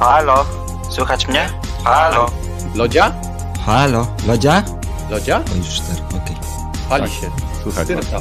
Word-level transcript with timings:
Halo? 0.00 0.44
Słychać 0.90 1.28
mnie? 1.28 1.48
Halo? 1.84 2.26
Lodzia? 2.74 3.12
Halo, 3.66 4.06
Lodzia? 4.26 4.62
Lodzia? 5.10 5.36
O, 5.52 5.56
już 5.56 5.66
cztery, 5.68 6.00
okej. 6.08 6.36
Pali 6.88 7.02
Tak, 7.04 7.12
się. 7.12 7.30
słychać. 7.62 7.84
Styrta. 7.84 8.20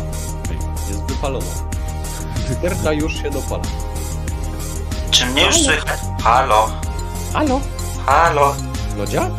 Jest 0.89 1.03
wypalona. 1.03 1.45
Styrta 2.57 2.93
już 2.93 3.13
się 3.21 3.29
dopala. 3.29 3.63
Czy 5.11 5.25
mnie 5.25 5.45
już 5.45 5.61
słychać? 5.61 5.99
Halo? 6.23 6.69
Halo? 7.33 7.59
Halo? 8.05 8.55
Lodzia? 8.97 9.29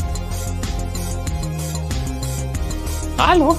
Halo? 3.17 3.57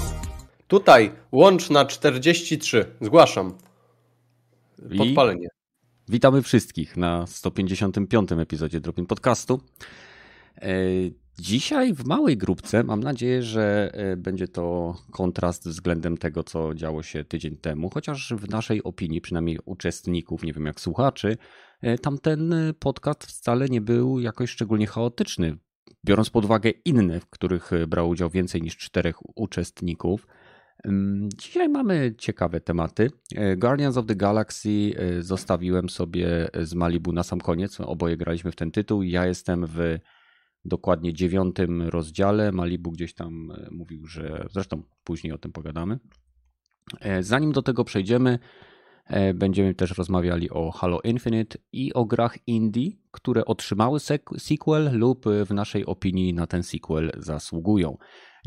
Tutaj, 0.67 1.11
łącz 1.31 1.69
na 1.69 1.85
43. 1.85 2.95
Zgłaszam. 3.01 3.57
Podpalenie. 4.97 5.47
Witamy 6.09 6.41
wszystkich 6.41 6.97
na 6.97 7.27
155. 7.27 8.31
epizodzie 8.31 8.79
Dropin 8.79 9.05
Podcastu. 9.05 9.61
E, 10.61 10.69
Dzisiaj 11.39 11.93
w 11.93 12.05
małej 12.05 12.37
grupce 12.37 12.83
mam 12.83 13.03
nadzieję, 13.03 13.43
że 13.43 13.91
e, 13.93 14.17
będzie 14.17 14.47
to 14.47 14.95
kontrast 15.11 15.69
względem 15.69 16.17
tego, 16.17 16.43
co 16.43 16.73
działo 16.73 17.03
się 17.03 17.23
tydzień 17.23 17.57
temu, 17.57 17.89
chociaż 17.89 18.33
w 18.37 18.49
naszej 18.49 18.83
opinii, 18.83 19.21
przynajmniej 19.21 19.59
uczestników, 19.65 20.43
nie 20.43 20.53
wiem 20.53 20.65
jak 20.65 20.81
słuchaczy, 20.81 21.37
e, 21.81 21.97
tamten 21.97 22.53
podcast 22.79 23.25
wcale 23.25 23.69
nie 23.69 23.81
był 23.81 24.19
jakoś 24.19 24.49
szczególnie 24.49 24.87
chaotyczny. 24.87 25.57
Biorąc 26.05 26.29
pod 26.29 26.45
uwagę 26.45 26.69
inne, 26.69 27.19
w 27.19 27.29
których 27.29 27.71
brało 27.87 28.09
udział 28.09 28.29
więcej 28.29 28.61
niż 28.61 28.77
czterech 28.77 29.37
uczestników, 29.37 30.27
Dzisiaj 31.37 31.69
mamy 31.69 32.15
ciekawe 32.17 32.61
tematy. 32.61 33.11
E, 33.35 33.57
Guardians 33.57 33.97
of 33.97 34.05
the 34.05 34.15
Galaxy 34.15 34.93
e, 34.97 35.21
zostawiłem 35.21 35.89
sobie 35.89 36.49
z 36.61 36.73
Malibu 36.73 37.11
na 37.11 37.23
sam 37.23 37.41
koniec. 37.41 37.79
Oboje 37.79 38.17
graliśmy 38.17 38.51
w 38.51 38.55
ten 38.55 38.71
tytuł. 38.71 39.03
Ja 39.03 39.25
jestem 39.25 39.65
w 39.67 39.97
dokładnie 40.65 41.13
dziewiątym 41.13 41.81
rozdziale. 41.81 42.51
Malibu 42.51 42.91
gdzieś 42.91 43.13
tam 43.13 43.51
e, 43.51 43.67
mówił, 43.71 44.05
że 44.05 44.45
zresztą 44.51 44.83
później 45.03 45.33
o 45.33 45.37
tym 45.37 45.51
pogadamy. 45.51 45.99
Zanim 47.19 47.51
do 47.51 47.61
tego 47.61 47.83
przejdziemy, 47.83 48.39
będziemy 49.35 49.75
też 49.75 49.97
rozmawiali 49.97 50.49
o 50.49 50.71
Halo 50.71 51.01
Infinite 51.03 51.57
i 51.71 51.93
o 51.93 52.05
grach 52.05 52.37
indie, 52.47 52.91
które 53.11 53.45
otrzymały 53.45 53.99
sequel 54.37 54.99
lub 54.99 55.25
w 55.45 55.53
naszej 55.53 55.85
opinii 55.85 56.33
na 56.33 56.47
ten 56.47 56.63
sequel 56.63 57.11
zasługują. 57.17 57.97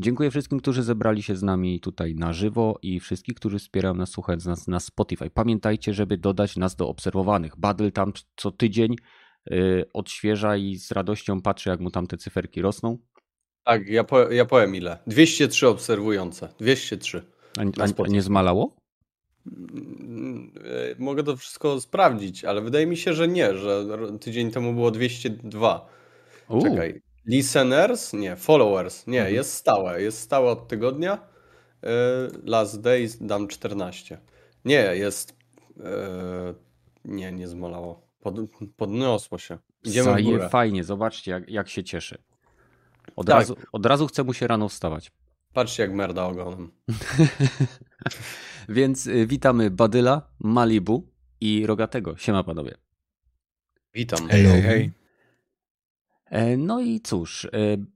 Dziękuję 0.01 0.31
wszystkim, 0.31 0.59
którzy 0.59 0.83
zebrali 0.83 1.23
się 1.23 1.35
z 1.35 1.43
nami 1.43 1.79
tutaj 1.79 2.15
na 2.15 2.33
żywo 2.33 2.79
i 2.81 2.99
wszystkich, 2.99 3.35
którzy 3.35 3.59
wspierają 3.59 3.93
nas 3.93 4.09
słuchając 4.09 4.45
nas 4.45 4.67
na 4.67 4.79
Spotify. 4.79 5.29
Pamiętajcie, 5.29 5.93
żeby 5.93 6.17
dodać 6.17 6.57
nas 6.57 6.75
do 6.75 6.89
obserwowanych. 6.89 7.57
Badl 7.57 7.91
tam 7.91 8.13
co 8.35 8.51
tydzień 8.51 8.95
y, 9.51 9.85
odświeża 9.93 10.57
i 10.57 10.75
z 10.75 10.91
radością 10.91 11.41
patrzy, 11.41 11.69
jak 11.69 11.79
mu 11.79 11.91
tam 11.91 12.07
te 12.07 12.17
cyferki 12.17 12.61
rosną. 12.61 12.97
Tak, 13.63 13.87
ja, 13.87 14.03
po, 14.03 14.31
ja 14.31 14.45
powiem 14.45 14.75
ile. 14.75 14.97
203 15.07 15.67
obserwujące. 15.67 16.49
203. 16.59 17.21
A, 17.57 17.61
a, 17.83 18.07
nie 18.07 18.21
zmalało? 18.21 18.75
Mm, 19.47 20.51
e, 20.57 20.95
Mogę 20.99 21.23
to 21.23 21.37
wszystko 21.37 21.81
sprawdzić, 21.81 22.45
ale 22.45 22.61
wydaje 22.61 22.87
mi 22.87 22.97
się, 22.97 23.13
że 23.13 23.27
nie, 23.27 23.57
że 23.57 23.85
tydzień 24.19 24.51
temu 24.51 24.73
było 24.73 24.91
202. 24.91 25.89
U, 26.49 26.61
Czekaj. 26.63 27.01
Listeners? 27.29 28.13
Nie, 28.13 28.35
followers. 28.35 29.07
Nie, 29.07 29.19
Mhm. 29.19 29.35
jest 29.35 29.53
stałe. 29.53 30.01
Jest 30.01 30.19
stałe 30.19 30.51
od 30.51 30.67
tygodnia. 30.67 31.13
E, 31.83 31.87
Last 32.43 32.81
days 32.81 33.17
dam 33.21 33.47
14. 33.47 34.17
Nie, 34.65 34.75
jest. 34.95 35.35
e, 35.79 36.53
Nie, 37.05 37.31
nie 37.31 37.47
zmalało. 37.47 38.01
Pod, 38.21 38.35
podniosło 38.77 39.37
się. 39.37 39.57
Idziemy 39.83 40.09
w 40.09 40.13
Zaje 40.13 40.25
górę. 40.25 40.49
fajnie, 40.49 40.83
zobaczcie 40.83 41.31
jak, 41.31 41.49
jak 41.49 41.69
się 41.69 41.83
cieszy. 41.83 42.17
Od, 43.15 43.27
Tak. 43.27 43.35
razu, 43.35 43.55
od 43.71 43.85
razu 43.85 44.07
chce 44.07 44.23
mu 44.23 44.33
się 44.33 44.47
rano 44.47 44.69
wstawać. 44.69 45.11
Patrzcie, 45.53 45.83
jak 45.83 45.93
merda 45.93 46.25
ogonem. 46.25 46.71
Więc 48.69 49.07
y, 49.07 49.27
witamy 49.27 49.71
Badyla, 49.71 50.21
Malibu 50.39 51.07
i 51.41 51.65
Rogatego. 51.65 52.17
Siema 52.17 52.43
panowie. 52.43 52.75
Witam. 53.93 54.27
Hello. 54.29 54.49
E, 54.49 54.89
No 56.57 56.81
i 56.81 56.99
cóż, 56.99 57.45
e, 57.45 57.49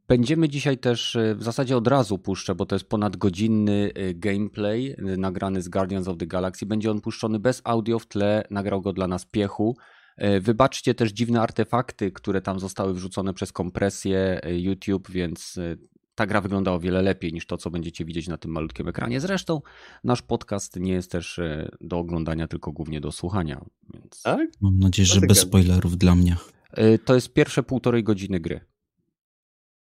będziemy 0.08 0.50
dzisiaj 0.50 0.78
też 0.78 1.16
e, 1.16 1.36
w 1.36 1.44
zasadzie 1.44 1.78
od 1.78 1.88
razu 1.88 2.18
puszczę, 2.18 2.56
bo 2.56 2.66
to 2.66 2.76
jest 2.76 2.90
ponad 2.90 3.18
godzinny 3.18 3.92
e, 3.96 4.14
gameplay 4.14 4.96
e, 4.98 5.18
nagrany 5.18 5.62
z 5.62 5.70
Guardians 5.70 6.08
of 6.08 6.18
the 6.18 6.28
Galaxy. 6.28 6.66
Będzie 6.66 6.92
on 6.92 7.02
puszczony 7.02 7.40
bez 7.40 7.62
audio 7.64 8.00
w 8.00 8.08
tle, 8.08 8.44
nagrał 8.50 8.82
go 8.82 8.94
dla 8.94 9.08
nas 9.08 9.26
Piechu. 9.26 9.78
E, 10.18 10.40
Wybaczcie 10.40 10.96
też 10.96 11.12
dziwne 11.12 11.42
artefakty, 11.42 12.12
które 12.12 12.42
tam 12.42 12.60
zostały 12.60 12.94
wrzucone 12.94 13.34
przez 13.34 13.52
kompresję 13.52 14.40
e, 14.44 14.60
YouTube, 14.60 15.12
więc 15.12 15.58
e, 15.58 15.76
ta 16.16 16.26
gra 16.26 16.42
wygląda 16.42 16.72
o 16.72 16.80
wiele 16.80 17.02
lepiej 17.02 17.34
niż 17.34 17.46
to, 17.46 17.58
co 17.58 17.70
będziecie 17.70 18.06
widzieć 18.06 18.28
na 18.28 18.38
tym 18.38 18.52
malutkim 18.52 18.88
ekranie. 18.88 19.20
Zresztą 19.20 19.62
nasz 20.04 20.22
podcast 20.22 20.80
nie 20.80 20.92
jest 20.92 21.12
też 21.12 21.40
e, 21.40 21.70
do 21.82 21.98
oglądania, 21.98 22.48
tylko 22.48 22.72
głównie 22.72 23.02
do 23.02 23.12
słuchania. 23.12 23.66
Więc... 23.94 24.22
Tak? 24.22 24.50
Mam 24.62 24.80
nadzieję, 24.80 25.06
że 25.06 25.16
No 25.16 25.22
ty 25.22 25.28
bez 25.28 25.40
spoilerów 25.40 25.98
dla 25.98 26.16
mnie. 26.16 26.36
E, 26.74 26.98
To 26.98 27.16
jest 27.16 27.34
pierwsze 27.34 27.64
półtorej 27.64 28.04
godziny 28.04 28.40
gry. 28.40 28.66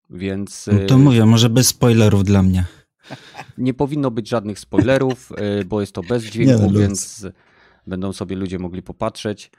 Więc 0.10 0.68
No 0.68 0.86
to 0.88 0.98
mówię, 0.98 1.26
może 1.26 1.50
bez 1.50 1.68
spoilerów 1.68 2.24
dla 2.24 2.44
mnie. 2.44 2.66
nie 3.58 3.74
powinno 3.74 4.12
być 4.12 4.30
żadnych 4.30 4.60
spoilerów, 4.60 5.32
e, 5.38 5.66
bo 5.66 5.82
jest 5.82 5.94
to 5.94 6.04
bez 6.04 6.24
dźwięku, 6.24 6.54
Nie, 6.54 6.60
no, 6.68 6.72
luz. 6.72 6.80
więc 6.82 7.28
będą 7.88 8.14
sobie 8.14 8.36
ludzie 8.36 8.60
mogli 8.60 8.82
popatrzeć. 8.82 9.52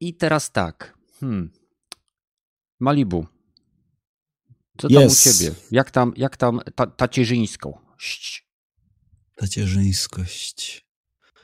I 0.00 0.14
teraz 0.14 0.52
tak. 0.52 0.98
Hmm. 1.20 1.50
Malibu. 2.80 3.26
Co 4.78 4.88
tam 4.88 5.02
Yes. 5.02 5.26
u 5.26 5.32
ciebie? 5.32 5.54
Jak 5.70 5.90
tam, 5.90 6.12
jak 6.16 6.36
tam 6.36 6.60
ta, 6.74 6.86
tacierzyńską? 6.86 7.78
Ść. 7.98 8.48
Tacierzyńskość. 9.36 10.86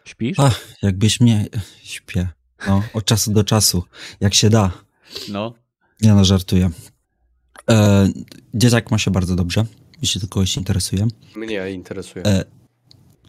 Śpisz? 0.04 0.38
Ach, 0.40 0.68
jakbyś 0.82 1.20
mnie... 1.20 1.46
Śpię. 1.82 2.28
No, 2.66 2.82
od 2.94 3.04
czasu 3.04 3.32
do 3.32 3.44
czasu. 3.44 3.84
Jak 4.20 4.34
się 4.34 4.50
da. 4.50 4.70
No. 5.28 5.54
Nie 6.02 6.14
no, 6.14 6.24
żartuję. 6.24 6.70
E, 7.70 8.08
dzieciak 8.54 8.90
ma 8.90 8.98
się 8.98 9.10
bardzo 9.10 9.36
dobrze, 9.36 9.64
jeśli 10.02 10.20
to 10.20 10.28
kogoś 10.28 10.56
interesuje. 10.56 11.06
Mnie 11.36 11.70
interesuje. 11.70 12.24
E, 12.26 12.44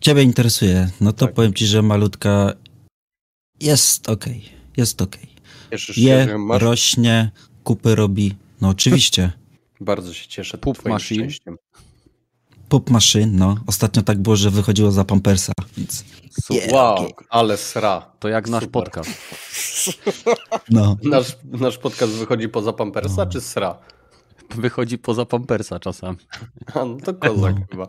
ciebie 0.01 0.23
interesuje, 0.23 0.89
no 1.01 1.13
to 1.13 1.25
Tak. 1.25 1.35
powiem 1.35 1.53
ci, 1.53 1.65
że 1.67 1.81
malutka 1.81 2.53
jest 3.61 4.09
okej, 4.09 4.49
jest 4.77 5.01
okej. 5.01 5.29
Cieszysz 5.71 5.95
się, 5.95 6.01
Je, 6.01 6.25
że 6.25 6.37
masz? 6.37 6.61
rośnie, 6.61 7.31
kupy 7.63 7.95
robi, 7.95 8.35
no 8.61 8.69
oczywiście. 8.69 9.31
Bardzo 9.81 10.13
się 10.13 10.27
cieszę 10.27 10.57
Pup 10.57 10.85
machine. 10.85 11.19
szczęściem. 11.23 11.57
Pup 12.69 12.89
maszyn, 12.89 13.35
no. 13.35 13.55
Ostatnio 13.67 14.01
tak 14.01 14.19
było, 14.19 14.35
że 14.35 14.49
wychodziło 14.51 14.91
za 14.91 15.03
pampersa, 15.03 15.53
więc 15.77 16.03
Super. 16.43 16.73
Wow, 16.73 17.11
ale 17.29 17.57
sra. 17.57 18.11
To 18.19 18.27
jak 18.27 18.49
nasz 18.49 18.63
Super. 18.63 18.83
podcast. 18.83 19.09
no. 20.69 20.97
Nasz, 21.03 21.37
nasz 21.43 21.77
podcast 21.77 22.13
wychodzi 22.13 22.49
poza 22.49 22.73
Pampersa, 22.73 23.25
No. 23.25 23.31
czy 23.31 23.41
sra? 23.41 23.77
Wychodzi 24.55 24.97
poza 24.97 25.25
pampersa 25.25 25.79
czasami. 25.79 26.17
A, 26.75 26.85
no 26.85 26.97
to 26.97 27.13
kozak 27.13 27.55
No. 27.59 27.65
chyba. 27.71 27.87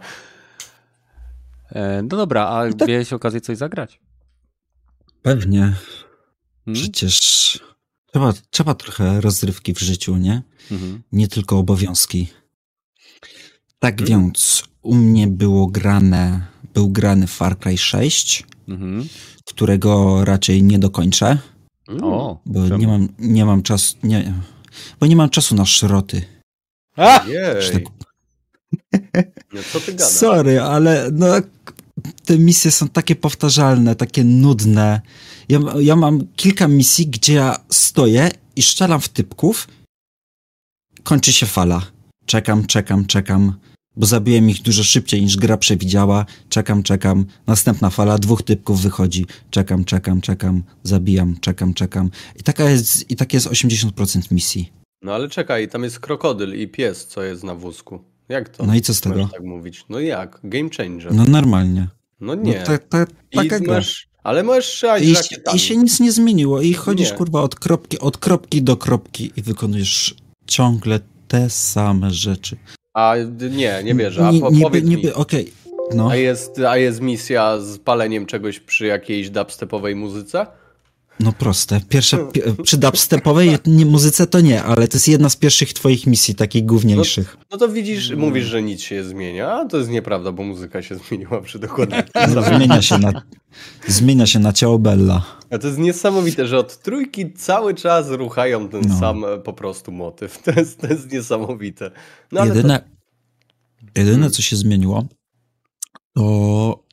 E, 1.73 2.03
No 2.03 2.17
dobra, 2.17 2.47
a 2.49 2.73
tak- 2.73 2.89
miałeś 2.89 3.13
okazję 3.13 3.41
coś 3.41 3.57
zagrać? 3.59 4.01
Pewnie, 5.23 5.61
Hmm? 6.65 6.83
przecież 6.83 7.19
trzeba, 8.13 8.33
trzeba 8.51 8.75
trochę 8.75 9.21
rozrywki 9.21 9.75
w 9.75 9.79
życiu, 9.79 10.17
nie? 10.17 10.43
Mhm. 10.71 11.03
Nie 11.13 11.29
tylko 11.29 11.59
obowiązki. 11.59 12.29
Tak 13.79 13.97
Hmm. 14.01 14.23
więc 14.23 14.65
u 14.83 14.95
mnie 14.95 15.27
było 15.27 15.67
grane, 15.67 16.47
był 16.75 16.91
grany 16.91 17.27
Far 17.27 17.59
Cry 17.59 17.79
6, 17.79 18.45
Mhm. 18.69 19.09
którego 19.45 20.25
raczej 20.25 20.63
nie 20.63 20.79
dokończę, 20.79 21.39
Mm. 21.89 22.05
O, 22.05 22.41
bo 22.47 22.69
czemu? 22.69 22.79
nie 22.79 22.87
mam, 22.87 23.09
nie 23.19 23.45
mam 23.45 23.63
czasu, 23.63 23.97
nie, 24.03 24.33
bo 25.01 25.07
nie 25.07 25.17
mam 25.17 25.31
czasu 25.31 25.55
na 25.55 25.67
szroty. 25.67 26.23
Jej. 27.27 27.63
Że 27.63 27.71
tak- 27.73 27.83
No 29.55 29.61
co 29.73 29.81
ty 29.81 29.93
gadasz? 29.93 30.09
Sorry, 30.13 30.61
ale 30.61 31.09
no, 31.13 31.27
te 32.25 32.39
misje 32.39 32.71
są 32.71 32.89
takie 32.89 33.17
powtarzalne, 33.17 33.97
takie 33.97 34.25
nudne. 34.25 35.01
Ja, 35.49 35.59
ja 35.81 35.97
mam 35.97 36.27
kilka 36.37 36.69
misji, 36.69 37.07
gdzie 37.07 37.33
ja 37.35 37.57
stoję 37.69 38.31
i 38.57 38.63
strzelam 38.63 39.01
w 39.01 39.09
typków, 39.09 39.69
kończy 41.03 41.33
się 41.33 41.47
fala. 41.47 41.83
Czekam, 42.27 42.67
czekam, 42.67 43.07
czekam, 43.07 43.55
bo 44.01 44.07
zabiłem 44.07 44.51
ich 44.51 44.63
dużo 44.63 44.85
szybciej 44.85 45.23
niż 45.23 45.37
gra 45.37 45.57
przewidziała. 45.57 46.27
Czekam, 46.49 46.83
czekam, 46.83 47.27
następna 47.47 47.91
fala, 47.91 48.19
dwóch 48.19 48.43
typków 48.43 48.83
wychodzi. 48.83 49.27
Czekam, 49.51 49.85
czekam, 49.85 50.21
czekam, 50.21 50.63
zabijam, 50.83 51.37
czekam, 51.41 51.75
czekam. 51.75 52.11
I 52.37 52.43
taka 52.43 52.71
jest, 52.71 53.11
i 53.11 53.17
tak 53.17 53.35
jest 53.35 53.47
80% 53.47 54.33
misji. 54.33 54.73
No 55.03 55.15
ale 55.15 55.29
czekaj, 55.29 55.69
tam 55.69 55.83
jest 55.83 56.01
krokodyl 56.01 56.61
i 56.61 56.69
pies, 56.69 57.07
co 57.07 57.23
jest 57.23 57.45
na 57.45 57.55
wózku. 57.55 58.01
Jak 58.29 58.49
to? 58.49 58.67
No 58.67 58.75
i 58.75 58.81
co 58.81 58.95
z 58.95 59.01
tego? 59.01 59.29
tak 59.33 59.43
mówić? 59.43 59.85
No 59.89 60.01
jak? 60.01 60.41
Game 60.45 60.71
changer. 60.77 61.15
No 61.15 61.25
normalnie. 61.25 61.89
No 62.21 62.35
nie. 62.35 62.59
No, 62.59 62.65
ta, 62.67 62.79
ta, 62.79 63.07
taka 63.35 63.59
masz, 63.67 64.09
ale 64.23 64.43
możesz 64.43 64.85
I, 65.03 65.15
rakietami. 65.15 65.57
I 65.57 65.61
się 65.61 65.77
nic 65.77 66.01
nie 66.01 66.13
zmieniło. 66.13 66.61
I 66.61 66.75
chodzisz 66.75 67.11
Nie. 67.11 67.17
kurwa 67.17 67.43
od 67.43 67.55
kropki, 67.55 67.99
od 67.99 68.19
kropki 68.19 68.63
do 68.63 68.77
kropki 68.77 69.33
i 69.37 69.43
wykonujesz 69.43 70.15
ciągle 70.47 71.01
te 71.29 71.51
same 71.51 72.11
rzeczy. 72.11 72.57
A 72.95 73.15
nie, 73.51 73.81
nie 73.85 73.95
wierzę. 73.95 74.27
A 74.27 74.31
Nie- 74.31 74.41
po, 74.41 74.51
powiedz 74.63 74.85
mi, 74.85 74.91
niby, 74.97 75.15
okej. 75.15 75.53
No. 75.95 76.11
a, 76.11 76.17
jest, 76.17 76.59
a 76.59 76.77
jest 76.77 77.01
misja 77.01 77.59
z 77.59 77.79
paleniem 77.79 78.27
czegoś 78.27 78.61
przy 78.61 78.87
jakiejś 78.87 79.31
dubstepowej 79.31 79.97
muzyce? 79.97 80.47
No 81.21 81.33
proste. 81.33 81.81
Pierwsza, 81.89 82.17
pi- 82.19 82.41
przy 82.63 82.77
dubstepowej 82.79 83.59
muzyce 83.87 84.27
to 84.27 84.41
nie, 84.41 84.63
ale 84.63 84.89
to 84.89 84.97
jest 84.97 85.09
jedna 85.09 85.29
z 85.29 85.37
pierwszych 85.37 85.73
twoich 85.73 86.07
misji, 86.07 86.35
takich 86.35 86.65
główniejszych. 86.67 87.37
No 87.53 87.59
to 87.59 87.69
widzisz, 87.69 88.11
mówisz, 88.17 88.45
że 88.47 88.63
nic 88.63 88.81
się 88.81 89.05
zmienia, 89.05 89.53
a 89.53 89.65
to 89.67 89.79
jest 89.79 89.91
nieprawda, 89.91 90.33
bo 90.33 90.43
muzyka 90.43 90.83
się 90.83 90.95
zmieniła 91.09 91.41
przy 91.41 91.59
dokładnie. 91.59 92.03
No, 92.35 92.43
zmienia 92.43 92.83
się 92.83 92.99
na, 92.99 93.23
zmienia 93.87 94.27
się 94.27 94.39
na 94.39 94.53
ciało 94.53 94.79
Bella. 94.79 95.41
A 95.51 95.59
to 95.59 95.67
jest 95.67 95.79
niesamowite, 95.79 96.47
że 96.47 96.59
od 96.59 96.83
trójki 96.83 97.33
cały 97.33 97.75
czas 97.75 98.09
ruchają 98.09 98.69
ten 98.69 98.83
No. 98.89 98.99
sam 98.99 99.25
e, 99.25 99.39
po 99.39 99.53
prostu 99.53 99.93
motyw. 99.93 100.39
To 100.45 100.51
jest, 100.61 100.81
to 100.81 100.87
jest 100.87 101.13
niesamowite. 101.13 101.91
No 102.33 102.41
ale 102.41 102.49
jedyne, 102.55 102.91
jedyne, 103.97 104.31
co 104.31 104.43
się 104.43 104.57
zmieniło, 104.57 105.07
to 106.15 106.85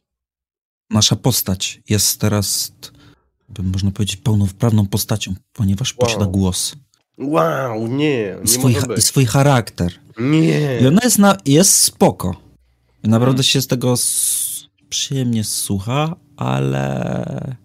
nasza 0.90 1.16
postać 1.16 1.82
jest 1.90 2.22
teraz, 2.22 2.72
można 3.74 3.92
powiedzieć, 3.92 4.16
pełnoprawną 4.16 4.88
postacią, 4.88 5.34
ponieważ 5.54 5.94
Wow. 5.98 6.00
posiada 6.08 6.26
głos. 6.26 6.76
Wow, 7.18 7.88
nie, 7.88 8.36
nie 8.42 8.48
Swój, 8.48 8.76
i 8.98 9.02
swój 9.02 9.26
charakter. 9.26 9.94
Nie. 10.20 10.80
I 10.82 10.88
ona 10.88 11.00
jest, 11.04 11.20
na, 11.20 11.38
jest 11.46 11.74
spoko. 11.78 12.36
I 13.04 13.10
naprawdę 13.10 13.44
się 13.44 13.62
z 13.62 13.68
tego 13.68 13.94
s- 13.94 14.68
przyjemnie 14.90 15.44
słucha, 15.44 16.16
ale... 16.38 17.56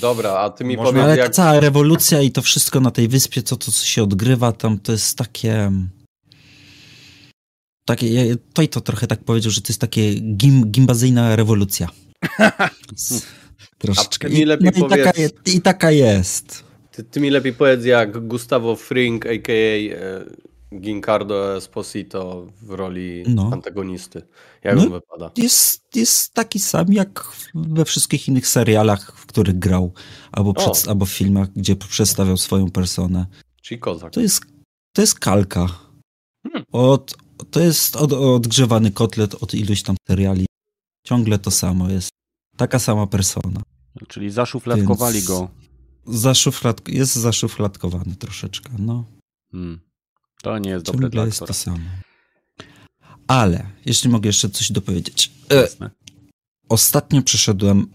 Dobra, 0.00 0.32
a 0.38 0.50
ty 0.50 0.64
mi 0.64 0.76
Można, 0.76 0.90
powiedz, 0.92 1.04
ale 1.04 1.16
jak... 1.16 1.26
ta 1.26 1.32
cała 1.32 1.60
rewolucja 1.60 2.22
i 2.22 2.30
to 2.30 2.42
wszystko 2.42 2.80
na 2.80 2.90
tej 2.90 3.08
wyspie, 3.08 3.42
co 3.42 3.56
to 3.56 3.72
co 3.72 3.84
się 3.86 4.02
odgrywa 4.02 4.52
tam, 4.52 4.78
to 4.78 4.92
jest 4.92 5.18
takie... 5.18 5.72
Takie, 7.84 8.08
ja- 8.14 8.34
to 8.52 8.62
i 8.62 8.68
to 8.68 8.80
trochę 8.80 9.06
tak 9.06 9.24
powiedział, 9.24 9.50
że 9.52 9.60
to 9.60 9.68
jest 9.72 9.80
takie 9.80 10.14
gim, 10.14 10.70
gimbazyjna 10.70 11.36
rewolucja. 11.36 11.88
Troszeczkę. 13.80 14.28
ty 14.28 14.34
mi 14.34 14.40
I, 14.40 14.44
lepiej 14.44 14.70
no 14.78 14.86
i, 14.86 14.90
taka, 14.90 15.12
powiedz- 15.12 15.54
I 15.56 15.60
taka 15.60 15.90
jest. 15.90 16.64
Ty, 16.92 17.04
ty 17.04 17.20
mi 17.20 17.30
lepiej 17.30 17.52
powiedz, 17.52 17.84
jak 17.84 18.26
Gustavo 18.28 18.76
Fring, 18.76 19.26
a.k.a. 19.26 19.94
e, 19.96 20.24
Gincardo 20.80 21.56
Esposito 21.56 22.46
w 22.62 22.70
roli 22.70 23.24
No. 23.28 23.50
antagonisty. 23.52 24.22
Jak 24.64 24.76
No. 24.76 24.82
on 24.82 24.90
wypada? 24.90 25.30
Jest, 25.36 25.96
jest 25.96 26.34
taki 26.34 26.58
sam 26.58 26.92
jak 26.92 27.24
we 27.54 27.84
wszystkich 27.84 28.28
innych 28.28 28.46
serialach, 28.48 29.12
w 29.16 29.26
których 29.26 29.58
grał, 29.58 29.92
albo, 30.32 30.54
przed, 30.54 30.88
albo 30.88 31.06
w 31.06 31.10
filmach, 31.10 31.48
gdzie 31.56 31.76
przedstawiał 31.76 32.36
swoją 32.36 32.70
personę. 32.70 33.26
Czyli 33.62 33.80
kozak. 33.80 34.12
To 34.12 34.20
jest, 34.20 34.42
to 34.92 35.02
jest 35.02 35.18
kalka. 35.18 35.66
Hmm. 36.42 36.64
Od, 36.72 37.14
to 37.50 37.60
jest 37.60 37.96
od, 37.96 38.12
odgrzewany 38.12 38.90
kotlet 38.90 39.34
od 39.34 39.54
iluś 39.54 39.82
tam 39.82 39.96
seriali. 40.08 40.46
Ciągle 41.06 41.38
to 41.38 41.50
samo 41.50 41.90
jest. 41.90 42.10
Taka 42.60 42.78
sama 42.78 43.06
persona. 43.06 43.62
Czyli 44.08 44.30
zaszufladkowali 44.30 45.14
Więc- 45.14 45.28
go. 45.28 45.48
Zaszuflad, 46.06 46.88
jest 46.88 47.14
zaszufladkowany 47.14 48.16
troszeczkę, 48.16 48.70
no. 48.78 49.04
Hmm. 49.52 49.80
To 50.42 50.58
nie 50.58 50.70
jest 50.70 50.84
dobre 50.84 50.96
Ciągle 50.96 51.10
dla 51.10 51.26
jest 51.26 51.38
to 51.38 51.54
samo. 51.54 51.78
Ale, 53.26 53.66
jeśli 53.86 54.10
mogę 54.10 54.28
jeszcze 54.28 54.50
coś 54.50 54.72
dopowiedzieć. 54.72 55.30
E, 55.52 55.68
ostatnio 56.68 57.22
przeszedłem 57.22 57.86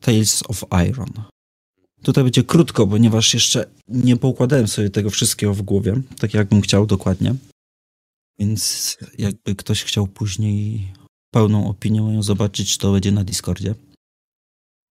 Tales 0.00 0.42
of 0.48 0.64
Iron. 0.88 1.12
Tutaj 2.02 2.24
będzie 2.24 2.44
krótko, 2.44 2.86
ponieważ 2.86 3.34
jeszcze 3.34 3.66
nie 3.88 4.16
poukładałem 4.16 4.68
sobie 4.68 4.90
tego 4.90 5.10
wszystkiego 5.10 5.54
w 5.54 5.62
głowie, 5.62 6.02
tak 6.18 6.34
jakbym 6.34 6.60
chciał 6.60 6.86
dokładnie. 6.86 7.34
Więc 8.38 8.96
jakby 9.18 9.54
ktoś 9.54 9.84
chciał 9.84 10.06
później 10.06 10.92
pełną 11.30 11.68
opinię 11.68 12.22
zobaczyć, 12.22 12.78
to 12.78 12.92
będzie 12.92 13.12
na 13.12 13.24
Discordzie. 13.24 13.74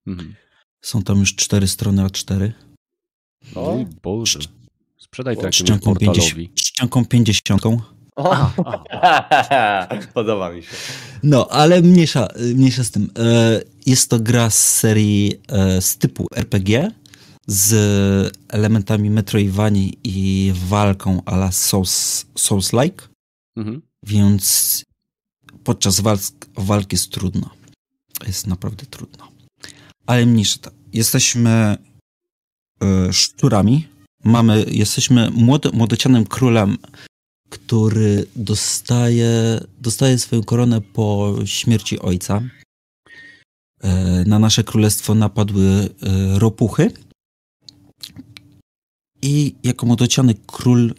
Mhm. 0.07 0.35
Są 0.81 1.03
tam 1.03 1.19
już 1.19 1.35
cztery 1.35 1.67
strony 1.67 2.03
A4. 2.03 2.51
O, 3.55 3.77
Boże. 4.03 4.39
Sprzedaj 4.97 5.38
to 5.38 5.51
ścianką, 5.51 5.95
50, 5.95 6.15
portalowi. 6.15 6.51
z 6.55 6.59
ścianką 6.61 7.05
50. 7.05 7.61
o. 7.65 7.81
Podoba 10.13 10.51
mi 10.51 10.63
się. 10.63 10.69
No, 11.23 11.47
ale 11.47 11.81
mniejsza, 11.81 12.27
mniejsza 12.55 12.83
z 12.83 12.91
tym. 12.91 13.09
E, 13.17 13.61
Jest 13.85 14.09
to 14.09 14.19
gra 14.19 14.50
z 14.50 14.59
serii 14.79 15.33
e, 15.47 15.81
z 15.81 15.97
typu 15.97 16.27
RPG 16.35 16.91
z 17.47 18.38
elementami 18.47 19.09
Metroidvanii 19.09 20.00
i 20.03 20.51
walką 20.55 21.21
a 21.25 21.35
la 21.35 21.51
Souls, 21.51 22.25
Souls-like, 22.35 23.07
Mhm. 23.57 23.81
więc 24.03 24.83
podczas 25.63 26.00
walk, 26.00 26.21
walki 26.57 26.94
jest 26.95 27.09
trudno. 27.11 27.50
Jest 28.27 28.47
naprawdę 28.47 28.85
trudno. 28.85 29.27
Ale 30.05 30.25
to. 30.61 30.71
Jesteśmy 30.94 31.77
e, 32.81 33.13
szczurami. 33.13 33.88
Mamy, 34.23 34.65
jesteśmy 34.71 35.31
młody, 35.31 35.69
młodocianym 35.73 36.25
królem, 36.25 36.77
który 37.50 38.25
dostaje, 38.35 39.59
dostaje 39.81 40.19
swoją 40.19 40.44
koronę 40.44 40.81
po 40.81 41.35
śmierci 41.45 42.00
ojca. 42.00 42.41
E, 43.83 44.23
Na 44.27 44.39
nasze 44.39 44.63
królestwo 44.63 45.15
napadły 45.15 45.65
e, 45.65 46.39
ropuchy. 46.39 46.91
I 49.21 49.55
jako 49.63 49.85
młodociany 49.85 50.35
król 50.47 50.94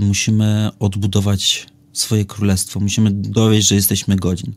musimy 0.00 0.70
odbudować 0.78 1.66
swoje 2.00 2.24
królestwo. 2.24 2.80
Musimy 2.80 3.10
dowieść, 3.10 3.68
że 3.68 3.74
jesteśmy 3.74 4.16
godzin. 4.16 4.52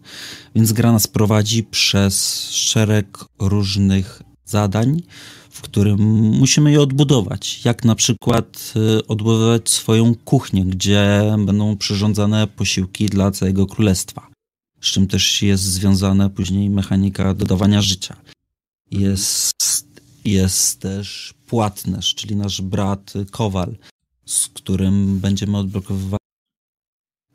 Więc 0.55 0.73
gra 0.73 0.91
nas 0.91 1.07
prowadzi 1.07 1.63
przez 1.63 2.43
szereg 2.51 3.25
różnych 3.39 4.21
zadań, 4.45 5.01
w 5.49 5.61
którym 5.61 5.99
musimy 6.39 6.71
je 6.71 6.81
odbudować. 6.81 7.65
Jak 7.65 7.85
na 7.85 7.95
przykład 7.95 8.73
y, 8.99 9.07
odbudować 9.07 9.69
swoją 9.69 10.15
kuchnię, 10.15 10.65
gdzie 10.65 11.33
będą 11.45 11.77
przyrządzane 11.77 12.47
posiłki 12.47 13.05
dla 13.05 13.31
całego 13.31 13.65
królestwa. 13.67 14.27
Z 14.81 14.85
czym 14.85 15.07
też 15.07 15.41
jest 15.41 15.63
związana 15.63 16.29
później 16.29 16.69
mechanika 16.69 17.33
dodawania 17.33 17.81
życia. 17.81 18.15
Jest, 18.91 19.91
jest 20.25 20.79
też 20.79 21.33
płatnerz, 21.47 22.15
czyli 22.15 22.35
nasz 22.35 22.61
brat 22.61 23.13
Kowal, 23.31 23.75
z 24.25 24.47
którym 24.47 25.19
będziemy 25.19 25.57
odblokowywali 25.57 26.20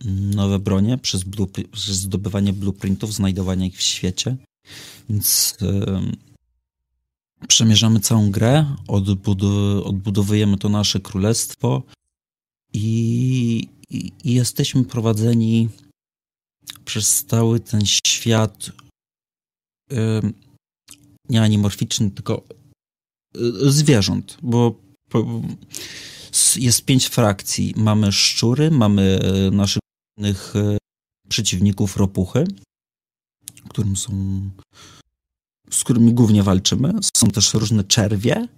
nowe 0.04 0.58
bronie 0.58 0.98
przez, 0.98 1.24
przez 1.72 1.96
zdobywanie 1.96 2.52
blueprintów, 2.52 3.14
znajdowanie 3.14 3.66
ich 3.66 3.78
w 3.78 3.82
świecie. 3.82 4.36
Więc 5.08 5.56
em, 5.60 6.16
przemierzamy 7.48 8.00
całą 8.00 8.30
grę, 8.30 8.76
odbudu- 8.88 9.82
odbudowujemy 9.84 10.58
to 10.58 10.68
nasze 10.68 11.00
królestwo 11.00 11.82
i, 12.72 13.68
i, 13.90 14.12
i 14.24 14.34
jesteśmy 14.34 14.84
prowadzeni 14.84 15.68
przez 16.84 17.24
cały 17.24 17.60
ten 17.60 17.80
świat 18.06 18.70
em, 19.90 20.34
nie 21.28 21.42
animorficzny, 21.42 22.10
tylko 22.10 22.42
y, 23.36 23.70
zwierząt, 23.70 24.38
bo 24.42 24.74
po, 25.08 25.42
jest 26.56 26.84
pięć 26.84 27.06
frakcji. 27.06 27.74
Mamy 27.76 28.12
szczury, 28.12 28.70
mamy 28.70 29.20
e, 29.22 29.50
naszych 29.50 29.82
głównych, 30.20 30.56
e, 30.56 30.76
przeciwników 31.28 31.96
ropuchy, 31.96 32.44
którym 33.68 33.96
są 33.96 34.40
z 35.70 35.84
którymi 35.84 36.14
głównie 36.14 36.42
walczymy. 36.42 36.92
Są 37.16 37.26
też 37.30 37.54
różne 37.54 37.84
czerwie, 37.84 38.48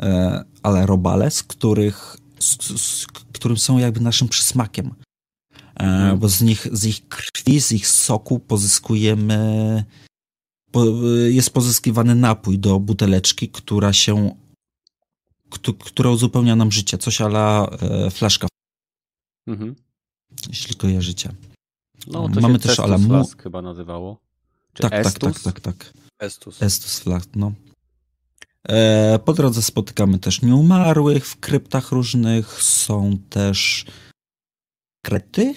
e, 0.00 0.44
ale 0.62 0.86
robale, 0.86 1.30
z 1.30 1.42
których 1.42 2.16
z, 2.38 2.80
z, 2.80 3.06
którym 3.32 3.56
są 3.58 3.78
jakby 3.78 4.00
naszym 4.00 4.28
przysmakiem. 4.28 4.94
E, 5.80 6.16
bo 6.16 6.28
z 6.28 6.42
nich, 6.42 6.66
z 6.72 6.84
ich 6.84 7.08
krwi, 7.08 7.60
z 7.60 7.72
ich 7.72 7.88
soku 7.88 8.38
pozyskujemy 8.38 9.84
po, 10.72 10.84
jest 11.28 11.50
pozyskiwany 11.50 12.14
napój 12.14 12.58
do 12.58 12.80
buteleczki, 12.80 13.48
która 13.48 13.92
się 13.92 14.36
któ- 15.50 15.74
która 15.74 16.10
uzupełnia 16.10 16.56
nam 16.56 16.72
życie. 16.72 16.98
Coś 16.98 17.20
ala 17.20 17.66
e, 17.80 18.10
flaszka, 18.10 18.48
Mhm. 19.48 19.74
Jeśli 20.48 20.74
kojarzycie. 20.76 21.32
No, 22.06 22.28
to 22.28 22.40
Mamy 22.40 22.58
też 22.58 22.78
Alamu- 22.78 23.06
Flask 23.06 23.42
chyba 23.42 23.62
nazywało. 23.62 24.20
Czy 24.72 24.82
Tak, 24.82 24.92
tak, 24.92 25.06
Estus? 25.06 25.42
tak, 25.42 25.60
tak, 25.60 25.60
tak. 25.60 25.92
Estus. 26.18 26.62
Estus 26.62 26.98
Flacht, 26.98 27.36
no. 27.36 27.52
E, 28.68 29.18
po 29.24 29.32
drodze 29.32 29.62
spotykamy 29.62 30.18
też 30.18 30.42
nieumarłych 30.42 31.26
w 31.26 31.40
kryptach 31.40 31.92
różnych. 31.92 32.62
Są 32.62 33.18
też 33.30 33.86
krety. 35.04 35.54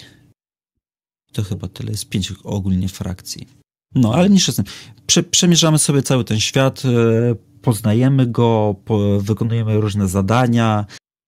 To 1.32 1.42
chyba 1.42 1.68
tyle, 1.68 1.90
jest 1.90 2.08
pięć 2.08 2.32
ogólnie 2.44 2.88
frakcji. 2.88 3.48
No, 3.94 4.14
ale 4.14 4.30
niż 4.30 4.46
jestem. 4.46 4.64
Prze, 5.06 5.22
przemierzamy 5.22 5.78
sobie 5.78 6.02
cały 6.02 6.24
ten 6.24 6.40
świat, 6.40 6.82
e, 6.84 7.34
poznajemy 7.62 8.26
go, 8.26 8.76
po, 8.84 9.20
wykonujemy 9.20 9.80
różne 9.80 10.08
zadania, 10.08 10.86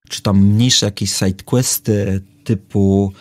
czy 0.09 0.23
tam 0.23 0.39
mniejsze 0.45 0.87
jakieś 0.87 1.13
sidequesty 1.13 2.23
typu 2.45 3.13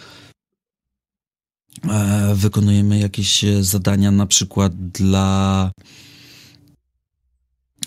wykonujemy 2.34 3.00
jakieś 3.00 3.46
zadania 3.62 4.12
na 4.12 4.26
przykład 4.26 4.74
dla 4.76 5.72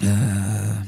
e, 0.02 0.86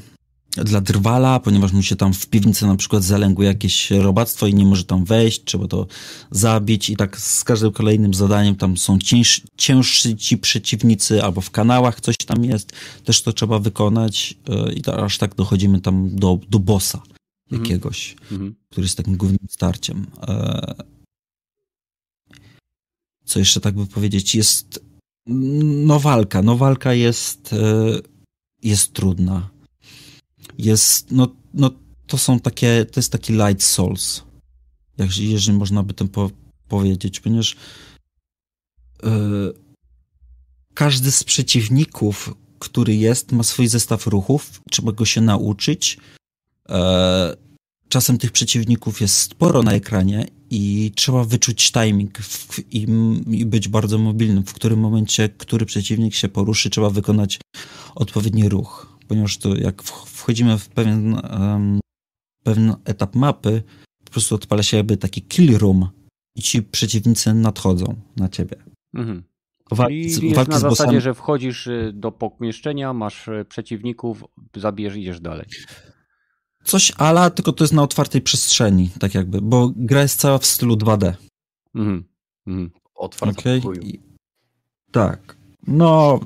dla 0.55 0.81
drwala, 0.81 1.39
ponieważ 1.39 1.71
mu 1.71 1.83
się 1.83 1.95
tam 1.95 2.13
w 2.13 2.27
piwnicy 2.27 2.67
na 2.67 2.75
przykład 2.75 3.03
zalęgło 3.03 3.43
jakieś 3.43 3.91
robactwo 3.91 4.47
i 4.47 4.53
nie 4.53 4.65
może 4.65 4.83
tam 4.83 5.05
wejść, 5.05 5.43
trzeba 5.43 5.67
to 5.67 5.87
zabić 6.31 6.89
i 6.89 6.95
tak 6.95 7.19
z 7.19 7.43
każdym 7.43 7.71
kolejnym 7.71 8.13
zadaniem 8.13 8.55
tam 8.55 8.77
są 8.77 8.99
cięż, 8.99 9.41
ciężsi 9.57 10.17
ci 10.17 10.37
przeciwnicy 10.37 11.23
albo 11.23 11.41
w 11.41 11.51
kanałach 11.51 12.01
coś 12.01 12.17
tam 12.17 12.45
jest, 12.45 12.71
też 13.03 13.21
to 13.21 13.33
trzeba 13.33 13.59
wykonać 13.59 14.35
e, 14.49 14.73
i 14.73 14.81
to, 14.81 15.03
aż 15.05 15.17
tak 15.17 15.35
dochodzimy 15.35 15.81
tam 15.81 16.15
do, 16.15 16.39
do 16.49 16.59
bossa 16.59 17.01
mhm. 17.51 17.63
jakiegoś, 17.63 18.15
mhm. 18.31 18.55
który 18.69 18.85
jest 18.85 18.97
takim 18.97 19.17
głównym 19.17 19.47
starciem. 19.49 20.05
Co 23.29 23.39
jeszcze 23.39 23.61
tak 23.61 23.75
by 23.75 23.85
powiedzieć, 23.85 24.35
jest 24.35 24.79
no 25.27 25.99
walka, 25.99 26.41
no 26.41 26.57
walka 26.57 26.93
jest 26.93 27.53
e, 27.53 27.99
jest 28.63 28.93
trudna 28.93 29.49
jest, 30.59 31.11
no, 31.11 31.27
no 31.53 31.71
to 32.07 32.17
są 32.17 32.39
takie, 32.39 32.85
to 32.85 32.99
jest 32.99 33.11
taki 33.11 33.33
light 33.33 33.63
souls, 33.63 34.23
jak, 34.97 35.17
jeżeli 35.17 35.57
można 35.57 35.83
by 35.83 35.93
tym 35.93 36.07
po, 36.07 36.29
powiedzieć, 36.67 37.19
ponieważ 37.19 37.55
yy, 39.03 39.53
każdy 40.73 41.11
z 41.11 41.23
przeciwników, 41.23 42.35
który 42.59 42.95
jest, 42.95 43.31
ma 43.31 43.43
swój 43.43 43.67
zestaw 43.67 44.07
ruchów, 44.07 44.61
trzeba 44.71 44.91
go 44.91 45.05
się 45.05 45.21
nauczyć. 45.21 45.97
Yy, 46.69 46.75
czasem 47.89 48.17
tych 48.17 48.31
przeciwników 48.31 49.01
jest 49.01 49.15
sporo 49.15 49.63
na 49.63 49.71
ekranie 49.71 50.25
i 50.51 50.91
trzeba 50.95 51.23
wyczuć 51.23 51.71
timing 51.71 52.17
w, 52.17 52.59
i, 52.73 52.87
i, 53.31 53.45
być 53.45 53.67
bardzo 53.67 53.97
mobilnym. 53.97 54.43
W 54.43 54.53
którym 54.53 54.79
momencie, 54.79 55.29
który 55.29 55.65
przeciwnik 55.65 56.15
się 56.15 56.29
poruszy, 56.29 56.69
trzeba 56.69 56.89
wykonać 56.89 57.39
odpowiedni 57.95 58.49
ruch 58.49 58.99
ponieważ 59.09 59.37
to 59.37 59.55
jak 59.55 59.83
wchodzimy 59.83 60.57
w 60.57 60.69
pewien, 60.69 61.13
um, 61.13 61.79
pewien 62.43 62.75
etap 62.85 63.15
mapy, 63.15 63.63
po 64.05 64.11
prostu 64.11 64.35
odpala 64.35 64.63
się 64.63 64.77
jakby 64.77 64.97
taki 64.97 65.21
kill 65.21 65.57
room 65.57 65.89
i 66.35 66.41
ci 66.41 66.61
przeciwnicy 66.61 67.33
nadchodzą 67.33 67.95
na 68.17 68.29
ciebie. 68.29 68.55
Mhm. 68.93 69.23
Z, 69.71 69.75
walki 70.35 70.51
na 70.51 70.59
z 70.59 70.61
zasadzie, 70.61 71.01
że 71.01 71.13
wchodzisz 71.13 71.67
y, 71.67 71.91
do 71.93 72.11
pomieszczenia, 72.11 72.93
masz 72.93 73.27
y, 73.27 73.45
przeciwników, 73.49 74.23
zabierz, 74.55 74.95
idziesz 74.95 75.19
dalej. 75.19 75.45
Coś 76.69 76.91
ala, 76.97 77.29
tylko 77.29 77.53
to 77.53 77.63
jest 77.63 77.73
na 77.73 77.83
otwartej 77.83 78.21
przestrzeni, 78.21 78.89
tak 78.99 79.15
jakby, 79.15 79.41
bo 79.41 79.71
gra 79.75 80.01
jest 80.01 80.19
cała 80.19 80.37
w 80.37 80.45
stylu 80.45 80.75
2D. 80.75 81.13
Mhm. 81.75 82.03
mhm. 82.47 82.71
Otwarta 82.95 83.39
okay. 83.39 83.61
Tak. 84.91 85.37
No, 85.67 86.19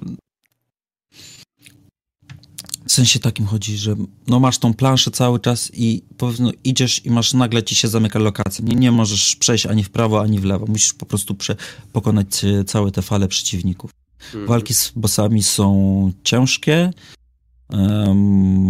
w 2.87 2.91
sensie 2.91 3.19
takim 3.19 3.45
chodzi, 3.45 3.77
że 3.77 3.95
no 4.27 4.39
masz 4.39 4.57
tą 4.57 4.73
planszę 4.73 5.11
cały 5.11 5.39
czas 5.39 5.71
i 5.73 6.03
powiedzmy 6.17 6.51
idziesz 6.63 7.05
i 7.05 7.11
masz 7.11 7.33
nagle 7.33 7.63
ci 7.63 7.75
się 7.75 7.87
zamyka 7.87 8.19
lokacja. 8.19 8.65
Nie, 8.65 8.75
nie 8.75 8.91
możesz 8.91 9.35
przejść 9.35 9.65
ani 9.65 9.83
w 9.83 9.89
prawo, 9.89 10.21
ani 10.21 10.39
w 10.39 10.45
lewo. 10.45 10.65
Musisz 10.65 10.93
po 10.93 11.05
prostu 11.05 11.35
prze, 11.35 11.55
pokonać 11.93 12.43
e, 12.43 12.63
całe 12.63 12.91
te 12.91 13.01
fale 13.01 13.27
przeciwników. 13.27 13.91
Mhm. 14.25 14.47
Walki 14.47 14.73
z 14.73 14.91
bossami 14.95 15.43
są 15.43 16.11
ciężkie. 16.23 16.91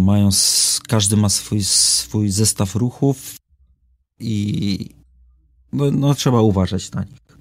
Mają, 0.04 0.28
każdy 0.88 1.16
ma 1.16 1.28
swój, 1.28 1.64
swój 1.64 2.30
zestaw 2.30 2.74
ruchów 2.74 3.36
i 4.20 4.88
no, 5.72 5.90
no 5.90 6.14
trzeba 6.14 6.40
uważać 6.40 6.90
na 6.90 7.04
nich. 7.04 7.38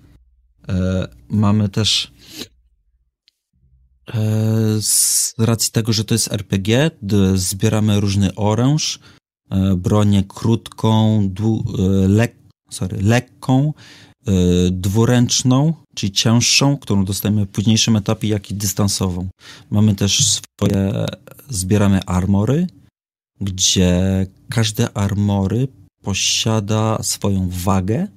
E, 0.70 1.08
mamy 1.30 1.70
też 1.70 2.12
E, 4.08 4.82
z 4.82 5.34
racji 5.38 5.72
tego, 5.72 5.94
że 5.94 6.06
to 6.06 6.16
jest 6.16 6.34
RPG, 6.34 6.92
zbieramy 7.36 8.00
różny 8.00 8.36
oręż, 8.36 9.00
e, 9.50 9.76
bronię 9.76 10.24
krótką, 10.24 11.22
e, 11.24 12.08
lek, 12.08 12.36
sorry, 12.70 12.98
lekką, 13.02 13.74
dwuręczną, 14.72 15.74
czyli 15.96 16.12
cięższą, 16.12 16.78
którą 16.78 17.06
dostajemy 17.06 17.46
w 17.46 17.50
późniejszym 17.50 17.96
etapie, 17.96 18.28
jak 18.28 18.52
i 18.52 18.54
dystansową. 18.54 19.30
Mamy 19.72 19.96
też 19.96 20.26
swoje, 20.26 21.06
zbieramy 21.50 22.04
armory, 22.06 22.68
gdzie 23.42 24.26
każde 24.50 24.98
armory 24.98 25.68
posiada 26.02 27.04
swoją 27.04 27.50
wagę 27.50 28.08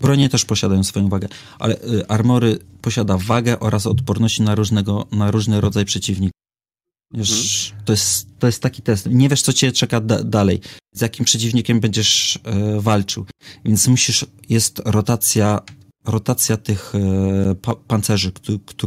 Bronie 0.00 0.28
też 0.28 0.44
posiadają 0.44 0.84
swoją 0.84 1.08
wagę, 1.08 1.28
ale 1.58 1.82
y, 1.82 2.08
armory 2.08 2.58
posiada 2.80 3.18
wagę 3.18 3.60
oraz 3.60 3.86
odporności 3.86 4.42
na, 4.42 4.54
różnego, 4.54 5.06
na 5.12 5.30
różny 5.30 5.60
rodzaj 5.60 5.84
przeciwników. 5.84 6.34
Wiesz, 7.14 7.66
hmm. 7.68 7.84
to, 7.84 7.92
jest, 7.92 8.26
to 8.38 8.46
jest 8.46 8.62
taki 8.62 8.82
test. 8.82 9.06
Nie 9.10 9.28
wiesz, 9.28 9.42
co 9.42 9.52
cię 9.52 9.72
czeka 9.72 10.00
da 10.00 10.24
dalej, 10.24 10.60
z 10.94 11.00
jakim 11.00 11.24
przeciwnikiem 11.24 11.80
będziesz 11.80 12.38
e, 12.44 12.80
walczył. 12.80 13.26
Więc 13.64 13.88
musisz, 13.88 14.26
jest 14.48 14.82
rotacja, 14.84 15.60
rotacja 16.04 16.56
tych 16.56 16.92
e, 16.94 17.54
pa 17.54 17.74
pancerzy, 17.74 18.32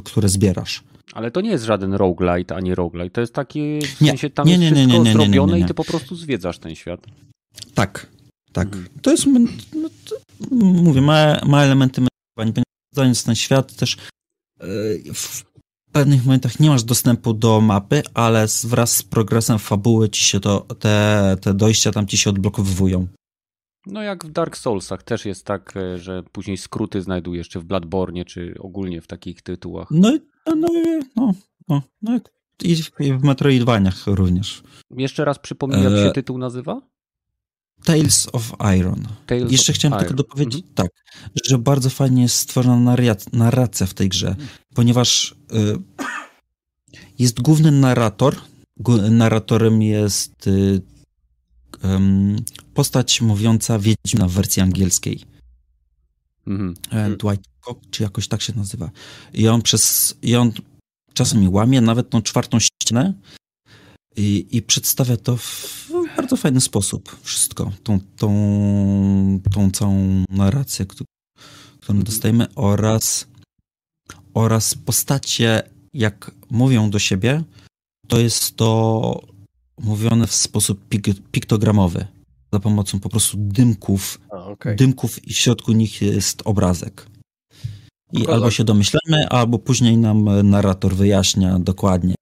które 0.04 0.30
zbierasz. 0.30 0.84
Ale 1.18 1.32
to 1.32 1.42
nie 1.42 1.50
jest 1.50 1.64
żaden 1.64 1.94
roguelite 1.94 2.56
ani 2.56 2.76
roguelite. 2.76 3.14
To 3.14 3.22
jest 3.22 3.34
taki, 3.34 3.80
w 3.82 4.02
nie, 4.02 4.08
sensie 4.08 4.30
tam 4.30 4.48
nie, 4.48 4.58
nie, 4.58 4.66
jest 4.66 4.78
wszystko 4.78 5.12
zrobione 5.12 5.60
i 5.60 5.66
ty 5.66 5.74
po 5.74 5.84
prostu 5.84 6.16
zwiedzasz 6.16 6.60
ten 6.60 6.76
świat. 6.76 7.06
Tak, 7.74 8.08
tak. 8.52 8.68
Mhm. 8.68 8.88
To 9.02 9.12
jest, 9.12 9.28
no, 9.76 9.90
to, 10.06 10.16
mówię, 10.62 11.02
ma, 11.02 11.42
ma 11.46 11.64
elementy 11.64 12.02
mentowania, 12.02 12.64
ponieważ 12.96 13.24
ten 13.24 13.36
świat 13.36 13.76
też 13.76 13.98
yy, 14.62 15.14
w 15.14 15.44
pewnych 15.92 16.26
momentach 16.26 16.60
nie 16.60 16.70
masz 16.70 16.84
dostępu 16.84 17.34
do 17.34 17.62
mapy, 17.62 18.04
ale 18.14 18.48
wraz 18.64 18.96
z 18.96 19.04
progresem 19.04 19.60
fabuły 19.60 20.10
ci 20.10 20.24
się 20.24 20.40
to, 20.40 20.60
te, 20.60 21.38
te 21.42 21.54
dojścia 21.54 21.92
tam 21.92 22.08
ci 22.08 22.18
się 22.18 22.30
odblokowują. 22.30 23.08
No 23.86 24.02
jak 24.02 24.26
w 24.26 24.32
Dark 24.32 24.58
Soulsach 24.58 25.04
też 25.04 25.26
jest 25.26 25.46
tak, 25.46 25.78
e, 25.78 25.98
że 25.98 26.24
później 26.32 26.58
skróty 26.58 27.02
znajdujesz, 27.02 27.50
czy 27.50 27.60
w 27.60 27.66
Bloodborne, 27.66 28.26
czy 28.26 28.56
ogólnie 28.60 29.02
w 29.02 29.08
takich 29.08 29.42
tytułach. 29.42 29.88
No 29.92 30.16
i 30.16 30.20
no, 30.56 30.68
no, 31.16 31.34
no, 31.68 31.82
no, 32.02 32.20
i 32.64 32.76
w 33.14 33.24
Metroidvaniach 33.24 34.08
również. 34.08 34.64
Jeszcze 34.90 35.26
raz 35.26 35.40
przypomnij, 35.40 35.84
jak 35.84 35.94
się 35.94 36.10
e, 36.10 36.12
tytuł 36.12 36.38
nazywa? 36.38 36.82
Tales 37.84 38.28
of 38.34 38.54
Iron. 38.80 39.08
Tales 39.26 39.52
Jeszcze 39.52 39.74
chciałem 39.74 39.94
Iron. 39.94 40.00
tylko 40.00 40.24
dopowiedzieć 40.24 40.66
mhm. 40.66 40.76
tak, 40.76 40.92
że 41.46 41.58
bardzo 41.58 41.90
fajnie 41.90 42.22
jest 42.22 42.36
stworzona 42.36 42.96
narracja 43.34 43.86
w 43.86 43.94
tej 43.94 44.10
grze, 44.10 44.36
ponieważ 44.76 45.36
y, 45.54 45.78
jest 47.20 47.42
główny 47.42 47.72
narrator. 47.72 48.36
Narratorem 49.12 49.82
jest 49.82 50.48
y, 50.48 50.52
y, 50.52 50.82
postać 52.74 53.22
mówiąca 53.22 53.80
Wiedźmina 53.80 54.28
w 54.28 54.32
wersji 54.32 54.62
angielskiej. 54.62 55.24
Mhm. 56.48 56.74
E, 56.92 57.10
Dwight 57.10 57.50
czy 57.92 58.04
jakoś 58.04 58.28
tak 58.28 58.42
się 58.42 58.54
nazywa. 58.56 58.92
I 59.34 59.48
on 59.48 59.62
przez, 59.62 60.16
i 60.22 60.36
on 60.36 60.52
czasami 61.14 61.50
łamie 61.50 61.82
nawet 61.82 62.10
tą 62.10 62.22
czwartą 62.22 62.58
ścianę 62.60 63.14
i, 64.16 64.48
i 64.52 64.62
przedstawia 64.62 65.18
to 65.18 65.38
w 65.38 65.92
bardzo 66.18 66.38
fajny 66.38 66.62
sposób 66.62 67.20
wszystko, 67.22 67.72
tą, 67.84 68.00
tą, 68.16 68.30
tą 69.54 69.72
całą 69.72 70.24
narrację, 70.30 70.86
którą 70.86 71.06
mhm. 71.82 72.04
dostajemy 72.04 72.48
oraz, 72.56 73.28
oraz 74.34 74.76
postacie, 74.76 75.64
jak 75.94 76.32
mówią 76.50 76.90
do 76.90 77.00
siebie, 77.00 77.44
to 78.08 78.20
jest 78.20 78.56
to 78.56 79.22
mówione 79.82 80.28
w 80.28 80.34
sposób 80.34 80.88
pik 80.88 81.08
piktogramowy, 81.32 82.08
za 82.54 82.60
pomocą 82.60 83.00
po 83.00 83.10
prostu 83.10 83.38
dymków, 83.38 84.20
A, 84.32 84.46
okay. 84.46 84.76
dymków 84.76 85.28
i 85.28 85.34
w 85.34 85.38
środku 85.38 85.72
nich 85.72 86.02
jest 86.02 86.42
obrazek. 86.46 87.08
I 88.14 88.28
albo 88.28 88.52
się 88.52 88.64
domyślamy, 88.64 89.30
albo 89.30 89.60
później 89.60 89.98
nam 89.98 90.50
narrator 90.50 90.96
wyjaśnia 90.96 91.60
dokładnie 91.60 92.16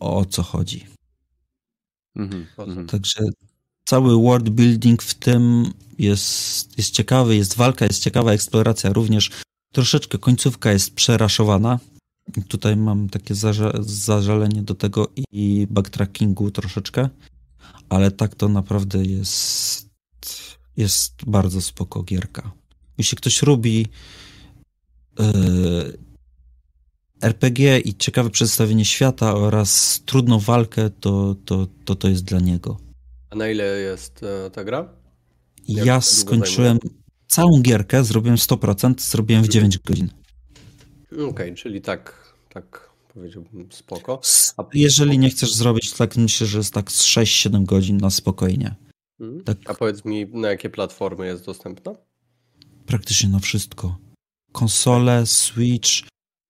o 0.00 0.24
co 0.24 0.42
chodzi. 0.42 0.86
Mhm, 2.16 2.46
mhm, 2.58 2.86
Także 2.86 3.20
cały 3.84 4.22
world 4.22 4.48
building 4.48 5.02
w 5.02 5.14
tym 5.14 5.72
jest, 5.98 6.78
jest 6.78 6.90
ciekawy, 6.90 7.36
jest 7.36 7.56
walka, 7.56 7.84
jest 7.84 8.02
ciekawa 8.02 8.32
eksploracja 8.32 8.92
również. 8.92 9.30
Troszeczkę 9.72 10.18
końcówka 10.18 10.72
jest 10.72 10.94
przeraszowana. 10.94 11.78
Tutaj 12.48 12.76
mam 12.76 13.08
takie 13.08 13.34
zażalenie 13.80 14.62
do 14.62 14.74
tego 14.74 15.08
i 15.32 15.66
backtrackingu 15.70 16.50
troszeczkę, 16.50 17.08
ale 17.88 18.10
tak 18.10 18.34
to 18.34 18.48
naprawdę 18.48 19.04
jest, 19.04 19.88
jest 20.76 21.14
bardzo 21.26 21.62
spoko 21.62 22.02
gierka. 22.02 22.52
Jeśli 22.98 23.16
ktoś 23.18 23.42
lubi 23.42 23.86
RPG 27.22 27.78
i 27.80 27.94
ciekawe 27.94 28.30
przedstawienie 28.30 28.84
świata 28.84 29.34
oraz 29.34 30.00
trudną 30.06 30.38
walkę, 30.38 30.90
to 30.90 31.36
to, 31.44 31.66
to, 31.84 31.94
to 31.94 32.08
jest 32.08 32.24
dla 32.24 32.40
niego. 32.40 32.76
A 33.30 33.36
na 33.36 33.48
ile 33.48 33.64
jest 33.80 34.22
e, 34.22 34.50
ta 34.50 34.64
gra? 34.64 34.88
Jak 35.68 35.86
ja 35.86 36.00
skończyłem 36.00 36.78
całą 37.26 37.62
gierkę, 37.62 38.04
zrobiłem 38.04 38.36
100%, 38.36 39.00
zrobiłem 39.00 39.42
w 39.44 39.48
9 39.48 39.78
godzin. 39.78 40.08
Okej, 41.28 41.54
czyli 41.54 41.80
tak, 41.80 42.34
tak 42.54 42.90
powiedziałbym 43.14 43.72
spoko. 43.72 44.20
A- 44.56 44.64
Jeżeli 44.74 45.18
nie 45.18 45.30
chcesz 45.30 45.54
zrobić, 45.54 45.90
to 45.90 45.96
tak 45.98 46.16
myślę, 46.16 46.46
że 46.46 46.58
jest 46.58 46.74
tak 46.74 46.92
z 46.92 47.04
6-7 47.06 47.64
godzin 47.64 47.96
na 47.96 48.10
spokojnie. 48.10 48.74
Mhm. 49.20 49.44
Tak. 49.44 49.58
A 49.66 49.74
powiedz 49.74 50.04
mi, 50.04 50.26
na 50.26 50.48
jakie 50.48 50.70
platformy 50.70 51.26
jest 51.26 51.44
dostępna? 51.46 51.92
Praktycznie 52.86 53.28
na 53.28 53.38
wszystko. 53.38 53.98
Konsole, 54.52 55.26
Switch, 55.26 55.90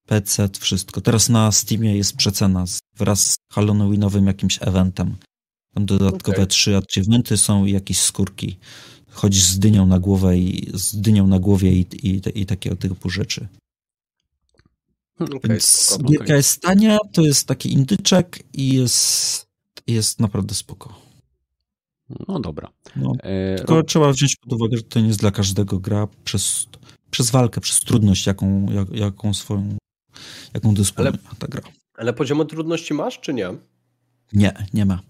PC, 0.07 0.49
wszystko. 0.61 1.01
Teraz 1.01 1.29
na 1.29 1.53
Steamie 1.53 1.97
jest 1.97 2.17
przecena 2.17 2.65
wraz 2.97 3.31
z 3.31 3.37
Halloweenowym 3.53 4.27
jakimś 4.27 4.59
eventem. 4.61 5.17
Tam 5.75 5.87
dodatkowe 5.87 6.37
Okej. 6.37 6.47
trzy 6.47 6.77
achievementy 6.77 7.37
są 7.37 7.65
i 7.65 7.73
jakieś 7.73 7.99
skórki. 8.01 8.59
Chodzisz 9.11 9.45
z 9.45 9.59
dynią 9.59 9.87
na 9.87 9.99
głowę 9.99 10.39
i 10.39 10.71
z 10.75 11.01
dynią 11.01 11.27
na 11.27 11.39
głowie 11.39 11.73
i, 11.73 11.87
i, 12.03 12.21
i 12.35 12.47
takiego 12.47 12.77
typu 12.77 13.11
rzeczy. 13.11 13.49
Okej, 15.21 15.39
Więc 15.45 15.65
spoko. 15.65 16.05
gierka 16.05 16.37
jest 16.37 16.61
tania, 16.63 16.99
to 17.13 17.23
jest 17.23 17.47
taki 17.47 17.73
indyczek 17.73 18.45
i 18.55 18.75
jest, 18.75 19.47
jest 19.87 20.21
naprawdę 20.21 20.55
spoko. 20.55 21.01
No 22.29 22.41
dobra. 22.41 22.69
No, 22.97 23.13
E, 23.23 23.57
tylko 23.57 23.83
trzeba 23.83 24.13
wziąć 24.13 24.37
pod 24.37 24.53
uwagę, 24.53 24.77
że 24.77 24.83
to 24.83 25.01
nie 25.01 25.07
jest 25.07 25.21
dla 25.21 25.31
każdego 25.31 25.79
gra 25.79 26.09
przez, 26.25 26.67
przez 27.11 27.31
walkę, 27.31 27.61
przez 27.61 27.81
trudność, 27.81 28.27
jaką, 28.27 28.67
jak, 28.71 28.91
jaką 28.91 29.35
swoją, 29.35 29.77
jaką 30.55 30.75
dysponuje 30.75 31.19
ta 31.39 31.47
gra. 31.47 31.63
Ale 31.95 32.13
poziomu 32.13 32.45
trudności 32.45 32.95
masz, 32.95 33.21
czy 33.21 33.35
nie? 33.35 33.49
Nie, 34.33 34.53
nie 34.75 34.85
ma. 34.85 35.01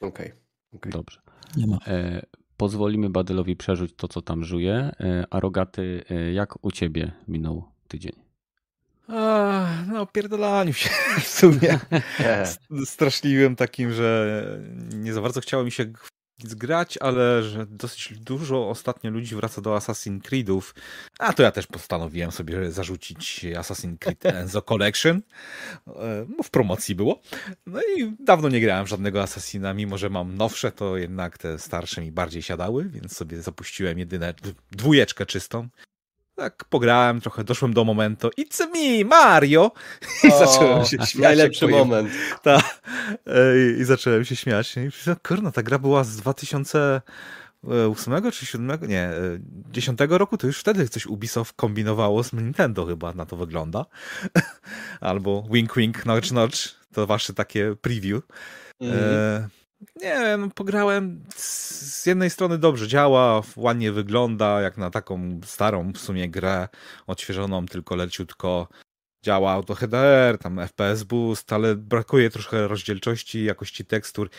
Okej. 0.00 0.32
okej. 0.74 0.92
Dobrze. 0.92 1.20
Nie 1.56 1.66
ma. 1.66 1.78
E, 1.86 2.26
pozwolimy 2.56 3.10
Badylowi 3.10 3.56
przeżyć 3.56 3.94
to, 3.96 4.08
co 4.08 4.22
tam 4.22 4.44
żuje. 4.44 4.74
E, 4.74 5.24
a 5.30 5.40
Rogaty, 5.40 6.04
e, 6.10 6.32
jak 6.32 6.64
u 6.64 6.72
ciebie 6.72 7.12
minął 7.28 7.64
tydzień? 7.88 8.12
A, 9.08 9.66
no, 9.86 10.06
pierdolaniu 10.06 10.72
się 10.72 10.90
w 11.20 11.28
sumie. 11.28 11.78
Straszliwym 12.84 13.56
takim, 13.56 13.92
że 13.92 14.44
nie 14.94 15.12
za 15.12 15.22
bardzo 15.22 15.40
chciało 15.40 15.64
mi 15.64 15.70
się 15.72 15.92
zgrać, 16.44 16.98
ale 16.98 17.42
że 17.42 17.66
dosyć 17.66 18.18
dużo 18.18 18.68
ostatnio 18.68 19.10
ludzi 19.10 19.34
wraca 19.36 19.60
do 19.60 19.76
Assassin's 19.76 20.22
Creedów. 20.22 20.74
A 21.18 21.32
to 21.32 21.42
ja 21.42 21.50
też 21.50 21.66
postanowiłem 21.66 22.32
sobie 22.32 22.70
zarzucić 22.70 23.44
Assassin's 23.44 23.98
Creed 23.98 24.26
Enzo 24.36 24.62
Collection. 24.62 25.22
E, 25.86 26.26
No, 26.36 26.42
w 26.42 26.50
promocji 26.50 26.94
było. 26.94 27.20
No 27.66 27.80
i 27.96 28.12
dawno 28.20 28.48
nie 28.48 28.60
grałem 28.60 28.86
żadnego 28.86 29.22
Assassina, 29.22 29.74
mimo 29.74 29.98
że 29.98 30.10
mam 30.10 30.34
nowsze, 30.34 30.72
to 30.72 30.96
jednak 30.96 31.38
te 31.38 31.58
starsze 31.58 32.00
mi 32.00 32.12
bardziej 32.12 32.42
siadały, 32.42 32.88
więc 32.88 33.16
sobie 33.16 33.42
zapuściłem 33.42 33.98
jedyne 33.98 34.34
dwójeczkę 34.70 35.26
czystą. 35.26 35.68
Tak 36.38 36.64
pograłem 36.64 37.20
trochę, 37.20 37.44
doszłem 37.44 37.74
do 37.74 37.84
momentu 37.84 38.30
It's 38.40 38.66
me, 38.74 39.04
Mario! 39.04 39.72
I 40.24 40.28
O, 40.32 40.38
zacząłem 40.46 40.84
się 40.84 40.96
śmiać. 40.96 41.14
Najlepszy 41.14 41.68
moment. 41.68 42.10
Ta. 42.42 42.56
E, 42.56 42.60
I 43.80 43.84
zacząłem 43.84 44.24
się 44.24 44.36
śmiać. 44.36 44.76
I 44.76 44.80
myślę, 44.80 45.16
kurno, 45.28 45.52
ta 45.52 45.62
gra 45.62 45.78
była 45.78 46.04
z 46.04 46.16
2008 46.16 48.14
czy 48.14 48.40
2007? 48.40 48.88
Nie, 48.88 49.02
e, 49.02 49.38
10 49.70 49.98
roku, 50.08 50.38
to 50.38 50.46
już 50.46 50.60
wtedy 50.60 50.88
coś 50.88 51.06
Ubisoft 51.06 51.56
kombinowało 51.56 52.22
z 52.22 52.32
Nintendo 52.32 52.86
chyba, 52.86 53.12
na 53.12 53.26
to 53.26 53.36
wygląda. 53.36 53.84
Albo 55.00 55.48
wink 55.50 55.74
wink, 55.76 56.06
notch 56.06 56.30
notch, 56.30 56.58
to 56.92 57.06
wasze 57.06 57.34
takie 57.34 57.76
preview. 57.80 58.22
Mhm. 58.80 59.00
E, 59.04 59.48
nie, 59.96 60.36
no, 60.36 60.48
pograłem 60.54 61.24
z 61.36 62.06
jednej 62.06 62.30
strony 62.30 62.58
dobrze 62.58 62.88
działa, 62.88 63.42
ładnie 63.56 63.92
wygląda, 63.92 64.60
jak 64.60 64.76
na 64.76 64.90
taką 64.90 65.40
starą 65.44 65.92
w 65.92 65.98
sumie 65.98 66.30
grę, 66.30 66.68
odświeżoną 67.06 67.66
tylko 67.66 67.96
leciutko. 67.96 68.68
Działa 69.24 69.52
auto 69.52 69.74
HDR, 69.74 70.38
tam 70.38 70.60
FPS 70.68 71.02
boost, 71.04 71.52
ale 71.52 71.74
brakuje 71.74 72.30
troszkę 72.30 72.68
rozdzielczości, 72.68 73.44
jakości 73.44 73.84
tekstur 73.84 74.30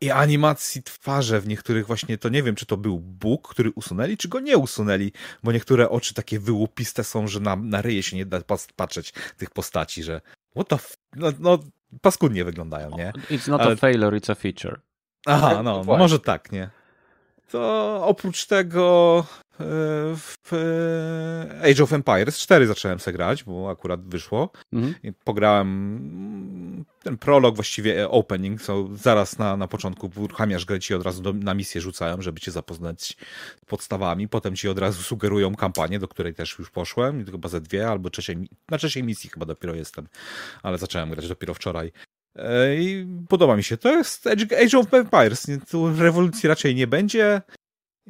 i 0.00 0.10
animacji 0.10 0.82
twarze 0.82 1.40
w 1.40 1.48
niektórych 1.48 1.86
właśnie, 1.86 2.18
to 2.18 2.28
nie 2.28 2.42
wiem, 2.42 2.54
czy 2.54 2.66
to 2.66 2.76
był 2.76 2.98
bóg, 2.98 3.48
który 3.48 3.70
usunęli, 3.74 4.16
czy 4.16 4.28
go 4.28 4.40
nie 4.40 4.58
usunęli, 4.58 5.12
bo 5.42 5.52
niektóre 5.52 5.90
oczy 5.90 6.14
takie 6.14 6.40
wyłupiste 6.40 7.04
są, 7.04 7.28
że 7.28 7.40
na, 7.40 7.56
na 7.56 7.82
ryje 7.82 8.02
się 8.02 8.16
nie 8.16 8.26
da 8.26 8.40
patrzeć 8.76 9.12
tych 9.36 9.50
postaci, 9.50 10.02
że 10.02 10.20
what 10.56 10.68
the 10.68 10.76
f... 10.76 10.94
no, 11.16 11.32
no 11.38 11.58
paskudnie 12.02 12.44
wyglądają, 12.44 12.90
nie? 12.90 13.12
It's 13.30 13.48
not 13.48 13.60
Ale- 13.60 13.72
a 13.72 13.76
failure, 13.76 14.18
it's 14.18 14.32
a 14.32 14.34
feature. 14.34 14.80
Aha, 15.26 15.62
No 15.62 15.62
no, 15.84 15.84
może 15.98 16.18
tak, 16.20 16.52
nie? 16.52 16.70
To 17.50 18.00
oprócz 18.06 18.46
tego 18.46 19.24
w 20.16 20.52
e, 20.52 21.70
Age 21.70 21.82
of 21.82 21.92
Empires 21.92 22.38
4 22.38 22.66
zacząłem 22.66 23.00
se 23.00 23.12
grać, 23.12 23.44
bo 23.44 23.70
akurat 23.70 24.08
wyszło. 24.08 24.50
Mhm. 24.72 24.94
I 25.02 25.12
pograłem 25.12 26.84
ten 27.02 27.18
prolog, 27.18 27.54
właściwie 27.54 28.02
e, 28.02 28.08
opening, 28.08 28.62
so 28.62 28.88
zaraz 28.94 29.38
na, 29.38 29.56
na 29.56 29.68
początku 29.68 30.10
uruchamiasz 30.16 30.64
grę, 30.64 30.80
ci 30.80 30.94
od 30.94 31.02
razu 31.02 31.22
do, 31.22 31.32
na 31.32 31.54
misję 31.54 31.80
rzucają, 31.80 32.22
żeby 32.22 32.40
cię 32.40 32.50
zapoznać 32.50 33.16
z 33.62 33.64
podstawami, 33.66 34.28
potem 34.28 34.56
ci 34.56 34.68
od 34.68 34.78
razu 34.78 35.02
sugerują 35.02 35.54
kampanię, 35.54 35.98
do 35.98 36.08
której 36.08 36.34
też 36.34 36.58
już 36.58 36.70
poszłem, 36.70 37.24
chyba 37.24 37.48
ze 37.48 37.60
dwie, 37.60 37.88
albo 37.88 38.10
trzeciej, 38.10 38.48
na 38.70 38.78
trzeciej 38.78 39.04
misji 39.04 39.30
chyba 39.30 39.46
dopiero 39.46 39.74
jestem, 39.74 40.08
ale 40.62 40.78
zacząłem 40.78 41.10
grać 41.10 41.28
dopiero 41.28 41.54
wczoraj. 41.54 41.92
E, 42.36 42.76
I 42.76 43.06
podoba 43.28 43.56
mi 43.56 43.64
się. 43.64 43.76
To 43.76 43.96
jest 43.96 44.26
Age 44.64 44.78
of 44.78 44.94
Empires. 44.94 45.46
Tu 45.70 45.96
rewolucji 45.96 46.48
raczej 46.48 46.74
nie 46.74 46.86
będzie 46.86 47.42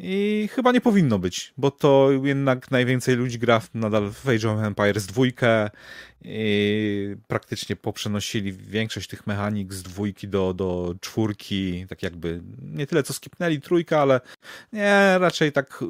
i 0.02 0.48
chyba 0.52 0.72
nie 0.72 0.80
powinno 0.80 1.18
być, 1.18 1.54
bo 1.56 1.70
to 1.70 2.10
jednak 2.24 2.70
najwięcej 2.70 3.16
ludzi 3.16 3.38
gra 3.38 3.60
nadal 3.74 4.10
w 4.10 4.28
Age 4.28 4.50
of 4.50 4.64
Empires 4.64 5.06
dwójkę 5.06 5.70
i 6.24 7.16
praktycznie 7.26 7.76
poprzenosili 7.76 8.52
większość 8.52 9.08
tych 9.08 9.26
mechanik 9.26 9.74
z 9.74 9.82
dwójki 9.82 10.28
do, 10.28 10.54
do 10.54 10.94
czwórki, 11.00 11.86
tak 11.88 12.02
jakby 12.02 12.42
nie 12.62 12.86
tyle 12.86 13.02
co 13.02 13.12
skipnęli 13.12 13.60
trójkę, 13.60 14.00
ale 14.00 14.20
nie, 14.72 15.18
raczej 15.18 15.52
tak 15.52 15.82
y, 15.82 15.86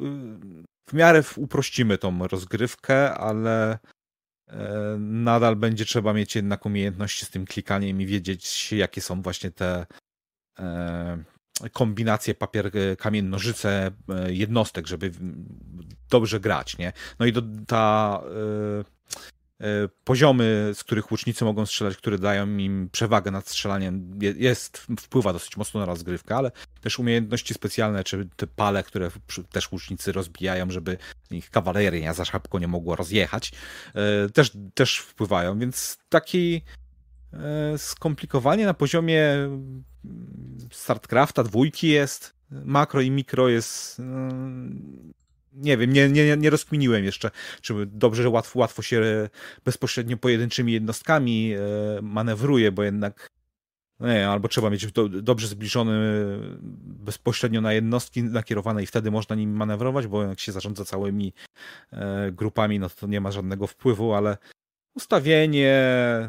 w 0.89 0.93
miarę 0.93 1.23
uprościmy 1.35 1.97
tą 1.97 2.27
rozgrywkę, 2.27 3.13
ale 3.13 3.79
e, 4.47 4.97
nadal 4.99 5.55
będzie 5.55 5.85
trzeba 5.85 6.13
mieć 6.13 6.35
jednak 6.35 6.65
umiejętności 6.65 7.25
z 7.25 7.29
tym 7.29 7.45
klikaniem 7.45 8.01
i 8.01 8.05
wiedzieć, 8.05 8.71
jakie 8.71 9.01
są 9.01 9.21
właśnie 9.21 9.51
te 9.51 9.85
e, 10.59 11.23
kombinacje 11.73 12.33
papier, 12.35 12.71
e, 12.77 12.95
kamień, 12.95 13.25
nożyce 13.25 13.91
e, 14.09 14.33
jednostek, 14.33 14.87
żeby 14.87 15.11
dobrze 16.09 16.39
grać, 16.39 16.77
nie? 16.77 16.93
No 17.19 17.25
i 17.25 17.33
do, 17.33 17.41
ta 17.67 18.21
e, 19.61 19.65
e, 19.67 19.89
poziomy, 20.03 20.71
z 20.73 20.83
których 20.83 21.11
łucznicy 21.11 21.45
mogą 21.45 21.65
strzelać, 21.65 21.97
które 21.97 22.17
dają 22.17 22.57
im 22.57 22.89
przewagę 22.91 23.31
nad 23.31 23.47
strzelaniem, 23.47 24.19
je- 24.21 24.33
jest, 24.37 24.87
wpływa 24.99 25.33
dosyć 25.33 25.57
mocno 25.57 25.79
na 25.79 25.85
rozgrywkę, 25.85 26.35
ale 26.35 26.51
też 26.81 26.99
umiejętności 26.99 27.53
specjalne, 27.53 28.03
czy 28.03 28.29
te 28.35 28.47
pale, 28.47 28.83
które 28.83 29.11
też 29.51 29.71
łucznicy 29.71 30.11
rozbijają, 30.11 30.71
żeby 30.71 30.97
ich 31.31 31.49
kawaleria 31.49 32.13
za 32.13 32.25
szybko 32.25 32.59
nie 32.59 32.67
mogło 32.67 32.95
rozjechać, 32.95 33.51
e, 33.95 34.29
też, 34.29 34.51
też 34.73 34.97
wpływają, 34.97 35.59
więc 35.59 35.97
taki 36.09 36.61
skomplikowanie 37.77 38.65
na 38.65 38.73
poziomie 38.73 39.49
StartCrafta 40.71 41.43
dwójki 41.43 41.87
jest, 41.87 42.33
makro 42.51 43.01
i 43.01 43.11
mikro 43.11 43.49
jest 43.49 43.99
mm, 43.99 45.13
nie 45.53 45.77
wiem, 45.77 45.93
nie, 45.93 46.09
nie, 46.09 46.37
nie 46.37 46.49
rozkminiłem 46.49 47.03
jeszcze, 47.03 47.31
czy 47.61 47.73
dobrze, 47.85 48.23
że 48.23 48.29
łatwo, 48.29 48.59
łatwo 48.59 48.81
się 48.81 49.29
bezpośrednio 49.65 50.17
pojedynczymi 50.17 50.73
jednostkami 50.73 51.53
e, 51.53 52.01
manewruje, 52.01 52.71
bo 52.71 52.83
jednak 52.83 53.31
no 53.99 54.07
nie, 54.07 54.29
albo 54.29 54.47
trzeba 54.47 54.69
mieć 54.69 54.91
do, 54.91 55.09
dobrze 55.09 55.47
zbliżony 55.47 55.93
bezpośrednio 56.83 57.61
na 57.61 57.73
jednostki 57.73 58.23
nakierowane 58.23 58.83
i 58.83 58.85
wtedy 58.85 59.11
można 59.11 59.35
nimi 59.35 59.53
manewrować, 59.53 60.07
bo 60.07 60.23
jak 60.23 60.39
się 60.39 60.51
zarządza 60.51 60.85
całymi 60.85 61.33
e, 61.91 62.31
grupami, 62.31 62.79
no 62.79 62.89
to 62.89 63.07
nie 63.07 63.21
ma 63.21 63.31
żadnego 63.31 63.67
wpływu, 63.67 64.13
ale 64.13 64.37
ustawienie, 64.95 65.79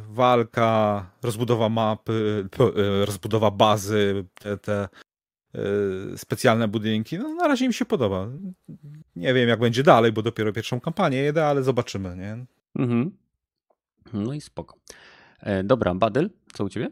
walka, 0.08 1.10
rozbudowa 1.22 1.68
mapy, 1.68 2.48
e, 2.76 3.04
rozbudowa 3.06 3.50
bazy, 3.50 4.24
te, 4.34 4.58
te 4.58 4.88
e, 5.54 5.58
specjalne 6.16 6.68
budynki, 6.68 7.18
no 7.18 7.34
na 7.34 7.48
razie 7.48 7.68
mi 7.68 7.74
się 7.74 7.84
podoba. 7.84 8.28
Nie 9.16 9.34
wiem 9.34 9.48
jak 9.48 9.60
będzie 9.60 9.82
dalej, 9.82 10.12
bo 10.12 10.22
dopiero 10.22 10.52
pierwszą 10.52 10.80
kampanię 10.80 11.18
jedę, 11.18 11.46
ale 11.46 11.62
zobaczymy, 11.62 12.16
nie? 12.16 12.44
Mhm. 12.84 13.16
No 14.12 14.32
i 14.32 14.40
spoko. 14.40 14.76
E, 15.40 15.64
dobra, 15.64 15.94
Badyl, 15.94 16.30
co 16.52 16.64
u 16.64 16.68
ciebie? 16.68 16.90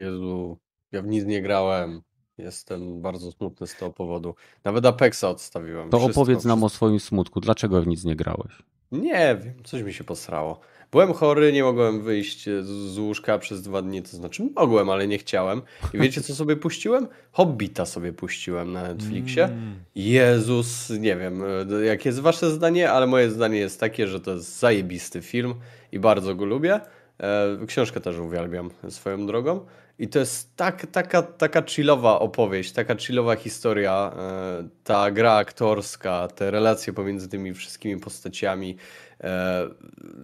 Jezu, 0.00 0.58
ja 0.92 1.02
w 1.02 1.06
nic 1.06 1.24
nie 1.24 1.42
grałem. 1.42 2.02
Jestem 2.38 3.02
bardzo 3.02 3.32
smutny 3.32 3.66
z 3.66 3.76
tego 3.76 3.92
powodu. 3.92 4.34
Nawet 4.64 4.86
Apexa 4.86 5.24
odstawiłem. 5.24 5.90
To 5.90 5.98
Wszystko, 5.98 6.20
opowiedz 6.20 6.44
nam 6.44 6.64
o 6.64 6.68
wszystko. 6.68 6.76
swoim 6.76 7.00
smutku. 7.00 7.40
Dlaczego 7.40 7.82
w 7.82 7.86
nic 7.86 8.04
nie 8.04 8.16
grałeś? 8.16 8.62
Nie 8.92 9.38
wiem, 9.44 9.54
coś 9.64 9.82
mi 9.82 9.92
się 9.92 10.04
posrało. 10.04 10.60
Byłem 10.92 11.12
chory, 11.12 11.52
nie 11.52 11.62
mogłem 11.62 12.02
wyjść 12.02 12.44
z 12.62 12.98
łóżka 12.98 13.38
przez 13.38 13.62
dwa 13.62 13.82
dni, 13.82 14.02
to 14.02 14.16
znaczy 14.16 14.42
mogłem, 14.54 14.90
ale 14.90 15.08
nie 15.08 15.18
chciałem. 15.18 15.62
I 15.94 15.98
wiecie 15.98 16.20
co 16.20 16.34
sobie 16.34 16.56
puściłem? 16.56 17.06
Hobbita 17.32 17.86
sobie 17.86 18.12
puściłem 18.12 18.72
na 18.72 18.82
Netflixie. 18.82 19.44
Mm. 19.44 19.74
Jezus, 19.94 20.90
nie 20.90 21.16
wiem, 21.16 21.42
jakie 21.84 22.08
jest 22.08 22.20
wasze 22.20 22.50
zdanie, 22.50 22.90
ale 22.90 23.06
moje 23.06 23.30
zdanie 23.30 23.58
jest 23.58 23.80
takie, 23.80 24.08
że 24.08 24.20
to 24.20 24.30
jest 24.30 24.58
zajebisty 24.58 25.22
film 25.22 25.54
i 25.92 25.98
bardzo 25.98 26.34
go 26.34 26.44
lubię. 26.44 26.80
E, 27.20 27.58
Książkę 27.66 28.00
też 28.00 28.18
uwielbiam 28.18 28.70
swoją 28.88 29.26
drogą. 29.26 29.66
I 29.98 30.08
to 30.08 30.18
jest 30.18 30.56
tak, 30.56 30.86
taka, 30.86 31.22
taka 31.22 31.62
chillowa 31.62 32.18
opowieść, 32.18 32.72
taka 32.72 32.96
chillowa 32.96 33.36
historia, 33.36 34.12
e, 34.16 34.68
ta 34.84 35.10
gra 35.10 35.32
aktorska, 35.32 36.28
te 36.28 36.50
relacje 36.50 36.92
pomiędzy 36.92 37.28
tymi 37.28 37.54
wszystkimi 37.54 38.00
postaciami. 38.00 38.76
E, 39.20 39.68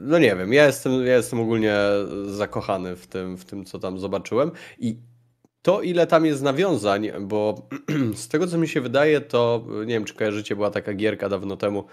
No 0.00 0.18
nie 0.18 0.36
wiem, 0.36 0.52
ja 0.52 0.66
jestem, 0.66 1.06
ja 1.06 1.16
jestem 1.16 1.40
ogólnie 1.40 1.74
zakochany 2.26 2.96
w 2.96 3.06
tym, 3.06 3.36
w 3.36 3.44
tym, 3.44 3.64
co 3.64 3.78
tam 3.78 3.98
zobaczyłem. 3.98 4.50
I 4.78 4.96
to, 5.62 5.82
ile 5.82 6.06
tam 6.06 6.26
jest 6.26 6.42
nawiązań, 6.42 7.10
bo 7.20 7.68
z 8.14 8.28
tego, 8.28 8.46
co 8.46 8.58
mi 8.58 8.68
się 8.68 8.80
wydaje, 8.80 9.20
to 9.20 9.64
nie 9.80 9.94
wiem, 9.94 10.04
czy 10.04 10.14
kojarzycie, 10.14 10.56
była 10.56 10.70
taka 10.70 10.94
gierka 10.94 11.28
dawno 11.28 11.56
temu, 11.56 11.84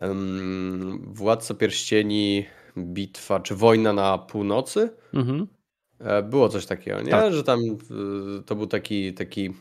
em, 0.00 1.04
Władca 1.14 1.54
Pierścieni, 1.54 2.46
Bitwa, 2.78 3.40
czy 3.40 3.54
Wojna 3.54 3.92
na 3.92 4.18
Północy. 4.18 4.90
Mhm. 5.14 5.46
E, 6.04 6.22
Było 6.22 6.48
coś 6.48 6.66
takiego, 6.66 7.02
nie? 7.02 7.10
Tak. 7.10 7.32
Że 7.32 7.44
tam 7.44 7.60
y, 7.60 8.42
to 8.46 8.54
był 8.54 8.66
taki, 8.66 9.14
taki 9.14 9.54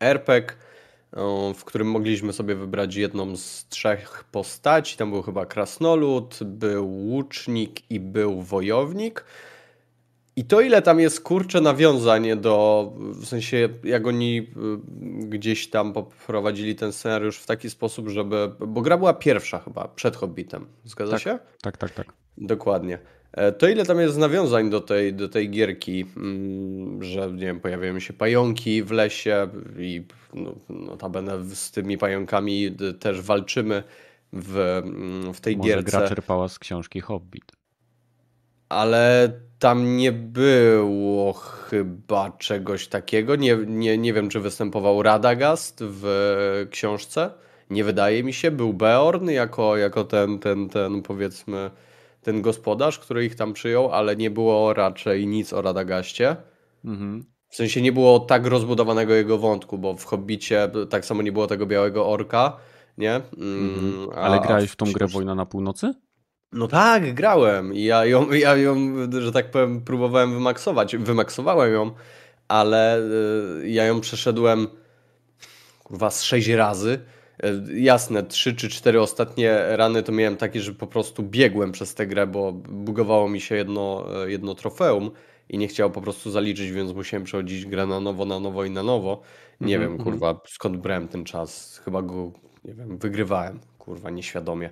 RPG, 0.00 0.54
o, 1.12 1.54
w 1.56 1.64
którym 1.64 1.90
mogliśmy 1.90 2.32
sobie 2.32 2.54
wybrać 2.54 2.94
jedną 2.96 3.36
z 3.36 3.66
trzech 3.68 4.24
postaci. 4.32 4.96
Tam 4.96 5.10
był 5.10 5.22
chyba 5.22 5.46
krasnolud, 5.46 6.38
był 6.44 6.88
łucznik 6.88 7.90
i 7.90 8.00
był 8.00 8.42
wojownik. 8.42 9.24
I 10.36 10.44
to 10.44 10.60
ile 10.60 10.82
tam 10.82 11.00
jest 11.00 11.20
kurcze 11.20 11.60
nawiązań 11.60 12.40
do, 12.40 12.92
w 12.96 13.26
sensie 13.26 13.68
jak 13.84 14.06
oni 14.06 14.50
gdzieś 15.18 15.70
tam 15.70 15.92
poprowadzili 15.92 16.74
ten 16.74 16.92
scenariusz 16.92 17.38
w 17.38 17.46
taki 17.46 17.70
sposób, 17.70 18.08
żeby, 18.08 18.50
bo 18.66 18.80
gra 18.80 18.98
była 18.98 19.14
pierwsza 19.14 19.58
chyba, 19.58 19.88
przed 19.88 20.16
Hobbitem, 20.16 20.66
zgadza 20.84 21.12
Tak. 21.12 21.22
się? 21.22 21.38
Tak, 21.62 21.76
tak, 21.76 21.90
tak. 21.90 22.12
Dokładnie. 22.38 22.98
E, 23.36 23.52
To 23.52 23.68
ile 23.68 23.84
tam 23.84 24.00
jest 24.00 24.18
nawiązań 24.18 24.70
do 24.70 24.80
tej, 24.80 25.14
do 25.14 25.28
tej 25.28 25.50
gierki, 25.50 26.06
mm, 26.16 27.02
że 27.04 27.32
nie 27.32 27.38
wiem, 27.46 27.60
pojawiają 27.60 28.00
się 28.00 28.12
pająki 28.12 28.82
w 28.82 28.90
lesie 28.90 29.48
i 29.78 30.02
no, 30.34 30.54
notabene 30.68 31.44
z 31.54 31.70
tymi 31.70 31.98
pająkami 31.98 32.70
d- 32.70 32.94
też 32.94 33.20
walczymy 33.20 33.82
w, 34.32 34.56
mm, 34.84 35.34
w 35.34 35.40
tej 35.40 35.56
Może 35.56 35.68
gierce. 35.68 35.98
gra 35.98 36.08
czerpała 36.08 36.48
z 36.48 36.58
książki 36.58 37.00
Hobbit. 37.00 37.52
Ale 38.68 39.32
tam 39.58 39.96
nie 39.96 40.12
było 40.12 41.32
chyba 41.32 42.30
czegoś 42.30 42.88
takiego. 42.88 43.36
Nie, 43.36 43.56
nie, 43.66 43.98
nie 43.98 44.12
wiem, 44.12 44.28
czy 44.28 44.40
występował 44.40 45.02
Radagast 45.02 45.78
w 45.80 46.66
książce. 46.70 47.30
Nie 47.70 47.84
wydaje 47.84 48.24
mi 48.24 48.32
się. 48.32 48.50
Był 48.50 48.72
Beorn 48.74 49.28
jako, 49.30 49.76
jako 49.76 50.04
ten, 50.04 50.38
ten, 50.38 50.68
ten, 50.68 51.02
powiedzmy, 51.02 51.70
ten 52.24 52.42
gospodarz, 52.42 52.98
który 52.98 53.24
ich 53.24 53.34
tam 53.34 53.52
przyjął, 53.52 53.92
ale 53.92 54.16
nie 54.16 54.30
było 54.30 54.74
raczej 54.74 55.26
nic 55.26 55.52
o 55.52 55.62
Radagaście. 55.62 56.36
Mhm. 56.84 57.24
W 57.48 57.56
sensie 57.56 57.82
nie 57.82 57.92
było 57.92 58.20
tak 58.20 58.46
rozbudowanego 58.46 59.14
jego 59.14 59.38
wątku, 59.38 59.78
bo 59.78 59.94
w 59.96 60.04
Hobbicie 60.04 60.70
tak 60.90 61.04
samo 61.04 61.22
nie 61.22 61.32
było 61.32 61.46
tego 61.46 61.66
białego 61.66 62.08
orka, 62.08 62.56
nie? 62.98 63.14
Mm, 63.14 63.74
Mhm. 63.74 64.08
a- 64.18 64.22
Ale 64.22 64.40
grałeś 64.40 64.70
w 64.70 64.76
tą 64.76 64.92
grę 64.92 65.06
Wojna 65.06 65.34
na 65.34 65.46
Północy? 65.46 65.94
no 66.52 66.68
tak, 66.68 67.14
grałem 67.14 67.74
i 67.74 67.84
ja 67.84 68.04
ją, 68.06 68.32
ja 68.32 68.56
ją, 68.56 68.76
że 69.20 69.32
tak 69.32 69.50
powiem, 69.50 69.80
próbowałem 69.80 70.34
wymaksować. 70.34 70.96
Wymaksowałem 70.96 71.72
ją, 71.72 71.90
ale 72.48 72.98
y, 73.62 73.68
ja 73.68 73.84
ją 73.84 74.00
przeszedłem 74.00 74.66
kurwa 75.84 76.10
z 76.10 76.22
sześć 76.22 76.48
razy. 76.48 76.98
Y, 77.44 77.80
Jasne, 77.80 78.22
trzy 78.22 78.54
czy 78.54 78.68
cztery 78.68 79.00
ostatnie 79.00 79.58
rany 79.76 80.02
to 80.02 80.12
miałem 80.12 80.36
takie, 80.36 80.60
że 80.60 80.72
po 80.72 80.86
prostu 80.86 81.22
biegłem 81.22 81.72
przez 81.72 81.94
tę 81.94 82.06
grę, 82.06 82.26
bo 82.26 82.52
bugowało 82.52 83.28
mi 83.28 83.40
się 83.40 83.54
jedno, 83.54 84.06
jedno 84.26 84.54
trofeum 84.54 85.10
i 85.48 85.58
nie 85.58 85.68
chciało 85.68 85.90
po 85.90 86.00
prostu 86.00 86.30
zaliczyć, 86.30 86.70
więc 86.70 86.92
musiałem 86.92 87.24
przechodzić 87.24 87.66
grę 87.66 87.86
na 87.86 88.00
nowo, 88.00 88.24
na 88.24 88.40
nowo 88.40 88.64
i 88.64 88.70
na 88.70 88.82
nowo. 88.82 89.20
Nie 89.60 89.74
Mhm, 89.76 89.80
wiem, 89.82 90.00
mhm. 90.00 90.10
kurwa, 90.10 90.40
skąd 90.48 90.76
brałem 90.76 91.08
ten 91.08 91.24
czas. 91.24 91.80
Chyba 91.84 92.02
go, 92.02 92.32
nie 92.64 92.74
wiem, 92.74 92.98
wygrywałem, 92.98 93.60
kurwa, 93.78 94.10
nieświadomie. 94.10 94.70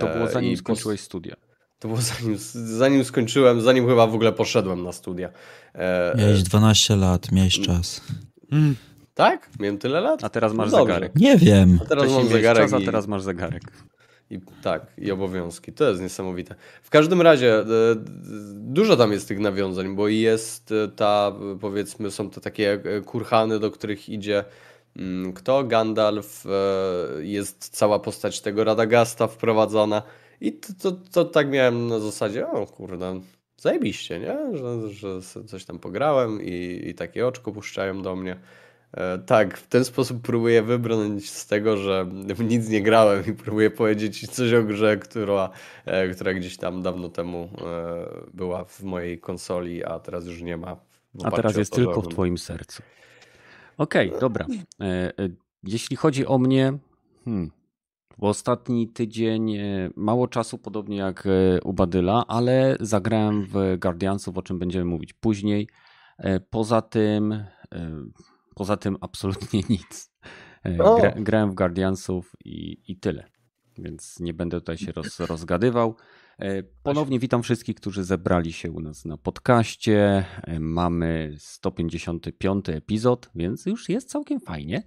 To 0.00 0.06
było 0.06 0.28
E, 0.28 0.32
zanim 0.32 0.52
i 0.52 0.56
skończyłeś 0.56 1.00
studia. 1.00 1.34
to 1.78 1.88
było 1.88 2.00
zanim, 2.00 2.36
zanim 2.78 3.04
skończyłem, 3.04 3.60
zanim 3.60 3.86
chyba 3.88 4.06
w 4.06 4.14
ogóle 4.14 4.32
poszedłem 4.32 4.82
na 4.82 4.92
studia. 4.92 5.30
E, 5.74 6.14
Miałeś 6.18 6.42
12 6.42 6.96
lat, 6.96 7.32
miałeś 7.32 7.60
czas. 7.60 8.00
Mm. 8.52 8.76
Tak? 9.16 9.50
Miałem 9.60 9.78
tyle 9.78 10.00
lat? 10.00 10.24
A 10.24 10.28
teraz 10.28 10.52
masz 10.52 10.72
No 10.72 10.78
zegarek. 10.78 11.12
Nie 11.14 11.36
wiem. 11.36 11.78
A 11.82 11.84
teraz 11.84 12.12
mam 12.12 12.28
zegarek 12.28 12.70
czas, 12.70 12.82
a 12.82 12.84
teraz 12.84 13.06
masz 13.06 13.22
zegarek. 13.22 13.62
i 14.30 14.40
tak, 14.62 14.86
i 14.98 15.10
obowiązki. 15.10 15.72
To 15.72 15.88
jest 15.88 16.00
niesamowite. 16.02 16.54
W 16.82 16.90
każdym 16.90 17.22
razie 17.22 17.58
e, 17.58 17.64
dużo 18.54 18.96
tam 18.96 19.12
jest 19.12 19.28
tych 19.28 19.38
nawiązań, 19.38 19.96
bo 19.96 20.08
jest 20.08 20.72
e, 20.72 20.88
ta, 20.88 21.32
powiedzmy, 21.60 22.10
są 22.10 22.30
to 22.30 22.40
takie 22.40 22.72
e, 22.72 23.00
kurhany, 23.00 23.58
do 23.58 23.70
których 23.70 24.08
idzie 24.08 24.44
mm, 24.96 25.32
kto? 25.32 25.64
Gandalf, 25.64 26.44
jest 27.18 27.68
cała 27.68 27.98
postać 27.98 28.40
tego 28.40 28.64
Radagasta 28.64 29.26
wprowadzona 29.26 30.02
i 30.40 30.52
to, 30.52 30.72
to, 30.82 30.92
to 31.12 31.24
tak 31.24 31.50
miałem 31.50 31.86
na 31.86 32.00
zasadzie, 32.00 32.48
o 32.48 32.66
kurde, 32.66 33.20
zajebiście, 33.56 34.20
nie? 34.20 34.58
Że, 34.58 34.88
że 34.88 35.20
coś 35.46 35.64
tam 35.64 35.78
pograłem 35.78 36.42
i, 36.42 36.82
i 36.86 36.94
takie 36.94 37.26
oczko 37.26 37.52
puszczają 37.52 38.02
do 38.02 38.16
mnie. 38.16 38.36
E, 38.92 39.18
Tak, 39.18 39.58
w 39.58 39.66
ten 39.68 39.84
sposób 39.84 40.18
próbuję 40.22 40.62
wybrnąć 40.62 41.30
z 41.30 41.46
tego, 41.46 41.76
że 41.76 42.04
w 42.34 42.44
nic 42.44 42.68
nie 42.68 42.82
grałem 42.82 43.26
i 43.26 43.32
próbuję 43.32 43.70
powiedzieć 43.70 44.30
coś 44.30 44.52
o 44.52 44.62
grze, 44.62 44.96
która, 44.96 45.50
e, 45.84 46.08
która 46.08 46.34
gdzieś 46.34 46.56
tam 46.56 46.82
dawno 46.82 47.08
temu 47.08 47.48
e, 47.58 48.26
była 48.34 48.64
w 48.64 48.82
mojej 48.82 49.20
konsoli, 49.20 49.84
a 49.84 49.98
teraz 49.98 50.26
już 50.26 50.42
nie 50.42 50.56
ma. 50.56 50.76
A 51.24 51.30
teraz 51.30 51.56
jest 51.56 51.70
to, 51.70 51.76
tylko 51.76 52.00
w 52.00 52.08
twoim 52.08 52.38
sercu. 52.38 52.82
Okej, 53.78 54.12
dobra. 54.20 54.46
E, 54.80 54.84
e, 54.84 55.12
Jeśli 55.62 55.96
chodzi 55.96 56.26
o 56.26 56.38
mnie, 56.38 56.78
hmm, 57.24 57.50
w 58.18 58.24
ostatni 58.24 58.88
tydzień 58.88 59.58
mało 59.96 60.28
czasu, 60.28 60.58
podobnie 60.58 60.96
jak 60.96 61.28
u 61.64 61.72
Badyla, 61.72 62.24
ale 62.28 62.76
zagrałem 62.80 63.46
w 63.46 63.76
Guardiansów, 63.78 64.38
o 64.38 64.42
czym 64.42 64.58
będziemy 64.58 64.84
mówić 64.84 65.12
później. 65.12 65.68
Poza 66.50 66.82
tym, 66.82 67.44
poza 68.56 68.76
tym 68.76 68.96
absolutnie 69.00 69.60
nic. 69.70 70.10
E, 70.66 70.84
O! 70.84 70.96
Gra, 71.00 71.10
grałem 71.16 71.50
w 71.50 71.54
Guardiansów 71.54 72.32
i, 72.44 72.82
i 72.92 72.98
tyle. 72.98 73.30
Więc 73.78 74.20
nie 74.20 74.34
będę 74.34 74.60
tutaj 74.60 74.78
się 74.78 74.92
roz, 74.92 75.20
rozgadywał. 75.20 75.96
E, 76.38 76.62
Ponownie 76.62 77.18
witam 77.18 77.42
wszystkich, 77.42 77.76
którzy 77.76 78.04
zebrali 78.04 78.52
się 78.52 78.70
u 78.70 78.80
nas 78.80 79.04
na 79.04 79.16
podcaście. 79.16 80.24
E, 80.42 80.60
Mamy 80.60 81.34
155 81.38 82.68
epizod, 82.68 83.30
więc 83.34 83.66
już 83.66 83.88
jest 83.88 84.10
całkiem 84.10 84.40
fajnie. 84.40 84.82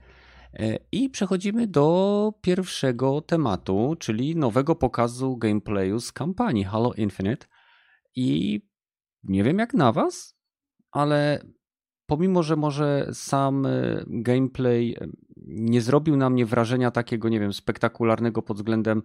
I 0.91 1.10
przechodzimy 1.10 1.67
do 1.67 2.34
pierwszego 2.41 3.21
tematu, 3.21 3.95
czyli 3.99 4.36
nowego 4.36 4.75
pokazu 4.75 5.38
gameplayu 5.38 5.99
z 5.99 6.12
kampanii 6.12 6.63
Halo 6.63 6.93
Infinite. 6.93 7.47
I 8.15 8.62
nie 9.23 9.43
wiem 9.43 9.60
jak 9.60 9.73
na 9.73 9.91
Was, 9.91 10.36
ale 10.91 11.43
pomimo, 12.09 12.43
że 12.43 12.55
może 12.55 13.09
sam 13.13 13.65
e, 13.65 14.03
gameplay 14.07 14.95
e, 15.01 15.07
nie 15.47 15.81
zrobił 15.81 16.17
na 16.17 16.29
mnie 16.29 16.45
wrażenia 16.45 16.91
takiego, 16.91 17.29
nie 17.29 17.39
wiem, 17.39 17.53
spektakularnego 17.53 18.41
pod 18.41 18.57
względem 18.57 19.03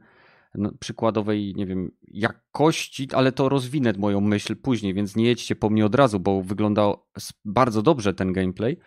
no, 0.54 0.72
przykładowej, 0.80 1.54
nie 1.56 1.66
wiem, 1.66 1.90
jakości, 2.08 3.08
ale 3.12 3.32
to 3.32 3.48
rozwinę 3.48 3.92
moją 3.98 4.20
myśl 4.20 4.56
później, 4.56 4.94
więc 4.94 5.16
nie 5.16 5.24
jedźcie 5.24 5.56
po 5.56 5.70
mnie 5.70 5.86
od 5.86 5.94
razu, 5.94 6.20
bo 6.20 6.42
wyglądał 6.42 7.06
bardzo 7.44 7.82
dobrze 7.82 8.14
ten 8.14 8.32
gameplay, 8.32 8.78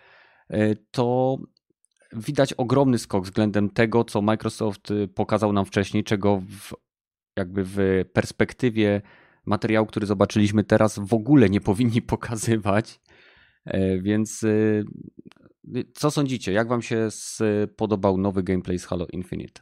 e, 0.49 0.75
to 0.75 1.37
widać 2.13 2.53
ogromny 2.53 2.97
skok 2.97 3.25
względem 3.25 3.69
tego, 3.69 4.03
co 4.03 4.21
Microsoft 4.21 4.91
y, 4.91 5.07
pokazał 5.07 5.53
nam 5.53 5.65
wcześniej, 5.65 6.03
czego 6.03 6.41
w, 6.49 6.73
jakby 7.35 7.63
w 7.63 8.05
perspektywie 8.13 9.01
materiału, 9.45 9.87
który 9.87 10.05
zobaczyliśmy 10.05 10.63
teraz, 10.63 10.99
w 10.99 11.13
ogóle 11.13 11.49
nie 11.49 11.61
powinni 11.61 12.01
pokazywać. 12.01 12.99
E, 13.67 13.99
Więc 14.01 14.43
y, 14.43 14.83
y, 15.75 15.85
co 15.93 16.11
sądzicie? 16.11 16.51
Jak 16.51 16.67
wam 16.67 16.81
się 16.81 17.07
spodobał 17.11 18.17
nowy 18.17 18.43
gameplay 18.43 18.79
z 18.79 18.85
Halo 18.85 19.07
Infinite? 19.13 19.61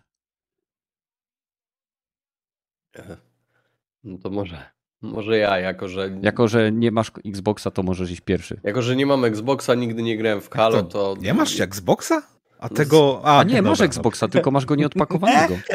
No 4.03 4.17
to 4.17 4.29
może, 4.29 4.63
może 5.01 5.37
ja, 5.37 5.59
jako 5.59 5.87
że, 5.87 6.09
Jako, 6.21 6.47
że 6.47 6.71
nie 6.71 6.91
masz 6.91 7.11
Xboxa, 7.25 7.71
to 7.71 7.83
możesz 7.83 8.11
iść 8.11 8.21
pierwszy. 8.21 8.59
jako 8.63 8.81
że 8.81 8.95
nie 8.95 9.05
mam 9.05 9.25
Xboxa, 9.25 9.75
nigdy 9.75 10.03
nie 10.03 10.17
grałem 10.17 10.41
w 10.41 10.49
Halo, 10.49 10.83
to 10.83 11.15
to... 11.15 11.21
Nie 11.21 11.33
masz 11.33 11.59
Xboxa? 11.59 12.21
A 12.59 12.69
tego... 12.69 13.21
A, 13.23 13.39
A 13.39 13.43
nie, 13.43 13.61
masz 13.61 13.77
dobra, 13.77 13.85
Xboxa, 13.85 14.27
tylko 14.27 14.51
masz 14.51 14.65
go 14.65 14.75
nieodpakowanego. 14.75 15.55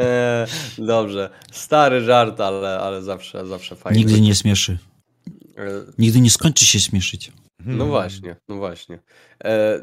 E, 0.00 0.46
dobrze, 0.78 1.30
stary 1.52 2.00
żart, 2.00 2.40
ale, 2.40 2.78
ale 2.78 3.02
zawsze, 3.02 3.46
zawsze 3.46 3.76
fajny. 3.76 3.98
Nigdy 3.98 4.20
nie 4.20 4.34
śmieszy. 4.34 4.78
E, 5.56 5.92
Nigdy 5.98 6.20
nie 6.20 6.30
skończy 6.30 6.64
się 6.66 6.80
śmieszyć. 6.80 7.32
No 7.66 7.86
właśnie, 7.86 8.36
no 8.48 8.56
właśnie. 8.56 8.98
E, 9.44 9.80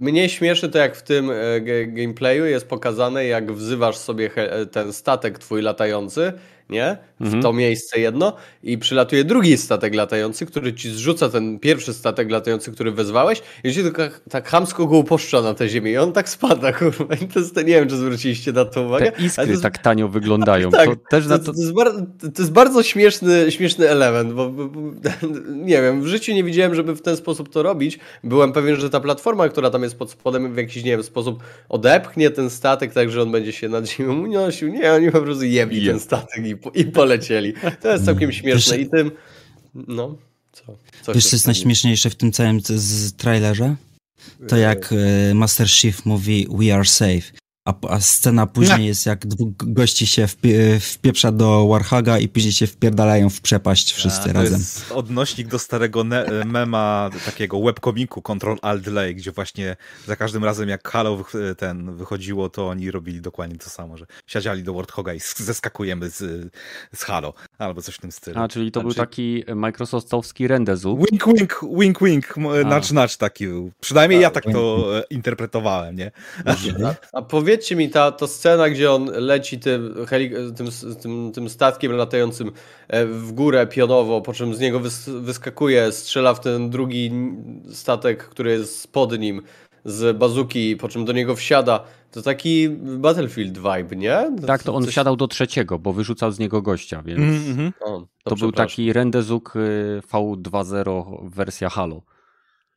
mnie 0.00 0.28
śmieszy 0.28 0.68
to, 0.68 0.78
jak 0.78 0.96
w 0.96 1.02
tym 1.02 1.30
e, 1.30 1.60
gameplayu 1.86 2.44
jest 2.44 2.66
pokazane, 2.68 3.24
jak 3.24 3.52
wzywasz 3.52 3.96
sobie 3.96 4.30
ten 4.72 4.92
statek 4.92 5.38
twój 5.38 5.62
latający, 5.62 6.32
nie? 6.70 6.96
W 7.20 7.24
Mhm. 7.24 7.42
to 7.42 7.52
miejsce 7.52 8.00
jedno 8.00 8.32
i 8.62 8.78
przylatuje 8.78 9.24
drugi 9.24 9.56
statek 9.56 9.94
latający, 9.94 10.46
który 10.46 10.74
ci 10.74 10.90
zrzuca 10.90 11.28
ten 11.28 11.58
pierwszy 11.58 11.94
statek 11.94 12.30
latający, 12.30 12.72
który 12.72 12.92
wezwałeś 12.92 13.42
i 13.64 13.72
ci 13.72 13.82
tylko 13.82 14.02
tak 14.30 14.48
chamsko 14.48 14.86
go 14.86 14.96
upuszcza 14.96 15.42
na 15.42 15.54
tę 15.54 15.68
ziemię 15.68 15.90
i 15.92 15.96
on 15.96 16.12
tak 16.12 16.28
spada, 16.28 16.72
kurwa. 16.78 17.14
I 17.14 17.28
to 17.28 17.38
jest, 17.40 17.56
nie 17.56 17.62
wiem, 17.64 17.88
czy 17.88 17.96
zwróciliście 17.96 18.52
na 18.52 18.64
to 18.64 18.82
uwagę. 18.82 19.12
Te 19.12 19.22
iskry 19.24 19.46
jest, 19.48 19.62
tak 19.62 19.78
tanio 19.78 20.08
wyglądają. 20.08 20.70
tak, 20.70 20.88
To 20.88 20.96
też 21.10 21.26
na 21.26 21.38
to, 21.38 21.44
to... 21.44 21.52
to, 21.52 21.60
jest 21.60 21.72
bar, 21.72 21.92
to 22.20 22.42
jest 22.42 22.52
bardzo 22.52 22.82
śmieszny, 22.82 23.46
śmieszny 23.50 23.88
element, 23.90 24.32
bo, 24.32 24.50
bo, 24.50 24.68
bo 24.68 24.80
nie 25.70 25.82
wiem, 25.82 26.02
w 26.02 26.06
życiu 26.06 26.32
nie 26.32 26.44
widziałem, 26.44 26.74
żeby 26.74 26.94
w 26.96 27.02
ten 27.02 27.16
sposób 27.16 27.48
to 27.48 27.62
robić. 27.62 27.98
Byłem 28.24 28.52
pewien, 28.52 28.76
że 28.76 28.90
ta 28.90 29.00
platforma, 29.00 29.48
która 29.48 29.70
tam 29.70 29.82
jest 29.82 29.98
pod 29.98 30.10
spodem 30.10 30.54
w 30.54 30.56
jakiś, 30.56 30.84
nie 30.84 30.90
wiem, 30.90 31.02
sposób 31.02 31.42
odepchnie 31.68 32.30
ten 32.30 32.50
statek, 32.50 32.92
tak, 32.92 33.10
że 33.10 33.22
on 33.22 33.32
będzie 33.32 33.52
się 33.52 33.68
nad 33.68 33.88
ziemią 33.90 34.22
unosił. 34.22 34.68
Nie, 34.68 34.92
oni 34.92 35.10
po 35.10 35.20
prostu 35.20 35.44
jebli 35.44 35.84
Je. 35.84 35.90
ten 35.90 36.00
statek 36.00 36.46
i, 36.46 36.53
i 36.74 36.84
polecieli. 36.84 37.52
To 37.82 37.92
jest 37.92 38.04
całkiem 38.04 38.32
śmieszne 38.32 38.78
i 38.78 38.88
tym, 38.88 39.10
no, 39.74 40.18
co? 40.52 40.64
co 41.02 41.14
Wiesz, 41.14 41.26
co 41.26 41.36
jest 41.36 41.46
najśmieszniejsze 41.46 42.10
w 42.10 42.14
tym 42.14 42.32
całym 42.32 42.60
z, 42.60 42.66
z 42.66 43.12
trailerze? 43.12 43.76
To 44.48 44.56
jak 44.56 44.92
e, 44.92 45.34
Master 45.34 45.68
Chief 45.68 46.06
mówi 46.06 46.46
We 46.50 46.74
are 46.74 46.84
safe, 46.84 47.22
a, 47.64 47.74
a 47.88 48.00
scena 48.00 48.46
później 48.46 48.86
jest 48.86 49.06
jak 49.06 49.26
dwóch 49.26 49.48
gości 49.56 50.06
się 50.06 50.26
wpie, 50.26 50.80
wpieprza 50.80 51.32
do 51.32 51.66
Warhaga 51.68 52.18
i 52.18 52.28
później 52.28 52.52
się 52.52 52.66
wpierdalają 52.66 53.30
w 53.30 53.40
przepaść 53.40 53.92
wszyscy 53.92 54.30
A, 54.30 54.32
to 54.32 54.32
razem. 54.32 54.58
jest 54.58 54.92
odnośnik 54.92 55.48
do 55.48 55.58
starego 55.58 56.04
ne- 56.04 56.24
e, 56.26 56.44
mema, 56.44 57.10
takiego 57.26 57.60
webkomiku 57.62 58.22
Control 58.22 58.58
Alt 58.62 58.82
Delay, 58.82 59.14
gdzie 59.14 59.32
właśnie 59.32 59.76
za 60.06 60.16
każdym 60.16 60.44
razem 60.44 60.68
jak 60.68 60.88
Halo 60.88 61.16
wych- 61.16 61.56
ten 61.56 61.96
wychodziło, 61.96 62.48
to 62.48 62.68
oni 62.68 62.90
robili 62.90 63.20
dokładnie 63.20 63.58
to 63.58 63.70
samo, 63.70 63.96
że 63.96 64.06
siadziali 64.26 64.62
do 64.62 64.74
Warthoga 64.74 65.14
i 65.14 65.18
sk- 65.18 65.42
zeskakujemy 65.42 66.10
z, 66.10 66.52
z 66.94 67.02
Halo, 67.02 67.34
albo 67.58 67.82
coś 67.82 67.94
w 67.94 68.00
tym 68.00 68.12
stylu. 68.12 68.40
A, 68.40 68.48
czyli 68.48 68.72
to 68.72 68.80
był 68.80 68.90
Znaczy- 68.90 69.06
taki 69.08 69.44
Microsoftowski 69.54 70.48
rendezu. 70.48 70.98
Wink, 71.10 71.26
wink, 71.38 71.60
wink, 71.78 71.98
wink, 72.02 72.34
A. 72.64 72.68
nacz, 72.68 72.90
nacz 72.92 73.16
taki 73.16 73.46
był. 73.46 73.72
Przynajmniej 73.80 74.20
ja 74.20 74.30
tak 74.30 74.44
wink, 74.44 74.56
to 74.56 74.98
e, 74.98 75.02
interpretowałem, 75.10 75.96
nie? 75.96 76.10
A, 76.44 76.54
a 77.12 77.22
powiedzcie 77.54 77.76
mi, 77.76 77.90
ta, 77.90 78.12
ta 78.12 78.26
scena, 78.26 78.70
gdzie 78.70 78.92
on 78.92 79.04
leci 79.14 79.58
tym, 79.58 79.94
tym, 80.56 80.68
tym, 81.02 81.32
tym 81.34 81.48
statkiem 81.48 81.92
latającym 81.92 82.52
e, 82.88 83.06
w 83.06 83.32
górę 83.32 83.66
pionowo, 83.66 84.20
po 84.20 84.32
czym 84.32 84.54
z 84.54 84.60
niego 84.60 84.80
wys 84.80 85.08
wyskakuje, 85.08 85.92
strzela 85.92 86.34
w 86.34 86.40
ten 86.40 86.70
drugi 86.70 87.10
statek, 87.72 88.24
który 88.28 88.50
jest 88.50 88.92
pod 88.92 89.18
nim 89.18 89.42
z 89.84 90.16
bazuki, 90.18 90.76
po 90.76 90.88
czym 90.88 91.04
do 91.04 91.12
niego 91.12 91.36
wsiada. 91.36 91.84
To 92.10 92.22
taki 92.22 92.68
Battlefield 92.98 93.58
vibe, 93.58 93.96
nie? 93.96 94.30
Tak, 94.46 94.62
to 94.62 94.74
on 94.74 94.82
coś- 94.82 94.90
wsiadał 94.92 95.16
do 95.16 95.28
trzeciego, 95.28 95.78
bo 95.78 95.92
wyrzucał 95.92 96.30
z 96.32 96.38
niego 96.38 96.62
gościa, 96.62 97.02
więc 97.02 97.20
Mm, 97.58 97.72
O, 97.80 97.84
to 98.24 98.30
był 98.30 98.36
przepraszam. 98.36 98.52
taki 98.68 98.92
rendezuk 98.92 99.56
y, 99.56 100.00
V2.0 100.12 101.28
wersja 101.30 101.68
Halo. 101.68 102.02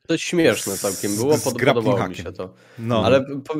To 0.08 0.14
jest 0.14 0.24
śmieszne 0.24 0.78
całkiem 0.78 1.16
było, 1.16 1.38
Z- 1.38 1.42
z 1.42 1.44
pod, 1.44 1.54
podobało 1.54 2.08
mi 2.08 2.16
się 2.16 2.32
to. 2.32 2.54
No, 2.80 3.06
Ale 3.06 3.22
po, 3.22 3.54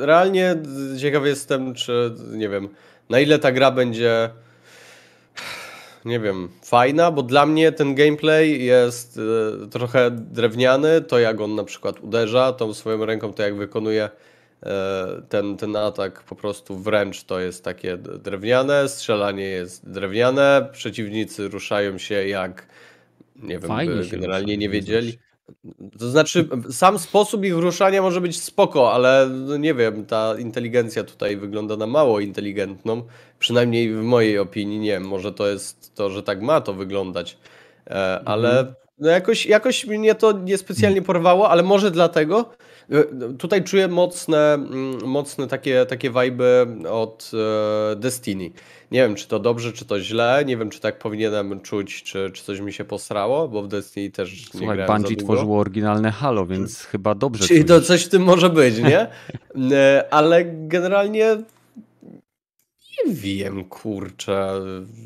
realnie 0.00 0.56
ciekawy 1.00 1.28
jestem, 1.28 1.74
czy 1.74 2.14
nie 2.32 2.48
wiem, 2.48 2.68
na 3.10 3.20
ile 3.20 3.38
ta 3.38 3.52
gra 3.52 3.70
będzie 3.70 4.30
nie 6.04 6.20
wiem, 6.20 6.48
fajna, 6.64 7.10
bo 7.10 7.22
dla 7.22 7.46
mnie 7.46 7.72
ten 7.72 7.94
gameplay 7.94 8.64
jest 8.64 9.20
e, 9.64 9.66
trochę 9.68 10.10
drewniany, 10.10 11.00
to 11.00 11.18
jak 11.18 11.40
on 11.40 11.54
na 11.54 11.64
przykład 11.64 12.00
uderza 12.00 12.52
tą 12.52 12.74
swoją 12.74 13.04
ręką, 13.04 13.32
to 13.32 13.42
jak 13.42 13.56
wykonuje 13.56 14.10
e, 14.62 15.06
ten, 15.28 15.56
ten 15.56 15.76
atak 15.76 16.22
po 16.22 16.34
prostu 16.34 16.78
wręcz 16.78 17.24
to 17.24 17.40
jest 17.40 17.64
takie 17.64 17.96
drewniane, 17.96 18.88
strzelanie 18.88 19.44
jest 19.44 19.90
drewniane, 19.90 20.68
przeciwnicy 20.72 21.48
ruszają 21.48 21.98
się 21.98 22.28
jak 22.28 22.66
nie 23.36 23.58
wiem, 23.58 23.68
generalnie 24.10 24.56
nie 24.56 24.68
wiedzieli. 24.68 25.18
To 25.98 26.10
znaczy, 26.10 26.48
sam 26.70 26.98
sposób 26.98 27.44
ich 27.44 27.54
ruszania 27.54 28.02
może 28.02 28.20
być 28.20 28.42
spoko, 28.42 28.92
ale 28.92 29.28
no 29.30 29.56
nie 29.56 29.74
wiem, 29.74 30.06
ta 30.06 30.34
inteligencja 30.38 31.04
tutaj 31.04 31.36
wygląda 31.36 31.76
na 31.76 31.86
mało 31.86 32.20
inteligentną. 32.20 33.02
Przynajmniej 33.38 33.94
w 33.94 34.02
mojej 34.02 34.38
opinii, 34.38 34.78
nie 34.78 34.90
wiem, 34.90 35.04
może 35.04 35.32
to 35.32 35.48
jest 35.48 35.94
to, 35.94 36.10
że 36.10 36.22
tak 36.22 36.42
ma 36.42 36.60
to 36.60 36.74
wyglądać. 36.74 37.38
E, 37.86 38.20
ale 38.24 38.74
no 38.98 39.08
jakoś, 39.08 39.46
jakoś 39.46 39.86
mnie 39.86 40.14
to 40.14 40.32
niespecjalnie 40.32 41.02
porwało, 41.02 41.50
ale 41.50 41.62
może 41.62 41.90
dlatego. 41.90 42.50
Tutaj 43.38 43.64
czuję 43.64 43.88
mocne, 43.88 44.54
mm, 44.54 44.98
mocne 45.04 45.46
takie, 45.46 45.86
takie 45.86 46.10
vibe 46.10 46.66
od 46.90 47.30
e, 47.92 47.96
Destiny. 47.96 48.50
Nie 48.90 49.00
wiem, 49.00 49.14
czy 49.14 49.28
to 49.28 49.38
dobrze, 49.38 49.72
czy 49.72 49.84
to 49.84 50.00
źle. 50.00 50.44
Nie 50.46 50.56
wiem, 50.56 50.70
czy 50.70 50.80
tak 50.80 50.98
powinienem 50.98 51.60
czuć, 51.60 52.02
czy, 52.02 52.30
czy 52.34 52.44
coś 52.44 52.60
mi 52.60 52.72
się 52.72 52.84
posrało, 52.84 53.48
bo 53.48 53.62
w 53.62 53.68
Destiny 53.68 54.10
też 54.10 54.30
nie 54.54 54.58
Słuchaj, 54.58 54.76
grałem 54.76 55.02
za 55.02 55.08
Bungie 55.08 55.24
tworzyło 55.24 55.58
oryginalne 55.58 56.10
Halo, 56.10 56.46
więc 56.46 56.84
chyba 56.84 57.14
dobrze 57.14 57.44
Czyli 57.44 57.64
to 57.64 57.74
czujesz. 57.74 57.86
coś 57.86 58.04
w 58.04 58.08
tym 58.08 58.22
może 58.22 58.50
być, 58.50 58.78
nie? 58.78 59.06
E, 59.72 60.04
Ale 60.10 60.44
generalnie 60.44 61.36
nie 63.06 63.14
wiem, 63.14 63.64
kurczę, 63.64 64.60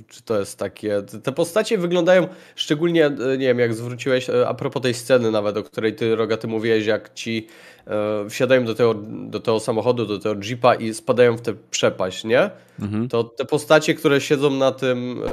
czy 0.08 0.22
to 0.22 0.38
jest 0.38 0.58
takie. 0.58 1.02
Te 1.22 1.32
postacie 1.32 1.78
wyglądają 1.78 2.28
szczególnie, 2.56 3.06
e, 3.06 3.38
nie 3.38 3.46
wiem, 3.46 3.58
jak 3.58 3.74
zwróciłeś 3.74 4.30
e, 4.30 4.48
a 4.48 4.54
propos 4.54 4.82
tej 4.82 4.94
sceny 4.94 5.30
nawet, 5.30 5.56
o 5.56 5.62
której 5.62 5.94
ty, 5.94 6.16
Rogaty, 6.16 6.48
mówiłeś, 6.48 6.86
jak 6.86 7.14
ci 7.14 7.46
e, 7.86 8.28
wsiadają 8.28 8.64
do 8.64 8.74
tego, 8.74 8.94
do 9.04 9.40
tego 9.40 9.60
samochodu, 9.60 10.06
do 10.06 10.18
tego 10.18 10.40
jeepa 10.42 10.74
i 10.74 10.94
spadają 10.94 11.36
w 11.36 11.40
tę 11.40 11.54
przepaść, 11.70 12.24
nie? 12.24 12.50
Mhm. 12.80 13.08
To 13.08 13.24
te 13.24 13.44
postacie, 13.44 13.94
które 13.94 14.20
siedzą 14.20 14.50
na 14.50 14.72
tym, 14.72 15.22
e, 15.26 15.28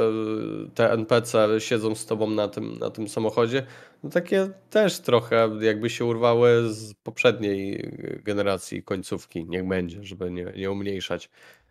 te 0.75 0.91
NPC 0.91 1.47
siedzą 1.59 1.95
z 1.95 2.05
tobą 2.05 2.29
na 2.29 2.47
tym, 2.47 2.79
na 2.79 2.89
tym 2.89 3.07
samochodzie, 3.07 3.65
no 4.03 4.09
takie 4.09 4.49
też 4.69 4.99
trochę 4.99 5.49
jakby 5.61 5.89
się 5.89 6.05
urwały 6.05 6.73
z 6.73 6.93
poprzedniej 6.93 7.91
generacji 8.23 8.83
końcówki, 8.83 9.45
niech 9.45 9.67
będzie, 9.67 10.03
żeby 10.03 10.31
nie, 10.31 10.53
nie 10.57 10.71
umniejszać. 10.71 11.29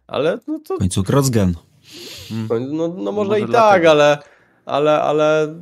Ale 0.09 0.39
no 0.47 0.61
to, 0.65 0.77
W 0.77 0.79
końcu 0.79 1.05
Crossgen. 1.05 1.55
no, 2.31 2.59
no, 2.59 2.89
no 2.89 3.13
może, 3.13 3.31
Może 3.31 3.41
i 3.41 3.53
tak, 3.53 3.85
ale, 3.85 4.19
ale, 4.67 5.03
ale 5.03 5.55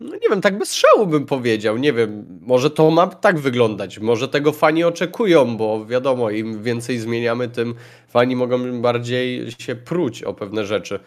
no 0.00 0.14
nie 0.14 0.28
wiem, 0.30 0.40
tak 0.40 0.58
bez 0.58 0.74
szału 0.74 1.06
bym 1.06 1.26
powiedział, 1.26 1.76
nie 1.76 1.92
wiem, 1.92 2.40
może 2.40 2.70
to 2.70 2.90
ma 2.90 3.06
tak 3.06 3.38
wyglądać, 3.38 3.98
może 3.98 4.28
tego 4.28 4.52
fani 4.52 4.84
oczekują, 4.84 5.56
bo 5.56 5.86
wiadomo, 5.86 6.30
im 6.30 6.62
więcej 6.62 6.98
zmieniamy, 6.98 7.48
tym 7.48 7.74
fani 8.08 8.36
mogą 8.36 8.82
bardziej 8.82 9.52
się 9.58 9.76
pruć 9.76 10.22
o 10.22 10.34
pewne 10.34 10.66
rzeczy. 10.66 11.00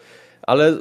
Ale 0.46 0.78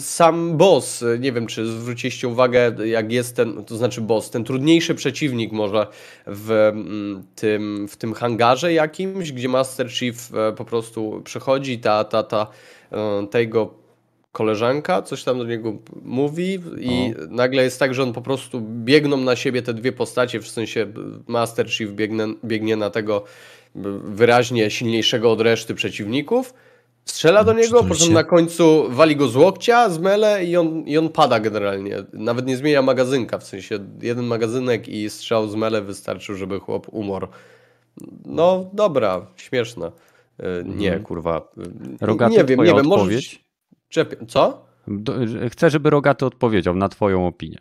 sam 0.00 0.56
boss, 0.56 1.04
nie 1.18 1.32
wiem 1.32 1.46
czy 1.46 1.66
zwróciliście 1.66 2.28
uwagę, 2.28 2.72
jak 2.84 3.12
jest 3.12 3.36
ten, 3.36 3.64
to 3.64 3.76
znaczy 3.76 4.00
boss, 4.00 4.30
ten 4.30 4.44
trudniejszy 4.44 4.94
przeciwnik 4.94 5.52
może 5.52 5.86
w 6.26 6.50
mm, 6.50 7.22
tym, 7.34 7.88
w 7.88 7.96
tym 7.96 8.14
hangarze 8.14 8.72
jakimś, 8.72 9.32
gdzie 9.32 9.48
Master 9.48 9.92
Chief 9.92 10.34
e, 10.34 10.52
po 10.52 10.64
prostu 10.64 11.22
przychodzi, 11.24 11.78
ta, 11.78 12.04
ta, 12.04 12.22
ta, 12.22 12.46
e, 12.92 13.26
ta 13.30 13.40
jego 13.40 13.86
koleżanka 14.32 15.02
coś 15.02 15.24
tam 15.24 15.38
do 15.38 15.44
niego 15.44 15.72
mówi 16.02 16.58
i 16.80 17.14
nagle 17.28 17.62
jest 17.62 17.78
tak, 17.78 17.94
że 17.94 18.02
on 18.02 18.12
po 18.12 18.22
prostu 18.22 18.60
biegną 18.60 19.16
na 19.16 19.36
siebie 19.36 19.62
te 19.62 19.74
dwie 19.74 19.92
postacie, 19.92 20.40
w 20.40 20.48
sensie 20.48 20.86
Master 21.26 21.70
Chief 21.70 21.90
biegnie, 21.90 22.24
biegnie 22.44 22.76
na 22.76 22.90
tego 22.90 23.24
wyraźnie 24.04 24.70
silniejszego 24.70 25.32
od 25.32 25.40
reszty 25.40 25.74
przeciwników, 25.74 26.54
strzela 27.08 27.44
do 27.44 27.52
niego, 27.52 27.84
po 27.84 27.94
czym 27.94 28.12
na 28.12 28.24
końcu 28.24 28.86
wali 28.90 29.16
go 29.16 29.28
z 29.28 29.36
łokcia, 29.36 29.88
z 29.90 29.98
mele 29.98 30.44
i 30.44 30.56
on, 30.56 30.82
i 30.88 30.98
on 30.98 31.08
pada 31.08 31.40
generalnie. 31.40 31.96
Nawet 32.12 32.46
nie 32.46 32.56
zmienia 32.56 32.82
magazynka, 32.82 33.38
w 33.38 33.44
sensie 33.44 33.78
jeden 34.02 34.24
magazynek 34.24 34.88
i 34.88 35.10
strzał 35.10 35.48
z 35.48 35.54
mele 35.54 35.82
wystarczył, 35.82 36.34
żeby 36.34 36.60
chłop 36.60 36.86
umarł. 36.90 37.28
No 38.24 38.70
dobra, 38.72 39.26
śmieszne. 39.36 39.86
Y, 40.40 40.44
Nie, 40.64 40.98
kurwa. 41.00 41.52
Y, 41.58 42.06
Rogaty, 42.06 42.32
nie 42.36 42.44
wiem, 42.44 42.60
nie 42.60 42.74
wiem, 42.74 42.86
może... 42.86 43.02
odpowiedź? 43.02 43.44
Czepie- 43.88 44.26
Co? 44.28 44.66
Do, 44.88 45.12
chcę, 45.50 45.70
żeby 45.70 45.90
Rogaty 45.90 46.26
odpowiedział 46.26 46.74
na 46.76 46.88
twoją 46.88 47.26
opinię. 47.26 47.58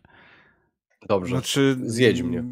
Dobrze. 1.07 1.35
Znaczy, 1.35 1.77
Zjedź 1.83 2.21
mnie. 2.21 2.43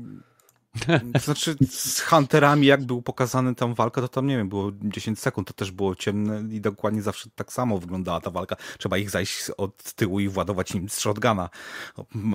To 1.14 1.20
znaczy, 1.20 1.56
z 1.70 2.00
Hunterami, 2.00 2.68
jak 2.68 2.84
był 2.86 3.02
pokazany 3.02 3.56
tam 3.56 3.74
walka, 3.74 4.02
to 4.02 4.08
tam 4.08 4.28
nie 4.28 4.38
wiem, 4.38 4.50
było 4.50 4.72
10 4.82 5.20
sekund, 5.20 5.48
to 5.48 5.54
też 5.54 5.72
było 5.72 5.96
ciemne 5.96 6.56
i 6.56 6.62
dokładnie 6.62 7.02
zawsze 7.02 7.30
tak 7.36 7.54
samo 7.54 7.78
wyglądała 7.78 8.22
ta 8.22 8.32
walka. 8.32 8.56
Trzeba 8.78 8.98
ich 8.98 9.10
zajść 9.10 9.50
od 9.58 9.94
tyłu 9.94 10.20
i 10.20 10.30
władować 10.30 10.76
im 10.76 10.90
z 10.90 11.00
shotguna. 11.00 11.50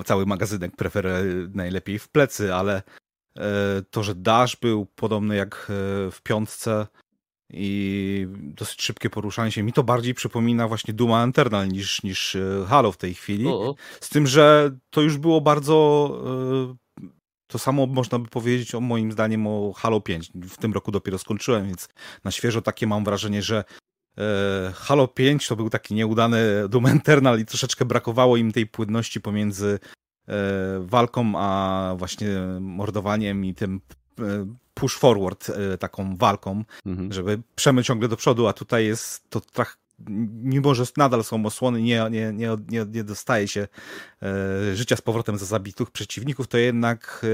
Cały 0.05 0.27
magazynek 0.27 0.77
preferuję 0.77 1.24
najlepiej 1.55 1.98
w 1.98 2.09
plecy, 2.09 2.55
ale 2.55 2.83
to, 3.90 4.03
że 4.03 4.14
dash 4.14 4.57
był 4.57 4.87
podobny 4.87 5.37
jak 5.37 5.66
w 6.12 6.18
piątce 6.22 6.87
i 7.51 8.27
dosyć 8.31 8.83
szybkie 8.83 9.11
poruszanie 9.11 9.53
się. 9.53 9.62
Mi 9.62 9.72
to 9.72 9.83
bardziej 9.83 10.14
przypomina 10.14 10.68
właśnie 10.68 10.94
Duma 10.94 11.27
Eternal 11.27 11.68
niż, 11.68 12.03
niż 12.03 12.37
Halo 12.68 12.92
w 12.92 12.96
tej 12.96 13.14
chwili. 13.14 13.46
Z 14.01 14.09
tym, 14.09 14.27
że 14.27 14.70
to 14.90 15.01
już 15.01 15.16
było 15.16 15.40
bardzo 15.40 16.09
to 17.49 17.59
samo 17.59 17.87
można 17.87 18.19
by 18.19 18.29
powiedzieć 18.29 18.75
o 18.75 18.81
moim 18.81 19.13
zdaniem 19.13 19.47
o 19.47 19.73
Halo 19.73 20.01
5. 20.01 20.31
W 20.35 20.57
tym 20.57 20.73
roku 20.73 20.93
dopiero 20.93 21.19
skończyłem, 21.19 21.67
więc 21.67 21.89
na 22.25 22.31
świeżo 22.31 22.63
takie 22.63 22.87
mam 22.87 23.05
wrażenie, 23.05 23.43
że 23.43 23.65
e, 24.19 24.73
Halo 24.75 25.09
5 25.09 25.49
to 25.49 25.57
był 25.57 25.71
taki 25.71 25.95
nieudany 25.95 26.69
Doom 26.69 26.87
Eternal 26.87 27.41
i 27.41 27.45
troszeczkę 27.45 27.85
brakowało 27.85 28.37
im 28.37 28.53
tej 28.53 28.67
płynności 28.67 29.21
pomiędzy 29.21 29.79
e, 30.29 30.35
walką 30.81 31.33
a 31.37 31.95
właśnie 31.99 32.29
mordowaniem 32.61 33.45
i 33.45 33.55
tym 33.55 33.81
e, 34.19 34.23
push 34.75 34.97
forward 34.97 35.51
taką 35.79 36.17
walką, 36.17 36.65
mhm. 36.87 37.13
żeby 37.13 37.43
przemyć 37.55 37.87
ciągle 37.87 38.09
do 38.09 38.17
przodu, 38.17 38.47
a 38.47 38.53
tutaj 38.53 38.87
jest 38.87 39.31
to 39.31 39.41
trochę 39.41 39.75
mimo 40.43 40.75
że 40.75 40.85
nadal 40.97 41.25
są 41.25 41.47
osłony, 41.47 41.83
nie, 41.83 42.07
nie, 42.11 42.33
nie, 42.33 42.57
nie, 42.69 43.05
dostaje 43.05 43.49
się 43.49 43.69
e, 44.23 44.77
życia 44.77 44.97
z 44.97 45.01
powrotem 45.01 45.39
za 45.39 45.47
zabitych 45.47 45.91
przeciwników, 45.91 46.49
to 46.49 46.59
jednak 46.59 47.27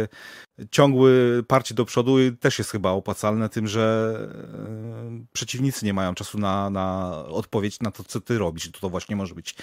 e, 0.59 0.67
ciągły 0.71 1.43
parcie 1.49 1.75
do 1.75 1.85
przodu 1.85 2.17
też 2.41 2.59
jest 2.59 2.71
chyba 2.71 2.91
opłacalne 2.91 3.49
tym, 3.49 3.69
że 3.69 4.17
e, 4.45 5.25
przeciwnicy 5.33 5.85
nie 5.85 5.95
mają 5.95 6.15
czasu 6.15 6.39
na, 6.39 6.71
na 6.71 7.11
odpowiedź 7.27 7.81
na 7.81 7.91
to, 7.91 8.05
co 8.05 8.21
ty 8.21 8.39
robisz. 8.39 8.71
To, 8.71 8.81
to 8.81 8.91
właśnie 8.91 9.17
może 9.17 9.35
być 9.35 9.55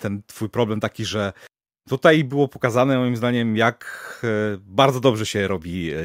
ten 0.00 0.22
twój 0.26 0.48
problem 0.48 0.80
taki, 0.80 1.04
że 1.04 1.32
Tutaj 1.88 2.24
było 2.24 2.48
pokazane 2.48 2.98
moim 2.98 3.16
zdaniem, 3.16 3.56
jak 3.56 4.20
e, 4.24 4.58
bardzo 4.66 5.00
dobrze 5.00 5.26
się 5.26 5.48
robi, 5.48 5.90
e, 5.92 5.96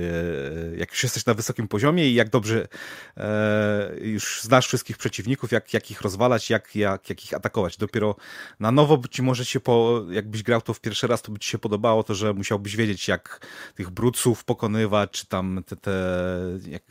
jak 0.78 0.92
już 0.92 1.04
jesteś 1.04 1.26
na 1.26 1.34
wysokim 1.34 1.68
poziomie 1.68 2.10
i 2.10 2.14
jak 2.14 2.30
dobrze 2.30 2.68
e, 3.18 3.92
już 4.02 4.42
znasz 4.44 4.68
wszystkich 4.68 4.98
przeciwników, 4.98 5.52
jak, 5.52 5.74
jak 5.74 5.92
ich 5.92 6.02
rozwalać, 6.02 6.50
jak, 6.50 6.76
jak, 6.76 7.10
jak 7.10 7.26
ich 7.26 7.34
atakować. 7.34 7.78
Dopiero 7.78 8.16
na 8.60 8.72
nowo 8.72 9.02
ci 9.12 9.22
może 9.22 9.46
się, 9.46 9.60
po, 9.60 10.06
jakbyś 10.10 10.44
grał 10.44 10.62
to 10.62 10.74
w 10.74 10.82
pierwszy 10.82 11.08
raz, 11.08 11.22
to 11.22 11.32
by 11.32 11.40
ci 11.40 11.50
się 11.50 11.58
podobało 11.58 12.04
to, 12.04 12.16
że 12.16 12.34
musiałbyś 12.34 12.76
wiedzieć, 12.76 13.08
jak 13.08 13.48
tych 13.76 13.90
brudców 13.90 14.44
pokonywać, 14.44 15.12
czy 15.12 15.28
tam 15.28 15.64
te, 15.66 15.76
te 15.76 15.94
jak, 16.68 16.84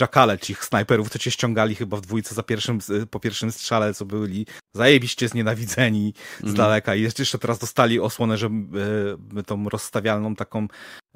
jackale, 0.00 0.38
czy 0.38 0.52
ich 0.52 0.64
snajperów, 0.64 1.10
co 1.10 1.18
cię 1.18 1.30
ściągali 1.30 1.74
chyba 1.74 1.96
w 1.96 2.00
dwójce 2.00 2.34
za 2.34 2.42
pierwszym, 2.42 2.78
po 3.10 3.20
pierwszym 3.20 3.52
strzale, 3.52 3.94
co 3.94 4.04
byli 4.04 4.46
zajebiście 4.74 5.28
znienawidzeni 5.28 6.14
z 6.40 6.42
mm. 6.42 6.54
daleka 6.54 6.94
i 6.94 7.02
jeszcze 7.02 7.37
teraz 7.38 7.58
dostali 7.58 8.00
osłonę, 8.00 8.38
że 8.38 8.50
e, 9.36 9.42
tą 9.42 9.68
rozstawialną 9.68 10.34
taką 10.34 10.68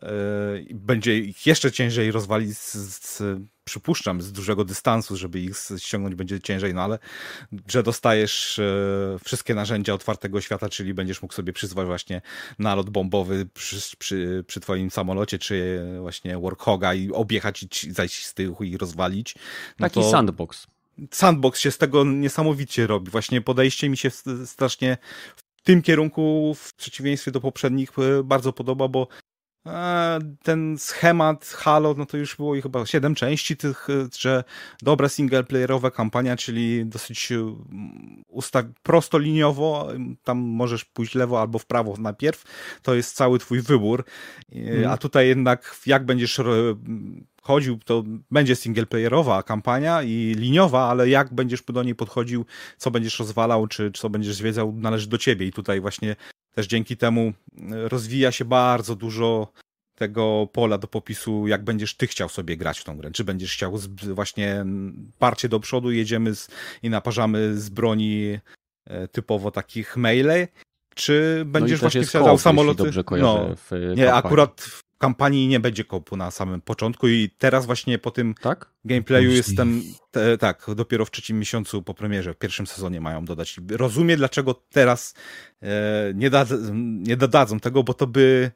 e, 0.03 0.11
będzie 0.75 1.19
ich 1.19 1.47
jeszcze 1.47 1.73
ciężej 1.73 2.13
rozwalić 2.13 2.59
z, 2.59 2.75
z, 2.75 3.23
przypuszczam, 3.65 4.23
z 4.23 4.33
dużego 4.33 4.65
dystansu, 4.65 5.17
żeby 5.17 5.41
ich 5.41 5.53
ściągnąć 5.79 6.15
będzie 6.15 6.41
ciężej, 6.41 6.75
no 6.75 6.83
ale 6.83 6.99
że 7.69 7.83
dostajesz 7.83 8.59
e, 8.59 9.19
wszystkie 9.25 9.55
narzędzia 9.55 9.95
otwartego 9.95 10.41
świata, 10.41 10.69
czyli 10.69 10.95
będziesz 10.95 11.23
mógł 11.23 11.35
sobie 11.35 11.53
przyzwać 11.53 11.87
właśnie 11.87 12.23
nalot 12.59 12.91
bombowy 12.91 13.47
przy, 13.55 13.97
przy, 13.99 14.45
przy 14.47 14.61
twoim 14.61 14.91
samolocie, 14.91 15.39
czy 15.39 15.85
właśnie 16.01 16.39
Warthoga 16.39 16.95
i 16.95 17.13
objechać 17.13 17.63
i 17.63 17.93
zajść 17.93 18.27
z 18.27 18.35
tyłu 18.35 18.63
i 18.63 18.77
rozwalić. 18.77 19.35
No 19.79 19.87
Taki 19.87 20.01
to... 20.01 20.11
sandbox 20.11 20.67
sandbox 21.11 21.61
się 21.61 21.71
z 21.71 21.79
tego 21.79 22.05
niesamowicie 22.05 22.87
robi. 22.87 23.11
Właśnie 23.11 23.41
podejście 23.41 23.89
mi 23.89 23.97
się 23.97 24.11
strasznie 24.47 24.99
tym 25.63 25.83
kierunku, 25.83 26.55
w 26.55 26.75
przeciwieństwie 26.75 27.31
do 27.31 27.41
poprzednich, 27.41 27.91
e, 27.99 28.23
bardzo 28.25 28.53
podoba, 28.53 28.89
bo 28.89 29.07
ten 30.43 30.79
schemat 30.79 31.47
Halo, 31.47 31.95
no 31.99 32.07
to 32.07 32.17
już 32.17 32.37
było 32.37 32.57
i 32.57 32.63
chyba 32.63 32.87
siedem 32.87 33.15
części 33.15 33.57
tych, 33.57 33.91
e, 33.91 34.09
że 34.19 34.45
dobra 34.83 35.09
singleplayerowa 35.09 35.91
kampania, 35.91 36.37
czyli 36.37 36.87
dosyć 36.87 37.33
ustaw 38.29 38.65
prostolininiowo, 38.83 39.89
tam 40.25 40.39
możesz 40.39 40.85
pójść 40.85 41.15
lewo 41.15 41.41
albo 41.41 41.59
w 41.59 41.67
prawo 41.67 41.95
najpierw, 41.99 42.45
to 42.83 42.95
jest 42.95 43.17
cały 43.17 43.39
twój 43.39 43.61
wybór, 43.61 44.05
mm. 44.53 44.91
a 44.91 44.97
tutaj 44.97 45.29
jednak 45.29 45.77
jak 45.87 46.07
będziesz 46.07 46.41
chodził, 47.43 47.79
to 47.79 48.05
będzie 48.31 48.57
singleplayerowa 48.57 49.43
kampania 49.43 50.03
i 50.03 50.35
liniowa, 50.37 50.89
ale 50.89 51.09
jak 51.09 51.35
będziesz 51.35 51.63
do 51.63 51.83
niej 51.83 51.95
podchodził, 51.95 52.45
co 52.77 52.91
będziesz 52.91 53.19
rozwalał, 53.19 53.67
czy, 53.67 53.91
czy 53.93 54.03
co 54.03 54.11
będziesz 54.11 54.35
zwiedzał, 54.35 54.73
należy 54.77 55.09
do 55.09 55.19
ciebie. 55.19 55.47
I 55.47 55.53
tutaj 55.53 55.81
właśnie 55.81 56.17
też 56.55 56.67
dzięki 56.67 56.97
temu 56.97 57.21
e, 57.21 57.89
rozwija 57.89 58.33
się 58.33 58.45
bardzo 58.45 58.97
dużo 58.97 59.53
tego 59.95 60.49
pola 60.53 60.79
do 60.79 60.89
popisu, 60.89 61.47
jak 61.47 61.65
będziesz 61.65 61.95
ty 61.95 62.07
chciał 62.07 62.29
sobie 62.29 62.57
grać 62.57 62.79
w 62.79 62.85
tą 62.85 62.97
grę. 62.97 63.11
Czy 63.11 63.25
będziesz 63.25 63.53
chciał 63.53 63.79
z, 63.79 63.87
właśnie 63.89 64.65
parcie 65.19 65.49
do 65.49 65.61
przodu, 65.61 65.91
jedziemy 65.91 66.35
z, 66.35 66.49
i 66.83 66.91
naparzamy 66.91 67.61
z 67.61 67.69
broni 67.69 68.39
e, 68.87 69.09
typowo 69.09 69.51
takich 69.51 69.97
melee, 69.97 70.47
czy 70.95 71.37
no 71.39 71.45
będziesz 71.45 71.81
no 71.81 71.85
właśnie 71.85 72.05
wsiadał 72.05 72.39
samoloty. 72.39 72.91
no, 73.11 73.55
nie, 73.97 74.15
akurat 74.15 74.83
kampanii 75.03 75.49
nie 75.49 75.61
będzie 75.61 75.85
kopu 75.85 76.17
na 76.17 76.31
samym 76.31 76.61
początku 76.61 77.09
i 77.09 77.31
teraz 77.39 77.67
właśnie 77.67 77.99
po 77.99 78.11
tym 78.11 78.35
tak? 78.35 78.71
gameplayu 78.85 79.31
jest 79.31 79.57
ten, 79.57 79.83
te, 80.11 80.39
tak, 80.39 80.67
dopiero 80.77 81.05
w 81.05 81.11
trzecim 81.11 81.39
miesiącu 81.39 81.83
po 81.83 81.95
premierze, 81.95 82.35
w 82.35 82.39
pierwszym 82.39 82.67
sezonie 82.67 83.01
mają 83.01 83.25
dodać. 83.25 83.61
Rozumiem, 83.71 84.17
dlaczego 84.17 84.55
teraz 84.55 85.15
e, 85.63 86.13
nie, 86.15 86.31
da, 86.31 86.47
nie 86.83 87.17
dodadzą 87.17 87.61
tego, 87.61 87.83
bo 87.83 87.95
to 87.95 88.07
by 88.07 88.51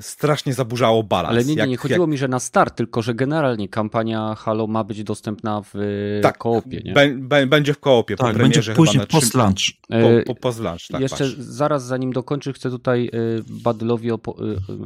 strasznie 0.00 0.54
zaburzało 0.54 1.02
balans. 1.02 1.30
Ale 1.30 1.44
nie, 1.44 1.54
nie, 1.54 1.66
nie 1.66 1.76
chodziło 1.76 2.04
jak... 2.04 2.10
mi, 2.10 2.18
że 2.18 2.28
na 2.28 2.40
start, 2.40 2.76
tylko 2.76 3.02
że 3.02 3.14
generalnie 3.14 3.68
kampania 3.68 4.34
Halo 4.34 4.66
ma 4.66 4.84
być 4.84 5.04
dostępna 5.04 5.62
w 5.74 5.74
tak, 6.22 6.38
koopie, 6.38 6.80
nie? 6.84 7.46
będzie 7.46 7.74
w 7.74 7.80
koopie 7.80 8.16
tak, 8.16 8.26
po 8.26 8.34
premierze 8.34 8.74
będzie 8.74 8.74
później 8.74 9.06
post-launch. 9.06 9.72
Po, 9.88 10.34
po, 10.34 10.40
post 10.40 10.60
tak, 10.92 11.00
Jeszcze 11.00 11.24
patrz. 11.24 11.36
zaraz 11.38 11.84
zanim 11.84 12.12
dokończę, 12.12 12.52
chcę 12.52 12.70
tutaj 12.70 13.10
Badylowi 13.50 14.10
y, 14.10 14.14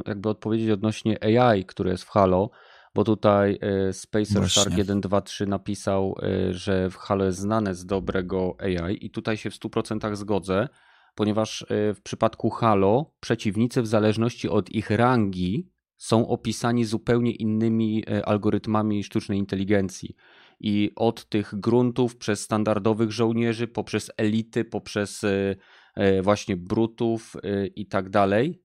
jakby 0.05 0.29
odpowiedzieć 0.29 0.69
odnośnie 0.69 1.23
AI, 1.23 1.65
które 1.65 1.91
jest 1.91 2.03
w 2.03 2.09
Halo, 2.09 2.49
bo 2.95 3.03
tutaj 3.03 3.59
Spacer 3.91 4.49
Shark 4.49 4.73
123 4.73 5.47
napisał, 5.47 6.15
że 6.51 6.89
w 6.89 6.95
Halo 6.95 7.25
jest 7.25 7.37
znane 7.37 7.75
z 7.75 7.85
dobrego 7.85 8.57
AI 8.59 9.05
i 9.05 9.09
tutaj 9.09 9.37
się 9.37 9.49
w 9.49 9.53
100% 9.53 10.15
zgodzę, 10.15 10.67
ponieważ 11.15 11.61
e, 11.61 11.93
w 11.93 12.01
przypadku 12.01 12.49
Halo 12.49 13.11
przeciwnicy 13.19 13.81
w 13.81 13.87
zależności 13.87 14.49
od 14.49 14.69
ich 14.69 14.89
rangi 14.89 15.69
są 15.97 16.27
opisani 16.27 16.85
zupełnie 16.85 17.31
innymi 17.31 18.03
e, 18.07 18.25
algorytmami 18.25 19.03
sztucznej 19.03 19.39
inteligencji. 19.39 20.15
I 20.59 20.91
od 20.95 21.29
tych 21.29 21.59
gruntów 21.59 22.17
przez 22.17 22.41
standardowych 22.41 23.11
żołnierzy, 23.11 23.67
poprzez 23.67 24.11
elity, 24.17 24.65
poprzez 24.65 25.23
e, 25.23 26.21
właśnie 26.21 26.57
brutów 26.57 27.35
i 27.75 27.85
tak 27.87 28.09
dalej, 28.09 28.61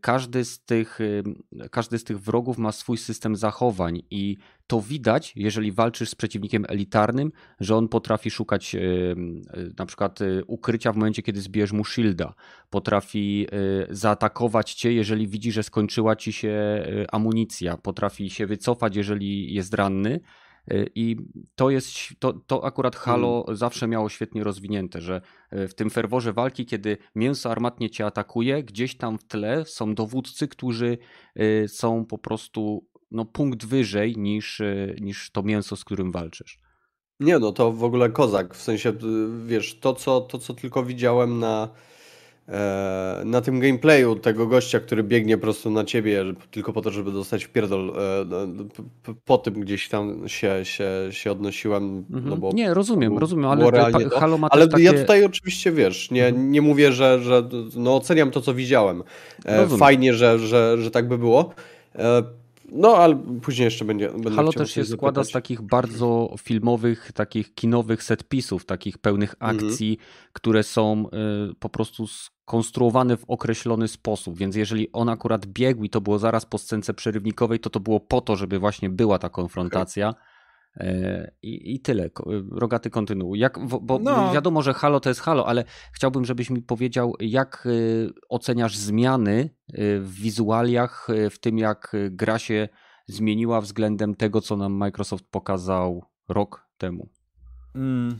każdy 0.00 0.44
z, 0.44 0.60
tych, 0.60 0.98
e, 1.60 1.68
każdy 1.68 1.98
z 1.98 2.04
tych 2.04 2.20
wrogów 2.20 2.58
ma 2.58 2.72
swój 2.72 2.98
system 2.98 3.36
zachowań 3.36 4.02
i 4.10 4.36
to 4.66 4.80
widać, 4.80 5.32
jeżeli 5.36 5.72
walczysz 5.72 6.08
z 6.08 6.14
przeciwnikiem 6.14 6.64
elitarnym, 6.68 7.32
że 7.60 7.76
on 7.76 7.88
potrafi 7.88 8.30
szukać 8.30 8.74
e, 8.74 8.80
na 9.78 9.86
przykład 9.86 10.18
ukrycia 10.46 10.92
w 10.92 10.96
momencie, 10.96 11.22
kiedy 11.22 11.40
zbijesz 11.40 11.72
mu 11.72 11.84
shielda. 11.84 12.34
Potrafi 12.70 13.46
zaatakować 13.90 14.74
cię, 14.74 14.92
jeżeli 14.92 15.28
widzi, 15.28 15.52
że 15.52 15.62
skończyła 15.62 16.16
ci 16.16 16.32
się 16.32 16.84
amunicja. 17.12 17.76
Potrafi 17.76 18.30
się 18.30 18.46
wycofać, 18.46 18.96
jeżeli 18.96 19.54
jest 19.54 19.74
ranny 19.74 20.20
i 20.94 21.16
to 21.54 21.70
jest, 21.70 21.88
to, 22.18 22.32
to 22.32 22.64
akurat 22.64 22.96
Halo 22.96 23.42
hmm. 23.42 23.56
zawsze 23.56 23.88
miało 23.88 24.08
świetnie 24.08 24.44
rozwinięte, 24.44 25.00
że 25.00 25.20
e, 25.50 25.68
w 25.68 25.74
tym 25.74 25.90
ferworze 25.90 26.32
walki, 26.32 26.66
kiedy 26.66 26.98
mięso 27.14 27.50
armatnie 27.50 27.90
cię 27.90 28.06
atakuje, 28.06 28.62
gdzieś 28.62 28.96
tam 28.96 29.18
w 29.18 29.24
tle 29.24 29.64
są 29.64 29.94
dowódcy, 29.94 30.48
którzy 30.48 30.98
e, 31.36 31.68
są 31.68 32.04
po 32.04 32.18
prostu 32.18 32.86
no, 33.10 33.24
punkt 33.24 33.66
wyżej 33.66 34.16
niż, 34.16 34.60
e, 34.60 34.94
niż 35.00 35.30
to 35.30 35.42
mięso, 35.42 35.76
z 35.76 35.84
którym 35.84 36.12
walczysz. 36.12 36.58
Nie, 37.20 37.38
no 37.38 37.52
to 37.52 37.72
w 37.72 37.84
ogóle 37.84 38.10
kozak. 38.10 38.54
W 38.54 38.62
sensie, 38.62 38.92
wiesz, 39.46 39.78
to 39.80 39.94
co, 39.94 40.20
to, 40.20 40.38
co 40.38 40.54
tylko 40.54 40.84
widziałem 40.84 41.38
na 41.38 41.68
E, 41.68 41.70
na 43.24 43.40
tym 43.40 43.60
gameplayu 43.60 44.16
tego 44.16 44.46
gościa, 44.46 44.80
który 44.80 45.02
biegnie 45.02 45.36
po 45.36 45.42
prostu 45.42 45.70
na 45.70 45.84
ciebie 45.84 46.24
tylko 46.50 46.72
po 46.72 46.82
to, 46.82 46.90
żeby 46.90 47.12
dostać 47.12 47.44
w 47.44 47.48
pierdol 47.48 47.92
e, 49.08 49.14
po 49.24 49.38
tym 49.38 49.54
gdzieś 49.54 49.88
tam 49.88 50.28
się, 50.28 50.64
się, 50.64 50.90
się 51.10 51.32
odnosiłem. 51.32 52.04
No 52.10 52.18
mhm. 52.18 52.40
bo 52.40 52.50
nie, 52.52 52.74
rozumiem, 52.74 53.18
rozumiem, 53.18 53.44
ale 53.44 53.70
realnie 53.70 54.08
Halo 54.08 54.38
ma 54.38 54.48
Ale 54.50 54.68
takie... 54.68 54.82
ja 54.82 54.92
tutaj 54.92 55.24
oczywiście, 55.24 55.72
wiesz, 55.72 56.10
nie, 56.10 56.26
mhm. 56.26 56.52
nie 56.52 56.62
mówię, 56.62 56.92
że, 56.92 57.20
że 57.20 57.48
no 57.76 57.96
oceniam 57.96 58.30
to, 58.30 58.40
co 58.40 58.54
widziałem. 58.54 59.02
E, 59.44 59.56
rozumiem. 59.56 59.78
Fajnie, 59.78 60.14
że, 60.14 60.38
że, 60.38 60.76
że 60.78 60.90
tak 60.90 61.08
by 61.08 61.18
było. 61.18 61.54
No, 62.72 62.96
ale 62.96 63.16
później 63.42 63.64
jeszcze 63.64 63.84
będzie. 63.84 64.08
Będę 64.08 64.30
Halo 64.30 64.52
też 64.52 64.70
się 64.70 64.84
składa 64.84 65.22
z 65.22 65.26
zapytać. 65.26 65.32
takich 65.32 65.62
bardzo 65.62 66.34
filmowych, 66.38 67.12
takich 67.12 67.54
kinowych 67.54 68.02
setpisów, 68.02 68.64
takich 68.64 68.98
pełnych 68.98 69.34
Mhm. 69.40 69.56
akcji, 69.66 69.98
które 70.32 70.62
są 70.62 71.04
y, 71.50 71.54
po 71.54 71.68
prostu 71.68 72.06
skonstruowane 72.06 73.16
w 73.16 73.24
określony 73.24 73.88
sposób. 73.88 74.38
Więc 74.38 74.56
jeżeli 74.56 74.92
on 74.92 75.08
akurat 75.08 75.46
biegł 75.46 75.84
i 75.84 75.90
to 75.90 76.00
było 76.00 76.18
zaraz 76.18 76.46
po 76.46 76.58
scence 76.58 76.94
przerywnikowej, 76.94 77.60
to 77.60 77.70
to 77.70 77.80
było 77.80 78.00
po 78.00 78.20
to, 78.20 78.36
żeby 78.36 78.58
właśnie 78.58 78.90
była 78.90 79.18
ta 79.18 79.28
konfrontacja. 79.28 80.08
E, 80.08 80.14
I, 81.42 81.74
I 81.74 81.80
tyle. 81.80 82.10
Ko- 82.10 82.30
Rogaty 82.50 82.90
kontynuuj. 82.90 83.38
Jak, 83.38 83.58
bo 83.82 83.98
No. 83.98 84.32
wiadomo, 84.34 84.62
że 84.62 84.74
Halo 84.74 85.00
to 85.00 85.08
jest 85.08 85.20
Halo, 85.20 85.46
ale 85.46 85.64
chciałbym, 85.92 86.24
żebyś 86.24 86.50
mi 86.50 86.62
powiedział, 86.62 87.14
jak 87.20 87.66
y, 87.66 88.10
oceniasz 88.28 88.76
zmiany 88.76 89.50
w 90.00 90.10
wizualiach, 90.14 91.08
w 91.30 91.38
tym 91.38 91.58
jak 91.58 91.92
gra 92.10 92.38
się 92.38 92.68
zmieniła 93.06 93.60
względem 93.60 94.14
tego, 94.14 94.40
co 94.40 94.56
nam 94.56 94.72
Microsoft 94.72 95.24
pokazał 95.30 96.04
rok 96.28 96.66
temu. 96.78 97.08
Mm, 97.74 98.18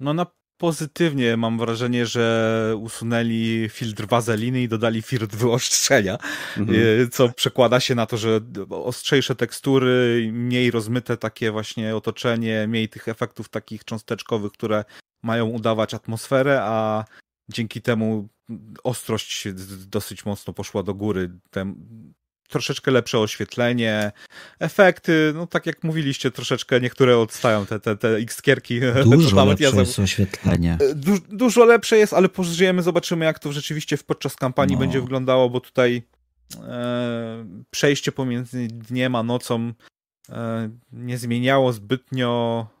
No 0.00 0.14
na 0.14 0.26
pozytywnie 0.60 1.36
mam 1.36 1.58
wrażenie, 1.58 2.06
że 2.06 2.74
usunęli 2.78 3.68
filtr 3.68 4.06
wazeliny 4.06 4.62
i 4.62 4.68
dodali 4.68 5.02
filtr 5.02 5.36
wyostrzenia, 5.36 6.18
Mhm. 6.56 6.78
y, 6.78 7.08
co 7.12 7.28
przekłada 7.28 7.80
się 7.80 7.94
na 7.94 8.06
to, 8.06 8.16
że 8.16 8.40
ostrzejsze 8.70 9.34
tekstury, 9.34 10.28
mniej 10.32 10.70
rozmyte 10.70 11.16
takie 11.16 11.50
właśnie 11.50 11.96
otoczenie, 11.96 12.66
mniej 12.68 12.88
tych 12.88 13.08
efektów 13.08 13.48
takich 13.48 13.84
cząsteczkowych, 13.84 14.52
które 14.52 14.84
mają 15.22 15.46
udawać 15.46 15.94
atmosferę, 15.94 16.60
a 16.62 17.04
dzięki 17.48 17.82
temu 17.82 18.28
ostrość 18.84 19.48
dosyć 19.86 20.24
mocno 20.24 20.52
poszła 20.52 20.82
do 20.82 20.94
góry. 20.94 21.30
Troszeczkę 22.50 22.90
lepsze 22.90 23.18
oświetlenie, 23.18 24.12
efekty, 24.58 25.32
no 25.34 25.46
tak 25.46 25.66
jak 25.66 25.84
mówiliście, 25.84 26.30
troszeczkę 26.30 26.80
niektóre 26.80 27.18
odstają, 27.18 27.66
te, 27.66 27.80
te, 27.80 27.96
te 27.96 28.08
X-kierki. 28.16 28.80
Dużo 29.10 29.36
nawet 29.36 29.60
lepsze 29.60 29.74
za- 29.76 29.80
jest 29.80 29.98
oświetlenie. 29.98 30.78
Du 30.94 31.18
dużo 31.28 31.64
lepsze 31.64 31.96
jest, 31.98 32.12
ale 32.12 32.28
pożyjemy, 32.28 32.82
zobaczymy, 32.82 33.24
jak 33.24 33.38
to 33.38 33.52
rzeczywiście 33.52 33.98
podczas 34.06 34.36
kampanii 34.36 34.74
No. 34.74 34.80
będzie 34.80 35.00
wyglądało, 35.00 35.50
bo 35.50 35.60
tutaj 35.60 36.02
e, 36.68 37.46
przejście 37.70 38.12
pomiędzy 38.12 38.66
dniem 38.68 39.14
a 39.14 39.22
nocą 39.22 39.72
e, 40.28 40.70
nie 40.92 41.18
zmieniało 41.18 41.72
zbytnio 41.72 42.66
e, 42.70 42.79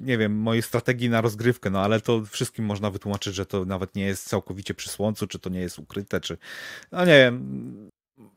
nie 0.00 0.18
wiem, 0.18 0.36
mojej 0.36 0.62
strategii 0.62 1.10
na 1.10 1.20
rozgrywkę, 1.20 1.70
no 1.70 1.80
ale 1.80 2.00
to 2.00 2.24
wszystkim 2.24 2.64
można 2.64 2.90
wytłumaczyć, 2.90 3.34
że 3.34 3.46
to 3.46 3.64
nawet 3.64 3.94
nie 3.94 4.04
jest 4.06 4.28
całkowicie 4.28 4.74
przy 4.74 4.88
słońcu, 4.88 5.26
czy 5.26 5.38
to 5.38 5.50
nie 5.50 5.60
jest 5.60 5.78
ukryte, 5.78 6.20
czy 6.20 6.38
no 6.92 7.00
nie 7.00 7.06
wiem, 7.18 7.90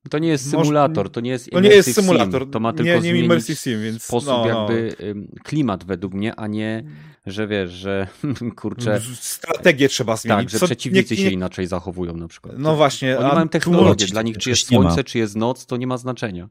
To 0.10 0.20
nie 0.20 0.28
jest 0.28 0.50
symulator, 0.50 1.10
to 1.12 1.22
nie 1.22 1.32
jest 1.32 1.50
to 1.52 1.60
nie 1.60 1.70
jest 1.70 1.96
symulator, 1.96 2.42
sim. 2.42 2.52
To 2.52 2.60
ma 2.60 2.74
tylko 2.74 2.84
nie, 3.04 3.14
nie 3.14 3.28
zmienić 3.28 3.60
sim, 3.60 3.82
więc 3.84 4.04
sposób 4.04 4.28
no, 4.30 4.46
no. 4.46 4.60
jakby 4.62 4.96
klimat 5.44 5.84
według 5.84 6.14
mnie, 6.14 6.36
a 6.36 6.48
nie, 6.48 6.84
że 7.26 7.48
wiesz, 7.48 7.72
że 7.72 8.08
kurczę, 8.56 9.02
strategię 9.14 9.90
trzeba 9.90 10.16
zmienić. 10.16 10.44
tak, 10.44 10.50
że 10.50 10.60
co 10.60 10.66
przeciwnicy 10.66 11.14
nie- 11.14 11.18
się 11.22 11.28
nie- 11.28 11.32
inaczej 11.32 11.68
zachowują 11.68 12.18
na 12.18 12.28
przykład. 12.28 12.56
No 12.58 12.76
właśnie, 12.76 13.18
Oni 13.20 13.28
mają 13.36 13.50
technologię, 13.50 14.06
dla 14.08 14.22
nich 14.22 14.38
czy 14.38 14.50
jest 14.50 14.68
słońce, 14.68 15.04
czy 15.04 15.18
jest 15.18 15.36
noc, 15.36 15.66
to 15.66 15.78
nie 15.78 15.88
ma 15.88 15.98
znaczenia. 15.98 16.50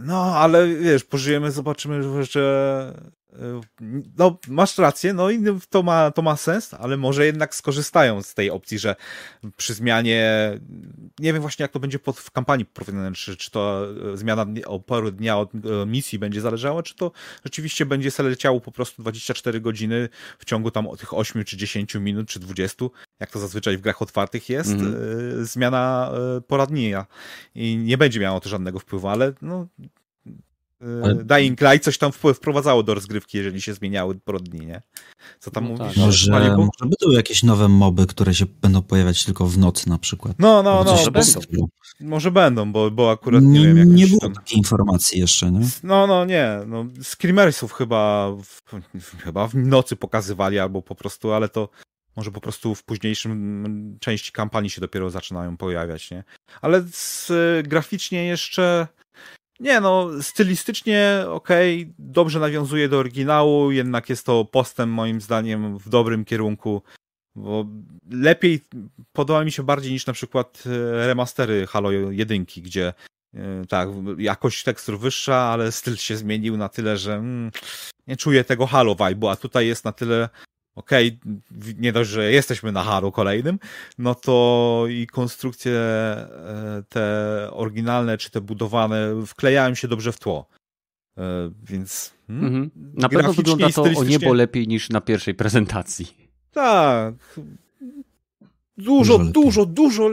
No, 0.00 0.36
ale 0.36 0.68
wiesz, 0.68 1.04
pożyjemy, 1.04 1.50
zobaczymy, 1.50 2.24
że 2.24 2.94
no, 4.18 4.38
masz 4.48 4.78
rację, 4.78 5.12
no 5.12 5.30
i 5.30 5.44
to 5.70 5.82
ma, 5.82 6.10
to 6.10 6.22
ma 6.22 6.36
sens, 6.36 6.74
ale 6.74 6.96
może 6.96 7.26
jednak 7.26 7.54
skorzystają 7.54 8.22
z 8.22 8.34
tej 8.34 8.50
opcji, 8.50 8.78
że 8.78 8.96
przy 9.56 9.74
zmianie, 9.74 10.50
nie 11.18 11.32
wiem 11.32 11.42
właśnie 11.42 11.62
jak 11.62 11.72
to 11.72 11.80
będzie 11.80 11.98
pod, 11.98 12.16
w 12.16 12.30
kampanii 12.30 12.66
prowadzonej, 12.66 13.12
czy, 13.12 13.36
czy 13.36 13.50
to 13.50 13.86
e, 14.12 14.16
zmiana 14.16 14.46
dni- 14.46 14.64
o 14.66 14.80
pory 14.80 15.12
dnia 15.12 15.38
od 15.38 15.54
e, 15.54 15.86
misji 15.86 16.18
będzie 16.18 16.40
zależała, 16.40 16.82
czy 16.82 16.94
to 16.94 17.12
rzeczywiście 17.44 17.86
będzie 17.86 18.10
leciało 18.18 18.60
po 18.60 18.72
prostu 18.72 19.02
24 19.02 19.60
godziny 19.60 20.08
w 20.38 20.44
ciągu 20.44 20.70
tam 20.70 20.88
tych 20.98 21.14
8 21.14 21.44
czy 21.44 21.56
10 21.56 21.94
minut, 21.94 22.28
czy 22.28 22.40
20, 22.40 22.84
jak 23.20 23.30
to 23.30 23.38
zazwyczaj 23.38 23.76
w 23.76 23.80
grach 23.80 24.02
otwartych 24.02 24.48
jest, 24.48 24.72
e, 24.72 25.44
zmiana 25.44 26.12
e, 26.36 26.40
pora 26.40 26.66
dnia 26.66 27.06
i 27.54 27.76
nie 27.76 27.98
będzie 27.98 28.20
miało 28.20 28.40
to 28.40 28.48
żadnego 28.48 28.78
wpływu, 28.78 29.08
ale 29.08 29.32
no 29.42 29.66
Ale- 31.04 31.24
Dying 31.24 31.60
Light 31.60 31.84
coś 31.84 31.98
tam 31.98 32.10
wpływ- 32.12 32.34
wprowadzało 32.34 32.82
do 32.82 32.94
rozgrywki, 32.94 33.38
jeżeli 33.38 33.62
się 33.62 33.74
zmieniały 33.74 34.18
dni, 34.40 34.66
nie? 34.66 34.82
Co 35.38 35.50
tam 35.50 35.64
No 35.64 35.70
mówisz? 35.70 35.86
tak. 35.86 35.96
Może, 35.96 36.32
może 36.32 36.70
będą 36.80 37.16
jakieś 37.16 37.42
nowe 37.42 37.68
moby, 37.68 38.06
które 38.06 38.34
się 38.34 38.46
będą 38.46 38.82
pojawiać 38.82 39.24
tylko 39.24 39.46
w 39.46 39.58
nocy 39.58 39.88
na 39.88 39.98
przykład. 39.98 40.34
No, 40.38 40.62
no, 40.62 40.84
no, 40.84 40.92
może 40.92 41.10
będą. 41.10 41.40
może 42.00 42.30
będą, 42.30 42.72
bo, 42.72 42.90
bo 42.90 43.10
akurat 43.10 43.42
nie, 43.42 43.48
nie, 43.60 43.66
wiem, 43.66 43.78
jak 43.78 43.88
nie 43.88 44.06
było 44.06 44.20
tam... 44.20 44.34
takiej 44.34 44.58
informacji 44.58 45.20
jeszcze, 45.20 45.52
nie? 45.52 45.66
No, 45.82 46.06
no, 46.06 46.24
nie, 46.24 46.60
no, 46.66 46.86
Screamersów 47.02 47.72
chyba 47.72 48.30
w, 48.44 48.60
chyba 49.24 49.48
w 49.48 49.54
nocy 49.54 49.96
pokazywali, 49.96 50.58
albo 50.58 50.82
po 50.82 50.94
prostu, 50.94 51.32
ale 51.32 51.48
to 51.48 51.68
może 52.16 52.30
po 52.30 52.40
prostu 52.40 52.74
w 52.74 52.84
późniejszym 52.84 53.96
części 54.00 54.32
kampanii 54.32 54.70
się 54.70 54.80
dopiero 54.80 55.10
zaczynają 55.10 55.56
pojawiać, 55.56 56.10
nie? 56.10 56.24
Ale 56.60 56.82
z, 56.92 57.32
graficznie 57.68 58.24
jeszcze 58.24 58.88
nie 59.60 59.80
no, 59.80 60.10
stylistycznie 60.22 61.24
okej, 61.28 61.94
dobrze 61.98 62.40
nawiązuje 62.40 62.88
do 62.88 62.98
oryginału, 62.98 63.72
jednak 63.72 64.08
jest 64.08 64.26
to 64.26 64.44
postęp 64.44 64.92
moim 64.92 65.20
zdaniem 65.20 65.78
w 65.78 65.88
dobrym 65.88 66.24
kierunku, 66.24 66.82
bo 67.36 67.66
lepiej, 68.10 68.60
podoba 69.12 69.44
mi 69.44 69.52
się 69.52 69.62
bardziej 69.62 69.92
niż 69.92 70.06
na 70.06 70.12
przykład 70.12 70.64
e, 70.66 71.06
remastery 71.06 71.66
Halo 71.66 71.90
1, 71.90 72.44
gdzie 72.44 72.94
e, 73.34 73.64
tak, 73.68 73.88
jakość 74.18 74.64
tekstur 74.64 74.98
wyższa, 74.98 75.36
ale 75.36 75.72
styl 75.72 75.96
się 75.96 76.16
zmienił 76.16 76.56
na 76.56 76.68
tyle, 76.68 76.96
że 76.96 77.14
mm, 77.14 77.50
nie 78.06 78.16
czuję 78.16 78.44
tego 78.44 78.66
Halo 78.66 78.94
vibe'u, 78.94 79.30
a 79.30 79.36
tutaj 79.36 79.66
jest 79.66 79.84
na 79.84 79.92
tyle 79.92 80.28
okej, 80.78 81.18
w- 81.50 81.80
nie 81.80 81.92
dość, 81.92 82.10
że 82.10 82.32
jesteśmy 82.32 82.72
na 82.72 82.82
Halo 82.82 83.12
kolejnym, 83.12 83.58
no 83.98 84.14
to 84.14 84.84
i 84.90 85.06
konstrukcje 85.06 85.72
e, 85.72 86.82
te 86.88 87.48
oryginalne, 87.52 88.18
czy 88.18 88.30
te 88.30 88.40
budowane 88.40 89.26
wklejają 89.26 89.74
się 89.74 89.88
dobrze 89.88 90.12
w 90.12 90.18
tło. 90.18 90.46
E, 91.18 91.22
Więc 91.64 92.12
hmm, 92.26 92.44
Mhm. 92.46 92.70
Na 92.94 93.08
pewno 93.08 93.22
graficznie 93.22 93.42
wygląda 93.52 93.74
to 93.74 93.82
o 94.00 94.04
niebo 94.04 94.32
lepiej 94.34 94.68
niż 94.68 94.90
na 94.90 95.00
pierwszej 95.00 95.34
prezentacji. 95.34 96.06
tak. 96.52 97.14
Dużo, 98.78 99.18
Dużo 99.18 99.32
dużo, 99.32 99.66
dużo, 99.66 100.10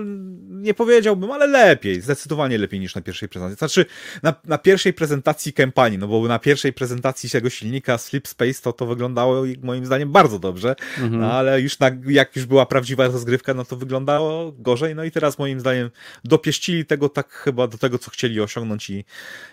nie 0.66 0.74
powiedziałbym, 0.74 1.32
ale 1.32 1.48
lepiej, 1.48 2.02
zdecydowanie 2.02 2.58
lepiej 2.58 2.80
niż 2.80 2.96
na 2.96 3.02
pierwszej 3.02 3.30
prezentacji. 3.30 3.58
Znaczy, 3.58 3.86
na, 4.24 4.34
na 4.46 4.58
pierwszej 4.58 4.94
prezentacji 4.94 5.54
kampanii, 5.54 5.98
no 5.98 6.08
bo 6.08 6.28
na 6.28 6.40
pierwszej 6.40 6.74
prezentacji 6.74 7.30
tego 7.30 7.50
silnika 7.50 7.98
Sleep 7.98 8.28
Space 8.28 8.62
to 8.62 8.74
to 8.74 8.86
wyglądało 8.86 9.44
moim 9.64 9.86
zdaniem 9.86 10.12
bardzo 10.12 10.40
dobrze, 10.40 10.76
Mhm. 10.98 11.20
no, 11.22 11.32
ale 11.34 11.62
już 11.62 11.80
na, 11.80 11.92
jak 12.08 12.36
już 12.36 12.46
była 12.46 12.66
prawdziwa 12.66 13.08
rozgrywka, 13.08 13.54
no 13.54 13.66
to 13.66 13.76
wyglądało 13.78 14.52
gorzej, 14.52 14.96
no 14.96 15.04
i 15.04 15.12
teraz 15.12 15.40
moim 15.40 15.60
zdaniem 15.60 15.90
dopieścili 16.24 16.86
tego 16.86 17.10
tak 17.10 17.34
chyba 17.34 17.68
do 17.68 17.78
tego, 17.78 18.00
co 18.00 18.12
chcieli 18.12 18.42
osiągnąć 18.42 18.90
i, 18.90 19.06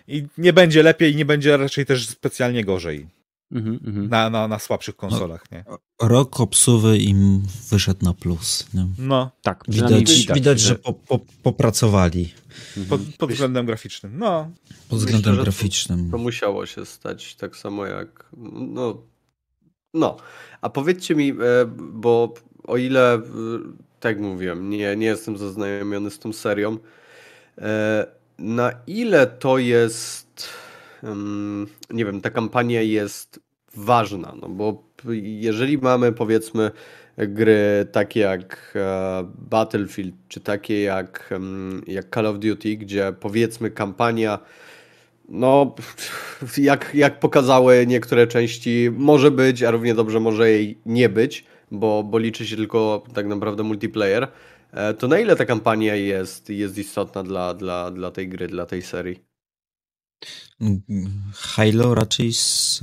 i 0.09 0.27
nie 0.39 0.53
będzie 0.53 0.83
lepiej, 0.83 1.17
nie 1.17 1.25
będzie 1.25 1.57
raczej 1.57 1.87
też 1.87 2.09
specjalnie 2.09 2.65
gorzej 2.65 3.07
Mhm, 3.53 3.81
mhm. 3.87 4.09
na, 4.09 4.31
na, 4.31 4.49
na 4.49 4.59
słabszych 4.59 4.97
konsolach, 4.97 5.53
nie? 5.53 5.65
Rok 6.03 6.41
obsuwy 6.41 6.99
im 6.99 7.43
wyszedł 7.71 8.05
na 8.05 8.15
plus. 8.15 8.67
Nie? 8.75 8.87
No, 8.99 9.31
Tak, 9.43 9.65
Widać, 9.69 9.91
widać, 9.93 10.27
widać, 10.35 10.61
że 10.61 10.75
po, 10.75 10.93
po, 10.93 11.21
popracowali 11.43 12.33
pod, 12.89 13.01
pod 13.19 13.31
względem 13.33 13.67
graficznym, 13.67 14.19
no. 14.19 14.51
pod 14.89 14.99
względem 14.99 15.33
że 15.33 15.39
to- 15.39 15.45
graficznym. 15.45 16.11
To 16.11 16.19
musiało 16.19 16.67
się 16.67 16.87
stać 16.87 17.35
tak 17.35 17.57
samo 17.57 17.87
jak. 17.87 18.29
No. 18.53 19.03
No. 19.95 20.17
A 20.61 20.71
powiedzcie 20.71 21.15
mi, 21.15 21.31
e, 21.31 21.35
bo 21.77 22.35
o 22.67 22.77
ile, 22.77 23.15
e, 23.15 23.21
tak 24.01 24.21
mówiłem, 24.21 24.71
nie, 24.71 24.97
nie 24.97 25.07
jestem 25.07 25.39
zaznajomiony 25.39 26.11
z 26.11 26.19
tą 26.19 26.33
serią, 26.33 26.79
e, 27.59 28.07
na 28.39 28.73
ile 28.87 29.27
to 29.27 29.59
jest. 29.59 30.49
Nie 31.91 32.05
wiem, 32.05 32.21
ta 32.21 32.31
kampania 32.31 32.83
jest 32.83 33.41
ważna, 33.77 34.35
no 34.43 34.49
bo 34.49 34.83
jeżeli 35.23 35.79
mamy 35.79 36.13
powiedzmy 36.13 36.71
gry 37.19 37.87
takie 37.93 38.21
jak 38.21 38.73
e, 38.77 39.25
Battlefield, 39.39 40.15
czy 40.29 40.41
takie 40.41 40.83
jak, 40.83 41.35
jak 41.87 42.15
Call 42.15 42.27
of 42.27 42.39
Duty, 42.39 42.77
gdzie 42.77 43.15
powiedzmy 43.21 43.71
kampania 43.71 44.39
no, 45.29 45.75
jak, 46.59 46.91
jak 46.95 47.21
pokazały 47.21 47.87
niektóre 47.87 48.27
części, 48.27 48.91
może 48.97 49.31
być, 49.31 49.63
a 49.63 49.71
równie 49.71 49.95
dobrze 49.95 50.21
może 50.21 50.51
jej 50.51 50.79
nie 50.87 51.09
być, 51.09 51.45
bo, 51.71 52.03
bo 52.05 52.19
liczy 52.19 52.47
się 52.47 52.57
tylko 52.57 53.05
tak 53.15 53.27
naprawdę 53.27 53.63
multiplayer. 53.63 54.29
E, 54.73 54.95
To 54.95 55.09
na 55.09 55.19
ile 55.19 55.37
ta 55.37 55.45
kampania 55.45 55.95
jest, 55.95 56.51
jest 56.51 56.79
istotna 56.79 57.23
dla, 57.23 57.55
dla, 57.55 57.91
dla 57.91 58.11
tej 58.11 58.29
gry, 58.29 58.49
dla 58.49 58.67
tej 58.67 58.83
serii? 58.83 59.32
Halo 61.35 61.95
raczej 61.95 62.33
z, 62.33 62.79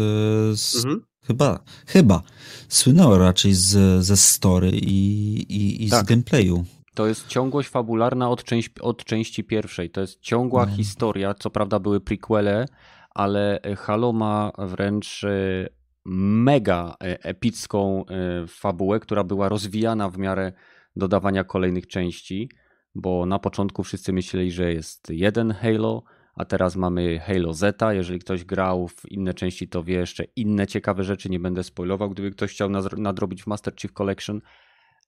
z 0.53 0.75
Mhm. 0.75 1.01
chyba, 1.27 1.59
chyba 1.87 2.21
słynęło 2.67 3.17
raczej 3.17 3.53
z, 3.53 4.03
ze 4.05 4.17
story 4.17 4.71
i, 4.73 5.35
i, 5.49 5.85
i 5.85 5.89
Tak. 5.89 6.05
z 6.05 6.07
gameplayu. 6.07 6.65
To 6.95 7.07
jest 7.07 7.27
ciągłość 7.27 7.69
fabularna 7.69 8.29
od, 8.29 8.43
części, 8.43 8.71
od 8.81 9.05
części 9.05 9.43
pierwszej. 9.43 9.89
To 9.89 10.01
jest 10.01 10.19
ciągła 10.19 10.65
No. 10.65 10.75
historia. 10.75 11.33
Co 11.33 11.49
prawda 11.49 11.79
były 11.79 11.99
prequele, 12.01 12.65
ale 13.09 13.59
Halo 13.77 14.13
ma 14.13 14.51
wręcz 14.57 15.23
e, 15.23 15.69
mega 16.05 16.95
e, 17.03 17.23
epicką 17.23 18.05
e, 18.05 18.47
fabułę, 18.47 18.99
która 18.99 19.23
była 19.23 19.49
rozwijana 19.49 20.09
w 20.09 20.17
miarę 20.17 20.53
dodawania 20.95 21.43
kolejnych 21.43 21.87
części, 21.87 22.49
bo 22.95 23.25
na 23.25 23.39
początku 23.39 23.83
wszyscy 23.83 24.13
myśleli, 24.13 24.51
że 24.51 24.73
jest 24.73 25.09
jeden 25.09 25.51
Halo, 25.51 26.03
a 26.39 26.45
teraz 26.45 26.75
mamy 26.75 27.19
Halo 27.19 27.53
Zeta. 27.53 27.93
Jeżeli 27.93 28.19
ktoś 28.19 28.45
grał 28.45 28.87
w 28.87 29.11
inne 29.11 29.33
części, 29.33 29.67
to 29.67 29.83
wie 29.83 29.95
jeszcze 29.95 30.23
inne 30.35 30.67
ciekawe 30.67 31.03
rzeczy. 31.03 31.29
Nie 31.29 31.39
będę 31.39 31.63
spoilował, 31.63 32.09
gdyby 32.09 32.31
ktoś 32.31 32.51
chciał 32.51 32.69
nadrobić 32.97 33.43
w 33.43 33.47
Master 33.47 33.73
Chief 33.75 33.93
Collection, 33.93 34.41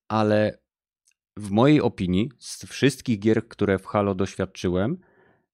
ale 0.07 0.59
w 1.38 1.51
mojej 1.51 1.82
opinii, 1.82 2.29
z 2.39 2.65
wszystkich 2.65 3.19
gier, 3.19 3.47
które 3.47 3.79
w 3.79 3.86
Halo 3.86 4.15
doświadczyłem, 4.15 4.97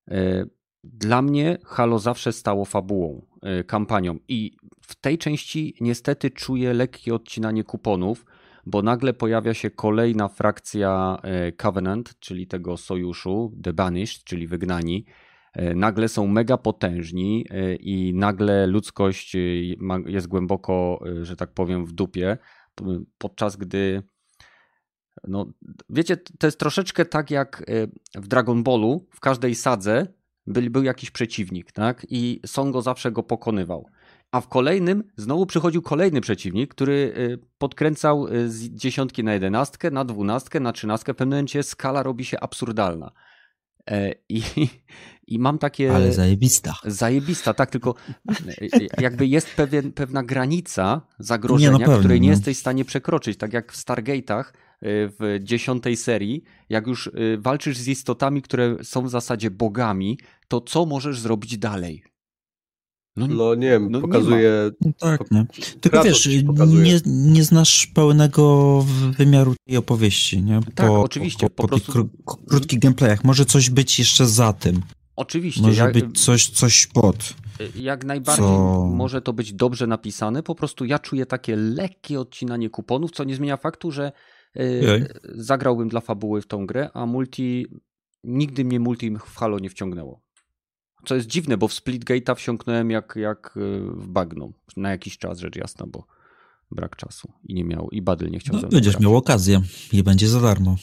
e, 0.08 0.46
dla 0.84 1.22
mnie 1.22 1.58
Halo 1.66 2.00
zawsze 2.00 2.34
stało 2.34 2.66
fabułą, 2.66 3.26
e, 3.42 3.64
kampanią. 3.64 4.20
I 4.28 4.58
w 4.82 4.96
tej 4.96 5.18
części 5.18 5.76
niestety 5.82 6.32
czuję 6.32 6.74
lekkie 6.74 7.16
odcinanie 7.16 7.64
kuponów, 7.64 8.26
bo 8.66 8.82
nagle 8.82 9.14
pojawia 9.14 9.54
się 9.54 9.72
kolejna 9.72 10.28
frakcja 10.28 11.18
e, 11.24 11.52
Covenant, 11.52 12.20
czyli 12.20 12.48
tego 12.48 12.78
sojuszu, 12.78 13.54
The 13.64 13.74
Banished, 13.74 14.24
czyli 14.24 14.48
wygnani. 14.48 15.06
E, 15.58 15.76
Nagle 15.76 16.10
są 16.10 16.28
mega 16.28 16.58
potężni 16.58 17.46
e, 17.50 17.76
i 17.76 18.14
nagle 18.14 18.68
ludzkość 18.68 19.36
e, 19.36 19.40
jest 20.06 20.28
głęboko, 20.28 21.00
że 21.22 21.36
tak 21.36 21.54
powiem, 21.54 21.86
w 21.86 21.92
dupie, 21.92 22.38
podczas 23.18 23.56
gdy 23.56 24.04
no, 25.28 25.46
wiecie, 25.90 26.18
to 26.18 26.48
jest 26.48 26.60
troszeczkę 26.60 27.06
tak 27.06 27.32
jak 27.32 27.66
w 28.16 28.28
Dragon 28.28 28.64
Ballu, 28.64 29.08
w 29.12 29.20
każdej 29.20 29.56
sadze 29.56 30.08
był, 30.48 30.70
był 30.70 30.84
jakiś 30.84 31.12
przeciwnik, 31.12 31.72
tak? 31.72 32.06
I 32.10 32.42
Son 32.46 32.72
go 32.72 32.82
zawsze 32.82 33.12
go 33.12 33.24
pokonywał. 33.24 33.86
A 34.32 34.42
w 34.42 34.48
kolejnym 34.48 35.04
znowu 35.16 35.46
przychodził 35.46 35.82
kolejny 35.82 36.22
przeciwnik, 36.22 36.74
który 36.74 37.14
podkręcał 37.58 38.28
z 38.48 38.70
dziesiątki 38.70 39.24
na 39.24 39.34
jedenastkę, 39.34 39.92
na 39.92 40.06
dwunastkę, 40.06 40.60
na 40.60 40.72
trzynastkę. 40.72 41.14
W 41.14 41.16
pewnym 41.16 41.38
momencie 41.38 41.64
skala 41.64 42.04
robi 42.04 42.26
się 42.26 42.40
absurdalna. 42.40 43.12
I, 44.30 44.42
i 45.28 45.40
mam 45.40 45.58
takie. 45.58 45.96
Ale 45.96 46.14
zajebista. 46.14 46.76
Zajebista, 46.86 47.54
tak, 47.54 47.72
tylko 47.72 47.96
e, 48.48 49.02
jakby 49.02 49.28
jest 49.28 49.48
pewien, 49.56 49.92
pewna 49.92 50.24
granica 50.24 51.02
zagrożenia, 51.20 51.72
Nie, 51.72 51.72
no 51.72 51.80
pewnie, 51.86 52.00
której 52.00 52.22
nie 52.22 52.28
no. 52.28 52.34
jesteś 52.34 52.58
w 52.58 52.60
stanie 52.60 52.86
przekroczyć. 52.86 53.38
Tak 53.38 53.54
jak 53.54 53.72
w 53.74 53.86
Stargate'ach 53.86 54.44
y, 54.44 54.52
w 55.20 55.40
dziesiątej 55.44 55.98
serii, 55.98 56.44
jak 56.70 56.88
już 56.88 57.08
y, 57.08 57.38
walczysz 57.40 57.78
z 57.78 57.88
istotami, 57.88 58.42
które 58.42 58.78
są 58.84 59.02
w 59.02 59.10
zasadzie 59.10 59.52
bogami, 59.52 60.20
to 60.48 60.62
co 60.62 60.86
możesz 60.86 61.20
zrobić 61.20 61.58
dalej? 61.58 62.04
No, 63.16 63.28
No 63.28 63.56
nie 63.56 63.70
wiem, 63.70 63.92
No 63.92 63.98
nie 63.98 64.02
pokazuje... 64.02 64.52
No 64.82 64.92
tak, 65.00 65.32
nie? 65.32 65.46
Tylko 65.82 66.02
Kratos 66.02 66.26
wiesz, 66.28 66.44
nie, 66.68 67.00
nie 67.06 67.44
znasz 67.44 67.88
pełnego 67.88 68.82
wymiaru 69.18 69.56
tej 69.68 69.78
opowieści, 69.78 70.44
nie? 70.44 70.60
Tak, 70.76 70.90
oczywiście, 70.92 71.50
Po, 71.50 71.50
po 71.50 71.64
po, 71.64 71.68
prostu- 71.68 71.92
tych 71.92 71.96
kró- 72.02 72.38
krótkich 72.48 72.80
gameplayach. 72.80 73.24
Może 73.24 73.46
coś 73.46 73.70
być 73.70 74.00
jeszcze 74.00 74.28
za 74.28 74.54
tym. 74.54 74.82
Oczywiście, 75.18 75.62
Może 75.62 75.84
jak, 75.84 75.94
być 75.94 76.24
coś, 76.26 76.50
coś 76.50 76.88
pod. 76.88 77.34
jak 77.76 78.06
najbardziej 78.06 78.46
co- 78.46 78.86
może 78.96 79.22
to 79.22 79.34
być 79.34 79.54
dobrze 79.54 79.88
napisane, 79.88 80.44
po 80.44 80.56
prostu 80.56 80.86
ja 80.86 81.00
czuję 81.00 81.26
takie 81.26 81.56
lekkie 81.56 82.20
odcinanie 82.20 82.70
kuponów, 82.70 83.12
co 83.12 83.24
nie 83.24 83.36
zmienia 83.36 83.58
faktu, 83.58 83.92
że 83.92 84.12
y, 84.60 84.82
Jej. 84.84 85.04
zagrałbym 85.36 85.90
dla 85.90 86.02
fabuły 86.02 86.42
w 86.42 86.48
tą 86.48 86.66
grę, 86.66 86.90
a 86.94 87.06
multi, 87.06 87.68
nigdy 88.24 88.66
mnie 88.66 88.80
multi 88.80 89.12
w 89.12 89.36
Halo 89.36 89.60
nie 89.60 89.70
wciągnęło. 89.70 90.22
Co 91.06 91.16
jest 91.16 91.28
dziwne, 91.28 91.58
bo 91.58 91.68
w 91.68 91.72
Splitgate'a 91.74 92.36
wsiąknąłem 92.36 92.92
jak, 92.92 93.14
jak 93.16 93.58
y, 93.58 93.82
w 93.92 94.08
bagno. 94.08 94.52
Na 94.78 94.90
jakiś 94.90 95.18
czas, 95.18 95.40
rzecz 95.40 95.56
jasna, 95.56 95.86
bo 95.88 96.06
brak 96.72 96.96
czasu 96.96 97.32
i 97.44 97.54
nie 97.54 97.64
miał, 97.64 97.90
i 97.92 98.02
Badyl 98.02 98.30
nie 98.32 98.40
chciał 98.40 98.56
No, 98.56 98.62
będziesz 98.68 98.94
grać. 98.94 99.04
miał 99.04 99.16
okazję 99.18 99.62
i 99.94 100.04
będzie 100.04 100.28
za 100.28 100.42
darmo. 100.42 100.76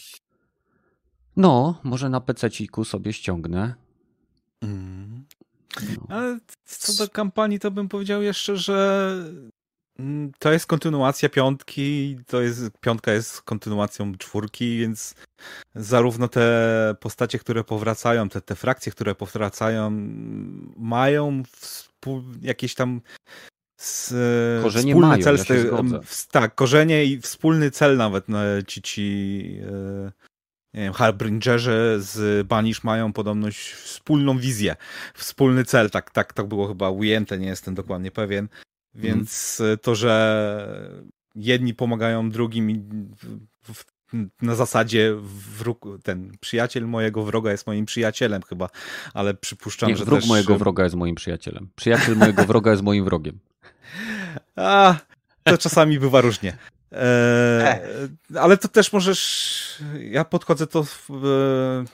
No, 1.37 1.81
może 1.85 2.09
na 2.09 2.21
PC-ciku 2.21 2.85
sobie 2.85 3.13
ściągnę. 3.13 3.75
Mm. 4.65 5.25
No. 5.83 6.07
Ale 6.09 6.39
co 6.65 7.05
do 7.05 7.11
kampanii, 7.11 7.61
to 7.61 7.71
bym 7.71 7.89
powiedział 7.89 8.23
jeszcze, 8.23 8.57
że 8.57 9.11
mm, 9.99 10.33
to 10.39 10.53
jest 10.53 10.67
kontynuacja 10.67 11.29
piątki, 11.29 12.17
to 12.27 12.41
jest, 12.41 12.71
piątka 12.81 13.13
jest 13.13 13.43
kontynuacją 13.43 14.15
czwórki, 14.15 14.79
więc 14.79 15.15
zarówno 15.75 16.29
te 16.29 16.95
postacie, 17.01 17.39
które 17.39 17.65
powracają, 17.65 18.29
te, 18.29 18.41
te 18.41 18.55
frakcje, 18.55 18.93
które 18.93 19.15
powracają, 19.15 19.91
mają 20.77 21.43
współ, 21.51 22.23
jakieś 22.43 22.75
tam 22.75 23.01
s, 23.81 24.15
Korzenie 24.63 24.93
wspólny 24.93 25.09
mają, 25.09 25.23
cel. 25.23 25.37
ja 25.37 26.01
z 26.05 26.29
tak, 26.29 26.55
korzenie 26.55 27.05
i 27.05 27.21
wspólny 27.21 27.71
cel 27.71 27.97
nawet 27.97 28.29
no, 28.29 28.39
ci, 28.67 28.83
ci 28.83 29.59
e, 29.63 30.13
wiem, 30.83 30.93
Harbingerzy 30.93 31.97
z 31.99 32.47
Banish 32.47 32.85
mają 32.85 33.13
podobno 33.13 33.49
wspólną 33.85 34.39
wizję, 34.39 34.77
wspólny 35.15 35.65
cel, 35.65 35.91
tak, 35.91 36.11
tak 36.11 36.33
to 36.33 36.45
było 36.45 36.69
chyba 36.69 36.91
ujęte, 36.91 37.39
nie 37.39 37.47
jestem 37.47 37.75
dokładnie 37.75 38.11
pewien, 38.11 38.49
więc 38.95 39.61
e, 39.61 39.77
to, 39.77 39.95
że 39.95 40.95
jedni 41.35 41.75
pomagają 41.75 42.31
drugim 42.31 42.85
w, 43.63 43.85
na 44.43 44.55
zasadzie 44.55 45.15
wróg, 45.59 45.87
ten 46.03 46.33
przyjaciel 46.41 46.87
mojego 46.87 47.23
wroga 47.25 47.51
jest 47.51 47.67
moim 47.67 47.87
przyjacielem 47.87 48.43
chyba, 48.43 48.69
ale 49.15 49.35
przypuszczam, 49.35 49.89
Nie, 49.89 49.97
że 49.97 50.05
wróg 50.05 50.21
też... 50.21 50.29
mojego 50.29 50.59
wroga 50.59 50.85
jest 50.85 50.97
moim 50.97 51.15
przyjacielem. 51.15 51.69
Przyjaciel 51.77 52.17
mojego 52.17 52.45
wroga 52.45 52.71
jest 52.71 52.83
moim 52.83 53.05
wrogiem. 53.05 53.39
A, 54.57 54.97
to 55.45 55.59
czasami 55.59 55.99
bywa 55.99 56.21
różnie. 56.21 56.57
E, 56.95 58.09
ale 58.37 58.57
to 58.57 58.69
też 58.69 58.93
możesz. 58.93 59.83
Ja 60.01 60.25
podchodzę 60.25 60.67
to, 60.67 60.85
w, 60.85 61.11
e, 61.11 61.85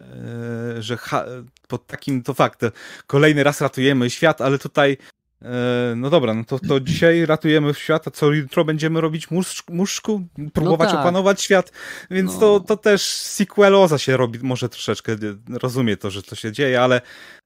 e, 0.00 0.82
że 0.82 0.96
ha, 0.96 1.24
pod 1.68 1.86
takim 1.86 2.22
to 2.22 2.34
fakt. 2.34 2.60
Kolejny 3.06 3.44
raz 3.44 3.60
ratujemy 3.60 4.10
świat, 4.10 4.40
ale 4.40 4.58
tutaj. 4.58 4.96
E, 5.44 5.94
no 5.96 6.10
dobra, 6.10 6.34
no 6.34 6.44
to, 6.44 6.58
to 6.58 6.80
dzisiaj 6.80 7.26
ratujemy 7.26 7.74
świat, 7.74 8.08
a 8.08 8.10
co 8.10 8.32
jutro 8.32 8.64
będziemy 8.64 9.00
robić 9.00 9.30
musz, 9.30 9.62
muszku? 9.70 10.22
Próbować 10.52 10.90
tak. 10.90 11.00
opanować 11.00 11.42
świat, 11.42 11.72
więc 12.10 12.34
No. 12.34 12.40
to, 12.40 12.60
to 12.60 12.76
też 12.76 13.02
sequeloza 13.12 13.98
się 13.98 14.16
robi, 14.16 14.38
może 14.42 14.68
troszeczkę 14.68 15.16
rozumie 15.48 15.96
to, 15.96 16.10
że 16.10 16.22
to 16.22 16.34
się 16.36 16.52
dzieje, 16.52 16.82
ale 16.82 17.00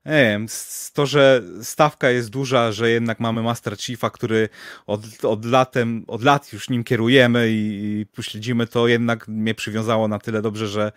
nie 0.06 0.12
wiem, 0.12 0.46
to, 0.92 1.06
że 1.06 1.42
stawka 1.62 2.10
jest 2.10 2.30
duża, 2.30 2.72
że 2.72 2.90
jednak 2.90 3.20
mamy 3.20 3.42
Master 3.42 3.76
Chiefa, 3.78 4.10
który 4.10 4.48
od, 4.86 5.00
od, 5.24 5.44
latem, 5.44 6.04
od 6.06 6.22
lat 6.22 6.52
już 6.52 6.70
nim 6.70 6.84
kierujemy 6.84 7.50
i, 7.50 8.00
i 8.00 8.06
pośledzimy, 8.06 8.66
to 8.66 8.88
jednak 8.88 9.28
mnie 9.28 9.54
przywiązało 9.54 10.08
na 10.08 10.18
tyle 10.18 10.42
dobrze, 10.42 10.68
że 10.68 10.92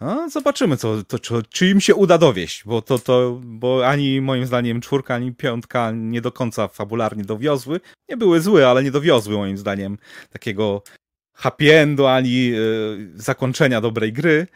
no, 0.00 0.30
zobaczymy, 0.30 0.76
co, 0.76 1.04
to, 1.04 1.18
czy, 1.18 1.34
czy 1.50 1.68
im 1.68 1.80
się 1.80 1.94
uda 1.94 2.18
dowieść, 2.18 2.62
bo 2.66 2.82
to, 2.82 2.98
to, 2.98 3.40
bo 3.44 3.88
ani 3.88 4.20
moim 4.20 4.46
zdaniem 4.46 4.80
czwórka, 4.80 5.14
ani 5.14 5.32
piątka 5.32 5.90
nie 5.94 6.20
do 6.20 6.31
końca 6.32 6.68
fabularnie 6.68 7.24
dowiozły. 7.24 7.80
Nie 8.08 8.16
były 8.16 8.40
złe, 8.40 8.68
ale 8.68 8.82
nie 8.82 8.90
dowiozły 8.90 9.36
moim 9.36 9.58
zdaniem 9.58 9.98
takiego 10.30 10.82
happy 11.34 11.78
endu, 11.78 12.06
ani 12.06 12.52
y, 12.54 13.10
zakończenia 13.14 13.80
dobrej 13.80 14.12
gry. 14.12 14.46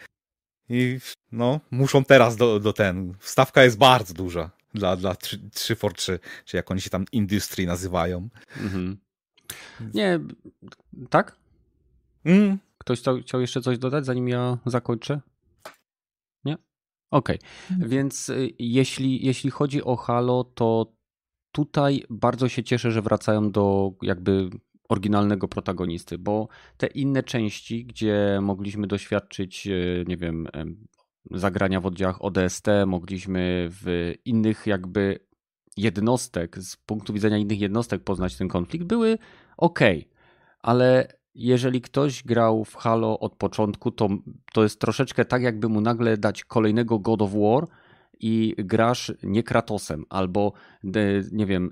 I 0.69 0.99
no, 1.33 1.61
muszą 1.71 2.05
teraz 2.05 2.37
do, 2.37 2.61
do 2.61 2.73
ten. 2.73 3.15
Stawka 3.21 3.65
jest 3.65 3.79
bardzo 3.79 4.15
duża 4.15 4.51
dla, 4.75 4.97
dla 4.97 5.17
3 5.53 5.77
for 5.77 5.95
3, 5.95 6.19
czy 6.45 6.57
jak 6.57 6.71
oni 6.71 6.81
się 6.81 6.91
tam 6.91 7.05
Industry 7.13 7.67
nazywają. 7.67 8.29
Mhm. 8.61 8.97
Nie, 9.95 10.21
tak? 11.11 11.37
Mm, 12.25 12.59
Ktoś 12.79 13.01
chciał, 13.01 13.19
chciał 13.19 13.41
jeszcze 13.41 13.61
coś 13.61 13.79
dodać, 13.79 14.07
zanim 14.07 14.29
ja 14.29 14.59
zakończę? 14.67 15.21
Nie? 16.45 16.57
Okej. 17.11 17.39
Więc 17.79 18.29
y, 18.29 18.51
jeśli, 18.59 19.27
jeśli 19.27 19.51
chodzi 19.51 19.85
o 19.85 19.97
Halo, 19.97 20.45
to 20.45 20.93
tutaj 21.57 22.05
bardzo 22.11 22.49
się 22.49 22.65
cieszę, 22.65 22.91
że 22.91 23.03
wracają 23.03 23.51
do 23.51 23.93
jakby 24.03 24.51
oryginalnego 24.89 25.49
protagonisty, 25.49 26.19
bo 26.19 26.49
te 26.77 26.87
inne 26.87 27.23
części, 27.23 27.85
gdzie 27.85 28.39
mogliśmy 28.43 28.87
doświadczyć, 28.87 29.67
y, 29.67 30.05
nie 30.09 30.17
wiem, 30.17 30.49
em, 30.53 30.87
zagrania 31.31 31.81
w 31.81 31.87
oddziałach 31.87 32.25
ODST, 32.25 32.67
mogliśmy 32.87 33.69
w 33.71 34.15
innych 34.25 34.67
jakby 34.67 35.19
jednostek, 35.77 36.59
z 36.59 36.77
punktu 36.77 37.13
widzenia 37.13 37.39
innych 37.39 37.61
jednostek 37.61 38.05
poznać 38.05 38.37
ten 38.37 38.49
konflikt, 38.49 38.87
były 38.87 39.19
ok, 39.57 39.81
ale 40.61 41.09
jeżeli 41.35 41.81
ktoś 41.81 42.23
grał 42.23 42.65
w 42.65 42.75
Halo 42.75 43.19
od 43.21 43.37
początku, 43.37 43.91
to, 43.91 44.09
to 44.53 44.63
jest 44.63 44.81
troszeczkę 44.81 45.25
tak, 45.25 45.43
jakby 45.43 45.69
mu 45.69 45.81
nagle 45.81 46.17
dać 46.17 46.45
kolejnego 46.45 46.99
God 46.99 47.23
of 47.23 47.31
War 47.33 47.67
i 48.21 48.55
grasz 48.59 49.13
nie 49.23 49.43
Kratosem, 49.43 50.05
albo 50.09 50.53
de- 50.85 51.23
nie 51.33 51.47
wiem, 51.47 51.71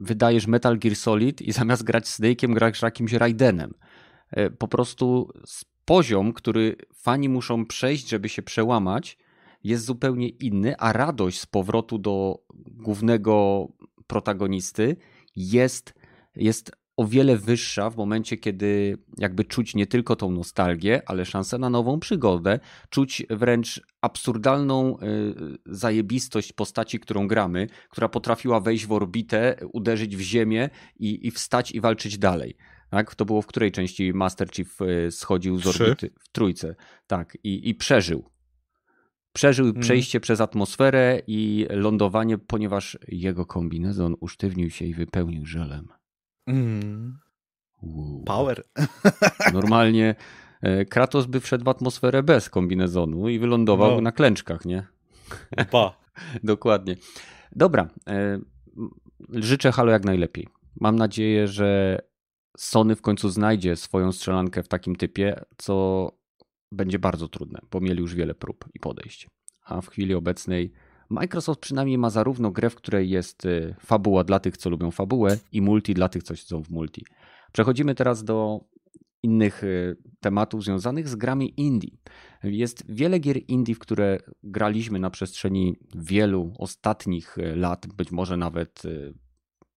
wydajesz 0.00 0.46
Metal 0.46 0.78
Gear 0.78 0.96
Solid 0.96 1.42
i 1.42 1.52
zamiast 1.60 1.82
grać 1.82 2.04
Snake'iem 2.04 2.54
grasz 2.54 2.82
jakimś 2.82 3.12
Raidenem. 3.12 3.74
E, 4.30 4.50
Po 4.50 4.68
prostu 4.68 5.32
poziom, 5.84 6.32
który 6.32 6.76
fani 6.94 7.28
muszą 7.28 7.66
przejść, 7.66 8.08
żeby 8.08 8.28
się 8.28 8.42
przełamać, 8.42 9.18
jest 9.64 9.84
zupełnie 9.84 10.28
inny, 10.28 10.76
a 10.78 10.92
radość 10.92 11.40
z 11.40 11.46
powrotu 11.46 11.98
do 11.98 12.38
głównego 12.70 13.68
protagonisty 14.06 14.96
jest, 15.36 15.94
jest 16.36 16.70
o 16.96 17.06
wiele 17.06 17.36
wyższa 17.36 17.90
w 17.90 17.96
momencie, 17.96 18.36
kiedy 18.36 18.98
jakby 19.18 19.44
czuć 19.44 19.74
nie 19.74 19.86
tylko 19.86 20.16
tą 20.16 20.30
nostalgię, 20.30 21.02
ale 21.06 21.24
szansę 21.24 21.58
na 21.58 21.70
nową 21.70 22.00
przygodę, 22.00 22.60
czuć 22.90 23.22
wręcz 23.30 23.82
absurdalną 24.00 24.98
y, 24.98 25.04
zajebistość 25.66 26.52
postaci, 26.52 27.00
którą 27.00 27.28
gramy, 27.28 27.66
która 27.90 28.08
potrafiła 28.08 28.60
wejść 28.60 28.86
w 28.86 28.92
orbitę, 28.92 29.56
uderzyć 29.72 30.16
w 30.16 30.20
ziemię 30.20 30.70
i, 30.96 31.26
i 31.26 31.30
wstać 31.30 31.72
i 31.72 31.80
walczyć 31.80 32.18
dalej. 32.18 32.56
Tak? 32.90 33.14
To 33.14 33.24
było 33.24 33.42
w 33.42 33.46
której 33.46 33.72
części 33.72 34.12
Master 34.12 34.48
Chief 34.52 34.80
y, 34.80 35.10
schodził 35.10 35.58
z 35.58 35.66
orbity? 35.66 36.10
W 36.20 36.28
trójce. 36.28 36.74
Tak, 37.06 37.38
i, 37.44 37.68
i 37.68 37.74
przeżył. 37.74 38.30
Przeżył 39.32 39.66
mm. 39.66 39.80
przejście 39.80 40.20
przez 40.20 40.40
atmosferę 40.40 41.22
i 41.26 41.66
lądowanie, 41.70 42.38
ponieważ 42.38 42.98
jego 43.08 43.46
kombinezon 43.46 44.14
usztywnił 44.20 44.70
się 44.70 44.84
i 44.84 44.94
wypełnił 44.94 45.46
żelem. 45.46 45.88
Mm. 46.46 47.18
Power. 48.24 48.64
Normalnie 49.52 50.14
e, 50.62 50.84
Kratos 50.84 51.26
by 51.26 51.40
wszedł 51.40 51.64
w 51.64 51.68
atmosferę 51.68 52.22
bez 52.22 52.50
kombinezonu 52.50 53.28
i 53.28 53.38
wylądował 53.38 53.94
no. 53.94 54.00
na 54.00 54.12
klęczkach, 54.12 54.64
nie? 54.64 54.86
Pa. 55.70 55.96
Dokładnie. 56.44 56.96
Dobra. 57.52 57.88
E, 58.08 58.38
życzę 59.30 59.72
Halo 59.72 59.92
jak 59.92 60.04
najlepiej. 60.04 60.48
Mam 60.80 60.96
nadzieję, 60.96 61.48
że 61.48 61.98
Sony 62.56 62.96
w 62.96 63.02
końcu 63.02 63.28
znajdzie 63.28 63.76
swoją 63.76 64.12
strzelankę 64.12 64.62
w 64.62 64.68
takim 64.68 64.96
typie, 64.96 65.40
co 65.56 66.10
będzie 66.72 66.98
bardzo 66.98 67.28
trudne, 67.28 67.60
bo 67.70 67.80
mieli 67.80 68.00
już 68.00 68.14
wiele 68.14 68.34
prób 68.34 68.64
i 68.74 68.80
podejść. 68.80 69.28
A 69.64 69.80
w 69.80 69.88
chwili 69.88 70.14
obecnej 70.14 70.72
Microsoft 71.08 71.60
przynajmniej 71.60 71.98
ma 71.98 72.10
zarówno 72.10 72.50
grę, 72.50 72.70
w 72.70 72.74
której 72.74 73.10
jest 73.10 73.44
y, 73.44 73.74
fabuła 73.80 74.24
dla 74.24 74.40
tych, 74.40 74.56
co 74.56 74.70
lubią 74.70 74.90
fabułę, 74.90 75.38
i 75.52 75.62
multi 75.62 75.94
dla 75.94 76.08
tych, 76.08 76.22
co 76.22 76.36
siedzą 76.36 76.62
w 76.62 76.70
multi. 76.70 77.04
Przechodzimy 77.52 77.94
teraz 77.94 78.24
do 78.24 78.64
innych 79.22 79.64
y, 79.64 79.96
tematów 80.20 80.64
związanych 80.64 81.08
z 81.08 81.14
grami 81.14 81.54
indie. 81.56 81.90
Jest 82.42 82.84
wiele 82.88 83.18
gier 83.18 83.36
indie, 83.48 83.74
w 83.74 83.78
które 83.78 84.18
graliśmy 84.42 84.98
na 84.98 85.10
przestrzeni 85.10 85.76
wielu 85.94 86.52
ostatnich 86.58 87.38
y, 87.38 87.56
lat, 87.56 87.86
być 87.86 88.12
może 88.12 88.36
nawet 88.36 88.82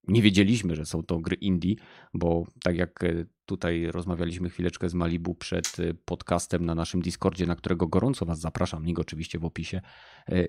nie 0.08 0.22
wiedzieliśmy, 0.22 0.76
że 0.76 0.86
są 0.86 1.03
to 1.03 1.20
gry 1.20 1.36
indie, 1.36 1.76
bo 2.14 2.45
tak 2.64 2.78
jak 2.78 3.03
e, 3.03 3.26
tutaj 3.45 3.88
rozmawialiśmy 3.91 4.49
chwileczkę 4.49 4.89
z 4.89 4.93
Malibu 4.93 5.36
przed 5.36 5.80
e, 5.80 5.93
podcastem 5.93 6.66
na 6.66 6.76
naszym 6.76 7.01
Discordzie, 7.01 7.45
na 7.45 7.55
którego 7.55 7.88
gorąco 7.88 8.26
Was 8.26 8.39
zapraszam, 8.39 8.86
link 8.86 8.99
oczywiście 8.99 9.39
w 9.39 9.45
opisie. 9.45 9.82
E, 10.30 10.47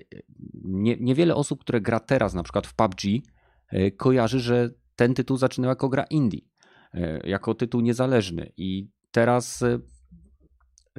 nie, 0.64 0.96
niewiele 0.96 1.34
osób, 1.34 1.60
które 1.60 1.80
gra 1.80 2.00
teraz 2.00 2.34
na 2.34 2.42
przykład 2.42 2.66
w 2.66 2.74
PUBG, 2.74 3.00
kojarzy, 3.96 4.40
że 4.40 4.70
ten 4.96 5.14
tytuł 5.14 5.36
zaczynał 5.36 5.68
jako 5.68 5.88
gra 5.88 6.04
indie, 6.04 6.40
jako 7.24 7.54
tytuł 7.54 7.80
niezależny 7.80 8.52
i 8.56 8.88
teraz 9.10 9.64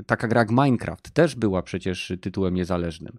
taka 0.05 0.27
gra 0.27 0.41
jak 0.41 0.51
Minecraft 0.51 1.11
też 1.11 1.35
była 1.35 1.61
przecież 1.61 2.13
tytułem 2.21 2.53
niezależnym. 2.53 3.17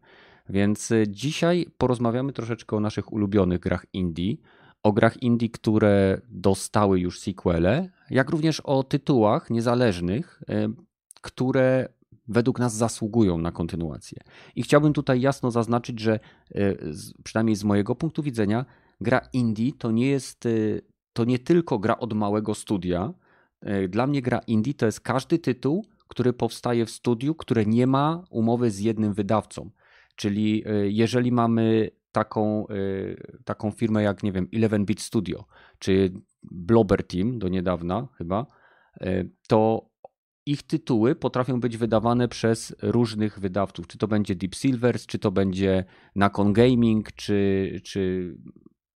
Więc 0.49 0.93
dzisiaj 1.09 1.66
porozmawiamy 1.78 2.32
troszeczkę 2.32 2.76
o 2.76 2.80
naszych 2.80 3.12
ulubionych 3.12 3.61
grach 3.61 3.86
indie, 3.93 4.36
o 4.83 4.93
grach 4.93 5.22
indie, 5.22 5.49
które 5.49 6.20
dostały 6.28 7.01
już 7.01 7.20
sequele, 7.20 7.91
jak 8.11 8.31
również 8.31 8.61
o 8.61 8.83
tytułach 8.83 9.51
niezależnych, 9.51 10.43
e, 10.49 10.68
które 11.20 11.89
według 12.28 12.59
nas 12.59 12.74
zasługują 12.74 13.39
na 13.39 13.53
kontynuację. 13.53 14.22
I 14.57 14.62
chciałbym 14.62 14.93
tutaj 14.93 15.20
jasno 15.20 15.51
zaznaczyć, 15.51 16.01
że 16.01 16.14
e, 16.14 16.74
przynajmniej 17.24 17.57
z 17.57 17.64
mojego 17.64 17.95
punktu 17.95 18.22
widzenia, 18.22 18.64
gra 19.01 19.28
indie 19.33 19.72
to 19.78 19.91
nie 19.91 20.07
jest, 20.07 20.47
e, 20.47 20.51
to 21.12 21.24
nie 21.24 21.39
tylko 21.39 21.78
gra 21.78 21.99
od 21.99 22.12
małego 22.12 22.55
studia. 22.55 23.14
Dla 23.89 24.07
mnie 24.07 24.22
gra 24.22 24.39
indie 24.39 24.74
to 24.74 24.87
jest 24.87 25.01
każdy 25.01 25.39
tytuł, 25.39 25.87
który 26.09 26.33
powstaje 26.33 26.87
w 26.87 26.91
studiu, 26.91 27.35
które 27.35 27.66
nie 27.66 27.87
ma 27.87 28.24
umowy 28.31 28.70
z 28.70 28.78
jednym 28.78 29.14
wydawcą. 29.14 29.70
Czyli 30.16 30.64
jeżeli 30.85 31.33
mamy 31.33 31.91
taką, 32.12 32.66
y, 32.68 33.40
taką 33.44 33.70
firmę 33.70 34.02
jak, 34.02 34.22
nie 34.22 34.32
wiem, 34.32 34.46
11-bit 34.46 35.00
Studio, 35.00 35.44
czy 35.78 36.12
Blobber 36.42 37.06
Team 37.06 37.38
do 37.38 37.48
niedawna 37.48 38.08
chyba, 38.18 38.46
y, 39.02 39.30
to 39.48 39.90
ich 40.46 40.62
tytuły 40.62 41.14
potrafią 41.14 41.61
być 41.61 41.76
wydawane 41.76 42.28
przez 42.28 42.76
różnych 42.82 43.38
wydawców. 43.38 43.86
Czy 43.86 43.98
to 43.98 44.08
będzie 44.08 44.34
Deep 44.34 44.54
Silvers, 44.54 45.06
czy 45.06 45.18
to 45.18 45.30
będzie 45.30 45.84
Nakon 46.14 46.52
Gaming, 46.52 47.12
czy, 47.12 47.80
czy 47.84 48.34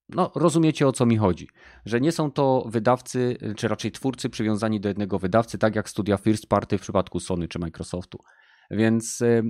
no, 0.08 0.32
rozumiecie 0.34 0.88
o 0.88 0.92
co 0.92 1.06
mi 1.06 1.16
chodzi. 1.16 1.48
Że 1.86 2.00
nie 2.00 2.12
są 2.12 2.30
to 2.30 2.64
wydawcy, 2.68 3.36
czy 3.56 3.68
raczej 3.68 3.92
twórcy 3.92 4.30
przywiązani 4.30 4.80
do 4.80 4.88
jednego 4.88 5.18
wydawcy, 5.18 5.58
tak 5.58 5.76
jak 5.76 5.88
studia 5.88 6.16
First 6.16 6.46
Party 6.46 6.78
w 6.78 6.80
przypadku 6.80 7.20
Sony 7.20 7.48
czy 7.48 7.58
Microsoftu. 7.58 8.18
Więc 8.70 9.20
y, 9.20 9.42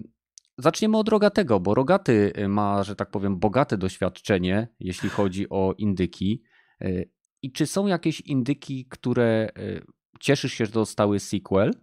Zaczniemy 0.58 0.98
od 0.98 1.08
Rogatego, 1.08 1.60
bo 1.60 1.74
Rogaty 1.74 2.32
y, 2.38 2.48
ma, 2.48 2.84
że 2.84 2.96
tak 2.96 3.10
powiem, 3.10 3.38
bogate 3.38 3.78
doświadczenie, 3.78 4.68
jeśli 4.80 5.08
chodzi 5.08 5.48
o 5.50 5.74
indyki. 5.78 6.42
Y, 6.82 7.10
I 7.42 7.52
czy 7.52 7.66
są 7.66 7.86
jakieś 7.86 8.20
indyki, 8.20 8.86
które 8.86 9.48
y, 9.58 9.84
cieszysz 10.20 10.52
się, 10.52 10.66
że 10.66 10.72
dostały 10.72 11.20
sequel? 11.20 11.74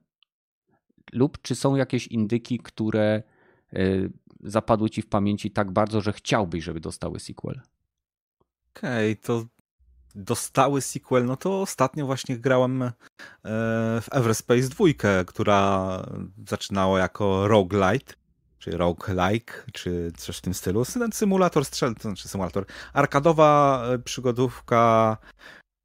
Lub 1.13 1.41
czy 1.41 1.55
są 1.55 1.76
jakieś 1.76 2.07
indyki, 2.07 2.59
które 2.59 3.24
zapadły 4.43 4.89
ci 4.89 5.01
w 5.01 5.09
pamięci 5.09 5.51
tak 5.51 5.72
bardzo, 5.72 6.01
że 6.01 6.13
chciałbyś, 6.13 6.63
żeby 6.63 6.80
dostały 6.80 7.19
sequel? 7.19 7.61
Okej, 8.76 9.11
okay, 9.11 9.24
to 9.24 9.45
dostały 10.15 10.82
sequel, 10.82 11.26
no 11.26 11.38
to 11.38 11.61
ostatnio 11.61 12.05
właśnie 12.05 12.38
grałem 12.38 12.82
e, 12.82 12.91
w 14.01 14.07
Everspace 14.11 14.69
2, 14.69 14.86
która 15.28 16.05
zaczynała 16.47 16.99
jako 16.99 17.47
roguelite 17.47 18.13
czy 18.62 18.78
roguelike, 18.78 19.53
czy 19.74 20.12
coś 20.18 20.38
w 20.38 20.41
tym 20.41 20.53
stylu. 20.53 20.84
Symulator 21.14 21.66
strzel, 21.66 21.95
to 21.95 22.01
znaczy 22.01 22.28
symulator, 22.28 22.66
arkadowa 22.93 23.84
e, 23.93 23.99
przygodówka, 23.99 25.18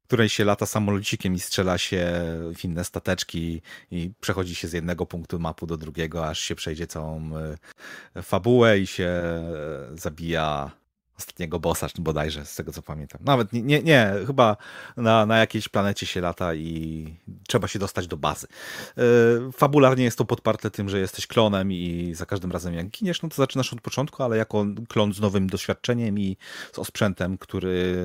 której 0.07 0.29
się 0.29 0.45
lata 0.45 0.65
samolocikiem 0.65 1.33
i 1.33 1.39
strzela 1.39 1.77
się 1.77 2.07
w 2.55 2.65
inne 2.65 2.83
stateczki 2.83 3.61
i 3.91 4.11
przechodzi 4.19 4.55
się 4.55 4.67
z 4.67 4.73
jednego 4.73 5.05
punktu 5.05 5.39
mapu 5.39 5.67
do 5.67 5.77
drugiego, 5.77 6.27
aż 6.27 6.39
się 6.39 6.55
przejdzie 6.55 6.87
całą 6.87 7.31
e, 8.15 8.21
fabułę 8.23 8.79
i 8.79 8.87
się 8.87 9.05
e, 9.05 9.43
zabija 9.91 10.71
ostatniego 11.17 11.59
bossa, 11.59 11.87
bodajże, 11.99 12.45
z 12.45 12.55
tego 12.55 12.71
co 12.71 12.81
pamiętam. 12.81 13.21
Nawet 13.23 13.53
nie, 13.53 13.61
nie, 13.61 13.83
nie 13.83 14.13
chyba 14.27 14.57
na, 14.97 15.25
na 15.25 15.37
jakiejś 15.37 15.69
planecie 15.69 16.05
się 16.05 16.21
lata 16.21 16.55
i 16.55 17.07
trzeba 17.47 17.67
się 17.67 17.79
dostać 17.79 18.07
do 18.07 18.17
bazy. 18.17 18.47
Yy, 18.97 19.03
fabularnie 19.51 20.03
jest 20.03 20.17
to 20.17 20.25
podparte 20.25 20.71
tym, 20.71 20.89
że 20.89 20.99
jesteś 20.99 21.27
klonem 21.27 21.71
i 21.71 22.11
za 22.15 22.25
każdym 22.25 22.51
razem 22.51 22.73
jak 22.73 22.87
giniesz, 22.87 23.21
no 23.21 23.29
to 23.29 23.35
zaczynasz 23.35 23.73
od 23.73 23.81
początku, 23.81 24.23
ale 24.23 24.37
jako 24.37 24.65
klon 24.89 25.13
z 25.13 25.19
nowym 25.19 25.47
doświadczeniem 25.47 26.19
i 26.19 26.37
z 26.73 26.79
osprzętem, 26.79 27.37
który 27.37 27.95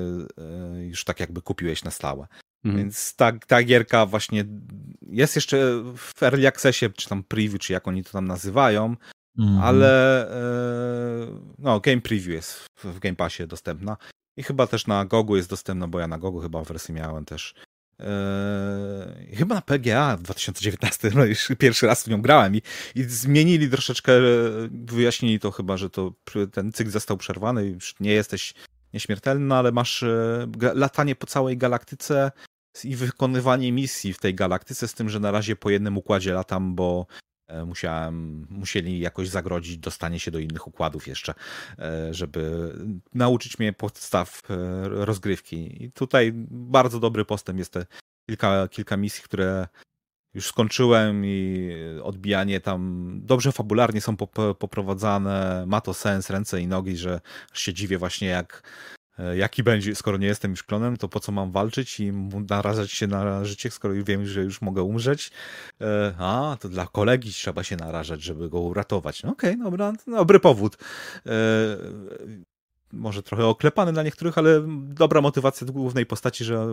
yy, 0.77 0.85
już 0.85 1.03
tak 1.03 1.19
jakby 1.19 1.41
kupiłeś 1.41 1.83
na 1.83 1.91
stałe. 1.91 2.27
Mhm. 2.65 2.83
Więc 2.83 3.15
ta, 3.15 3.31
ta 3.47 3.63
gierka 3.63 4.05
właśnie 4.05 4.45
jest 5.01 5.35
jeszcze 5.35 5.57
w 5.97 6.23
Early 6.23 6.47
Accessie, 6.47 6.85
czy 6.97 7.09
tam 7.09 7.23
preview, 7.23 7.59
czy 7.59 7.73
jak 7.73 7.87
oni 7.87 8.03
to 8.03 8.11
tam 8.11 8.27
nazywają, 8.27 8.95
-hmm. 9.37 9.59
Ale 9.61 9.91
e, 10.31 11.39
no, 11.59 11.79
Game 11.79 12.01
Preview 12.01 12.27
jest 12.27 12.65
w 12.83 12.99
Game 12.99 13.15
Passie 13.15 13.47
dostępna. 13.47 13.97
I 14.37 14.43
chyba 14.43 14.67
też 14.67 14.87
na 14.87 15.05
Gogu 15.05 15.35
jest 15.35 15.49
dostępna, 15.49 15.87
bo 15.87 15.99
ja 15.99 16.07
na 16.07 16.17
Gogu 16.17 16.39
chyba 16.39 16.63
wersję 16.63 16.95
miałem 16.95 17.25
też. 17.25 17.53
Eee, 17.99 19.35
chyba 19.35 19.55
na 19.55 19.61
PGA 19.61 20.17
w 20.17 20.21
2019, 20.21 21.11
no 21.15 21.25
już 21.25 21.47
pierwszy 21.59 21.87
raz 21.87 22.03
w 22.03 22.07
nią 22.07 22.21
grałem 22.21 22.55
i, 22.55 22.61
i 22.95 23.03
zmienili 23.03 23.69
troszeczkę, 23.69 24.13
wyjaśnili 24.71 25.39
to 25.39 25.51
chyba, 25.51 25.77
że 25.77 25.89
to 25.89 26.13
ten 26.51 26.71
cykl 26.71 26.89
został 26.89 27.17
przerwany, 27.17 27.65
już 27.65 27.95
nie 27.99 28.11
jesteś 28.11 28.53
nieśmiertelny, 28.93 29.45
no 29.45 29.55
ale 29.55 29.71
masz 29.71 30.03
e, 30.03 30.47
latanie 30.73 31.15
po 31.15 31.27
całej 31.27 31.57
galaktyce 31.57 32.31
i 32.83 32.95
wykonywanie 32.95 33.71
misji 33.71 34.13
w 34.13 34.19
tej 34.19 34.35
galaktyce, 34.35 34.87
z 34.87 34.93
tym, 34.93 35.09
że 35.09 35.19
na 35.19 35.31
razie 35.31 35.55
po 35.55 35.69
jednym 35.69 35.97
układzie 35.97 36.33
latam, 36.33 36.75
bo 36.75 37.05
E, 37.05 37.32
musiałem, 37.65 38.47
musieli 38.49 38.99
jakoś 38.99 39.29
zagrodzić 39.29 39.77
dostanie 39.77 40.19
się 40.19 40.31
do 40.31 40.39
innych 40.39 40.67
układów 40.67 41.07
jeszcze, 41.07 41.33
e, 41.79 42.13
żeby 42.13 42.73
nauczyć 43.13 43.59
mnie 43.59 43.73
podstaw 43.73 44.41
e, 44.49 44.55
rozgrywki. 44.89 45.83
I 45.83 45.91
tutaj 45.91 46.31
bardzo 46.51 46.99
dobry 46.99 47.25
postęp 47.25 47.59
jest 47.59 47.73
te 47.73 47.85
kilka, 48.29 48.67
kilka 48.67 48.97
misji, 48.97 49.23
które 49.23 49.67
już 50.33 50.47
skończyłem 50.47 51.25
i 51.25 51.69
odbijanie 52.03 52.59
tam 52.59 53.11
dobrze 53.23 53.51
fabularnie 53.51 54.01
są 54.01 54.17
poprowadzane, 54.59 55.63
ma 55.67 55.81
to 55.81 55.93
sens, 55.93 56.29
ręce 56.29 56.61
i 56.61 56.67
nogi, 56.67 56.97
że 56.97 57.21
się 57.53 57.73
dziwię 57.73 57.97
właśnie 57.97 58.27
jak 58.27 58.63
e, 58.63 59.02
jaki 59.35 59.63
będzie, 59.63 59.95
skoro 59.95 60.17
nie 60.17 60.27
jestem 60.27 60.51
już 60.51 60.63
klonem, 60.63 60.97
to 60.97 61.07
po 61.07 61.19
co 61.19 61.31
mam 61.31 61.51
walczyć 61.51 61.99
i 61.99 62.11
narażać 62.49 62.91
się 62.91 63.07
na 63.07 63.45
życie, 63.45 63.71
skoro 63.71 63.93
wiem, 64.03 64.25
że 64.25 64.43
już 64.43 64.61
mogę 64.61 64.83
umrzeć. 64.83 65.31
E, 65.81 66.13
a, 66.17 66.57
to 66.59 66.69
dla 66.69 66.87
kolegi 66.87 67.31
trzeba 67.31 67.63
się 67.63 67.75
narażać, 67.75 68.21
żeby 68.21 68.49
go 68.49 68.59
uratować. 68.59 69.23
No 69.23 69.31
okej, 69.31 69.51
okay, 69.51 69.63
dobra, 69.63 69.93
dobry 70.07 70.39
powód. 70.39 70.77
Może 72.91 73.23
trochę 73.23 73.45
oklepany 73.45 73.93
dla 73.93 74.03
niektórych, 74.03 74.37
ale 74.37 74.65
dobra 74.87 75.21
motywacja 75.21 75.67
głównej 75.67 76.05
postaci, 76.05 76.43
że 76.43 76.67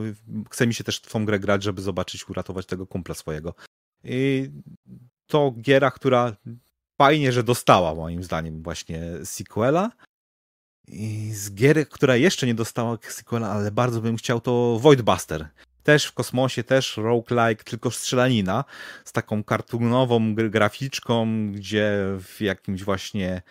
chce 0.51 0.67
mi 0.67 0.75
się 0.75 0.85
też 0.85 0.97
w 0.97 1.13
tą 1.13 1.25
grę 1.25 1.39
grać, 1.39 1.63
żeby 1.63 1.83
zobaczyć, 1.83 2.29
uratować 2.29 2.67
tego 2.67 2.87
kumpla 2.87 3.15
swojego. 3.15 3.55
I 4.05 4.51
to 5.27 5.55
giera, 5.61 5.91
która 5.91 6.37
fajnie, 6.99 7.33
że 7.33 7.43
dostała 7.43 7.95
moim 7.95 8.23
zdaniem 8.23 8.63
właśnie 8.63 9.03
sequela. 9.25 9.91
I 10.93 11.35
z 11.35 11.55
gier, 11.55 11.89
która 11.89 12.17
jeszcze 12.17 12.47
nie 12.47 12.55
dostała 12.55 12.99
sequela, 13.03 13.51
ale 13.51 13.71
bardzo 13.71 14.01
bym 14.01 14.17
chciał, 14.17 14.41
to 14.41 14.79
Voidbuster. 14.81 15.49
Też 15.83 16.07
w 16.07 16.13
kosmosie, 16.13 16.65
też 16.65 16.97
roguelike, 16.97 17.65
tylko 17.65 17.91
strzelanina 17.91 18.65
z 19.05 19.13
taką 19.13 19.45
kartunową 19.45 20.35
graficzką, 20.35 21.27
gdzie 21.53 21.93
w 22.21 22.41
jakimś 22.41 22.83
właśnie 22.83 23.43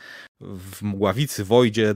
w 0.41 0.81
mgławicy 0.81 1.45
Wojdzie 1.45 1.93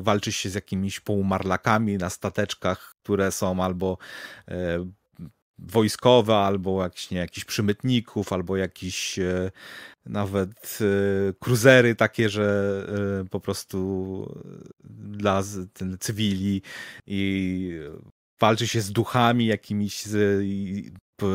walczy 0.00 0.32
się 0.32 0.50
z 0.50 0.54
jakimiś 0.54 1.00
półmarlakami 1.00 1.98
na 1.98 2.10
stateczkach, 2.10 2.94
które 3.02 3.32
są 3.32 3.64
albo 3.64 3.98
e, 4.48 4.86
wojskowe, 5.66 6.36
albo 6.36 6.82
jakiś, 6.82 7.10
nie, 7.10 7.18
jakichś 7.18 7.44
przymytników, 7.44 8.32
albo 8.32 8.56
jakiś 8.56 9.18
e, 9.18 9.50
nawet 10.06 10.78
e, 10.80 11.32
cruzery 11.32 11.94
takie, 11.94 12.28
że 12.28 12.86
e, 13.20 13.28
po 13.28 13.40
prostu 13.40 14.26
dla 14.84 15.42
ten, 15.72 15.96
cywili 16.00 16.62
i 17.06 17.70
walczy 18.40 18.68
się 18.68 18.80
z 18.80 18.92
duchami 18.92 19.46
jakimiś 19.46 20.02
z, 20.02 20.42
i, 20.44 20.90
p, 21.16 21.26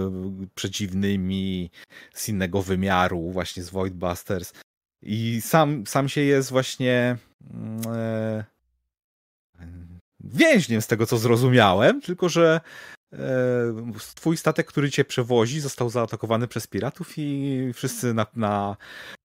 przeciwnymi 0.56 1.72
z 2.14 2.30
innego 2.30 2.62
wymiaru, 2.62 3.32
właśnie 3.32 3.64
z 3.64 3.70
Voidbusters. 3.70 4.54
I 5.02 5.42
sam, 5.42 5.88
sam 5.88 6.10
się 6.10 6.22
jest 6.22 6.50
właśnie 6.50 7.18
mm, 7.54 7.82
e, 7.96 8.44
więźniem 10.20 10.82
z 10.82 10.88
tego, 10.88 11.06
co 11.06 11.18
zrozumiałem, 11.18 12.02
tylko 12.02 12.30
że 12.30 12.62
twój 14.16 14.38
statek, 14.38 14.68
który 14.68 14.92
cię 14.92 15.06
przewozi, 15.06 15.60
został 15.60 15.90
zaatakowany 15.90 16.48
przez 16.48 16.68
piratów 16.68 17.14
i 17.18 17.72
wszyscy 17.74 18.14
na, 18.14 18.26
na, 18.36 18.78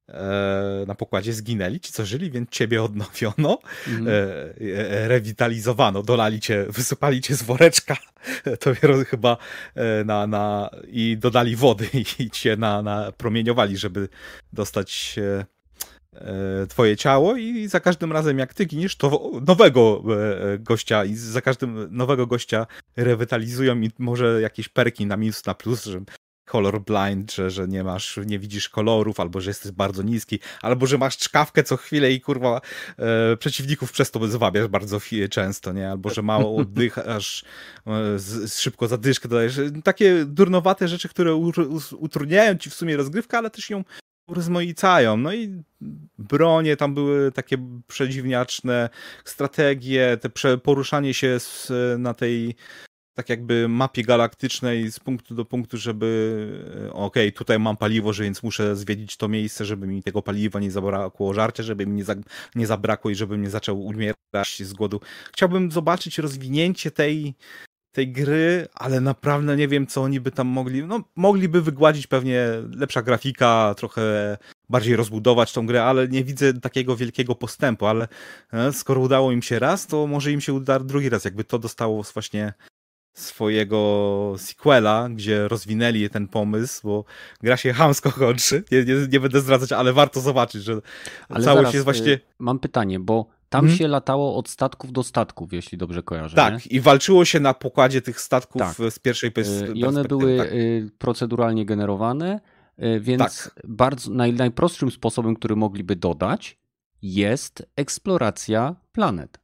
e, 0.09 0.85
na 0.87 0.95
pokładzie 0.95 1.33
zginęli, 1.33 1.81
ci 1.81 1.93
co 1.93 2.07
żyli, 2.07 2.31
więc 2.31 2.51
ciebie 2.51 2.83
odnowiono. 2.83 3.59
E, 4.07 5.09
rewitalizowano, 5.09 6.03
dolali 6.03 6.41
cię, 6.41 6.67
wysypali 6.69 7.21
cię 7.21 7.35
z 7.35 7.43
woreczka, 7.43 7.97
to 8.61 8.75
chyba 9.11 9.37
na, 10.05 10.27
na, 10.27 10.71
i 10.89 11.17
dodali 11.21 11.57
wody 11.57 11.89
i 12.19 12.31
cię 12.31 12.57
na, 12.57 12.83
na 12.83 13.13
promieniowali, 13.13 13.77
żeby 13.77 14.09
dostać 14.53 15.19
E, 15.19 15.62
twoje 16.69 16.97
ciało 16.97 17.37
i 17.37 17.69
za 17.69 17.81
każdym 17.81 18.13
razem 18.13 18.39
jak 18.39 18.55
ty 18.55 18.65
giniesz, 18.65 18.97
to 18.97 19.31
nowego 19.47 20.03
e, 20.55 20.59
gościa 20.59 21.05
i 21.05 21.15
za 21.15 21.41
każdym 21.41 21.97
nowego 21.97 22.27
gościa 22.27 22.67
rewitalizują 22.97 23.81
i 23.81 23.91
może 23.99 24.41
jakieś 24.41 24.69
perki 24.69 25.07
na 25.07 25.17
minus, 25.17 25.47
na 25.47 25.55
plus, 25.55 25.85
że 25.85 26.01
kolor 26.45 26.81
blind, 26.81 27.33
że, 27.33 27.51
że 27.51 27.69
nie 27.69 27.85
masz, 27.85 28.21
nie 28.27 28.39
widzisz 28.39 28.69
kolorów, 28.69 29.21
albo 29.21 29.41
że 29.41 29.51
jesteś 29.51 29.73
bardzo 29.73 30.03
niski, 30.03 30.39
albo 30.63 30.87
że 30.87 30.99
masz 30.99 31.19
czkawkę 31.19 31.63
co 31.63 31.77
chwilę 31.77 32.13
i 32.13 32.21
kurwa 32.21 32.61
e, 32.99 33.37
przeciwników 33.37 33.93
przez 33.93 34.11
to 34.11 34.27
zwabiasz 34.27 34.69
bardzo 34.69 34.99
często, 35.31 35.73
nie? 35.73 35.91
Albo 35.91 36.11
że 36.11 36.23
mało 36.23 36.57
oddychasz, 36.63 37.45
e, 37.87 38.19
z, 38.19 38.59
szybko 38.59 38.89
zadyszkę 38.89 39.29
dodajesz. 39.29 39.61
Takie 39.85 40.25
durnowate 40.25 40.89
rzeczy, 40.89 41.09
które 41.09 41.35
utrudniają 41.99 42.57
ci 42.57 42.71
w 42.71 42.75
sumie 42.75 42.97
rozgrywkę, 42.97 43.39
ale 43.39 43.51
też 43.51 43.71
ją 43.71 43.85
urozmaicają. 44.33 45.17
No 45.17 45.35
i 45.35 45.63
bronie 46.19 46.77
tam 46.77 46.95
były 46.95 47.33
takie 47.33 47.57
przedziwniaczne, 47.87 48.89
strategie, 49.25 50.19
te 50.21 50.57
poruszanie 50.59 51.15
się 51.15 51.41
z, 51.41 51.73
na 51.99 52.15
tej 52.15 52.55
tak 53.15 53.29
jakby 53.29 53.69
mapie 53.69 54.03
galaktycznej 54.03 54.93
z 54.93 55.01
punktu 55.01 55.35
do 55.35 55.45
punktu, 55.45 55.77
żeby 55.77 56.49
okej, 56.93 57.29
okay, 57.29 57.33
tutaj 57.33 57.59
mam 57.59 57.77
paliwo, 57.77 58.13
że 58.13 58.25
więc 58.25 58.43
muszę 58.43 58.77
zwiedzić 58.77 59.17
to 59.17 59.29
miejsce, 59.29 59.65
żeby 59.65 59.87
mi 59.87 60.03
tego 60.03 60.23
paliwa 60.23 60.61
nie 60.61 60.71
zabrakło 60.71 61.35
żarcia, 61.35 61.63
żeby 61.63 61.87
mi 61.87 61.93
nie, 61.93 62.05
za, 62.05 62.15
nie 62.55 62.67
zabrakło 62.67 63.11
i 63.11 63.15
żebym 63.15 63.43
nie 63.43 63.51
zaczął 63.51 63.81
umierać 63.83 64.17
z 64.59 64.73
głodu. 64.73 65.01
Chciałbym 65.33 65.71
zobaczyć 65.71 66.19
rozwinięcie 66.19 66.91
tej 66.91 67.35
tej 67.93 68.13
gry, 68.13 68.69
ale 68.75 69.01
naprawdę 69.01 69.57
nie 69.57 69.69
wiem, 69.69 69.87
co 69.87 70.03
oni 70.03 70.21
by 70.21 70.31
tam 70.31 70.47
mogli. 70.47 70.85
No, 70.85 71.01
mogliby 71.17 71.63
wygładzić 71.63 72.07
pewnie 72.07 72.47
lepsza 72.77 73.03
grafika, 73.03 73.75
trochę 73.77 74.37
bardziej 74.69 74.97
rozbudować 74.97 75.53
tą 75.53 75.67
grę, 75.67 75.85
ale 75.85 76.09
nie 76.09 76.25
widzę 76.25 76.55
takiego 76.55 76.97
wielkiego 76.97 77.35
postępu. 77.35 77.87
Ale 77.87 78.09
e, 78.53 78.73
skoro 78.73 79.01
udało 79.01 79.33
im 79.33 79.43
się 79.43 79.59
raz, 79.59 79.87
to 79.87 80.07
może 80.07 80.33
im 80.33 80.41
się 80.41 80.53
uda 80.53 80.79
drugi 80.79 81.09
raz. 81.09 81.25
Jakby 81.25 81.45
to 81.45 81.59
dostało 81.59 82.03
właśnie 82.03 82.53
swojego 83.15 84.35
sequela, 84.39 85.09
gdzie 85.09 85.49
rozwinęli 85.49 86.11
ten 86.11 86.29
pomysł, 86.29 86.81
bo 86.85 87.05
gra 87.43 87.57
się 87.57 87.73
hamsko 87.73 88.13
kończy. 88.13 88.65
Nie, 88.71 88.85
nie, 88.85 88.95
nie 89.13 89.21
będę 89.21 89.41
zdradzać, 89.41 89.73
ale 89.73 89.93
warto 89.93 90.21
zobaczyć, 90.21 90.65
że 90.65 90.73
ale 91.29 91.45
całość 91.45 91.45
zaraz, 91.45 91.75
jest 91.75 91.85
właśnie. 91.85 92.13
Y, 92.13 92.21
mam 92.39 92.59
pytanie, 92.59 93.01
bo 93.01 93.27
tam 93.53 93.65
hmm? 93.65 93.79
się 93.79 93.89
latało 93.89 94.37
od 94.37 94.49
statków 94.49 94.93
do 94.93 95.03
statków, 95.03 95.53
jeśli 95.53 95.79
dobrze 95.79 96.03
kojarzę. 96.03 96.37
Tak, 96.37 96.55
nie? 96.55 96.77
i 96.77 96.81
walczyło 96.81 97.25
się 97.25 97.41
na 97.41 97.55
pokładzie 97.55 98.03
tych 98.03 98.21
statków 98.21 98.63
tak. 98.63 98.93
z 98.93 98.99
pierwszej 98.99 99.31
perspektywy. 99.33 99.79
I 99.79 99.85
one 99.85 100.05
były 100.05 100.37
tak. 100.37 100.53
Y, 100.53 100.91
proceduralnie 100.99 101.67
generowane, 101.67 102.41
y, 102.79 103.01
więc 103.01 103.21
tak. 103.23 103.61
bardzo 103.69 104.11
naj, 104.11 104.33
najprostszym 104.33 104.91
sposobem, 104.91 105.35
który 105.35 105.57
mogliby 105.57 105.97
dodać, 105.97 106.59
jest 107.03 107.67
eksploracja 107.77 108.77
planet. 108.93 109.41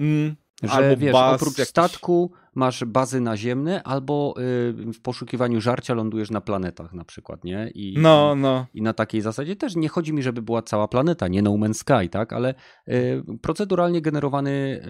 Mm, 0.00 0.36
że 0.62 0.72
albo 0.72 0.96
wiesz, 0.96 1.14
oprócz 1.14 1.58
jakiś... 1.58 1.68
statku 1.68 2.32
masz 2.54 2.84
bazy 2.84 3.20
naziemne, 3.20 3.82
albo 3.82 4.34
y, 4.38 4.92
w 4.92 5.00
poszukiwaniu 5.02 5.60
żarcia 5.60 5.94
lądujesz 5.94 6.30
na 6.30 6.40
planetach 6.40 6.92
na 6.92 7.04
przykład, 7.04 7.44
nie? 7.44 7.70
I, 7.74 7.94
no, 7.98 8.34
no. 8.34 8.66
I 8.74 8.82
na 8.82 8.92
takiej 8.92 9.20
zasadzie 9.20 9.56
też 9.56 9.76
nie 9.76 9.88
chodzi 9.88 10.12
mi, 10.12 10.22
żeby 10.22 10.42
była 10.42 10.62
cała 10.62 10.88
planeta, 10.88 11.28
nie 11.28 11.42
No 11.42 11.50
Man's 11.50 11.74
Sky, 11.74 12.08
tak? 12.08 12.32
Ale 12.32 12.54
y, 12.88 13.22
proceduralnie 13.42 14.02
generowany 14.02 14.80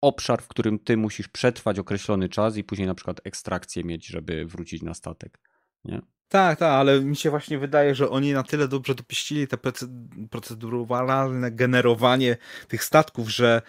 obszar, 0.00 0.42
w 0.42 0.48
którym 0.48 0.78
ty 0.78 0.96
musisz 0.96 1.28
przetrwać 1.28 1.78
określony 1.78 2.28
czas 2.28 2.56
i 2.56 2.64
później 2.64 2.88
na 2.88 2.94
przykład 2.94 3.20
ekstrakcję 3.24 3.84
mieć, 3.84 4.06
żeby 4.06 4.46
wrócić 4.46 4.82
na 4.82 4.94
statek, 4.94 5.40
nie? 5.84 6.00
Tak, 6.28 6.58
tak, 6.58 6.70
ale 6.70 7.00
mi 7.00 7.16
się 7.16 7.30
właśnie 7.30 7.58
wydaje, 7.58 7.94
że 7.94 8.10
oni 8.10 8.32
na 8.32 8.42
tyle 8.42 8.68
dobrze 8.68 8.94
dopieścili 8.94 9.48
te 9.48 9.56
proceduralne 10.30 11.50
generowanie 11.52 12.36
tych 12.68 12.84
statków, 12.84 13.30
że 13.30 13.62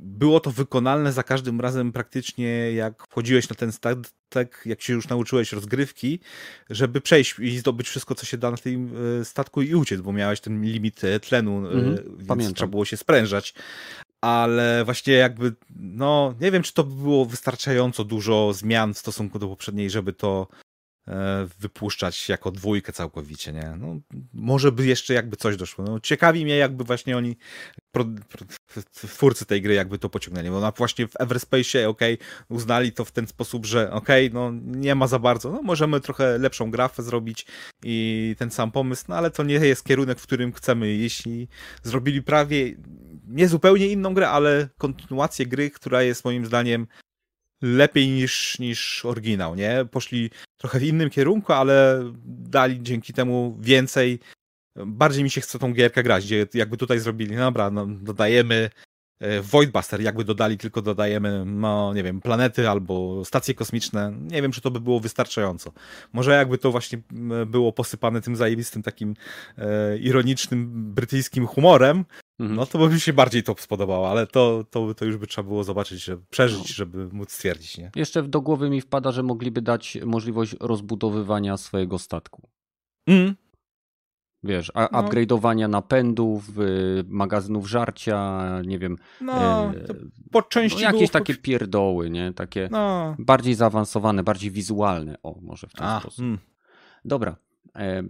było 0.00 0.40
to 0.40 0.50
wykonalne 0.50 1.12
za 1.12 1.22
każdym 1.22 1.60
razem 1.60 1.92
praktycznie 1.92 2.72
jak 2.72 3.06
wchodziłeś 3.10 3.48
na 3.48 3.56
ten 3.56 3.72
statek, 3.72 4.62
jak 4.66 4.82
się 4.82 4.92
już 4.92 5.08
nauczyłeś 5.08 5.52
rozgrywki, 5.52 6.20
żeby 6.70 7.00
przejść 7.00 7.38
i 7.38 7.58
zdobyć 7.58 7.88
wszystko, 7.88 8.14
co 8.14 8.26
się 8.26 8.38
da 8.38 8.50
na 8.50 8.56
tym 8.56 8.92
e, 9.20 9.24
statku 9.24 9.62
i 9.62 9.74
uciec, 9.74 10.00
bo 10.00 10.12
miałeś 10.12 10.40
ten 10.40 10.62
limit 10.62 11.04
e, 11.04 11.20
tlenu, 11.20 11.58
mm, 11.58 11.94
więc 11.94 12.28
pamiętam. 12.28 12.54
trzeba 12.54 12.70
było 12.70 12.84
się 12.84 12.96
sprężać. 12.96 13.54
Ale 14.20 14.84
właśnie 14.84 15.14
jakby, 15.14 15.52
no 15.76 16.34
nie 16.40 16.50
wiem, 16.50 16.62
czy 16.62 16.72
to 16.72 16.84
było 16.84 17.24
wystarczająco 17.24 18.04
dużo 18.04 18.52
zmian 18.52 18.94
w 18.94 18.98
stosunku 18.98 19.38
do 19.38 19.48
poprzedniej, 19.48 19.90
żeby 19.90 20.12
to 20.12 20.48
E, 20.48 20.73
wypuszczać 21.58 22.28
jako 22.28 22.50
dwójkę 22.50 22.92
całkowicie, 22.92 23.52
nie? 23.52 23.74
No, 23.78 24.00
może 24.32 24.72
by 24.72 24.86
jeszcze 24.86 25.14
jakby 25.14 25.36
coś 25.36 25.56
doszło. 25.56 25.84
No, 25.84 26.00
ciekawi 26.00 26.44
mnie, 26.44 26.56
jakby 26.56 26.84
właśnie 26.84 27.16
oni, 27.16 27.36
twórcy 28.92 29.46
tej 29.46 29.62
gry, 29.62 29.74
jakby 29.74 29.98
to 29.98 30.08
pociągnęli. 30.08 30.50
Bo 30.50 30.72
właśnie 30.72 31.08
w 31.08 31.20
Everspace, 31.20 31.88
ok, 31.88 32.00
uznali 32.48 32.92
to 32.92 33.04
w 33.04 33.12
ten 33.12 33.26
sposób, 33.26 33.66
że 33.66 33.92
ok, 33.92 34.08
no 34.32 34.52
nie 34.64 34.94
ma 34.94 35.06
za 35.06 35.18
bardzo, 35.18 35.52
no 35.52 35.62
możemy 35.62 36.00
trochę 36.00 36.38
lepszą 36.38 36.70
grafę 36.70 37.02
zrobić 37.02 37.46
i 37.84 38.36
ten 38.38 38.50
sam 38.50 38.72
pomysł, 38.72 39.04
no 39.08 39.16
ale 39.16 39.30
to 39.30 39.42
nie 39.42 39.54
jest 39.54 39.84
kierunek, 39.84 40.18
w 40.18 40.26
którym 40.26 40.52
chcemy. 40.52 40.92
Jeśli 40.92 41.48
zrobili 41.82 42.22
prawie 42.22 42.74
nie 43.26 43.48
zupełnie 43.48 43.88
inną 43.88 44.14
grę, 44.14 44.30
ale 44.30 44.68
kontynuację 44.78 45.46
gry, 45.46 45.70
która 45.70 46.02
jest 46.02 46.24
moim 46.24 46.46
zdaniem 46.46 46.86
lepiej 47.64 48.08
niż, 48.08 48.58
niż 48.58 49.04
oryginał, 49.04 49.54
nie? 49.54 49.86
Poszli 49.90 50.30
trochę 50.56 50.78
w 50.78 50.82
innym 50.82 51.10
kierunku, 51.10 51.52
ale 51.52 52.04
dali 52.26 52.82
dzięki 52.82 53.12
temu 53.12 53.56
więcej. 53.60 54.18
Bardziej 54.86 55.24
mi 55.24 55.30
się 55.30 55.40
chce 55.40 55.58
tą 55.58 55.72
gierkę 55.72 56.02
grać, 56.02 56.24
gdzie 56.24 56.46
jakby 56.54 56.76
tutaj 56.76 56.98
zrobili, 56.98 57.36
no 57.36 57.42
dobra, 57.42 57.70
no, 57.70 57.86
dodajemy 57.86 58.70
Voidbuster, 59.42 60.00
jakby 60.00 60.24
dodali, 60.24 60.58
tylko 60.58 60.82
dodajemy, 60.82 61.44
no 61.46 61.94
nie 61.94 62.02
wiem, 62.02 62.20
planety 62.20 62.68
albo 62.68 63.24
stacje 63.24 63.54
kosmiczne, 63.54 64.12
nie 64.20 64.42
wiem, 64.42 64.52
czy 64.52 64.60
to 64.60 64.70
by 64.70 64.80
było 64.80 65.00
wystarczająco. 65.00 65.72
Może 66.12 66.32
jakby 66.32 66.58
to 66.58 66.70
właśnie 66.70 66.98
było 67.46 67.72
posypane 67.72 68.20
tym 68.20 68.36
zajebistym 68.36 68.82
takim 68.82 69.14
e, 69.58 69.98
ironicznym 69.98 70.94
brytyjskim 70.94 71.46
humorem, 71.46 72.04
mhm. 72.40 72.56
no 72.56 72.66
to 72.66 72.78
by 72.78 72.94
mi 72.94 73.00
się 73.00 73.12
bardziej 73.12 73.42
to 73.42 73.54
spodobało, 73.58 74.10
ale 74.10 74.26
to, 74.26 74.64
to, 74.70 74.94
to 74.94 75.04
już 75.04 75.16
by 75.16 75.26
trzeba 75.26 75.48
było 75.48 75.64
zobaczyć, 75.64 76.04
żeby, 76.04 76.22
przeżyć, 76.30 76.58
no. 76.58 76.74
żeby 76.74 77.08
móc 77.12 77.32
stwierdzić, 77.32 77.78
nie? 77.78 77.90
Jeszcze 77.96 78.22
do 78.22 78.40
głowy 78.40 78.70
mi 78.70 78.80
wpada, 78.80 79.12
że 79.12 79.22
mogliby 79.22 79.62
dać 79.62 79.98
możliwość 80.06 80.56
rozbudowywania 80.60 81.56
swojego 81.56 81.98
statku. 81.98 82.48
Mm, 83.06 83.34
Wiesz, 84.44 84.72
a, 84.74 84.88
no. 84.92 85.02
upgrade'owania 85.02 85.68
napędów, 85.68 86.58
y, 86.58 87.04
magazynów 87.08 87.68
żarcia, 87.68 88.48
nie 88.66 88.78
wiem. 88.78 88.96
No, 89.20 89.72
y, 89.74 90.10
po 90.30 90.42
części 90.42 90.82
no, 90.82 90.92
jakieś 90.92 91.10
takie 91.10 91.34
pierdoły, 91.34 92.10
nie? 92.10 92.32
Takie 92.32 92.68
no. 92.70 93.16
bardziej 93.18 93.54
zaawansowane, 93.54 94.22
bardziej 94.22 94.50
wizualne. 94.50 95.16
O, 95.22 95.38
może 95.42 95.66
w 95.66 95.72
ten 95.72 95.86
a, 95.86 96.00
sposób. 96.00 96.18
Hmm. 96.18 96.38
Dobra. 97.04 97.36
E, 97.76 98.02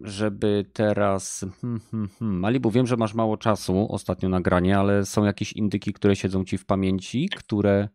żeby 0.00 0.64
teraz. 0.72 1.44
Hmm, 1.60 1.80
hmm, 1.90 2.08
hmm. 2.18 2.38
Malibu, 2.38 2.70
wiem, 2.70 2.86
że 2.86 2.96
masz 2.96 3.14
mało 3.14 3.36
czasu 3.36 3.86
ostatnio 3.90 4.28
nagranie, 4.28 4.78
ale 4.78 5.06
są 5.06 5.24
jakieś 5.24 5.52
indyki, 5.52 5.92
które 5.92 6.16
siedzą 6.16 6.44
ci 6.44 6.58
w 6.58 6.66
pamięci, 6.66 7.28
które 7.36 7.88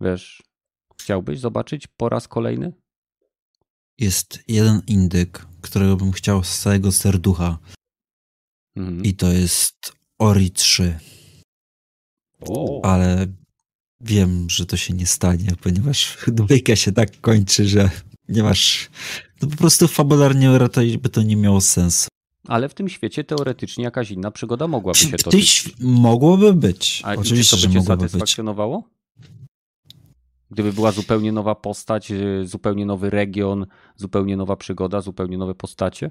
wiesz, 0.00 0.42
chciałbyś 1.00 1.40
zobaczyć 1.40 1.86
po 1.86 2.08
raz 2.08 2.28
kolejny? 2.28 2.72
Jest 3.98 4.38
jeden 4.48 4.82
indyk, 4.86 5.46
którego 5.60 5.96
bym 5.96 6.12
chciał 6.12 6.44
z 6.44 6.58
całego 6.58 6.92
serducha. 6.92 7.58
Mhm. 8.76 9.04
I 9.04 9.14
to 9.14 9.32
jest 9.32 9.92
Ori 10.18 10.50
3. 10.50 10.98
O. 12.40 12.80
Ale 12.84 13.26
wiem, 14.00 14.50
że 14.50 14.66
to 14.66 14.76
się 14.76 14.94
nie 14.94 15.06
stanie, 15.06 15.50
ponieważ 15.62 16.18
dwójka 16.26 16.76
się 16.76 16.92
tak 16.92 17.20
kończy, 17.20 17.68
że 17.68 17.90
nie 18.28 18.42
masz. 18.42 18.90
No 19.42 19.48
po 19.48 19.56
prostu 19.56 19.88
fabularnie 19.88 20.50
by 20.98 21.08
to 21.08 21.22
nie 21.22 21.36
miało 21.36 21.60
sensu. 21.60 22.08
Ale 22.48 22.68
w 22.68 22.74
tym 22.74 22.88
świecie 22.88 23.24
teoretycznie 23.24 23.84
jakaś 23.84 24.10
inna 24.10 24.30
przygoda 24.30 24.68
mogłaby 24.68 24.98
się 24.98 25.16
toczyć. 25.16 25.70
Mogłoby 25.80 26.54
być. 26.54 27.02
A 27.04 27.14
Oczywiście, 27.14 27.56
to 27.56 27.68
by 27.68 27.74
cię 27.74 27.82
satysfakcjonowało? 27.82 28.82
Być. 28.82 29.01
Gdyby 30.52 30.72
była 30.72 30.92
zupełnie 30.92 31.32
nowa 31.32 31.54
postać, 31.54 32.10
y, 32.10 32.46
zupełnie 32.46 32.86
nowy 32.86 33.10
region, 33.10 33.66
zupełnie 33.96 34.36
nowa 34.36 34.56
przygoda, 34.56 35.00
zupełnie 35.00 35.38
nowe 35.38 35.54
postacie? 35.54 36.10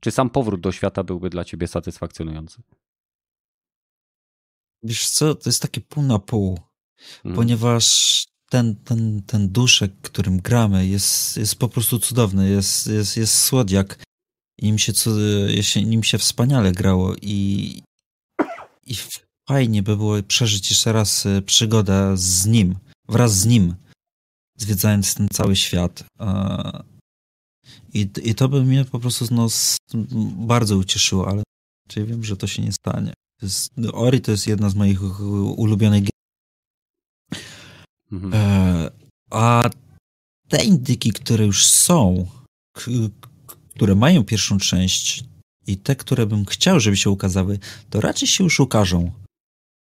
Czy 0.00 0.10
sam 0.10 0.30
powrót 0.30 0.60
do 0.60 0.72
świata 0.72 1.04
byłby 1.04 1.30
dla 1.30 1.44
ciebie 1.44 1.68
satysfakcjonujący? 1.68 2.62
Wiesz 4.82 5.10
co, 5.10 5.34
to 5.34 5.48
jest 5.48 5.62
takie 5.62 5.80
pół 5.80 6.02
na 6.02 6.18
pół, 6.18 6.60
mhm. 7.16 7.34
ponieważ 7.34 8.26
ten, 8.50 8.76
ten, 8.76 9.22
ten 9.26 9.48
duszek, 9.48 9.92
którym 10.02 10.36
gramy, 10.36 10.86
jest, 10.86 11.36
jest 11.36 11.56
po 11.56 11.68
prostu 11.68 11.98
cudowny, 11.98 12.50
jest, 12.50 12.86
jest, 12.86 13.16
jest 13.16 13.40
słodziak. 13.40 14.04
Im 14.58 14.78
się, 14.78 14.92
nim 15.84 16.02
się 16.02 16.18
wspaniale 16.18 16.72
grało 16.72 17.14
i, 17.22 17.82
i 18.86 18.94
fajnie 19.48 19.82
by 19.82 19.96
było 19.96 20.22
przeżyć 20.22 20.70
jeszcze 20.70 20.92
raz 20.92 21.26
y, 21.26 21.42
przygodę 21.42 22.12
z 22.16 22.46
nim 22.46 22.74
wraz 23.08 23.38
z 23.38 23.46
nim, 23.46 23.74
zwiedzając 24.58 25.14
ten 25.14 25.28
cały 25.28 25.56
świat. 25.56 26.04
I, 27.94 28.08
i 28.22 28.34
to 28.34 28.48
by 28.48 28.64
mnie 28.64 28.84
po 28.84 29.00
prostu 29.00 29.26
no, 29.30 29.48
bardzo 30.46 30.76
ucieszyło, 30.76 31.28
ale 31.28 31.42
czyli 31.88 32.06
wiem, 32.06 32.24
że 32.24 32.36
to 32.36 32.46
się 32.46 32.62
nie 32.62 32.72
stanie. 32.72 33.12
To 33.40 33.46
jest, 33.46 33.72
Ori 33.92 34.20
to 34.20 34.30
jest 34.30 34.46
jedna 34.46 34.70
z 34.70 34.74
moich 34.74 35.02
ulubionych 35.56 36.02
gier. 36.02 36.10
Mhm. 38.12 38.34
E, 38.34 38.90
a 39.30 39.70
te 40.48 40.64
indyki, 40.64 41.12
które 41.12 41.46
już 41.46 41.66
są, 41.66 42.26
które 43.74 43.94
mają 43.94 44.24
pierwszą 44.24 44.58
część 44.58 45.24
i 45.66 45.76
te, 45.76 45.96
które 45.96 46.26
bym 46.26 46.44
chciał, 46.44 46.80
żeby 46.80 46.96
się 46.96 47.10
ukazały, 47.10 47.58
to 47.90 48.00
raczej 48.00 48.28
się 48.28 48.44
już 48.44 48.60
ukażą 48.60 49.12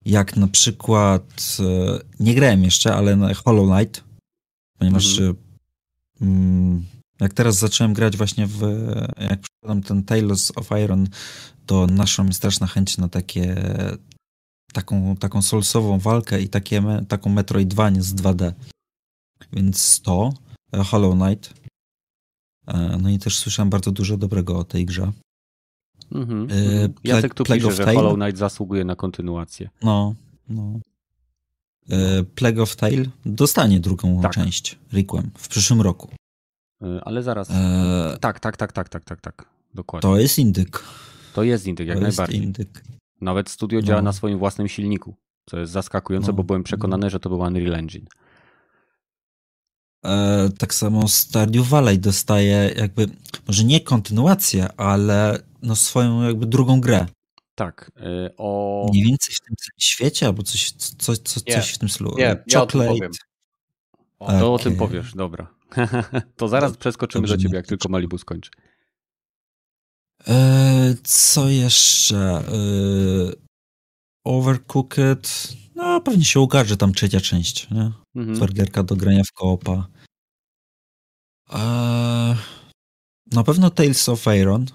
jak 0.07 0.37
na 0.37 0.49
przykład, 0.49 1.57
e, 1.61 1.99
nie 2.21 2.35
grałem 2.35 2.65
jeszcze, 2.65 2.95
ale 2.95 3.17
na 3.17 3.35
Hollow 3.35 3.71
Knight, 3.71 4.05
ponieważ 4.79 5.19
mhm. 5.19 5.37
Mm, 6.21 6.85
jak 7.21 7.35
teraz 7.35 7.59
zacząłem 7.59 7.93
grać 7.95 8.17
właśnie 8.17 8.47
w, 8.47 8.61
jak 9.19 9.41
przykładam 9.41 9.83
ten 9.83 10.05
Tales 10.05 10.53
of 10.57 10.71
Iron, 10.85 11.09
to 11.67 11.87
naszła 11.87 12.25
mi 12.25 12.35
straszna 12.35 12.67
chęć 12.67 12.99
na 12.99 13.09
takie, 13.09 13.57
taką, 14.73 15.17
taką 15.17 15.43
solsową 15.43 15.99
walkę 15.99 16.43
i 16.43 16.49
takie, 16.49 16.83
taką 17.09 17.31
Metroidvanię 17.31 18.03
z 18.03 18.15
2D. 18.15 18.53
Więc 19.53 20.01
to, 20.01 20.33
e, 20.73 20.85
Hollow 20.85 21.15
Knight. 21.15 21.55
E, 22.67 22.99
no 23.03 23.11
i 23.11 23.19
też 23.19 23.39
słyszałem 23.39 23.71
bardzo 23.71 23.93
dużo 23.93 24.17
dobrego 24.17 24.59
o 24.59 24.65
tej 24.65 24.87
grze. 24.87 25.13
Mhm, 26.13 26.49
e, 26.51 26.89
Jacek 27.05 27.35
tu 27.35 27.45
Plague 27.45 27.69
pisze, 27.69 27.85
że 27.85 27.95
Hollow 27.95 28.15
Knight 28.15 28.39
zasługuje 28.39 28.85
na 28.85 28.97
kontynuację. 28.97 29.69
No, 29.83 30.15
no. 30.49 30.81
E, 31.91 32.25
Plague 32.25 32.63
of 32.63 32.77
Tale 32.77 33.05
dostanie 33.27 33.81
drugą 33.81 34.21
tak. 34.21 34.33
część, 34.33 34.79
Requiem, 34.93 35.31
w 35.39 35.49
przyszłym 35.49 35.81
roku. 35.81 36.09
E, 36.83 37.01
ale 37.05 37.23
zaraz. 37.23 37.49
Tak, 38.21 38.41
tak, 38.41 38.57
tak, 38.57 38.73
tak, 38.73 38.89
tak, 38.89 39.05
tak, 39.05 39.21
tak. 39.21 39.47
Dokładnie. 39.75 40.11
To 40.11 40.19
jest 40.19 40.39
indyk. 40.39 40.85
To 41.35 41.43
jest 41.43 41.67
indyk, 41.67 41.89
jak 41.89 41.97
to 41.97 42.03
najbardziej. 42.03 42.43
Indyk. 42.43 42.85
Nawet 43.21 43.51
studio 43.51 43.81
no. 43.81 43.87
działa 43.87 44.03
na 44.03 44.13
swoim 44.13 44.39
własnym 44.39 44.69
silniku, 44.69 45.15
co 45.47 45.59
jest 45.59 45.73
zaskakujące, 45.73 46.27
no. 46.27 46.33
bo 46.33 46.45
byłem 46.45 46.63
przekonany, 46.63 47.11
że 47.11 47.21
to 47.21 47.29
był 47.29 47.39
Unreal 47.39 47.75
Engine. 47.75 48.07
E, 50.05 50.49
tak 50.59 50.75
samo 50.75 51.09
Stardew 51.09 51.69
Valley 51.69 51.99
dostaje 51.99 52.75
jakby, 52.77 53.07
może 53.47 53.65
nie 53.65 53.81
kontynuację, 53.81 54.73
ale 54.77 55.39
no 55.67 55.77
swoją 55.77 56.23
jakby 56.23 56.47
drugą 56.47 56.81
grę. 56.81 57.07
Tak. 57.55 57.91
Y, 57.97 58.31
o... 58.37 58.87
Mniej 58.91 59.05
więcej 59.05 59.35
w 59.35 59.41
tym 59.41 59.57
świecie, 59.79 60.27
albo 60.27 60.43
coś, 60.43 60.71
coś, 60.71 61.19
coś, 61.19 61.43
coś 61.43 61.73
w 61.73 61.79
tym 61.79 61.89
stylu. 61.89 62.15
Nie, 62.19 62.45
Chocolate. 62.55 62.95
Nie 62.95 63.09
o, 64.19 64.41
to 64.41 64.55
o 64.55 64.59
tym 64.59 64.77
powiesz, 64.77 65.15
dobra. 65.15 65.55
to 66.37 66.49
zaraz 66.49 66.73
no, 66.73 66.79
przeskoczymy 66.79 67.29
do 67.29 67.39
ciebie, 67.39 67.57
jak 67.57 67.67
tylko 67.67 67.89
Malibu 67.89 68.19
skończy. 68.19 68.51
E, 70.29 70.95
co 71.05 71.49
jeszcze? 71.49 72.17
E, 72.17 72.43
Overcooked. 74.25 75.57
No, 75.75 76.01
pewnie 76.01 76.25
się 76.25 76.41
ukaże 76.41 76.77
tam 76.77 76.93
trzecia 76.93 77.21
część, 77.21 77.71
nie? 77.71 77.93
Mhm. 78.15 78.87
do 78.87 78.97
grania 78.97 79.23
w 79.25 79.33
koopa. 79.33 79.89
E, 81.53 81.59
na 83.33 83.45
pewno 83.45 83.71
Tales 83.71 84.09
of 84.09 84.27
Iron. 84.41 84.67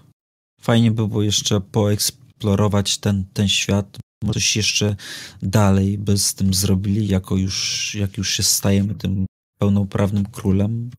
Fajnie 0.61 0.91
by 0.91 1.07
było 1.07 1.23
jeszcze 1.23 1.61
poeksplorować 1.61 2.97
ten, 2.97 3.25
ten 3.33 3.47
świat, 3.47 3.97
może 4.23 4.33
coś 4.33 4.55
jeszcze 4.55 4.95
dalej 5.41 5.97
by 5.97 6.17
z 6.17 6.33
tym 6.33 6.53
zrobili, 6.53 7.07
jako 7.07 7.35
już, 7.35 7.95
jak 7.95 8.17
już 8.17 8.29
się 8.29 8.43
stajemy 8.43 8.95
tym 8.95 9.25
pełnoprawnym 9.59 10.25
królem. 10.25 10.91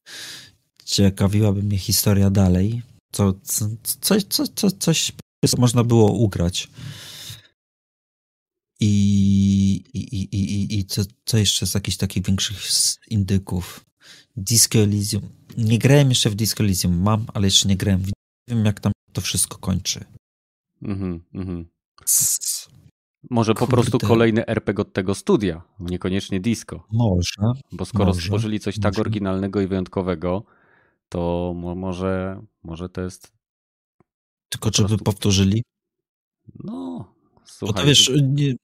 Ciekawiłaby 0.84 1.62
mnie 1.62 1.78
historia 1.78 2.30
dalej. 2.30 2.82
Co, 3.12 3.34
co, 3.42 3.68
coś, 4.00 4.24
co, 4.24 4.46
co, 4.46 4.70
coś 4.70 5.12
można 5.58 5.84
było 5.84 6.12
ugrać. 6.12 6.68
I, 8.80 8.90
i, 9.94 9.98
i, 9.98 10.34
i, 10.34 10.78
i 10.78 10.84
co, 10.84 11.02
co 11.24 11.38
jeszcze 11.38 11.66
z 11.66 11.74
jakichś 11.74 11.96
takich 11.96 12.26
większych 12.26 12.60
indyków? 13.08 13.84
Disco 14.36 14.78
Elysium. 14.78 15.28
Nie 15.56 15.78
grałem 15.78 16.08
jeszcze 16.08 16.30
w 16.30 16.34
Disco 16.34 16.64
Elysium. 16.64 17.02
Mam, 17.02 17.26
ale 17.34 17.46
jeszcze 17.46 17.68
nie 17.68 17.76
grałem. 17.76 18.02
Nie 18.06 18.12
wiem, 18.56 18.64
jak 18.64 18.80
tam 18.80 18.92
to 19.12 19.20
wszystko 19.20 19.58
kończy. 19.58 20.04
Mhm, 20.82 21.24
mhm. 21.34 21.66
Może 23.30 23.54
po 23.54 23.66
prostu 23.66 23.98
kolejny 23.98 24.46
RPG 24.46 24.82
od 24.82 24.92
tego 24.92 25.14
studia, 25.14 25.62
niekoniecznie 25.80 26.40
disco. 26.40 26.86
Może. 26.92 27.52
Bo 27.72 27.84
skoro 27.84 28.06
może, 28.06 28.20
stworzyli 28.20 28.60
coś 28.60 28.74
tak 28.74 28.84
może. 28.84 28.94
tak 28.94 29.00
oryginalnego 29.00 29.60
i 29.60 29.66
wyjątkowego, 29.66 30.44
to 31.08 31.52
może, 31.56 32.42
może 32.62 32.88
to 32.88 33.00
jest. 33.00 33.32
Tylko 34.48 34.70
czy 34.70 34.84
by 34.84 34.98
powtórzyli? 34.98 35.62
No, 36.64 37.14
słuchaj. 37.44 37.74
Bo 37.74 37.80
to 37.80 37.86
wiesz, 37.86 38.10
nie. 38.22 38.54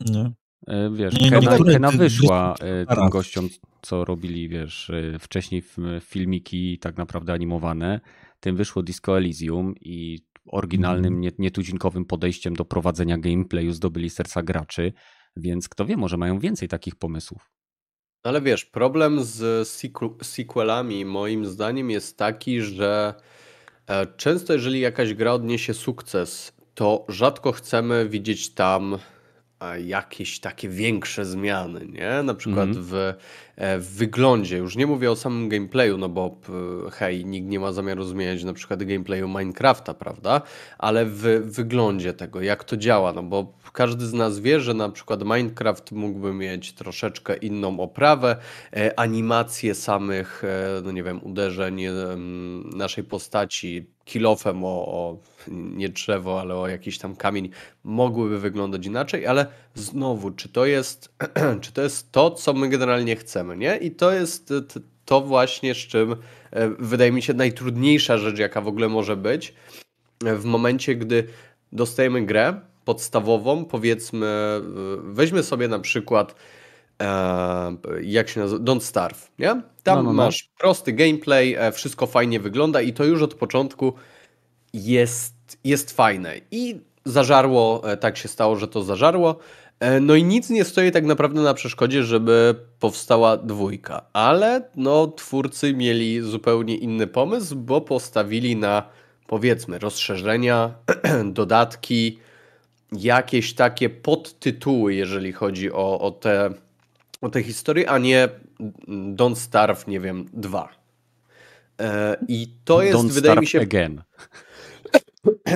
nie. 0.00 0.32
E, 0.66 0.90
wiesz, 0.90 1.20
nie, 1.20 1.30
Kena, 1.30 1.58
Kena 1.58 1.90
wyszła 1.90 2.54
e, 2.60 2.86
tym 2.86 3.08
gościom, 3.08 3.48
co 3.82 4.04
robili, 4.04 4.48
wiesz, 4.48 4.90
e, 4.90 5.18
wcześniej 5.18 5.62
filmiki 6.00 6.78
tak 6.78 6.96
naprawdę 6.96 7.32
animowane 7.32 8.00
tym 8.40 8.56
wyszło 8.56 8.82
Disco 8.82 9.18
Elysium 9.18 9.74
i 9.80 10.18
oryginalnym, 10.46 11.14
mm. 11.14 11.30
nietuzinkowym 11.38 12.04
podejściem 12.04 12.54
do 12.54 12.64
prowadzenia 12.64 13.18
gameplayu 13.18 13.72
zdobyli 13.72 14.10
serca 14.10 14.42
graczy, 14.42 14.92
więc 15.36 15.68
kto 15.68 15.86
wie, 15.86 15.96
może 15.96 16.16
mają 16.16 16.38
więcej 16.38 16.68
takich 16.68 16.96
pomysłów. 16.96 17.50
Ale 18.22 18.40
wiesz, 18.40 18.64
problem 18.64 19.24
z 19.24 19.68
sequelami 20.22 21.04
moim 21.04 21.46
zdaniem 21.46 21.90
jest 21.90 22.18
taki, 22.18 22.60
że 22.60 23.14
e, 23.86 24.06
często 24.06 24.52
jeżeli 24.52 24.80
jakaś 24.80 25.14
gra 25.14 25.32
odniesie 25.32 25.74
sukces, 25.74 26.52
to 26.74 27.06
rzadko 27.08 27.52
chcemy 27.52 28.08
widzieć 28.08 28.54
tam 28.54 28.98
jakieś 29.84 30.40
takie 30.40 30.68
większe 30.68 31.24
zmiany, 31.24 31.86
nie? 31.86 32.22
Na 32.22 32.34
przykład 32.34 32.68
mm. 32.68 32.82
w, 32.82 32.94
e, 33.56 33.78
w, 33.78 33.96
wyglądzie. 33.96 34.56
Już 34.56 34.76
nie 34.76 34.86
mówię 34.86 35.10
o 35.10 35.16
samym 35.16 35.48
gameplayu, 35.48 35.98
no 35.98 36.08
bo 36.08 36.36
hej, 36.92 37.24
nikt 37.24 37.48
nie 37.48 37.60
ma 37.60 37.72
zamiaru 37.72 38.04
zmieniać 38.04 38.44
na 38.44 38.52
przykład 38.52 38.84
gameplayu 38.84 39.28
Minecrafta, 39.28 39.94
prawda? 39.94 40.42
Ale 40.78 41.06
w 41.06 41.20
wyglądzie 41.44 42.12
tego, 42.12 42.40
jak 42.40 42.64
to 42.64 42.76
działa, 42.76 43.12
no 43.12 43.22
bo 43.22 43.52
każdy 43.72 44.06
z 44.06 44.12
nas 44.12 44.38
wie, 44.38 44.60
że 44.60 44.74
na 44.74 44.88
przykład 44.88 45.22
Minecraft 45.22 45.92
mógłby 45.92 46.34
mieć 46.34 46.72
troszeczkę 46.72 47.36
inną 47.36 47.80
oprawę, 47.80 48.36
e, 48.72 49.00
animacje 49.00 49.74
samych, 49.74 50.44
e, 50.44 50.82
no 50.84 50.92
nie 50.92 51.02
wiem, 51.02 51.20
uderzeń 51.24 51.82
naszej 52.76 53.04
postaci 53.04 53.86
kilofem 54.08 54.64
o, 54.64 54.68
o 54.68 55.16
nie 55.48 55.88
drzewo, 55.88 56.40
ale 56.40 56.54
o 56.54 56.68
jakiś 56.68 56.98
tam 56.98 57.16
kamień 57.16 57.50
mogłyby 57.84 58.40
wyglądać 58.40 58.86
inaczej, 58.86 59.26
ale 59.26 59.46
znowu, 59.74 60.30
czy 60.30 60.48
to 60.48 60.66
jest, 60.66 61.14
czy 61.62 61.72
to, 61.72 61.82
jest 61.82 62.12
to, 62.12 62.30
co 62.30 62.52
my 62.52 62.68
generalnie 62.68 63.16
chcemy, 63.16 63.56
nie? 63.56 63.76
I 63.76 63.90
to 63.90 64.12
jest 64.12 64.52
to 65.04 65.20
właśnie, 65.20 65.74
z 65.74 65.78
czym 65.78 66.12
e, 66.50 66.68
wydaje 66.68 67.12
mi 67.12 67.22
się 67.22 67.34
najtrudniejsza 67.34 68.18
rzecz, 68.18 68.38
jaka 68.38 68.60
w 68.60 68.68
ogóle 68.68 68.88
może 68.88 69.16
być, 69.16 69.54
w 70.20 70.44
momencie, 70.44 70.96
gdy 70.96 71.26
dostajemy 71.72 72.26
grę 72.26 72.60
podstawową, 72.84 73.64
powiedzmy, 73.64 74.26
e, 74.26 74.60
weźmy 75.02 75.42
sobie 75.42 75.68
na 75.68 75.78
przykład 75.78 76.32
e, 76.32 76.57
jak 78.02 78.28
się 78.28 78.40
nazywa, 78.40 78.64
Don't 78.64 78.80
Starve, 78.80 79.30
nie? 79.38 79.62
Tam 79.82 79.96
no, 79.96 80.02
no, 80.02 80.02
no. 80.02 80.12
masz 80.12 80.50
prosty 80.58 80.92
gameplay, 80.92 81.56
wszystko 81.72 82.06
fajnie 82.06 82.40
wygląda 82.40 82.80
i 82.80 82.92
to 82.92 83.04
już 83.04 83.22
od 83.22 83.34
początku 83.34 83.92
jest, 84.72 85.34
jest 85.64 85.92
fajne. 85.92 86.34
I 86.50 86.80
zażarło, 87.04 87.92
e, 87.92 87.96
tak 87.96 88.16
się 88.16 88.28
stało, 88.28 88.56
że 88.56 88.68
to 88.68 88.82
zażarło. 88.82 89.38
E, 89.80 90.00
no 90.00 90.14
i 90.14 90.24
nic 90.24 90.50
nie 90.50 90.64
stoi 90.64 90.92
tak 90.92 91.04
naprawdę 91.04 91.40
na 91.40 91.54
przeszkodzie, 91.54 92.02
żeby 92.02 92.54
powstała 92.80 93.36
dwójka. 93.36 94.02
Ale 94.12 94.62
no, 94.76 95.06
twórcy 95.06 95.74
mieli 95.74 96.20
zupełnie 96.20 96.76
inny 96.76 97.06
pomysł, 97.06 97.56
bo 97.56 97.80
postawili 97.80 98.56
na 98.56 98.82
powiedzmy 99.26 99.78
rozszerzenia, 99.78 100.74
dodatki, 101.24 102.18
jakieś 102.92 103.54
takie 103.54 103.90
podtytuły, 103.90 104.94
jeżeli 104.94 105.32
chodzi 105.32 105.72
o, 105.72 106.00
o, 106.00 106.10
te, 106.10 106.50
o 107.20 107.28
te 107.30 107.42
historie, 107.42 107.90
a 107.90 107.98
nie 107.98 108.28
Don't 108.88 109.36
Starve, 109.36 109.86
nie 109.86 110.00
wiem, 110.00 110.26
dwa. 110.32 110.68
E, 111.80 112.16
I 112.28 112.54
to 112.64 112.82
jest, 112.82 112.98
Don't 112.98 113.10
wydaje 113.10 113.40
mi 113.40 113.46
się. 113.46 113.60
Again. 113.60 114.02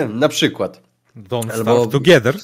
Na 0.21 0.29
przykład. 0.29 0.83
Don't 1.17 1.53
Albo... 1.53 1.63
Starve 1.63 1.93
Together. 1.93 2.39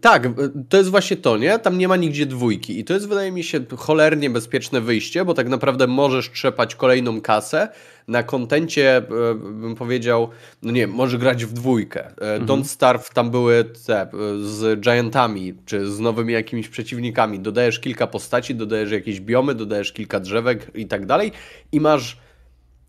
Tak, 0.00 0.28
to 0.68 0.76
jest 0.76 0.90
właśnie 0.90 1.16
to, 1.16 1.36
nie? 1.36 1.58
Tam 1.58 1.78
nie 1.78 1.88
ma 1.88 1.96
nigdzie 1.96 2.26
dwójki 2.26 2.80
i 2.80 2.84
to 2.84 2.94
jest 2.94 3.08
wydaje 3.08 3.32
mi 3.32 3.44
się 3.44 3.60
cholernie 3.76 4.30
bezpieczne 4.30 4.80
wyjście, 4.80 5.24
bo 5.24 5.34
tak 5.34 5.48
naprawdę 5.48 5.86
możesz 5.86 6.30
trzepać 6.30 6.74
kolejną 6.74 7.20
kasę 7.20 7.68
na 8.08 8.22
kontencie, 8.22 8.96
e, 8.96 9.02
bym 9.34 9.74
powiedział, 9.74 10.28
no 10.62 10.72
nie 10.72 10.86
może 10.86 11.18
grać 11.18 11.44
w 11.44 11.52
dwójkę. 11.52 12.06
E, 12.06 12.10
mhm. 12.10 12.46
Don't 12.46 12.64
Starve 12.64 13.10
tam 13.14 13.30
były 13.30 13.64
te 13.86 14.02
e, 14.02 14.08
z 14.40 14.80
giantami, 14.80 15.54
czy 15.66 15.90
z 15.90 16.00
nowymi 16.00 16.32
jakimiś 16.32 16.68
przeciwnikami. 16.68 17.40
Dodajesz 17.40 17.80
kilka 17.80 18.06
postaci, 18.06 18.54
dodajesz 18.54 18.90
jakieś 18.90 19.20
biomy, 19.20 19.54
dodajesz 19.54 19.92
kilka 19.92 20.20
drzewek 20.20 20.70
i 20.74 20.86
tak 20.86 21.06
dalej 21.06 21.32
i 21.72 21.80
masz 21.80 22.16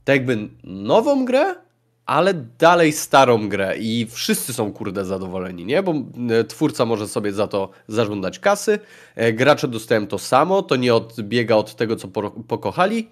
tak 0.04 0.16
jakby 0.16 0.38
nową 0.64 1.26
grę, 1.26 1.56
ale 2.10 2.34
dalej 2.34 2.94
starą 2.94 3.50
grę 3.50 3.78
i 3.78 4.08
wszyscy 4.12 4.54
są 4.54 4.74
kurde 4.74 5.06
zadowoleni, 5.06 5.66
nie? 5.66 5.84
Bo 5.84 5.94
e, 6.30 6.44
twórca 6.44 6.86
może 6.86 7.08
sobie 7.08 7.34
za 7.34 7.48
to 7.48 7.70
zażądać 7.88 8.40
kasy, 8.40 8.80
e, 9.16 9.34
gracze 9.34 9.68
dostają 9.68 10.08
to 10.08 10.20
samo, 10.20 10.62
to 10.62 10.76
nie 10.76 10.96
odbiega 10.96 11.56
od 11.56 11.76
tego, 11.76 11.96
co 11.96 12.08
pokochali 12.48 13.10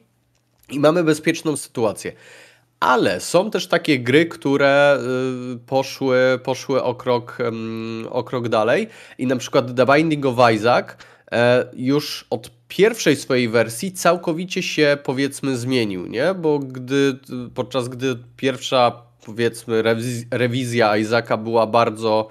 i 0.69 0.79
mamy 0.79 1.03
bezpieczną 1.03 1.57
sytuację. 1.57 2.11
Ale 2.79 3.19
są 3.19 3.51
też 3.51 3.67
takie 3.67 3.99
gry, 3.99 4.25
które 4.25 4.99
y, 5.55 5.57
poszły, 5.57 6.39
poszły 6.43 6.83
o, 6.83 6.95
krok, 6.95 7.37
o 8.09 8.23
krok 8.23 8.49
dalej 8.49 8.87
i 9.17 9.27
na 9.27 9.35
przykład 9.35 9.75
The 9.75 9.85
Binding 9.85 10.25
of 10.25 10.35
Isaac 10.55 10.87
e, 11.31 11.65
już 11.73 12.25
od 12.29 12.56
pierwszej 12.68 13.15
swojej 13.15 13.49
wersji 13.49 13.91
całkowicie 13.91 14.63
się 14.63 14.97
powiedzmy 15.03 15.57
zmienił, 15.57 16.05
nie? 16.05 16.34
Bo 16.34 16.59
gdy, 16.59 17.20
podczas 17.55 17.88
gdy 17.88 18.15
pierwsza 18.38 18.91
powiedzmy 19.26 19.84
rewizja 20.32 20.97
Isaaca 20.97 21.38
była 21.38 21.68
bardzo 21.68 22.30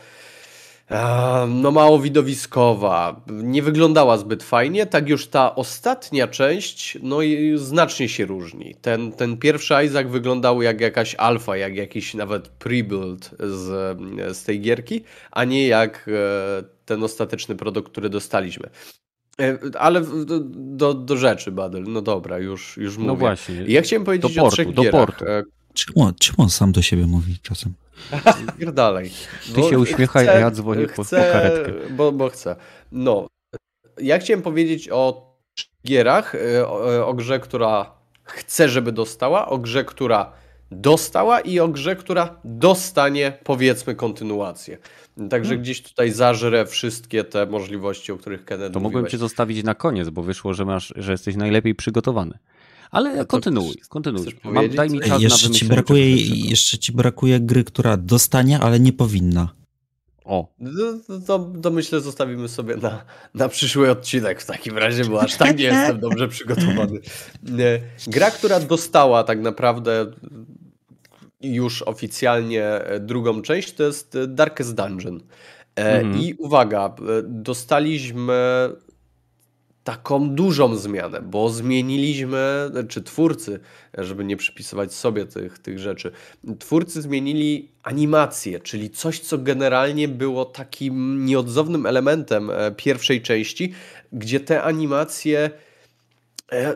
no 1.48 1.70
mało 1.70 1.98
widowiskowa, 1.98 3.20
nie 3.30 3.62
wyglądała 3.62 4.18
zbyt 4.18 4.42
fajnie, 4.42 4.86
tak 4.86 5.08
już 5.08 5.26
ta 5.26 5.54
ostatnia 5.54 6.28
część 6.28 6.98
no 7.02 7.18
znacznie 7.54 8.08
się 8.08 8.26
różni. 8.26 8.74
Ten, 8.74 9.12
ten 9.12 9.36
pierwszy 9.36 9.74
Isaac 9.84 10.06
wyglądał 10.06 10.62
jak 10.62 10.80
jakaś 10.80 11.14
alfa, 11.14 11.56
jak 11.56 11.76
jakiś 11.76 12.14
nawet 12.14 12.48
pre-build 12.58 13.30
z, 13.38 13.98
z 14.36 14.44
tej 14.44 14.60
gierki, 14.60 15.04
a 15.30 15.44
nie 15.44 15.66
jak 15.66 16.08
e, 16.08 16.62
ten 16.84 17.02
ostateczny 17.02 17.56
produkt, 17.56 17.92
który 17.92 18.08
dostaliśmy. 18.08 18.70
E, 19.40 19.58
ale 19.78 20.02
do, 20.54 20.94
do 20.94 21.16
rzeczy, 21.16 21.52
Badel. 21.52 21.82
No 21.82 22.02
dobra, 22.02 22.38
już, 22.38 22.76
już 22.76 22.96
no 22.96 23.00
mówię. 23.00 23.12
No 23.12 23.16
właśnie. 23.16 23.64
Ja 23.68 23.82
chciałem 23.82 24.04
powiedzieć 24.04 24.34
do 24.34 24.40
portu, 24.40 24.46
o 24.46 24.50
trzech 24.50 24.72
do 24.72 24.82
gierach. 24.82 25.06
Portu. 25.06 25.24
E, 25.26 25.42
czemu, 25.74 26.12
czemu 26.20 26.42
on 26.42 26.50
sam 26.50 26.72
do 26.72 26.82
siebie 26.82 27.06
mówi 27.06 27.38
czasem? 27.42 27.72
Gier 28.58 28.72
dalej. 28.72 29.10
Ty 29.54 29.62
się 29.62 29.78
uśmiechaj, 29.78 30.28
a 30.28 30.32
ja 30.32 30.50
dzwonię 30.50 30.86
po, 30.86 31.04
chcę, 31.04 31.16
po 31.16 31.32
karetkę. 31.32 31.72
Bo, 31.90 32.12
bo 32.12 32.28
chcę. 32.28 32.56
No. 32.92 33.26
Ja 34.00 34.18
chciałem 34.18 34.42
powiedzieć 34.42 34.88
o 34.92 35.34
gierach, 35.86 36.34
e, 36.34 36.68
o, 36.68 37.06
o 37.06 37.14
grze, 37.14 37.40
która 37.40 37.92
chce, 38.24 38.68
żeby 38.68 38.92
dostała, 38.92 39.48
o 39.48 39.58
grze, 39.58 39.84
która 39.84 40.32
dostała 40.70 41.40
i 41.40 41.60
o 41.60 41.68
grze, 41.68 41.96
która 41.96 42.40
dostanie, 42.44 43.38
powiedzmy, 43.44 43.94
kontynuację. 43.94 44.78
Także 45.16 45.48
hmm. 45.48 45.62
gdzieś 45.62 45.82
tutaj 45.82 46.10
zażrę 46.10 46.66
wszystkie 46.66 47.24
te 47.24 47.46
możliwości, 47.46 48.12
o 48.12 48.16
których 48.16 48.44
Kennedy 48.44 48.74
To 48.74 48.80
mogłem 48.80 49.06
cię 49.06 49.18
zostawić 49.18 49.64
na 49.64 49.74
koniec, 49.74 50.08
bo 50.08 50.22
wyszło, 50.22 50.54
że 50.54 50.64
masz, 50.64 50.92
że 50.96 51.12
jesteś 51.12 51.36
najlepiej 51.36 51.74
przygotowany. 51.74 52.38
Ale 52.90 53.26
kontynuuj, 53.26 53.74
kontynuuj. 53.88 54.26
Mam, 54.44 54.68
daj 54.68 54.90
mi 54.90 55.00
czas 55.00 55.22
jeszcze 55.22 55.48
na 55.48 55.54
ci 55.54 55.64
brakuje, 55.64 56.16
Jeszcze 56.50 56.78
ci 56.78 56.92
brakuje 56.92 57.40
gry, 57.40 57.64
która 57.64 57.96
dostanie, 57.96 58.60
ale 58.60 58.80
nie 58.80 58.92
powinna. 58.92 59.48
O. 60.24 60.54
To, 61.08 61.18
to, 61.26 61.52
to, 61.62 61.70
myślę 61.70 62.00
zostawimy 62.00 62.48
sobie 62.48 62.76
na, 62.76 63.04
na 63.34 63.48
przyszły 63.48 63.90
odcinek 63.90 64.42
w 64.42 64.46
takim 64.46 64.78
razie, 64.78 65.04
bo 65.04 65.22
aż 65.22 65.36
tak 65.36 65.58
nie 65.58 65.64
jestem 65.64 66.00
dobrze 66.08 66.28
przygotowany. 66.28 67.00
Gra, 68.06 68.30
która 68.30 68.60
dostała 68.60 69.24
tak 69.24 69.40
naprawdę 69.40 70.06
już 71.40 71.82
oficjalnie 71.82 72.64
e, 72.64 73.00
drugą 73.00 73.42
część, 73.42 73.72
to 73.72 73.82
jest 73.82 74.14
e, 74.14 74.26
Darkest 74.26 74.74
Dungeon. 74.74 75.20
Mhm. 75.74 76.22
I 76.22 76.34
uwaga, 76.34 76.86
e, 76.86 77.22
dostaliśmy 77.22 78.68
taką 79.84 80.30
dużą 80.30 80.76
zmianę, 80.76 81.22
bo 81.22 81.48
zmieniliśmy, 81.48 82.70
czy 82.88 83.02
twórcy, 83.02 83.60
żeby 83.98 84.24
nie 84.24 84.36
przypisywać 84.36 84.94
sobie 84.94 85.26
tych, 85.26 85.58
tych 85.58 85.78
rzeczy, 85.78 86.10
twórcy 86.58 87.02
zmienili 87.02 87.72
animację, 87.82 88.60
czyli 88.60 88.90
coś, 88.90 89.20
co 89.20 89.38
generalnie 89.38 90.08
było 90.08 90.44
takim 90.44 91.24
nieodzownym 91.24 91.86
elementem 91.86 92.50
pierwszej 92.76 93.22
części, 93.22 93.72
gdzie 94.12 94.40
te 94.40 94.62
animacje 94.62 95.50
E, 95.50 95.65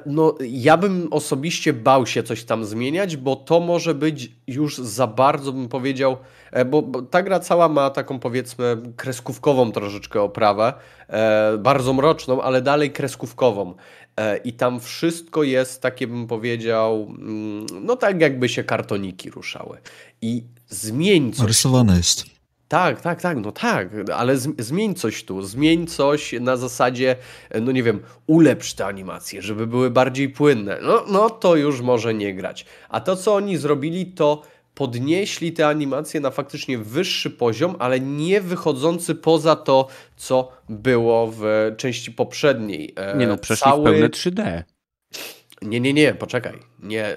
no, 0.06 0.34
ja 0.40 0.76
bym 0.76 1.08
osobiście 1.10 1.72
bał 1.72 2.06
się 2.06 2.22
coś 2.22 2.44
tam 2.44 2.64
zmieniać, 2.64 3.16
bo 3.16 3.36
to 3.36 3.60
może 3.60 3.94
być 3.94 4.32
już 4.46 4.78
za 4.78 5.06
bardzo, 5.06 5.52
bym 5.52 5.68
powiedział, 5.68 6.16
e, 6.52 6.64
bo, 6.64 6.82
bo 6.82 7.02
ta 7.02 7.22
gra 7.22 7.40
cała 7.40 7.68
ma 7.68 7.90
taką 7.90 8.18
powiedzmy 8.18 8.76
kreskówkową 8.96 9.72
troszeczkę 9.72 10.22
oprawę, 10.22 10.72
e, 11.08 11.58
bardzo 11.58 11.92
mroczną, 11.92 12.42
ale 12.42 12.62
dalej 12.62 12.92
kreskówkową. 12.92 13.74
E, 14.16 14.36
I 14.36 14.52
tam 14.52 14.80
wszystko 14.80 15.42
jest 15.42 15.82
takie, 15.82 16.06
bym 16.06 16.26
powiedział, 16.26 17.06
mm, 17.18 17.66
no 17.82 17.96
tak 17.96 18.20
jakby 18.20 18.48
się 18.48 18.64
kartoniki 18.64 19.30
ruszały. 19.30 19.78
I 20.22 20.44
zmień 20.68 21.32
coś. 21.32 21.46
Rysowane 21.46 21.96
jest. 21.96 22.39
Tak, 22.70 23.00
tak, 23.00 23.22
tak, 23.22 23.38
no 23.38 23.52
tak, 23.52 23.88
ale 24.14 24.36
zmień 24.58 24.94
coś 24.94 25.24
tu, 25.24 25.42
zmień 25.42 25.86
coś 25.86 26.32
na 26.40 26.56
zasadzie, 26.56 27.16
no 27.60 27.72
nie 27.72 27.82
wiem, 27.82 28.00
ulepsz 28.26 28.74
te 28.74 28.86
animacje, 28.86 29.42
żeby 29.42 29.66
były 29.66 29.90
bardziej 29.90 30.28
płynne. 30.28 30.78
No, 30.82 31.04
no 31.08 31.30
to 31.30 31.56
już 31.56 31.80
może 31.80 32.14
nie 32.14 32.34
grać. 32.34 32.66
A 32.88 33.00
to, 33.00 33.16
co 33.16 33.34
oni 33.34 33.56
zrobili, 33.56 34.06
to 34.06 34.42
podnieśli 34.74 35.52
te 35.52 35.66
animacje 35.66 36.20
na 36.20 36.30
faktycznie 36.30 36.78
wyższy 36.78 37.30
poziom, 37.30 37.76
ale 37.78 38.00
nie 38.00 38.40
wychodzący 38.40 39.14
poza 39.14 39.56
to, 39.56 39.88
co 40.16 40.52
było 40.68 41.32
w 41.36 41.44
części 41.76 42.12
poprzedniej. 42.12 42.92
E, 42.96 43.16
nie 43.16 43.26
no, 43.26 43.38
przeszli 43.38 43.64
Cały... 43.64 43.80
w 43.80 43.84
pełne 43.84 44.08
3D. 44.08 44.62
Nie, 45.62 45.80
nie, 45.80 45.92
nie, 45.92 46.14
poczekaj. 46.14 46.58
Nie, 46.82 47.10
y, 47.10 47.16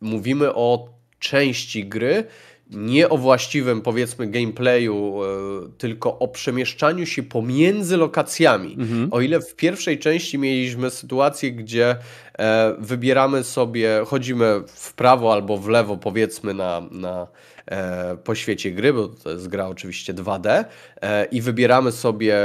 mówimy 0.00 0.54
o 0.54 0.88
części 1.18 1.84
gry, 1.84 2.24
nie 2.70 3.08
o 3.08 3.18
właściwym, 3.18 3.80
powiedzmy, 3.80 4.26
gameplayu, 4.26 5.22
e, 5.22 5.68
tylko 5.78 6.18
o 6.18 6.28
przemieszczaniu 6.28 7.06
się 7.06 7.22
pomiędzy 7.22 7.96
lokacjami. 7.96 8.76
Mhm. 8.78 9.08
O 9.10 9.20
ile 9.20 9.40
w 9.40 9.56
pierwszej 9.56 9.98
części 9.98 10.38
mieliśmy 10.38 10.90
sytuację, 10.90 11.52
gdzie 11.52 11.96
e, 12.38 12.74
wybieramy 12.78 13.44
sobie, 13.44 14.02
chodzimy 14.06 14.62
w 14.66 14.94
prawo 14.94 15.32
albo 15.32 15.56
w 15.56 15.68
lewo, 15.68 15.96
powiedzmy, 15.96 16.54
na, 16.54 16.82
na 16.90 17.26
e, 17.66 18.16
po 18.16 18.34
świecie 18.34 18.70
gry, 18.70 18.92
bo 18.92 19.08
to 19.08 19.30
jest 19.30 19.48
gra 19.48 19.66
oczywiście 19.68 20.14
2D, 20.14 20.64
i 21.30 21.42
wybieramy 21.42 21.92
sobie 21.92 22.36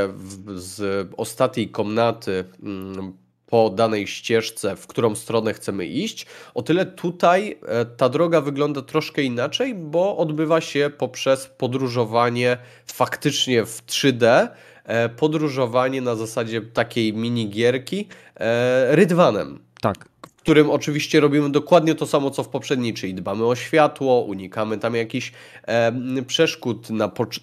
z 0.55 1.07
ostatniej 1.17 1.69
komnaty 1.69 2.45
mm, 2.63 3.13
po 3.51 3.69
danej 3.69 4.07
ścieżce, 4.07 4.75
w 4.75 4.87
którą 4.87 5.15
stronę 5.15 5.53
chcemy 5.53 5.85
iść. 5.85 6.25
O 6.53 6.61
tyle 6.61 6.85
tutaj 6.85 7.57
e, 7.67 7.85
ta 7.85 8.09
droga 8.09 8.41
wygląda 8.41 8.81
troszkę 8.81 9.23
inaczej, 9.23 9.75
bo 9.75 10.17
odbywa 10.17 10.61
się 10.61 10.91
poprzez 10.97 11.47
podróżowanie 11.47 12.57
faktycznie 12.87 13.65
w 13.65 13.85
3D, 13.85 14.47
e, 14.83 15.09
podróżowanie 15.09 16.01
na 16.01 16.15
zasadzie 16.15 16.61
takiej 16.61 17.13
minigierki 17.13 18.07
e, 18.35 18.95
rydwanem. 18.95 19.59
Tak 19.81 20.11
którym 20.41 20.69
oczywiście 20.69 21.19
robimy 21.19 21.49
dokładnie 21.49 21.95
to 21.95 22.07
samo, 22.07 22.31
co 22.31 22.43
w 22.43 22.49
poprzedniej, 22.49 22.93
czyli 22.93 23.13
dbamy 23.13 23.45
o 23.45 23.55
światło, 23.55 24.21
unikamy 24.21 24.77
tam 24.77 24.95
jakichś 24.95 25.31
e, 25.67 25.91
przeszkód, 26.27 26.87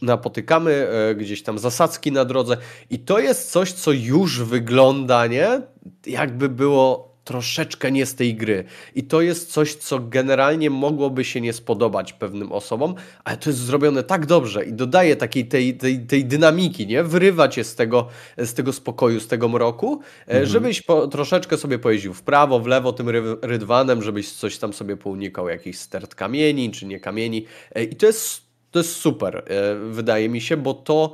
napotykamy 0.03 0.89
e, 0.89 1.15
gdzieś 1.15 1.43
tam 1.43 1.59
zasadzki 1.59 2.13
na 2.13 2.25
drodze 2.25 2.57
i 2.91 2.99
to 2.99 3.19
jest 3.19 3.51
coś, 3.51 3.73
co 3.73 3.93
już 3.93 4.43
wygląda, 4.43 5.27
nie? 5.27 5.63
Jakby 6.07 6.49
było 6.49 7.09
troszeczkę 7.29 7.93
nie 7.93 8.07
z 8.07 8.15
tej 8.15 8.35
gry. 8.35 8.65
I 8.95 9.03
to 9.03 9.21
jest 9.21 9.53
coś, 9.53 9.75
co 9.75 9.99
generalnie 9.99 10.71
mogłoby 10.71 11.25
się 11.25 11.41
nie 11.41 11.53
spodobać 11.53 12.13
pewnym 12.13 12.53
osobom, 12.53 12.95
ale 13.25 13.37
to 13.37 13.51
jest 13.51 13.61
zrobione 13.61 14.03
tak 14.03 14.27
dobrze 14.27 14.65
i 14.65 14.73
dodaje 14.73 15.17
takiej 15.17 15.49
tej, 15.49 15.77
tej, 15.77 16.07
tej 16.07 16.25
dynamiki, 16.25 16.87
nie? 16.87 17.03
Wyrywa 17.03 17.49
cię 17.49 17.65
z 17.65 17.75
tego, 17.75 18.09
z 18.39 18.55
tego 18.55 18.73
spokoju, 18.73 19.21
z 19.21 19.29
tego 19.29 19.49
mroku, 19.49 20.01
e, 20.03 20.31
mhm. 20.31 20.47
żebyś 20.47 20.83
po, 20.83 21.07
troszeczkę 21.07 21.57
sobie 21.57 21.79
pojeździł 21.79 22.15
w 22.15 22.23
prawo, 22.23 22.61
w 22.61 22.67
lewo 22.67 22.93
tym 22.93 23.09
ry, 23.09 23.23
rydwanem, 23.43 24.03
żebyś 24.03 24.33
coś 24.33 24.59
tam 24.59 24.73
sobie 24.73 24.97
pounikał, 24.97 25.49
jakiś 25.49 25.79
stert 25.79 26.15
kamieni, 26.15 26.71
czy 26.71 26.87
nie 26.87 27.01
kamieni. 27.01 27.45
E, 27.75 27.85
I 27.85 27.97
to 27.97 28.07
jest, 28.07 28.43
to 28.71 28.79
jest 28.79 28.97
super, 28.97 29.45
e, 29.47 29.75
wydaje 29.75 30.29
mi 30.29 30.41
się, 30.41 30.57
bo 30.57 30.75
to 30.75 31.13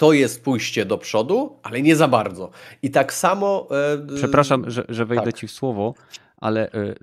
to 0.00 0.12
jest 0.12 0.44
pójście 0.44 0.84
do 0.84 0.98
przodu, 0.98 1.58
ale 1.62 1.82
nie 1.82 1.96
za 1.96 2.08
bardzo. 2.08 2.50
I 2.82 2.90
tak 2.90 3.12
samo. 3.12 3.68
E, 4.10 4.16
Przepraszam, 4.16 4.70
że, 4.70 4.84
że 4.88 5.06
wejdę 5.06 5.24
tak. 5.24 5.34
ci 5.34 5.46
w 5.46 5.50
słowo, 5.50 5.94
ale 6.36 6.72
e, 6.72 6.94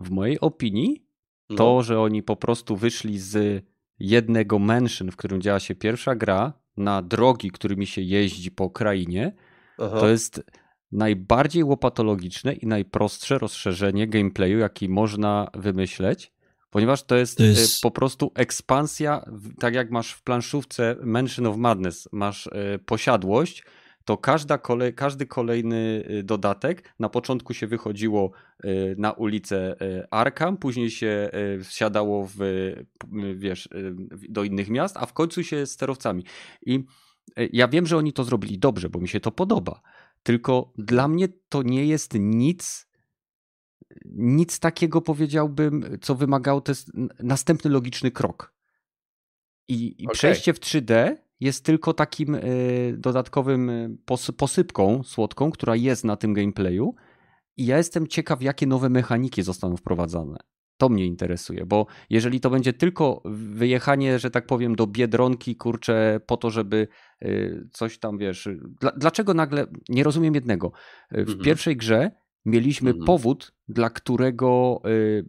w 0.00 0.10
mojej 0.10 0.40
opinii 0.40 1.06
no. 1.50 1.56
to, 1.56 1.82
że 1.82 2.00
oni 2.00 2.22
po 2.22 2.36
prostu 2.36 2.76
wyszli 2.76 3.18
z 3.18 3.64
jednego 3.98 4.58
mansion, 4.58 5.10
w 5.10 5.16
którym 5.16 5.42
działa 5.42 5.60
się 5.60 5.74
pierwsza 5.74 6.14
gra, 6.14 6.52
na 6.76 7.02
drogi, 7.02 7.50
którymi 7.50 7.86
się 7.86 8.02
jeździ 8.02 8.50
po 8.50 8.70
krainie, 8.70 9.32
Aha. 9.78 10.00
to 10.00 10.08
jest 10.08 10.44
najbardziej 10.92 11.64
łopatologiczne 11.64 12.52
i 12.52 12.66
najprostsze 12.66 13.38
rozszerzenie 13.38 14.06
gameplayu, 14.06 14.58
jaki 14.58 14.88
można 14.88 15.48
wymyśleć 15.54 16.32
ponieważ 16.74 17.02
to 17.02 17.16
jest, 17.16 17.38
to 17.38 17.44
jest, 17.44 17.82
po 17.82 17.90
prostu 17.90 18.32
ekspansja, 18.34 19.24
tak 19.58 19.74
jak 19.74 19.90
masz 19.90 20.12
w 20.12 20.22
planszówce 20.22 20.96
Mansion 21.02 21.46
of 21.46 21.56
Madness, 21.56 22.08
masz 22.12 22.46
e, 22.46 22.78
posiadłość, 22.78 23.64
to 24.04 24.16
każda 24.16 24.58
kolej, 24.58 24.94
każdy 24.94 25.26
kolejny 25.26 26.04
e, 26.08 26.22
dodatek, 26.22 26.94
na 26.98 27.08
początku 27.08 27.54
się 27.54 27.66
wychodziło 27.66 28.30
na 28.98 29.12
ulicę 29.12 29.76
Arkham, 30.10 30.56
później 30.56 30.90
się 30.90 31.30
wsiadało 31.64 32.28
w, 32.34 32.38
wiesz, 33.34 33.68
do 34.28 34.44
innych 34.44 34.70
miast, 34.70 34.96
a 34.96 35.06
w 35.06 35.12
końcu 35.12 35.44
się 35.44 35.66
sterowcami. 35.66 36.24
I 36.66 36.84
ja 37.36 37.68
wiem, 37.68 37.86
że 37.86 37.96
oni 37.96 38.12
to 38.12 38.24
zrobili 38.24 38.58
dobrze, 38.58 38.88
bo 38.88 39.00
mi 39.00 39.08
się 39.08 39.20
to 39.20 39.30
podoba. 39.30 39.80
Tylko 40.22 40.72
dla 40.78 41.08
mnie 41.08 41.28
to 41.48 41.62
nie 41.62 41.86
jest 41.86 42.14
nic 42.18 42.86
nic 44.04 44.58
takiego 44.58 45.00
powiedziałbym, 45.00 45.98
co 46.00 46.14
wymagało, 46.14 46.60
to 46.60 46.72
jest 46.72 46.90
następny 47.22 47.70
logiczny 47.70 48.10
krok. 48.10 48.54
I, 49.68 50.02
i 50.02 50.06
okay. 50.06 50.14
przejście 50.14 50.54
w 50.54 50.60
3D 50.60 51.16
jest 51.40 51.64
tylko 51.64 51.94
takim 51.94 52.34
y, 52.34 52.94
dodatkowym 52.98 53.70
pos, 54.04 54.30
posypką 54.30 55.02
słodką, 55.02 55.50
która 55.50 55.76
jest 55.76 56.04
na 56.04 56.16
tym 56.16 56.34
gameplayu. 56.34 56.94
I 57.56 57.66
ja 57.66 57.78
jestem 57.78 58.06
ciekaw, 58.06 58.42
jakie 58.42 58.66
nowe 58.66 58.88
mechaniki 58.88 59.42
zostaną 59.42 59.76
wprowadzane. 59.76 60.36
To 60.76 60.88
mnie 60.88 61.06
interesuje, 61.06 61.66
bo 61.66 61.86
jeżeli 62.10 62.40
to 62.40 62.50
będzie 62.50 62.72
tylko 62.72 63.22
wyjechanie, 63.24 64.18
że 64.18 64.30
tak 64.30 64.46
powiem, 64.46 64.76
do 64.76 64.86
biedronki, 64.86 65.56
kurczę, 65.56 66.20
po 66.26 66.36
to, 66.36 66.50
żeby 66.50 66.88
y, 67.22 67.68
coś 67.72 67.98
tam, 67.98 68.18
wiesz. 68.18 68.48
Dla, 68.80 68.92
dlaczego 68.92 69.34
nagle. 69.34 69.66
Nie 69.88 70.04
rozumiem 70.04 70.34
jednego. 70.34 70.72
W 71.10 71.18
mhm. 71.18 71.38
pierwszej 71.38 71.76
grze 71.76 72.10
mieliśmy 72.44 72.90
mhm. 72.90 73.06
powód, 73.06 73.52
dla 73.68 73.90
którego 73.90 74.82
y, 74.86 75.28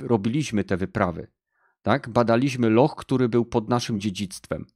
robiliśmy 0.00 0.64
te 0.64 0.76
wyprawy. 0.76 1.26
Tak? 1.82 2.08
Badaliśmy 2.08 2.70
loch, 2.70 2.96
który 2.96 3.28
był 3.28 3.44
pod 3.44 3.68
naszym 3.68 4.00
dziedzictwem. 4.00 4.66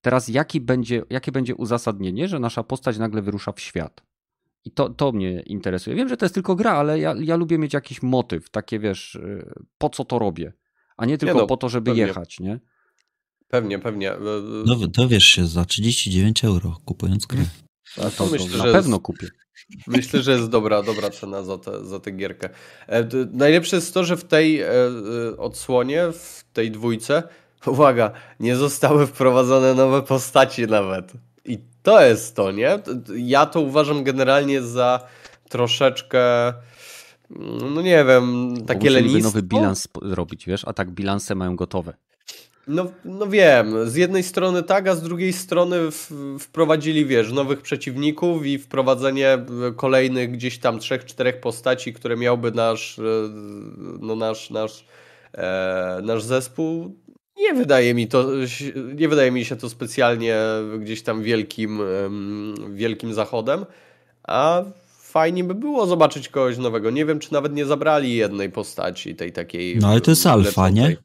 Teraz 0.00 0.28
jaki 0.28 0.60
będzie, 0.60 1.02
jakie 1.10 1.32
będzie 1.32 1.54
uzasadnienie, 1.54 2.28
że 2.28 2.38
nasza 2.38 2.62
postać 2.62 2.98
nagle 2.98 3.22
wyrusza 3.22 3.52
w 3.52 3.60
świat? 3.60 4.02
I 4.64 4.70
to, 4.70 4.88
to 4.88 5.12
mnie 5.12 5.40
interesuje. 5.40 5.96
Wiem, 5.96 6.08
że 6.08 6.16
to 6.16 6.24
jest 6.24 6.34
tylko 6.34 6.56
gra, 6.56 6.72
ale 6.72 6.98
ja, 6.98 7.14
ja 7.20 7.36
lubię 7.36 7.58
mieć 7.58 7.74
jakiś 7.74 8.02
motyw, 8.02 8.50
takie 8.50 8.78
wiesz, 8.78 9.14
y, 9.14 9.52
po 9.78 9.90
co 9.90 10.04
to 10.04 10.18
robię, 10.18 10.52
a 10.96 11.06
nie 11.06 11.18
tylko 11.18 11.34
nie 11.34 11.40
no, 11.40 11.46
po 11.46 11.56
to, 11.56 11.68
żeby 11.68 11.90
pewnie. 11.90 12.02
jechać, 12.02 12.40
nie? 12.40 12.60
Pewnie, 13.48 13.78
pewnie. 13.78 14.12
No, 14.66 14.76
dowiesz 14.76 15.24
się 15.24 15.46
za 15.46 15.64
39 15.64 16.44
euro 16.44 16.76
kupując 16.84 17.26
grę. 17.26 17.44
A 17.96 18.00
to, 18.00 18.10
to 18.10 18.26
myślę, 18.26 18.48
że 18.48 18.66
na 18.66 18.72
pewno 18.72 19.00
kupię. 19.00 19.28
Myślę, 19.86 20.22
że 20.22 20.32
jest 20.32 20.48
dobra, 20.48 20.82
dobra 20.82 21.10
cena 21.10 21.42
za, 21.42 21.58
te, 21.58 21.84
za 21.84 22.00
tę 22.00 22.10
gierkę. 22.10 22.48
E, 22.86 23.08
najlepsze 23.32 23.76
jest 23.76 23.94
to, 23.94 24.04
że 24.04 24.16
w 24.16 24.24
tej 24.24 24.60
e, 24.60 24.70
e, 24.70 25.36
odsłonie, 25.36 26.02
w 26.12 26.44
tej 26.52 26.70
dwójce, 26.70 27.22
uwaga, 27.66 28.10
nie 28.40 28.56
zostały 28.56 29.06
wprowadzone 29.06 29.74
nowe 29.74 30.02
postaci 30.02 30.66
nawet. 30.66 31.12
I 31.44 31.58
to 31.82 32.02
jest 32.02 32.36
to, 32.36 32.52
nie? 32.52 32.78
Ja 33.16 33.46
to 33.46 33.60
uważam 33.60 34.04
generalnie 34.04 34.62
za 34.62 35.00
troszeczkę 35.48 36.52
no 37.74 37.82
nie 37.82 38.04
wiem, 38.04 38.54
takie 38.66 38.90
lenistwo. 38.90 39.22
nowy 39.22 39.42
bilans 39.42 39.88
zrobić, 40.02 40.46
wiesz, 40.46 40.64
a 40.64 40.72
tak 40.72 40.90
bilanse 40.90 41.34
mają 41.34 41.56
gotowe. 41.56 41.94
No, 42.68 42.86
no 43.04 43.26
wiem, 43.26 43.90
z 43.90 43.94
jednej 43.94 44.22
strony 44.22 44.62
tak, 44.62 44.88
a 44.88 44.94
z 44.94 45.02
drugiej 45.02 45.32
strony 45.32 45.90
w, 45.90 46.10
wprowadzili, 46.40 47.06
wiesz, 47.06 47.32
nowych 47.32 47.62
przeciwników 47.62 48.46
i 48.46 48.58
wprowadzenie 48.58 49.28
e, 49.32 49.46
kolejnych 49.76 50.30
gdzieś 50.30 50.58
tam 50.58 50.78
trzech, 50.78 51.04
czterech 51.04 51.40
postaci, 51.40 51.92
które 51.92 52.16
miałby 52.16 52.52
nasz, 52.52 52.98
e, 52.98 53.02
no 54.00 54.16
nasz, 54.16 54.50
nasz, 54.50 54.86
e, 55.34 56.00
nasz 56.02 56.22
zespół. 56.22 56.96
Nie 57.36 57.54
wydaje 57.54 57.94
mi 57.94 58.08
to, 58.08 58.26
nie 58.94 59.08
wydaje 59.08 59.30
mi 59.30 59.44
się 59.44 59.56
to 59.56 59.68
specjalnie 59.68 60.36
gdzieś 60.78 61.02
tam 61.02 61.22
wielkim, 61.22 61.80
wielkim 62.74 63.14
zachodem, 63.14 63.66
a 64.22 64.62
fajnie 65.00 65.44
by 65.44 65.54
było 65.54 65.86
zobaczyć 65.86 66.28
kogoś 66.28 66.58
nowego. 66.58 66.90
Nie 66.90 67.06
wiem, 67.06 67.18
czy 67.18 67.32
nawet 67.32 67.54
nie 67.54 67.66
zabrali 67.66 68.16
jednej 68.16 68.50
postaci, 68.50 69.14
tej 69.14 69.32
takiej. 69.32 69.76
No 69.76 69.88
ale 69.88 70.00
to 70.00 70.10
jest 70.10 70.26
alfa, 70.26 70.70
nie? 70.70 70.96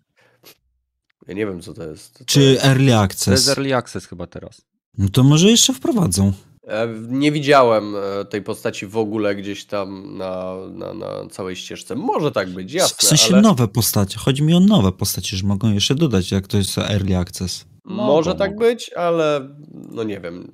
Ja 1.27 1.33
nie 1.33 1.45
wiem, 1.45 1.61
co 1.61 1.73
to 1.73 1.83
jest. 1.83 2.19
To 2.19 2.25
Czy 2.25 2.41
jest... 2.41 2.65
Early 2.65 2.97
Access? 2.97 3.25
To 3.25 3.31
jest 3.31 3.49
Early 3.49 3.75
Access 3.75 4.05
chyba 4.05 4.27
teraz. 4.27 4.61
No 4.97 5.09
to 5.09 5.23
może 5.23 5.49
jeszcze 5.49 5.73
wprowadzą. 5.73 6.33
E, 6.67 6.87
nie 7.09 7.31
widziałem 7.31 7.95
e, 7.95 8.25
tej 8.25 8.41
postaci 8.41 8.87
w 8.87 8.97
ogóle 8.97 9.35
gdzieś 9.35 9.65
tam 9.65 10.17
na, 10.17 10.55
na, 10.71 10.93
na 10.93 11.29
całej 11.31 11.55
ścieżce. 11.55 11.95
Może 11.95 12.31
tak 12.31 12.49
być, 12.49 12.73
jasne. 12.73 12.97
W 12.99 13.03
sensie 13.03 13.33
ale... 13.33 13.41
nowe 13.41 13.67
postacie. 13.67 14.19
Chodzi 14.19 14.43
mi 14.43 14.53
o 14.53 14.59
nowe 14.59 14.91
postacie, 14.91 15.37
że 15.37 15.47
mogą 15.47 15.73
jeszcze 15.73 15.95
dodać, 15.95 16.31
jak 16.31 16.47
to 16.47 16.57
jest 16.57 16.77
Early 16.77 17.17
Access. 17.17 17.65
Może 17.85 18.29
mogą, 18.29 18.39
tak 18.39 18.51
mogą. 18.51 18.65
być, 18.65 18.91
ale 18.93 19.49
no 19.91 20.03
nie 20.03 20.19
wiem. 20.19 20.51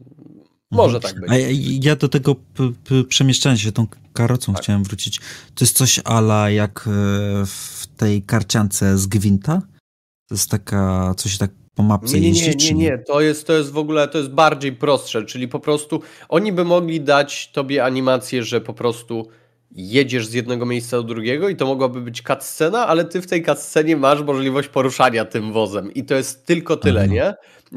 Może 0.72 0.96
mhm. 0.96 1.14
tak 1.14 1.22
być. 1.22 1.32
A 1.32 1.36
ja 1.88 1.96
do 1.96 2.10
tego 2.10 2.36
przemieszczania 3.08 3.58
się 3.58 3.72
tą 3.72 3.88
karocą 4.14 4.54
tak. 4.54 4.64
chciałem 4.64 4.84
wrócić. 4.84 5.20
To 5.56 5.66
jest 5.66 5.78
coś 5.78 6.00
ala 6.04 6.50
jak 6.50 6.88
e, 6.88 6.92
w 7.46 7.88
tej 7.98 8.22
karciance 8.22 8.98
z 8.98 9.08
Gwinta? 9.08 9.62
To 10.30 10.36
jest 10.36 10.52
taka, 10.52 11.14
co 11.18 11.30
się 11.30 11.38
tak 11.38 11.52
po 11.76 11.84
mapce 11.84 12.20
nie, 12.20 12.32
nie, 12.32 12.46
jeździ? 12.46 12.76
Nie, 12.76 12.84
nie, 12.84 12.90
nie. 12.90 12.98
To 12.98 13.22
jest, 13.22 13.48
to 13.48 13.54
jest 13.54 13.72
w 13.72 13.78
ogóle, 13.78 14.08
to 14.08 14.18
jest 14.18 14.30
bardziej 14.30 14.74
prostsze, 14.74 15.26
czyli 15.26 15.48
po 15.48 15.60
prostu 15.60 16.02
oni 16.30 16.52
by 16.52 16.66
mogli 16.66 17.02
dać 17.02 17.52
tobie 17.52 17.84
animację, 17.84 18.44
że 18.44 18.62
po 18.62 18.74
prostu 18.74 19.28
jedziesz 19.72 20.28
z 20.28 20.34
jednego 20.34 20.66
miejsca 20.66 20.98
do 20.98 21.04
drugiego 21.04 21.50
i 21.50 21.56
to 21.56 21.66
mogłaby 21.66 22.02
być 22.02 22.22
cutscena, 22.22 22.88
ale 22.88 23.06
ty 23.06 23.22
w 23.22 23.28
tej 23.28 23.46
cutscenie 23.46 23.98
masz 23.98 24.22
możliwość 24.22 24.68
poruszania 24.68 25.26
tym 25.26 25.54
wozem 25.54 25.94
i 25.94 26.04
to 26.04 26.16
jest 26.16 26.46
tylko 26.46 26.78
tyle, 26.78 27.02
Aha. 27.02 27.14
nie? 27.14 27.34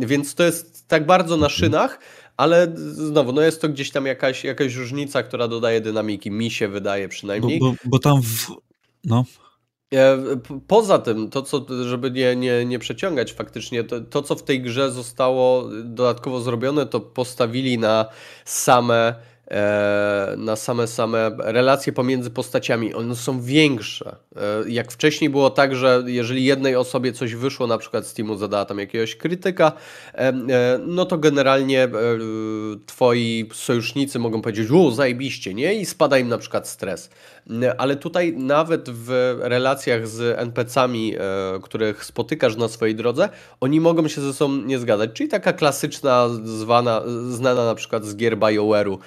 Więc 0.07 0.35
to 0.35 0.43
jest 0.43 0.89
tak 0.89 1.07
bardzo 1.07 1.37
na 1.37 1.47
mhm. 1.47 1.51
szynach, 1.51 1.99
ale 2.37 2.73
znowu, 2.77 3.33
no 3.33 3.43
jest 3.43 3.61
to 3.61 3.69
gdzieś 3.69 3.91
tam 3.91 4.07
jakaś, 4.07 4.45
jakaś 4.45 4.75
różnica, 4.75 5.23
która 5.23 5.49
dodaje 5.49 5.81
dynamiki, 5.81 6.31
mi 6.31 6.51
się 6.51 6.69
wydaje 6.69 7.09
przynajmniej. 7.09 7.59
Bo, 7.59 7.71
bo, 7.71 7.77
bo 7.85 7.99
tam 7.99 8.23
w... 8.23 8.47
No. 9.05 9.25
E, 9.93 10.19
poza 10.67 10.99
tym, 10.99 11.31
to 11.31 11.43
co, 11.43 11.67
żeby 11.85 12.11
nie, 12.11 12.37
nie, 12.37 12.65
nie 12.65 12.79
przeciągać 12.79 13.33
faktycznie, 13.33 13.85
to, 13.85 14.01
to 14.01 14.23
co 14.23 14.35
w 14.35 14.43
tej 14.43 14.63
grze 14.63 14.91
zostało 14.91 15.69
dodatkowo 15.85 16.41
zrobione, 16.41 16.87
to 16.87 17.01
postawili 17.01 17.79
na 17.79 18.07
same 18.45 19.15
E, 19.53 20.35
na 20.39 20.57
same 20.57 20.87
same 20.87 21.31
relacje 21.39 21.93
pomiędzy 21.93 22.31
postaciami. 22.31 22.95
One 22.95 23.17
są 23.17 23.41
większe. 23.41 24.17
E, 24.37 24.41
jak 24.71 24.93
wcześniej 24.93 25.31
było 25.31 25.51
tak, 25.51 25.77
że 25.77 26.03
jeżeli 26.07 26.45
jednej 26.45 26.77
osobie 26.77 27.13
coś 27.13 27.35
wyszło, 27.35 27.67
na 27.67 27.79
przykład 27.79 28.07
z 28.07 28.15
teamu 28.15 28.37
zadała 28.37 28.65
tam 28.65 28.79
jakiegoś 28.79 29.17
krytyka, 29.17 29.73
no 30.87 31.05
to 31.05 31.19
generalnie 31.19 31.89
twoi 32.87 33.49
sojusznicy 33.53 34.19
mogą 34.19 34.43
powiedzieć, 34.43 34.69
o 34.75 34.91
zajebiście, 34.91 35.55
nie? 35.55 35.75
I 35.75 35.87
spada 35.87 36.19
im 36.19 36.29
na 36.29 36.39
przykład 36.39 36.69
stres. 36.69 37.11
Ale 37.79 37.97
tutaj 37.97 38.37
nawet 38.37 38.91
w 38.91 39.39
relacjach 39.41 40.09
z 40.09 40.39
NPC-ami, 40.39 41.15
których 41.63 42.05
spotykasz 42.05 42.57
na 42.57 42.69
swojej 42.69 42.95
drodze, 42.95 43.29
oni 43.61 43.81
mogą 43.81 44.09
się 44.09 44.21
ze 44.21 44.33
sobą 44.33 44.55
nie 44.55 44.79
zgadzać. 44.79 45.11
Czyli 45.13 45.29
taka 45.29 45.53
klasyczna, 45.53 46.29
zwana, 46.45 47.03
znana 47.29 47.65
na 47.65 47.75
przykład 47.75 48.05
z 48.05 48.17
gier 48.17 48.39
BioWare'u, 48.39 48.99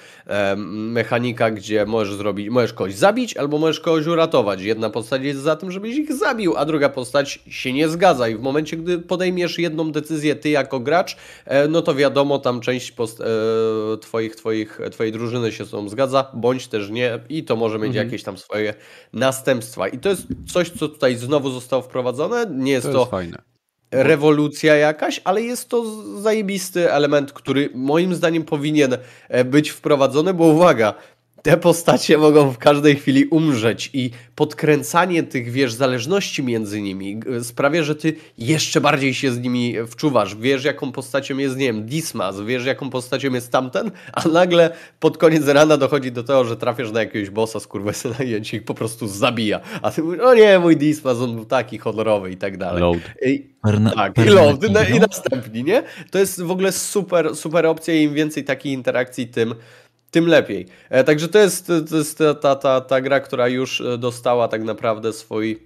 mechanika, 0.66 1.50
gdzie 1.50 1.86
możesz 1.86 2.14
zrobić, 2.14 2.48
możesz 2.48 2.72
kogoś 2.72 2.94
zabić 2.94 3.36
albo 3.36 3.58
możesz 3.58 3.80
kogoś 3.80 4.06
uratować. 4.06 4.62
Jedna 4.62 4.90
postać 4.90 5.22
jest 5.22 5.40
za 5.40 5.56
tym, 5.56 5.70
żebyś 5.70 5.96
ich 5.96 6.12
zabił, 6.12 6.56
a 6.56 6.64
druga 6.64 6.88
postać 6.88 7.40
się 7.48 7.72
nie 7.72 7.88
zgadza 7.88 8.28
i 8.28 8.36
w 8.36 8.40
momencie, 8.40 8.76
gdy 8.76 8.98
podejmiesz 8.98 9.58
jedną 9.58 9.92
decyzję 9.92 10.36
ty 10.36 10.48
jako 10.48 10.80
gracz, 10.80 11.16
e, 11.44 11.68
no 11.68 11.82
to 11.82 11.94
wiadomo, 11.94 12.38
tam 12.38 12.60
część 12.60 12.92
post- 12.92 13.20
e, 13.20 13.98
twoich, 13.98 14.36
twoich, 14.36 14.80
twojej 14.90 15.12
drużyny 15.12 15.52
się 15.52 15.64
z 15.64 15.70
tą 15.70 15.88
zgadza, 15.88 16.30
bądź 16.34 16.68
też 16.68 16.90
nie 16.90 17.18
i 17.28 17.44
to 17.44 17.56
może 17.56 17.78
mieć 17.78 17.88
mhm. 17.88 18.06
jakieś 18.06 18.22
tam 18.26 18.38
swoje 18.38 18.74
następstwa. 19.12 19.88
I 19.88 19.98
to 19.98 20.08
jest 20.08 20.22
coś, 20.52 20.70
co 20.70 20.88
tutaj 20.88 21.16
znowu 21.16 21.50
zostało 21.50 21.82
wprowadzone. 21.82 22.46
Nie 22.50 22.72
jest 22.72 22.86
to, 22.86 22.92
to 22.92 22.98
jest 22.98 23.10
fajne 23.10 23.42
rewolucja 23.90 24.76
jakaś, 24.76 25.20
ale 25.24 25.42
jest 25.42 25.68
to 25.68 25.84
zajebisty 26.20 26.92
element, 26.92 27.32
który 27.32 27.70
moim 27.74 28.14
zdaniem 28.14 28.44
powinien 28.44 28.96
e, 29.28 29.44
być 29.44 29.70
wprowadzony, 29.70 30.34
bo 30.34 30.44
uwaga, 30.44 30.94
te 31.42 31.56
postacie 31.56 32.18
mogą 32.18 32.50
w 32.50 32.58
każdej 32.58 32.96
chwili 32.96 33.24
umrzeć 33.24 33.90
i 33.92 34.10
podkręcanie 34.34 35.22
tych, 35.22 35.50
wiesz, 35.50 35.72
zależności 35.72 36.42
między 36.42 36.80
nimi 36.80 37.20
sprawia, 37.42 37.82
że 37.82 37.94
ty 37.94 38.14
jeszcze 38.38 38.80
bardziej 38.80 39.14
się 39.14 39.32
z 39.32 39.40
nimi 39.40 39.74
wczuwasz. 39.86 40.36
Wiesz, 40.36 40.64
jaką 40.64 40.92
postacią 40.92 41.38
jest, 41.38 41.56
nie 41.56 41.66
wiem, 41.66 41.86
Dismas, 41.86 42.40
wiesz, 42.40 42.64
jaką 42.64 42.90
postacią 42.90 43.32
jest 43.32 43.52
tamten, 43.52 43.90
a 44.12 44.28
nagle 44.28 44.70
pod 45.00 45.18
koniec 45.18 45.48
rana 45.48 45.76
dochodzi 45.76 46.12
do 46.12 46.22
tego, 46.22 46.44
że 46.44 46.56
trafiasz 46.56 46.92
na 46.92 47.00
jakiegoś 47.00 47.30
bossa 47.30 47.60
z 47.60 47.66
kurwesyna 47.66 48.16
i 48.24 48.56
ich 48.56 48.64
po 48.64 48.74
prostu 48.74 49.08
zabija. 49.08 49.60
A 49.82 49.90
ty 49.90 50.02
mówisz, 50.02 50.20
o 50.20 50.34
nie, 50.34 50.58
mój 50.58 50.76
Dismas, 50.76 51.18
on 51.18 51.34
był 51.34 51.44
taki 51.44 51.78
honorowy 51.78 52.30
i 52.30 52.36
tak 52.36 52.56
dalej. 52.56 52.80
Load. 52.80 52.98
I, 53.26 53.46
tak, 53.94 54.18
i 54.18 54.28
load, 54.28 54.64
i, 54.64 54.96
i 54.96 55.00
następni, 55.00 55.64
nie? 55.64 55.82
To 56.10 56.18
jest 56.18 56.42
w 56.42 56.50
ogóle 56.50 56.72
super, 56.72 57.36
super 57.36 57.66
opcja 57.66 57.94
i 57.94 58.02
im 58.02 58.14
więcej 58.14 58.44
takich 58.44 58.72
interakcji, 58.72 59.28
tym 59.28 59.54
tym 60.16 60.26
lepiej. 60.26 60.66
E, 60.90 61.04
także 61.04 61.28
to 61.28 61.38
jest, 61.38 61.72
to 61.90 61.96
jest 61.96 62.18
ta, 62.40 62.56
ta, 62.56 62.80
ta 62.80 63.00
gra, 63.00 63.20
która 63.20 63.48
już 63.48 63.80
e, 63.80 63.98
dostała 63.98 64.48
tak 64.48 64.62
naprawdę 64.64 65.12
swój, 65.12 65.62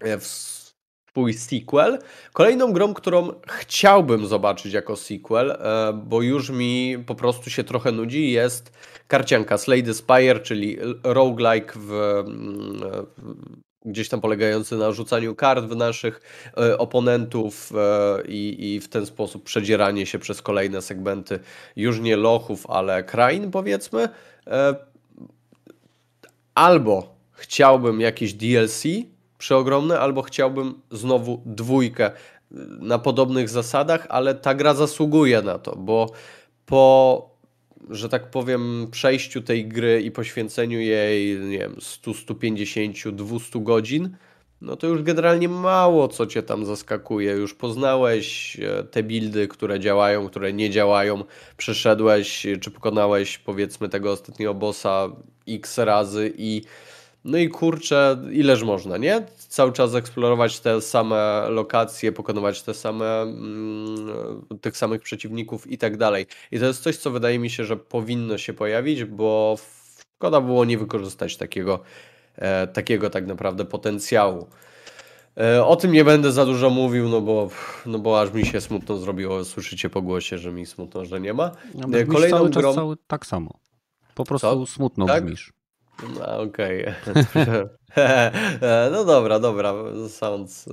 e, 0.00 0.18
swój 0.20 1.34
sequel. 1.34 1.98
Kolejną 2.32 2.72
grą, 2.72 2.94
którą 2.94 3.32
chciałbym 3.48 4.26
zobaczyć 4.26 4.72
jako 4.72 4.96
sequel, 4.96 5.58
bo 5.94 6.22
już 6.22 6.50
mi 6.50 6.98
po 7.06 7.14
prostu 7.14 7.50
się 7.50 7.64
trochę 7.64 7.92
nudzi, 7.92 8.30
jest 8.30 8.72
karcianka 9.08 9.58
Slay 9.58 9.82
the 9.82 9.94
Spire, 9.94 10.40
czyli 10.40 10.78
roguelike 11.02 11.72
w, 11.76 11.88
w 13.18 13.73
gdzieś 13.84 14.08
tam 14.08 14.20
polegający 14.20 14.76
na 14.76 14.92
rzucaniu 14.92 15.34
kart 15.34 15.64
w 15.64 15.76
naszych 15.76 16.20
e, 16.56 16.78
oponentów 16.78 17.72
e, 17.76 18.22
i, 18.26 18.74
i 18.74 18.80
w 18.80 18.88
ten 18.88 19.06
sposób 19.06 19.44
przedzieranie 19.44 20.06
się 20.06 20.18
przez 20.18 20.42
kolejne 20.42 20.82
segmenty 20.82 21.38
już 21.76 22.00
nie 22.00 22.16
lochów, 22.16 22.70
ale 22.70 23.04
krain 23.04 23.50
powiedzmy. 23.50 24.08
E, 24.46 24.74
albo 26.54 27.14
chciałbym 27.32 28.00
jakieś 28.00 28.34
DLC 28.34 28.82
przeogromne, 29.38 30.00
albo 30.00 30.22
chciałbym 30.22 30.80
znowu 30.90 31.42
dwójkę 31.46 32.10
na 32.80 32.98
podobnych 32.98 33.48
zasadach, 33.48 34.06
ale 34.08 34.34
ta 34.34 34.54
gra 34.54 34.74
zasługuje 34.74 35.42
na 35.42 35.58
to, 35.58 35.76
bo 35.76 36.10
po 36.66 37.33
że 37.90 38.08
tak 38.08 38.30
powiem, 38.30 38.88
przejściu 38.90 39.42
tej 39.42 39.68
gry 39.68 40.02
i 40.02 40.10
poświęceniu 40.10 40.80
jej, 40.80 41.38
nie 41.38 41.58
wiem, 41.58 41.76
100, 41.80 42.14
150, 42.14 43.08
200 43.08 43.60
godzin, 43.60 44.16
no 44.60 44.76
to 44.76 44.86
już 44.86 45.02
generalnie 45.02 45.48
mało 45.48 46.08
co 46.08 46.26
cię 46.26 46.42
tam 46.42 46.64
zaskakuje. 46.64 47.32
Już 47.32 47.54
poznałeś 47.54 48.56
e, 48.60 48.84
te 48.84 49.02
buildy, 49.02 49.48
które 49.48 49.80
działają, 49.80 50.28
które 50.28 50.52
nie 50.52 50.70
działają, 50.70 51.24
przeszedłeś 51.56 52.46
czy 52.60 52.70
pokonałeś 52.70 53.38
powiedzmy 53.38 53.88
tego 53.88 54.12
ostatniego 54.12 54.54
bossa 54.54 55.08
x 55.48 55.78
razy 55.78 56.32
i 56.36 56.62
no 57.24 57.38
i 57.38 57.48
kurczę, 57.48 58.18
ileż 58.32 58.62
można, 58.62 58.96
nie? 58.96 59.26
Cały 59.36 59.72
czas 59.72 59.94
eksplorować 59.94 60.60
te 60.60 60.80
same 60.80 61.46
lokacje, 61.48 62.12
pokonywać 62.12 62.62
te 62.62 62.74
same, 62.74 63.22
mm, 63.22 64.42
tych 64.60 64.76
samych 64.76 65.02
przeciwników 65.02 65.70
i 65.70 65.78
tak 65.78 65.96
dalej. 65.96 66.26
I 66.52 66.58
to 66.58 66.66
jest 66.66 66.82
coś, 66.82 66.96
co 66.96 67.10
wydaje 67.10 67.38
mi 67.38 67.50
się, 67.50 67.64
że 67.64 67.76
powinno 67.76 68.38
się 68.38 68.52
pojawić, 68.52 69.04
bo 69.04 69.56
szkoda 70.16 70.40
było 70.40 70.64
nie 70.64 70.78
wykorzystać 70.78 71.36
takiego, 71.36 71.80
e, 72.36 72.66
takiego 72.66 73.10
tak 73.10 73.26
naprawdę 73.26 73.64
potencjału. 73.64 74.46
E, 75.36 75.64
o 75.64 75.76
tym 75.76 75.92
nie 75.92 76.04
będę 76.04 76.32
za 76.32 76.46
dużo 76.46 76.70
mówił, 76.70 77.08
no 77.08 77.20
bo, 77.20 77.50
no 77.86 77.98
bo 77.98 78.20
aż 78.20 78.32
mi 78.32 78.46
się 78.46 78.60
smutno 78.60 78.96
zrobiło. 78.96 79.44
Słyszycie 79.44 79.90
po 79.90 80.02
głosie, 80.02 80.38
że 80.38 80.52
mi 80.52 80.66
smutno, 80.66 81.04
że 81.04 81.20
nie 81.20 81.34
ma. 81.34 81.50
No, 81.74 81.98
e, 81.98 82.04
Kolejną 82.04 82.36
cały 82.38 82.50
grą... 82.50 82.74
cały, 82.74 82.96
tak 83.06 83.26
samo. 83.26 83.50
Po 84.14 84.24
prostu 84.24 84.66
Co? 84.66 84.72
smutno 84.72 85.06
tak? 85.06 85.24
brzmisz. 85.24 85.52
No, 86.02 86.40
Okej. 86.40 86.94
Okay. 87.06 87.68
no 88.92 89.04
dobra, 89.04 89.38
dobra. 89.38 89.72
Sounds, 90.08 90.68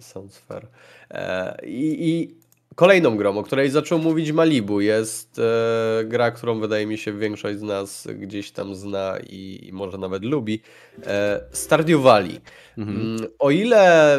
sounds 0.00 0.38
fair. 0.38 0.68
E, 1.10 1.56
I, 1.64 2.20
I 2.22 2.34
kolejną 2.74 3.16
grą, 3.16 3.38
o 3.38 3.42
której 3.42 3.70
zaczął 3.70 3.98
mówić 3.98 4.32
Malibu, 4.32 4.80
jest 4.80 5.38
e, 5.38 6.04
gra, 6.04 6.30
którą 6.30 6.60
wydaje 6.60 6.86
mi 6.86 6.98
się 6.98 7.12
większość 7.12 7.58
z 7.58 7.62
nas 7.62 8.08
gdzieś 8.18 8.50
tam 8.50 8.74
zna 8.74 9.18
i, 9.30 9.60
i 9.68 9.72
może 9.72 9.98
nawet 9.98 10.24
lubi. 10.24 10.62
E, 11.06 11.40
Stardew 11.52 12.00
Valley. 12.00 12.40
Mhm. 12.78 13.00
Mm, 13.00 13.30
o 13.38 13.50
ile, 13.50 14.18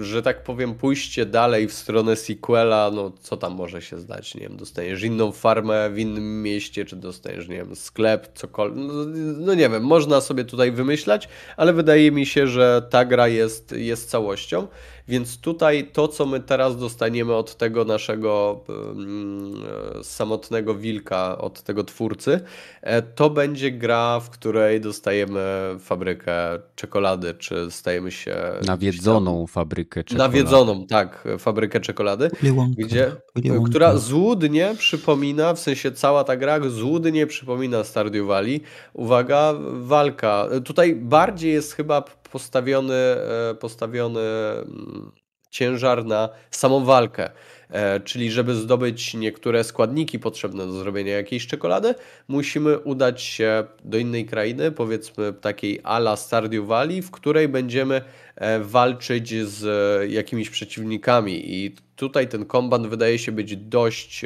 że 0.00 0.22
tak 0.22 0.42
powiem, 0.42 0.74
pójście 0.74 1.26
dalej 1.26 1.68
w 1.68 1.72
stronę 1.72 2.16
sequela, 2.16 2.90
no 2.94 3.12
co 3.20 3.36
tam 3.36 3.52
może 3.52 3.82
się 3.82 3.98
zdać? 3.98 4.34
Nie 4.34 4.40
wiem, 4.40 4.56
dostaniesz 4.56 5.02
inną 5.02 5.32
farmę 5.32 5.90
w 5.90 5.98
innym 5.98 6.42
mieście, 6.42 6.84
czy 6.84 6.96
dostaniesz, 6.96 7.48
nie 7.48 7.56
wiem, 7.56 7.76
sklep, 7.76 8.28
cokolwiek. 8.34 8.84
No, 8.86 8.92
no 9.38 9.54
nie 9.54 9.68
wiem, 9.68 9.82
można 9.82 10.20
sobie 10.20 10.44
tutaj 10.44 10.72
wymyślać, 10.72 11.28
ale 11.56 11.72
wydaje 11.72 12.12
mi 12.12 12.26
się, 12.26 12.46
że 12.46 12.82
ta 12.90 13.04
gra 13.04 13.28
jest, 13.28 13.72
jest 13.72 14.10
całością. 14.10 14.66
Więc 15.08 15.40
tutaj 15.40 15.90
to, 15.92 16.08
co 16.08 16.26
my 16.26 16.40
teraz 16.40 16.76
dostaniemy 16.76 17.34
od 17.34 17.56
tego 17.56 17.84
naszego 17.84 18.60
um, 18.68 19.54
samotnego 20.02 20.74
wilka, 20.74 21.38
od 21.38 21.62
tego 21.62 21.84
twórcy, 21.84 22.40
e, 22.82 23.02
to 23.02 23.30
będzie 23.30 23.70
gra, 23.70 24.20
w 24.20 24.30
której 24.30 24.80
dostajemy 24.80 25.40
fabrykę 25.78 26.58
czekolady, 26.74 27.34
czy 27.34 27.70
stajemy 27.70 28.10
się... 28.10 28.36
Nawiedzoną 28.66 29.46
fabrykę 29.46 30.04
czekolady. 30.04 30.32
Nawiedzoną, 30.32 30.86
tak, 30.86 31.28
fabrykę 31.38 31.80
czekolady, 31.80 32.30
gdzie, 32.76 33.12
która 33.66 33.96
złudnie 33.96 34.74
przypomina, 34.78 35.54
w 35.54 35.58
sensie 35.60 35.92
cała 35.92 36.24
ta 36.24 36.36
gra 36.36 36.60
złudnie 36.68 37.26
przypomina 37.26 37.84
Stardew 37.84 38.26
Valley. 38.26 38.60
Uwaga, 38.92 39.54
walka. 39.72 40.48
Tutaj 40.64 40.94
bardziej 40.94 41.52
jest 41.52 41.72
chyba 41.72 42.02
postawiony, 42.32 42.94
e, 42.94 43.54
postawiony 43.54 44.20
mm, 44.20 45.12
ciężar 45.50 46.04
na 46.04 46.28
samą 46.50 46.84
walkę. 46.84 47.30
E, 47.70 48.00
czyli 48.00 48.30
żeby 48.30 48.54
zdobyć 48.54 49.14
niektóre 49.14 49.64
składniki 49.64 50.18
potrzebne 50.18 50.66
do 50.66 50.72
zrobienia 50.72 51.12
jakiejś 51.12 51.46
czekolady, 51.46 51.94
musimy 52.28 52.78
udać 52.78 53.22
się 53.22 53.64
do 53.84 53.98
innej 53.98 54.26
krainy, 54.26 54.72
powiedzmy 54.72 55.32
takiej 55.32 55.80
ala 55.82 56.16
Stardew 56.16 56.66
Valley, 56.66 57.02
w 57.02 57.10
której 57.10 57.48
będziemy 57.48 58.02
e, 58.36 58.60
walczyć 58.60 59.34
z 59.46 59.62
jakimiś 60.10 60.50
przeciwnikami 60.50 61.54
i 61.54 61.76
tutaj 61.96 62.28
ten 62.28 62.46
kombat 62.46 62.86
wydaje 62.86 63.18
się 63.18 63.32
być 63.32 63.56
dość, 63.56 64.24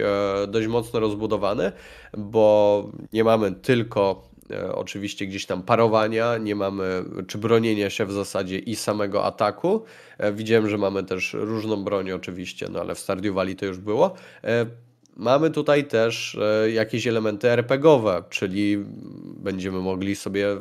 dość 0.48 0.66
mocno 0.66 1.00
rozbudowany, 1.00 1.72
bo 2.18 2.90
nie 3.12 3.24
mamy 3.24 3.52
tylko 3.52 4.33
oczywiście 4.72 5.26
gdzieś 5.26 5.46
tam 5.46 5.62
parowania, 5.62 6.38
nie 6.38 6.56
mamy, 6.56 7.04
czy 7.28 7.38
bronienia 7.38 7.90
się 7.90 8.06
w 8.06 8.12
zasadzie 8.12 8.58
i 8.58 8.76
samego 8.76 9.24
ataku. 9.24 9.84
E, 10.18 10.32
widziałem, 10.32 10.68
że 10.68 10.78
mamy 10.78 11.04
też 11.04 11.32
różną 11.32 11.84
broń 11.84 12.10
oczywiście, 12.10 12.68
no 12.70 12.80
ale 12.80 12.94
w 12.94 12.98
Stardew 12.98 13.34
Valley 13.34 13.56
to 13.56 13.66
już 13.66 13.78
było. 13.78 14.14
E, 14.44 14.66
mamy 15.16 15.50
tutaj 15.50 15.84
też 15.84 16.38
jakieś 16.72 17.06
elementy 17.06 17.48
RPGowe, 17.48 18.22
czyli 18.30 18.78
będziemy 19.36 19.80
mogli 19.80 20.16
sobie 20.16 20.56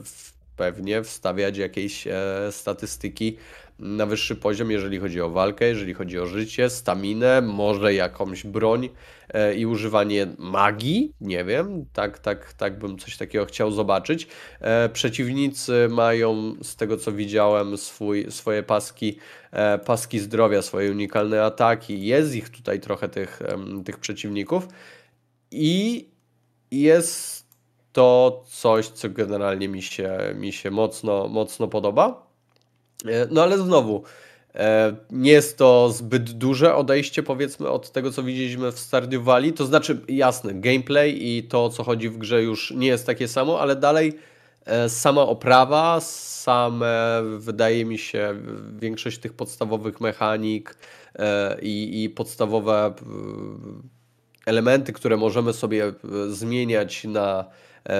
pewnie 0.57 1.03
wstawiać 1.03 1.57
jakieś 1.57 2.07
e, 2.07 2.13
statystyki 2.51 3.37
na 3.83 4.05
wyższy 4.05 4.35
poziom, 4.35 4.71
jeżeli 4.71 4.99
chodzi 4.99 5.21
o 5.21 5.29
walkę, 5.29 5.65
jeżeli 5.65 5.93
chodzi 5.93 6.19
o 6.19 6.25
życie, 6.25 6.69
staminę, 6.69 7.41
może 7.41 7.93
jakąś 7.93 8.43
broń 8.43 8.89
e, 9.29 9.55
i 9.55 9.65
używanie 9.65 10.27
magii, 10.37 11.13
nie 11.21 11.45
wiem, 11.45 11.85
tak, 11.93 12.19
tak, 12.19 12.53
tak 12.53 12.79
bym 12.79 12.97
coś 12.97 13.17
takiego 13.17 13.45
chciał 13.45 13.71
zobaczyć. 13.71 14.27
E, 14.59 14.89
przeciwnicy 14.89 15.87
mają, 15.89 16.55
z 16.61 16.75
tego 16.75 16.97
co 16.97 17.11
widziałem, 17.11 17.77
swój, 17.77 18.31
swoje 18.31 18.63
paski, 18.63 19.17
e, 19.51 19.77
paski 19.77 20.19
zdrowia, 20.19 20.61
swoje 20.61 20.91
unikalne 20.91 21.43
ataki, 21.43 22.05
jest 22.05 22.35
ich 22.35 22.49
tutaj 22.49 22.79
trochę 22.79 23.09
tych, 23.09 23.39
tych 23.85 23.99
przeciwników 23.99 24.67
i 25.51 26.07
jest 26.71 27.43
to 27.93 28.43
coś, 28.47 28.87
co 28.87 29.09
generalnie 29.09 29.67
mi 29.67 29.81
się, 29.81 30.17
mi 30.35 30.53
się 30.53 30.71
mocno, 30.71 31.27
mocno 31.27 31.67
podoba. 31.67 32.32
E, 33.05 33.27
no 33.31 33.43
ale 33.43 33.57
znowu, 33.57 34.03
e, 34.55 34.95
nie 35.11 35.31
jest 35.31 35.57
to 35.57 35.91
zbyt 35.91 36.31
duże 36.31 36.75
odejście, 36.75 37.23
powiedzmy, 37.23 37.69
od 37.69 37.91
tego, 37.91 38.11
co 38.11 38.23
widzieliśmy 38.23 38.71
w 38.71 38.79
Stardew 38.79 39.23
Valley. 39.23 39.53
To 39.53 39.65
znaczy, 39.65 40.01
jasne, 40.07 40.53
gameplay 40.53 41.27
i 41.27 41.43
to, 41.43 41.69
co 41.69 41.83
chodzi 41.83 42.09
w 42.09 42.17
grze, 42.17 42.43
już 42.43 42.71
nie 42.71 42.87
jest 42.87 43.05
takie 43.05 43.27
samo, 43.27 43.59
ale 43.59 43.75
dalej 43.75 44.13
e, 44.65 44.89
sama 44.89 45.21
oprawa, 45.21 45.99
same, 46.01 47.23
wydaje 47.37 47.85
mi 47.85 47.97
się, 47.97 48.35
większość 48.79 49.17
tych 49.17 49.33
podstawowych 49.33 50.01
mechanik 50.01 50.77
i, 51.61 52.03
i 52.03 52.09
podstawowe 52.09 52.93
elementy, 54.45 54.93
które 54.93 55.17
możemy 55.17 55.53
sobie 55.53 55.93
zmieniać 56.29 57.03
na 57.03 57.45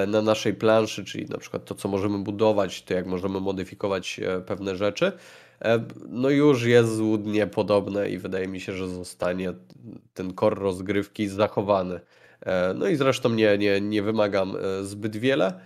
na 0.06 0.22
naszej 0.22 0.54
planszy, 0.54 1.04
czyli 1.04 1.26
na 1.26 1.38
przykład 1.38 1.64
to, 1.64 1.74
co 1.74 1.88
możemy 1.88 2.18
budować, 2.18 2.82
to 2.82 2.94
jak 2.94 3.06
możemy 3.06 3.40
modyfikować 3.40 4.20
e, 4.20 4.40
pewne 4.40 4.76
rzeczy, 4.76 5.12
e, 5.60 5.84
no 6.08 6.30
już 6.30 6.64
jest 6.64 6.96
złudnie 6.96 7.46
podobne 7.46 8.10
i 8.10 8.18
wydaje 8.18 8.48
mi 8.48 8.60
się, 8.60 8.72
że 8.72 8.88
zostanie 8.88 9.52
ten 10.14 10.34
kor 10.34 10.58
rozgrywki 10.58 11.28
zachowany. 11.28 12.00
No 12.74 12.88
i 12.88 12.96
zresztą 12.96 13.28
nie, 13.28 13.58
nie, 13.58 13.80
nie 13.80 14.02
wymagam 14.02 14.56
zbyt 14.82 15.16
wiele. 15.16 15.60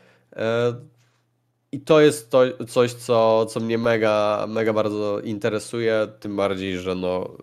I 1.73 1.81
to 1.81 2.01
jest 2.01 2.31
to, 2.31 2.43
coś, 2.69 2.93
co, 2.93 3.47
co 3.47 3.61
mnie 3.61 3.79
mega, 3.79 4.47
mega 4.49 4.73
bardzo 4.73 5.21
interesuje, 5.21 6.09
tym 6.21 6.37
bardziej, 6.37 6.79
że 6.79 6.95
no, 6.95 7.37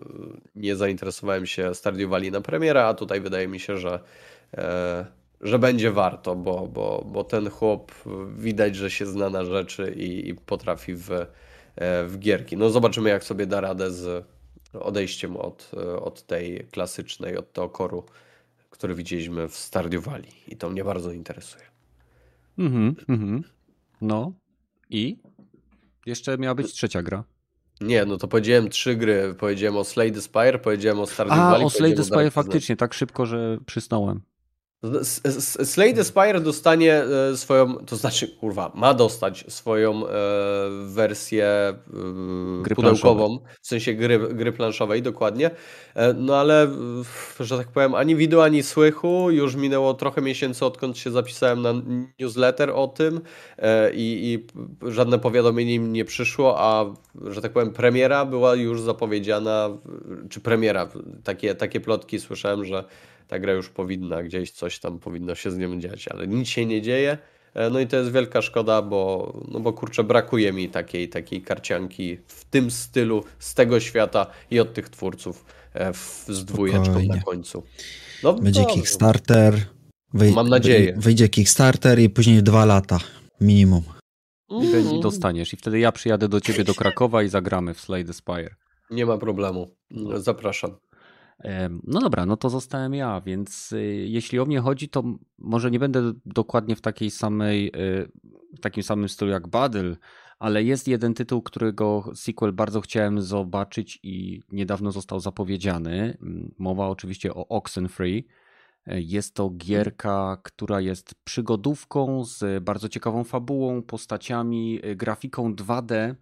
nie 0.54 0.76
zainteresowałem 0.76 1.46
się 1.46 1.74
Stardew 1.74 2.10
Valley 2.10 2.30
na 2.30 2.40
premierę, 2.40 2.84
a 2.86 2.94
tutaj 2.94 3.20
wydaje 3.20 3.48
mi 3.48 3.60
się, 3.60 3.78
że 3.78 4.00
że 5.40 5.58
będzie 5.58 5.90
warto, 5.90 6.36
bo, 6.36 6.66
bo, 6.66 7.04
bo 7.12 7.24
ten 7.24 7.50
chłop 7.50 7.92
widać, 8.36 8.76
że 8.76 8.90
się 8.90 9.06
zna 9.06 9.30
na 9.30 9.44
rzeczy 9.44 9.94
i, 9.96 10.28
i 10.28 10.34
potrafi 10.34 10.94
w, 10.94 11.10
e, 11.10 11.26
w 12.06 12.18
gierki. 12.18 12.56
No 12.56 12.70
zobaczymy, 12.70 13.10
jak 13.10 13.24
sobie 13.24 13.46
da 13.46 13.60
radę 13.60 13.90
z 13.90 14.26
odejściem 14.72 15.36
od, 15.36 15.70
od 16.00 16.22
tej 16.22 16.66
klasycznej, 16.70 17.36
od 17.36 17.52
tego 17.52 17.68
koru, 17.68 18.04
który 18.70 18.94
widzieliśmy 18.94 19.48
w 19.48 19.54
Stardew 19.54 20.04
Valley. 20.04 20.32
I 20.48 20.56
to 20.56 20.70
mnie 20.70 20.84
bardzo 20.84 21.12
interesuje. 21.12 21.64
Mhm, 22.58 22.94
mhm. 23.08 23.42
No 24.00 24.32
i? 24.90 25.18
Jeszcze 26.06 26.38
miała 26.38 26.54
być 26.54 26.72
trzecia 26.72 27.02
gra. 27.02 27.24
Nie, 27.80 28.04
no 28.04 28.16
to 28.16 28.28
powiedziałem 28.28 28.68
trzy 28.68 28.96
gry. 28.96 29.34
Powiedziałem 29.38 29.76
o 29.76 29.84
Slay 29.84 30.12
the 30.12 30.20
Spire, 30.22 30.58
powiedziałem 30.58 31.00
o 31.00 31.06
Stardew 31.06 31.38
A, 31.38 31.50
Valley. 31.50 31.66
o 31.66 31.70
Slay 31.70 31.94
the 31.94 32.04
Spire 32.04 32.30
faktycznie, 32.30 32.76
tak 32.76 32.94
szybko, 32.94 33.26
że 33.26 33.58
przysnąłem. 33.66 34.20
Slay 35.64 35.94
the 35.94 36.04
Spire 36.04 36.40
dostanie 36.40 37.04
e, 37.32 37.36
swoją, 37.36 37.74
to 37.74 37.96
znaczy, 37.96 38.28
kurwa, 38.28 38.72
ma 38.74 38.94
dostać 38.94 39.44
swoją 39.48 40.06
e, 40.06 40.10
wersję 40.86 41.46
e, 41.46 41.76
gry 42.62 42.74
pudełkową, 42.74 43.38
w 43.62 43.66
sensie 43.66 43.94
gry, 43.94 44.18
gry 44.18 44.52
planszowej, 44.52 45.02
dokładnie. 45.02 45.50
E, 45.94 46.12
no 46.12 46.36
ale, 46.36 46.68
że 47.40 47.58
tak 47.58 47.68
powiem, 47.68 47.94
ani 47.94 48.16
wideo, 48.16 48.44
ani 48.44 48.62
słychu. 48.62 49.30
Już 49.30 49.54
minęło 49.54 49.94
trochę 49.94 50.20
miesięcy, 50.22 50.64
odkąd 50.64 50.98
się 50.98 51.10
zapisałem 51.10 51.62
na 51.62 51.74
newsletter 52.20 52.70
o 52.70 52.88
tym 52.88 53.20
i, 53.94 54.46
i 54.82 54.90
żadne 54.92 55.18
powiadomienie 55.18 55.78
mi 55.78 55.88
nie 55.88 56.04
przyszło, 56.04 56.54
a, 56.58 56.94
że 57.30 57.42
tak 57.42 57.52
powiem, 57.52 57.72
premiera 57.72 58.24
była 58.24 58.54
już 58.54 58.80
zapowiedziana, 58.80 59.70
czy 60.30 60.40
premiera, 60.40 60.88
takie, 61.24 61.54
takie 61.54 61.80
plotki 61.80 62.20
słyszałem, 62.20 62.64
że 62.64 62.84
ta 63.28 63.38
gra 63.38 63.52
już 63.52 63.68
powinna 63.68 64.22
gdzieś 64.22 64.50
coś 64.50 64.78
tam 64.78 64.98
powinno 64.98 65.34
się 65.34 65.50
z 65.50 65.58
nią 65.58 65.80
dziać, 65.80 66.08
ale 66.08 66.26
nic 66.26 66.48
się 66.48 66.66
nie 66.66 66.82
dzieje. 66.82 67.18
E, 67.54 67.70
no 67.70 67.80
i 67.80 67.86
to 67.86 67.96
jest 67.96 68.12
wielka 68.12 68.42
szkoda, 68.42 68.82
bo, 68.82 69.32
no 69.48 69.60
bo 69.60 69.72
kurczę, 69.72 70.04
brakuje 70.04 70.52
mi 70.52 70.68
takiej, 70.68 71.08
takiej 71.08 71.42
karcianki 71.42 72.18
w 72.26 72.44
tym 72.44 72.70
stylu, 72.70 73.24
z 73.38 73.54
tego 73.54 73.80
świata 73.80 74.26
i 74.50 74.60
od 74.60 74.74
tych 74.74 74.88
twórców 74.88 75.44
e, 75.74 75.92
w, 75.92 76.24
z 76.28 76.44
dwójeczką 76.44 76.84
Spokojnie. 76.84 77.08
na 77.08 77.22
końcu. 77.22 77.62
No, 78.22 78.32
Będzie 78.32 78.60
dobrze. 78.60 78.74
Kickstarter. 78.74 79.54
Wej 80.14 80.32
Mam 80.32 80.48
nadzieję. 80.48 80.94
Wyjdzie 80.96 81.28
Kickstarter 81.28 81.98
i 81.98 82.10
później 82.10 82.42
dwa 82.42 82.64
lata 82.64 82.98
minimum. 83.40 83.82
I 84.50 84.66
mm. 84.66 85.00
dostaniesz. 85.00 85.52
I 85.52 85.56
wtedy 85.56 85.78
ja 85.78 85.92
przyjadę 85.92 86.28
do 86.28 86.40
ciebie 86.40 86.64
do 86.64 86.74
Krakowa 86.74 87.22
i 87.22 87.28
zagramy 87.28 87.74
w 87.74 87.80
Slay 87.80 88.04
the 88.04 88.12
Spire. 88.12 88.54
Nie 88.90 89.06
ma 89.06 89.18
problemu. 89.18 89.76
Zapraszam. 90.16 90.70
No 91.82 92.00
dobra, 92.00 92.26
no 92.26 92.36
to 92.36 92.50
zostałem 92.50 92.94
ja, 92.94 93.20
więc 93.20 93.72
y, 93.72 93.82
jeśli 94.08 94.38
o 94.38 94.44
mnie 94.44 94.60
chodzi, 94.60 94.88
to 94.88 95.02
może 95.38 95.70
nie 95.70 95.78
będę 95.78 96.12
dokładnie 96.26 96.76
w 96.76 96.80
takiej 96.80 97.10
samej, 97.10 97.66
y, 97.66 98.08
w 98.56 98.60
takim 98.60 98.82
samym 98.82 99.08
stylu 99.08 99.30
jak 99.30 99.48
Battle, 99.48 99.96
ale 100.38 100.64
jest 100.64 100.88
jeden 100.88 101.14
tytuł, 101.14 101.42
którego 101.42 102.10
sequel 102.14 102.52
bardzo 102.52 102.80
chciałem 102.80 103.22
zobaczyć 103.22 104.00
i 104.02 104.42
niedawno 104.52 104.92
został 104.92 105.20
zapowiedziany. 105.20 106.18
Mowa 106.58 106.88
oczywiście 106.88 107.34
o 107.34 107.48
Oxenfree. 107.48 108.26
Jest 108.86 109.34
to 109.34 109.50
gierka, 109.50 110.36
która 110.42 110.80
jest 110.80 111.14
przygodówką 111.24 112.24
z 112.24 112.64
bardzo 112.64 112.88
ciekawą 112.88 113.24
fabułą, 113.24 113.82
postaciami, 113.82 114.80
y, 114.86 114.96
grafiką 114.96 115.54
2D 115.54 116.14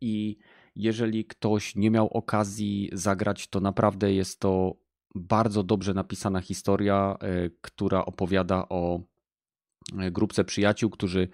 i 0.00 0.38
jeżeli 0.78 1.24
ktoś 1.24 1.76
nie 1.76 1.90
miał 1.90 2.08
okazji 2.08 2.90
zagrać, 2.92 3.48
to 3.48 3.60
naprawdę 3.60 4.12
jest 4.12 4.40
to 4.40 4.76
bardzo 5.14 5.62
dobrze 5.62 5.94
napisana 5.94 6.40
historia, 6.40 7.16
e, 7.20 7.50
która 7.60 8.04
opowiada 8.04 8.68
o 8.68 9.00
e, 9.98 10.10
grupce 10.10 10.44
przyjaciół, 10.44 10.90
którzy 10.90 11.28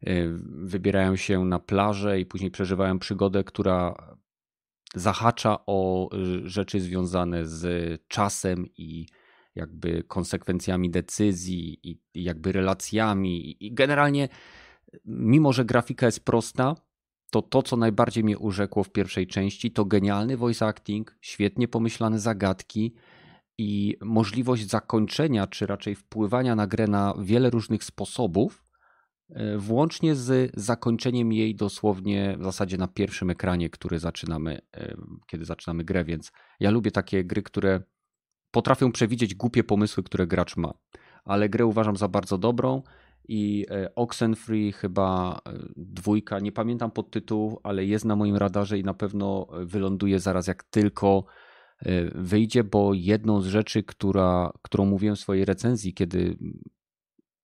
e, 0.00 0.12
wybierają 0.46 1.16
się 1.16 1.44
na 1.44 1.58
plażę 1.58 2.20
i 2.20 2.26
później 2.26 2.50
przeżywają 2.50 2.98
przygodę, 2.98 3.44
która 3.44 3.94
zahacza 4.94 5.58
o 5.66 6.08
rzeczy 6.44 6.80
związane 6.80 7.46
z 7.46 7.66
czasem 8.08 8.66
i 8.76 9.06
jakby 9.54 10.02
konsekwencjami 10.02 10.90
decyzji 10.90 11.78
i 11.82 12.00
jakby 12.14 12.52
relacjami. 12.52 13.64
I 13.66 13.74
generalnie 13.74 14.28
mimo, 15.04 15.52
że 15.52 15.64
grafika 15.64 16.06
jest 16.06 16.24
prosta, 16.24 16.74
to 17.36 17.42
to, 17.42 17.62
co 17.62 17.76
najbardziej 17.76 18.24
mnie 18.24 18.38
urzekło 18.38 18.84
w 18.84 18.90
pierwszej 18.90 19.26
części, 19.26 19.70
to 19.70 19.84
genialny 19.84 20.36
voice 20.36 20.66
acting, 20.66 21.16
świetnie 21.20 21.68
pomyślane 21.68 22.18
zagadki 22.18 22.94
i 23.58 23.96
możliwość 24.00 24.70
zakończenia, 24.70 25.46
czy 25.46 25.66
raczej 25.66 25.94
wpływania 25.94 26.56
na 26.56 26.66
grę 26.66 26.86
na 26.86 27.14
wiele 27.18 27.50
różnych 27.50 27.84
sposobów, 27.84 28.64
e, 29.30 29.58
włącznie 29.58 30.14
z 30.14 30.52
zakończeniem 30.54 31.32
jej 31.32 31.54
dosłownie 31.54 32.36
w 32.38 32.44
zasadzie 32.44 32.78
na 32.78 32.88
pierwszym 32.88 33.30
ekranie, 33.30 33.70
który 33.70 33.98
zaczynamy, 33.98 34.60
e, 34.76 34.96
kiedy 35.26 35.44
zaczynamy 35.44 35.84
grę, 35.84 36.04
więc 36.04 36.32
ja 36.60 36.70
lubię 36.70 36.90
takie 36.90 37.24
gry, 37.24 37.42
które 37.42 37.80
potrafią 38.50 38.92
przewidzieć 38.92 39.34
głupie 39.34 39.64
pomysły, 39.64 40.02
które 40.02 40.26
gracz 40.26 40.56
ma. 40.56 40.72
Ale 41.24 41.48
grę 41.48 41.66
uważam 41.66 41.96
za 41.96 42.08
bardzo 42.08 42.38
dobrą 42.38 42.82
i 43.28 43.66
e, 43.70 43.94
Oxenfree 43.94 44.72
chyba 44.72 45.40
e, 45.46 45.52
dwójka, 45.76 46.38
nie 46.38 46.52
pamiętam 46.52 46.90
podtytułu, 46.90 47.60
ale 47.62 47.84
jest 47.84 48.04
na 48.04 48.16
moim 48.16 48.36
radarze 48.36 48.78
i 48.78 48.84
na 48.84 48.94
pewno 48.94 49.46
e, 49.52 49.64
wyląduje 49.64 50.20
zaraz 50.20 50.46
jak 50.46 50.64
tylko 50.64 51.24
wyjdzie, 52.14 52.64
bo 52.64 52.94
jedną 52.94 53.40
z 53.40 53.46
rzeczy, 53.46 53.82
która, 53.82 54.52
którą 54.62 54.84
mówiłem 54.84 55.16
w 55.16 55.20
swojej 55.20 55.44
recenzji, 55.44 55.94
kiedy 55.94 56.36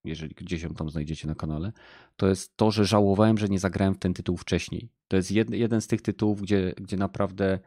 jeżeli 0.05 0.35
gdzieś 0.35 0.63
ją 0.63 0.75
tam 0.75 0.91
znajdziecie 0.91 1.29
na 1.29 1.35
kanale, 1.35 1.73
to 2.17 2.29
jest 2.29 2.57
to, 2.57 2.71
że 2.71 2.85
żałowałem, 2.85 3.39
że 3.39 3.49
nie 3.49 3.59
zagrałem 3.59 3.95
w 3.95 3.99
ten 3.99 4.15
tytuł 4.15 4.37
wcześniej. 4.37 4.91
To 5.09 5.17
jest 5.17 5.31
jed, 5.31 5.51
jeden 5.51 5.81
z 5.81 5.87
tych 5.87 6.03
tytułów, 6.03 6.43
gdzie, 6.43 6.73
gdzie 6.77 6.97
naprawdę 6.97 7.59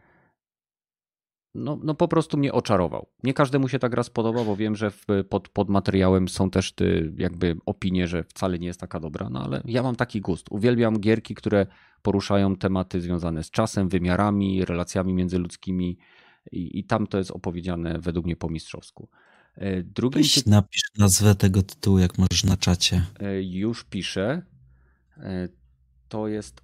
no, 1.56 1.80
no 1.84 1.96
po 1.96 2.08
prostu 2.08 2.38
mnie 2.38 2.54
oczarował. 2.54 3.08
Nie 3.24 3.34
każdemu 3.34 3.68
się 3.68 3.80
ta 3.80 3.90
gra 3.90 4.04
spodoba, 4.04 4.44
bo 4.44 4.56
wiem, 4.56 4.76
że 4.76 4.92
w, 4.92 5.06
pod, 5.30 5.50
pod 5.50 5.70
materiałem 5.70 6.28
są 6.28 6.50
też 6.50 6.72
ty, 6.72 7.14
jakby 7.18 7.58
opinie, 7.66 8.08
że 8.08 8.24
wcale 8.24 8.60
nie 8.60 8.68
jest 8.68 8.80
taka 8.80 9.00
dobra, 9.00 9.30
no 9.30 9.44
ale 9.44 9.62
ja 9.66 9.84
mam 9.84 9.96
taki 9.96 10.22
gust. 10.22 10.48
Uwielbiam 10.50 11.00
gierki, 11.00 11.36
które 11.36 11.68
poruszają 12.02 12.56
tematy 12.56 13.02
związane 13.02 13.44
z 13.44 13.52
czasem, 13.52 13.90
wymiarami, 13.90 14.66
relacjami 14.66 15.14
międzyludzkimi 15.14 15.98
i, 16.52 16.80
i 16.80 16.84
tam 16.84 17.08
to 17.08 17.18
jest 17.18 17.32
opowiedziane 17.32 18.00
według 18.00 18.26
mnie 18.26 18.36
po 18.36 18.50
mistrzowsku. 18.50 19.10
Drugim 19.84 20.22
Weź 20.22 20.46
napisz 20.46 20.84
nazwę 20.98 21.36
tego 21.36 21.62
tytułu, 21.64 22.00
jak 22.00 22.18
możesz 22.18 22.44
na 22.44 22.58
czacie. 22.58 23.06
E, 23.20 23.44
już 23.44 23.84
piszę. 23.84 24.42
E, 25.18 25.50
to 26.10 26.28
jest. 26.28 26.62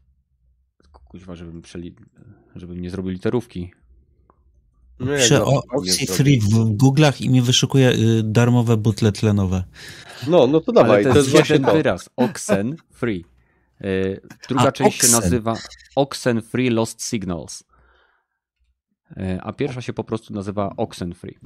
Kuźwa, 0.91 1.35
żebym, 1.35 1.61
przeli... 1.61 1.95
żebym 2.55 2.81
nie 2.81 2.89
zrobił 2.89 3.11
literówki. 3.11 3.71
No, 5.05 5.17
Piszę 5.17 5.45
o 5.45 5.61
pewnie 5.61 5.77
Oxyfree 5.91 6.39
w 6.39 6.77
Google'ach 6.77 7.21
i 7.25 7.29
mi 7.29 7.41
wyszukuje 7.41 7.89
y, 7.91 8.23
darmowe 8.23 8.77
butle 8.77 9.11
tlenowe. 9.11 9.63
No, 10.27 10.47
no 10.47 10.59
to 10.61 10.71
dawaj, 10.71 10.95
Ale 10.95 11.03
to, 11.03 11.11
to 11.11 11.17
jest, 11.17 11.29
właśnie 11.29 11.59
to. 11.59 11.73
wyraz. 11.73 12.09
Oxen 12.15 12.75
Free. 12.91 13.25
E, 13.81 13.87
Druga 14.47 14.63
A, 14.67 14.71
część 14.71 14.97
się 15.01 15.07
Oxen. 15.07 15.21
nazywa 15.21 15.55
Oxen 15.95 16.41
Free 16.41 16.69
Lost 16.69 17.03
Signals. 17.03 17.63
E, 19.17 19.39
A 19.43 19.53
pierwsza 19.53 19.81
się 19.81 19.93
po 19.93 20.03
prostu 20.03 20.33
nazywa 20.33 20.73
Oxen 20.77 21.13
Free. 21.13 21.37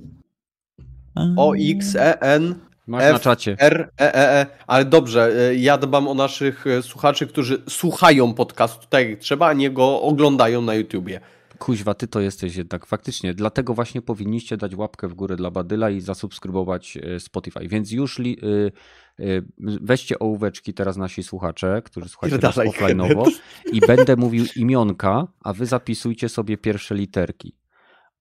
O, 1.37 1.53
X, 1.59 1.95
E, 1.95 2.21
N, 2.21 2.55
Masz 2.87 3.03
F, 3.03 3.13
na 3.13 3.19
czacie. 3.19 3.55
R, 3.59 3.89
E, 4.01 4.15
E, 4.15 4.31
E. 4.41 4.45
Ale 4.67 4.85
dobrze, 4.85 5.31
ja 5.57 5.77
dbam 5.77 6.07
o 6.07 6.13
naszych 6.13 6.65
słuchaczy, 6.81 7.27
którzy 7.27 7.61
słuchają 7.69 8.33
podcastu 8.33 8.87
tak 8.89 9.09
jak 9.09 9.19
trzeba, 9.19 9.47
a 9.47 9.53
nie 9.53 9.71
go 9.71 10.01
oglądają 10.01 10.61
na 10.61 10.73
YouTubie. 10.73 11.19
Kuźwa, 11.59 11.93
ty 11.93 12.07
to 12.07 12.19
jesteś 12.19 12.55
jednak 12.55 12.85
faktycznie. 12.85 13.33
Dlatego 13.33 13.73
właśnie 13.73 14.01
powinniście 14.01 14.57
dać 14.57 14.75
łapkę 14.75 15.07
w 15.07 15.13
górę 15.13 15.35
dla 15.35 15.51
Badyla 15.51 15.89
i 15.89 16.01
zasubskrybować 16.01 16.97
e, 16.97 17.19
Spotify. 17.19 17.67
Więc 17.67 17.91
już 17.91 18.19
li, 18.19 18.37
y, 18.43 18.71
y, 19.19 19.43
weźcie 19.81 20.19
ołóweczki 20.19 20.73
teraz 20.73 20.97
nasi 20.97 21.23
słuchacze, 21.23 21.81
którzy 21.85 22.09
słuchacie 22.09 22.37
nas 22.37 22.57
offline'owo 22.57 23.31
i 23.71 23.81
będę 23.81 24.15
mówił 24.15 24.45
imionka, 24.55 25.27
a 25.43 25.53
wy 25.53 25.65
zapisujcie 25.65 26.29
sobie 26.29 26.57
pierwsze 26.57 26.95
literki. 26.95 27.57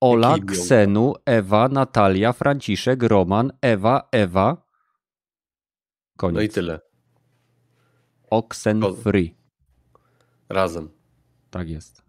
Ola? 0.01 0.37
Ksenu, 0.47 1.15
Ewa, 1.27 1.69
Natalia, 1.69 2.33
Franciszek, 2.33 3.03
Roman, 3.03 3.53
Ewa, 3.63 4.09
Ewa. 4.13 4.67
Koniec. 6.17 6.37
No 6.37 6.43
i 6.43 6.49
tyle. 6.49 6.81
Oxen 8.31 8.83
Free. 9.03 9.37
Razem. 10.49 10.89
Tak 11.51 11.69
jest. 11.69 12.04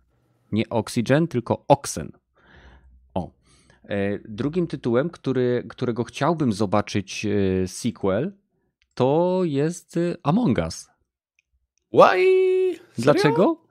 Nie 0.56 0.70
Oxygen, 0.70 1.28
tylko 1.28 1.66
Oxen. 1.68 2.12
O. 3.14 3.32
E, 3.84 4.20
Drugim 4.20 4.68
tytułem, 4.68 5.10
który, 5.10 5.66
którego 5.70 6.04
chciałbym 6.04 6.54
zobaczyć 6.54 7.26
e, 7.26 7.68
sequel, 7.68 8.34
to 8.94 9.42
jest 9.44 9.98
e, 9.98 10.18
Among 10.24 10.58
Us. 10.58 10.90
Why? 11.94 12.80
Dlaczego? 12.98 13.66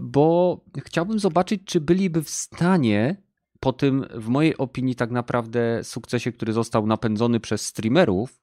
Bo 0.00 0.60
chciałbym 0.78 1.18
zobaczyć, 1.18 1.62
czy 1.64 1.80
byliby 1.80 2.22
w 2.22 2.30
stanie 2.30 3.22
po 3.60 3.72
tym, 3.72 4.06
w 4.14 4.28
mojej 4.28 4.56
opinii, 4.56 4.94
tak 4.94 5.10
naprawdę 5.10 5.84
sukcesie, 5.84 6.32
który 6.32 6.52
został 6.52 6.86
napędzony 6.86 7.40
przez 7.40 7.62
streamerów, 7.66 8.40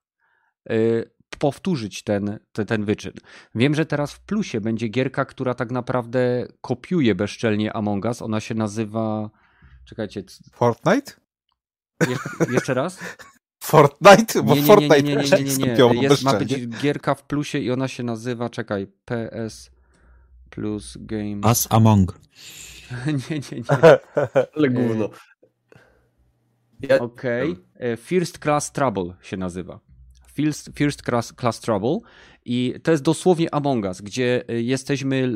powtórzyć 1.40 2.04
ten, 2.04 2.40
ten, 2.52 2.66
ten 2.66 2.86
wyczyn. 2.86 3.14
Wiem, 3.56 3.76
że 3.76 3.86
teraz 3.86 4.14
w 4.14 4.20
plusie 4.20 4.62
będzie 4.62 4.88
gierka, 4.88 5.26
która 5.26 5.54
tak 5.54 5.72
naprawdę 5.72 6.48
kopiuje 6.62 7.16
bezczelnie 7.16 7.74
Among 7.76 8.06
Us. 8.06 8.22
Ona 8.22 8.40
się 8.40 8.56
nazywa. 8.56 9.30
Czekajcie, 9.86 10.24
Fortnite? 10.54 11.14
je- 12.10 12.54
jeszcze 12.54 12.74
raz? 12.74 13.00
Fortnite? 13.64 14.44
Bo 14.44 14.56
Nie, 14.56 14.62
nie, 14.62 14.62
nie, 14.62 14.68
Fortnite 14.68 15.04
nie, 15.04 15.16
nie, 15.16 15.24
nie, 15.24 15.38
nie, 15.38 15.44
nie, 15.44 15.52
skupiło 15.52 15.94
nie. 15.94 16.02
Jest, 16.02 16.24
ma 16.24 16.34
być 16.34 16.68
gierka 16.68 17.16
w 17.16 17.24
plusie 17.24 17.60
i 17.60 17.72
ona 17.72 17.88
się 17.88 18.04
nazywa, 18.04 18.50
czekaj, 18.50 18.88
PS 19.06 19.72
plus 20.50 20.98
game. 21.00 21.40
As 21.44 21.68
Among. 21.70 22.20
nie, 23.30 23.40
nie, 23.40 23.58
nie. 23.58 23.64
Ale 24.56 24.70
gówno. 24.70 25.10
Ja, 26.80 27.00
Okej. 27.00 27.56
E, 27.76 27.98
First 27.98 28.40
Class 28.40 28.72
Trouble 28.72 29.14
się 29.22 29.38
nazywa. 29.38 29.80
First, 30.40 30.70
First 30.76 31.02
class, 31.02 31.34
class 31.34 31.60
Trouble 31.60 31.98
i 32.46 32.74
to 32.84 32.92
jest 32.92 33.04
dosłownie 33.04 33.54
Among 33.54 33.86
Us, 33.86 34.02
gdzie 34.02 34.44
e, 34.48 34.62
jesteśmy 34.62 35.32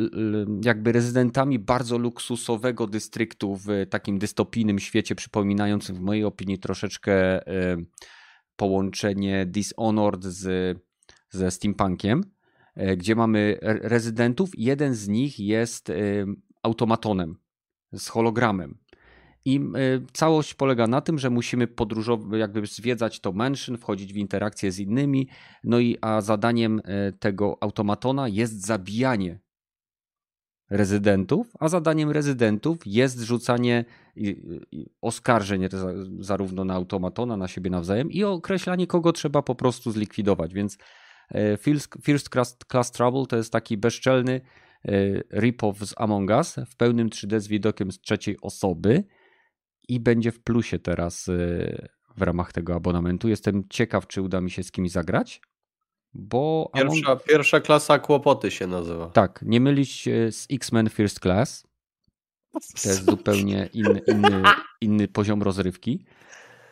jakby 0.65 0.91
rezydentami 0.91 1.59
bardzo 1.59 1.97
luksusowego 1.97 2.87
dystryktu 2.87 3.55
w 3.55 3.67
takim 3.89 4.19
dystopijnym 4.19 4.79
świecie, 4.79 5.15
przypominającym 5.15 5.95
w 5.95 5.99
mojej 5.99 6.23
opinii 6.23 6.59
troszeczkę 6.59 7.47
e, 7.47 7.77
połączenie 8.55 9.45
Dishonored 9.45 10.23
z, 10.23 10.77
ze 11.29 11.51
steampunkiem, 11.51 12.23
e, 12.75 12.97
gdzie 12.97 13.15
mamy 13.15 13.57
re- 13.61 13.79
rezydentów. 13.81 14.49
Jeden 14.57 14.93
z 14.95 15.07
nich 15.07 15.39
jest 15.39 15.91
automatonem 16.63 17.35
z 17.93 18.07
hologramem. 18.07 18.82
I 19.45 19.59
y, 19.59 19.61
całość 20.13 20.53
polega 20.53 20.87
na 20.87 21.01
tym, 21.01 21.19
że 21.19 21.29
musimy 21.29 21.67
podróżować, 21.67 22.39
jakby 22.39 22.67
zwiedzać 22.67 23.19
to 23.19 23.31
mansion, 23.31 23.77
wchodzić 23.77 24.13
w 24.13 24.17
interakcje 24.17 24.71
z 24.71 24.79
innymi. 24.79 25.27
No 25.63 25.79
i 25.79 25.97
a 26.01 26.21
zadaniem 26.21 26.79
y, 26.79 27.13
tego 27.19 27.57
automatona 27.61 28.27
jest 28.27 28.65
zabijanie 28.65 29.39
rezydentów, 30.69 31.51
a 31.59 31.67
zadaniem 31.67 32.11
rezydentów 32.11 32.77
jest 32.85 33.19
rzucanie 33.19 33.85
oskarżeń 35.01 35.67
za- 35.71 35.93
zarówno 36.19 36.65
na 36.65 36.73
automatona, 36.73 37.37
na 37.37 37.47
siebie 37.47 37.69
nawzajem 37.69 38.11
i 38.11 38.23
określanie, 38.23 38.87
kogo 38.87 39.11
trzeba 39.13 39.41
po 39.41 39.55
prostu 39.55 39.91
zlikwidować. 39.91 40.53
Więc 40.53 40.77
y, 41.35 41.57
First, 42.03 42.29
Class, 42.29 42.57
Class 42.71 42.91
Trouble 42.91 43.25
to 43.25 43.37
jest 43.37 43.51
taki 43.51 43.77
bezczelny 43.77 44.41
y, 44.85 45.23
rip-off 45.33 45.85
z 45.85 45.93
Among 45.97 46.29
Us 46.29 46.55
w 46.69 46.75
pełnym 46.75 47.09
3D 47.09 47.39
z 47.39 47.47
widokiem 47.47 47.91
z 47.91 47.99
trzeciej 47.99 48.37
osoby 48.41 49.03
i 49.87 49.99
będzie 49.99 50.31
w 50.31 50.39
plusie 50.39 50.79
teraz 50.79 51.27
y, 51.27 51.87
w 52.17 52.21
ramach 52.21 52.53
tego 52.53 52.75
abonamentu. 52.75 53.29
Jestem 53.29 53.63
ciekaw, 53.69 54.07
czy 54.07 54.21
uda 54.21 54.41
mi 54.41 54.51
się 54.51 54.63
z 54.63 54.71
kimś 54.71 54.91
zagrać, 54.91 55.41
bo 56.13 56.69
Among... 56.73 56.93
pierwsza, 56.93 57.15
pierwsza 57.15 57.59
klasa 57.59 57.99
kłopoty 57.99 58.51
się 58.51 58.67
nazywa. 58.67 59.07
tak, 59.07 59.39
nie 59.45 59.61
mylić 59.61 59.91
się 59.91 60.31
z 60.31 60.47
X-Men 60.51 60.89
First 60.89 61.19
Class. 61.19 61.67
To 62.53 62.89
jest 62.89 63.05
zupełnie 63.05 63.69
inny, 63.73 64.01
inny, 64.07 64.43
inny 64.81 65.07
poziom 65.07 65.43
rozrywki. 65.43 66.05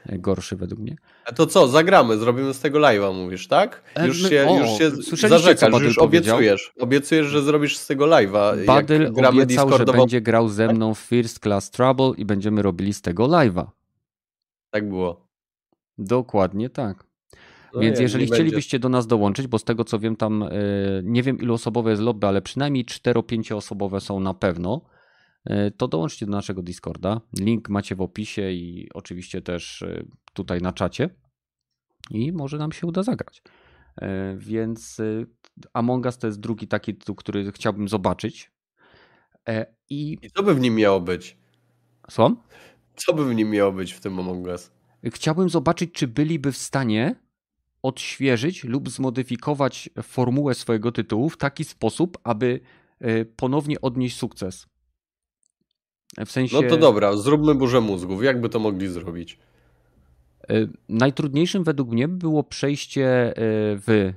Gorszy 0.10 0.56
według 0.56 0.80
mnie. 0.82 0.96
A 1.26 1.32
to 1.32 1.48
co, 1.48 1.68
zagramy, 1.68 2.18
zrobimy 2.18 2.54
z 2.54 2.60
tego 2.60 2.80
live'a, 2.80 3.16
mówisz, 3.16 3.48
tak? 3.48 3.84
E, 3.96 4.08
Już 4.08 4.30
się, 4.30 4.48
o, 4.50 4.58
już 4.60 5.20
się 5.22 5.28
zarzekasz, 5.28 5.82
już 5.82 5.98
obiecujesz. 5.98 6.74
Obiecujesz, 6.80 7.28
że 7.28 7.42
zrobisz 7.42 7.78
z 7.78 7.88
tego 7.88 8.06
live'a. 8.06 8.66
Badyl 8.66 9.12
gramy 9.14 9.44
obiecał, 9.44 9.66
że 9.70 9.72
Discordowo. 9.72 9.98
będzie 10.00 10.22
grał 10.22 10.50
ze 10.50 10.68
mną 10.74 10.94
w 10.94 11.00
First 11.00 11.40
Class 11.40 11.72
Trouble 11.72 12.12
i 12.18 12.26
będziemy 12.26 12.62
robili 12.62 12.94
z 12.94 13.02
tego 13.02 13.24
live'a. 13.28 13.66
Tak 14.72 14.90
było. 14.90 15.28
Dokładnie 15.98 16.70
tak. 16.70 17.04
No 17.74 17.80
Więc 17.82 17.94
jak 17.96 18.02
jeżeli 18.02 18.24
nie 18.24 18.30
będzie- 18.30 18.44
chcielibyście 18.44 18.80
do 18.80 18.90
nas 18.90 19.08
dołączyć, 19.08 19.48
bo 19.48 19.60
z 19.60 19.64
tego 19.64 19.84
co 19.84 20.00
wiem 20.00 20.16
tam, 20.16 20.44
e, 20.44 20.50
nie 21.04 21.24
wiem 21.24 21.38
ilu 21.40 21.54
osobowe 21.54 21.90
jest 21.90 22.02
lobby, 22.02 22.28
ale 22.28 22.42
przynajmniej 22.42 22.86
4-5 22.86 23.56
osobowe 23.56 24.02
są 24.02 24.20
na 24.20 24.34
pewno, 24.34 24.82
to 25.78 25.88
dołączcie 25.88 26.26
do 26.26 26.32
naszego 26.32 26.62
Discorda. 26.62 27.22
Link 27.40 27.70
macie 27.70 27.96
w 27.96 28.02
opisie 28.02 28.52
i 28.52 28.90
oczywiście 28.94 29.42
też 29.42 29.82
e, 29.82 30.04
tutaj 30.34 30.62
na 30.62 30.74
czacie. 30.74 31.10
I 32.12 32.32
może 32.32 32.58
nam 32.58 32.72
się 32.72 32.88
uda 32.88 33.04
zagrać. 33.04 33.42
E, 34.02 34.36
Więc 34.38 35.00
e, 35.00 35.26
Among 35.74 36.06
Us 36.06 36.18
to 36.18 36.28
jest 36.28 36.40
drugi 36.40 36.68
taki 36.68 36.96
tytuł, 36.96 37.16
który 37.16 37.52
chciałbym 37.52 37.88
zobaczyć. 37.88 38.52
E, 39.50 39.76
I 39.90 40.18
I 40.22 40.32
co 40.32 40.44
by 40.44 40.56
w 40.56 40.60
nim 40.60 40.76
miało 40.76 41.02
być? 41.02 41.38
słucham? 42.10 42.38
Co 42.96 43.14
by 43.14 43.30
w 43.30 43.36
nim 43.36 43.50
miało 43.50 43.72
być 43.72 43.94
w 43.94 44.00
tym 44.00 44.20
Among 44.20 44.48
Us? 44.48 44.72
Chciałbym 45.06 45.50
zobaczyć, 45.50 45.92
czy 45.92 46.08
byliby 46.08 46.52
w 46.52 46.58
stanie 46.58 47.16
odświeżyć 47.84 48.64
lub 48.64 48.90
zmodyfikować 48.90 49.90
formułę 50.04 50.54
swojego 50.54 50.92
tytułu 50.92 51.30
w 51.30 51.38
taki 51.38 51.64
sposób, 51.64 52.18
aby 52.24 52.60
e, 53.00 53.26
ponownie 53.26 53.82
odnieść 53.82 54.18
sukces. 54.18 54.68
W 56.26 56.32
sensie. 56.32 56.62
No 56.62 56.70
to 56.70 56.78
dobra, 56.78 57.16
zróbmy 57.16 57.56
burzę 57.56 57.82
mózgów. 57.82 58.24
Jak 58.24 58.42
by 58.42 58.50
to 58.50 58.60
mogli 58.60 58.88
zrobić? 58.88 59.40
e, 60.50 60.68
Najtrudniejszym 60.90 61.64
według 61.64 61.90
mnie 61.90 62.08
było 62.08 62.44
przejście 62.44 63.08
e, 63.28 63.34
w 63.78 64.14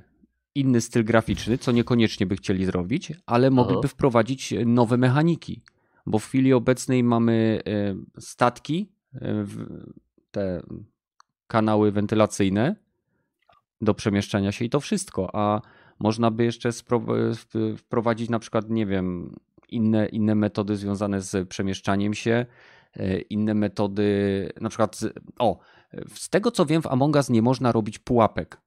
inny 0.55 0.81
styl 0.81 1.05
graficzny, 1.05 1.57
co 1.57 1.71
niekoniecznie 1.71 2.25
by 2.25 2.35
chcieli 2.35 2.65
zrobić, 2.65 3.13
ale 3.25 3.51
mogliby 3.51 3.87
wprowadzić 3.87 4.53
nowe 4.65 4.97
mechaniki, 4.97 5.61
bo 6.05 6.19
w 6.19 6.25
chwili 6.25 6.53
obecnej 6.53 7.03
mamy 7.03 7.61
e, 7.65 7.95
statki, 8.21 8.91
te 10.31 10.61
kanały 11.47 11.91
wentylacyjne 11.91 12.75
do 13.81 13.93
przemieszczania 13.93 14.51
się 14.51 14.65
i 14.65 14.69
to 14.69 14.79
wszystko, 14.79 15.29
a 15.35 15.61
można 15.99 16.31
by 16.31 16.43
jeszcze 16.43 16.69
wprowadzić 17.77 18.29
na 18.29 18.39
przykład, 18.39 18.69
nie 18.69 18.85
wiem, 18.85 19.35
inne, 19.75 20.05
inne 20.07 20.35
metody 20.35 20.75
związane 20.75 21.21
z 21.21 21.49
przemieszczaniem 21.49 22.13
się, 22.13 22.45
e, 22.95 23.19
inne 23.19 23.53
metody, 23.53 24.09
na 24.61 24.69
przykład, 24.69 24.95
z, 24.95 25.13
o, 25.39 25.59
z 26.15 26.29
tego 26.29 26.51
co 26.51 26.65
wiem, 26.65 26.81
w 26.81 26.87
Among 26.87 27.15
Us 27.15 27.29
nie 27.29 27.41
można 27.41 27.71
robić 27.71 27.99
pułapek. 27.99 28.61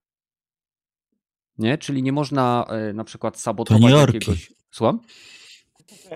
Nie? 1.59 1.79
Czyli 1.79 2.03
nie 2.03 2.13
można 2.13 2.65
e, 2.69 2.93
na 2.93 3.05
przykład 3.05 3.39
sabotować 3.39 3.83
To 3.83 3.89
nie 3.89 3.97
orki. 3.97 4.15
jakiegoś. 4.15 4.53
Słucham? 4.71 5.01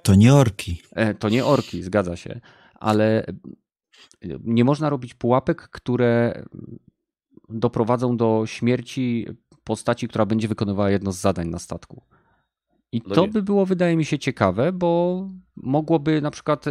To 0.02 0.14
nie 0.14 0.35
orki. 0.35 0.82
E, 0.93 1.14
To 1.14 1.28
nie 1.28 1.44
orki, 1.44 1.82
zgadza 1.82 2.16
się, 2.16 2.40
ale 2.74 3.27
nie 4.44 4.64
można 4.64 4.90
robić 4.90 5.14
pułapek, 5.14 5.69
które 5.69 6.44
doprowadzą 7.48 8.16
do 8.16 8.43
śmierci 8.47 9.27
postaci, 9.64 10.09
która 10.09 10.27
będzie 10.27 10.48
wykonywała 10.48 10.90
jedno 10.90 11.12
z 11.12 11.16
zadań 11.16 11.48
na 11.48 11.59
statku. 11.59 12.02
I 12.93 13.02
No 13.06 13.14
to 13.14 13.23
nie. 13.23 13.28
by 13.28 13.43
było, 13.43 13.66
wydaje 13.66 13.97
mi 13.97 14.05
się, 14.05 14.19
ciekawe, 14.19 14.73
bo 14.73 15.28
mogłoby 15.56 16.20
na 16.20 16.31
przykład 16.31 16.64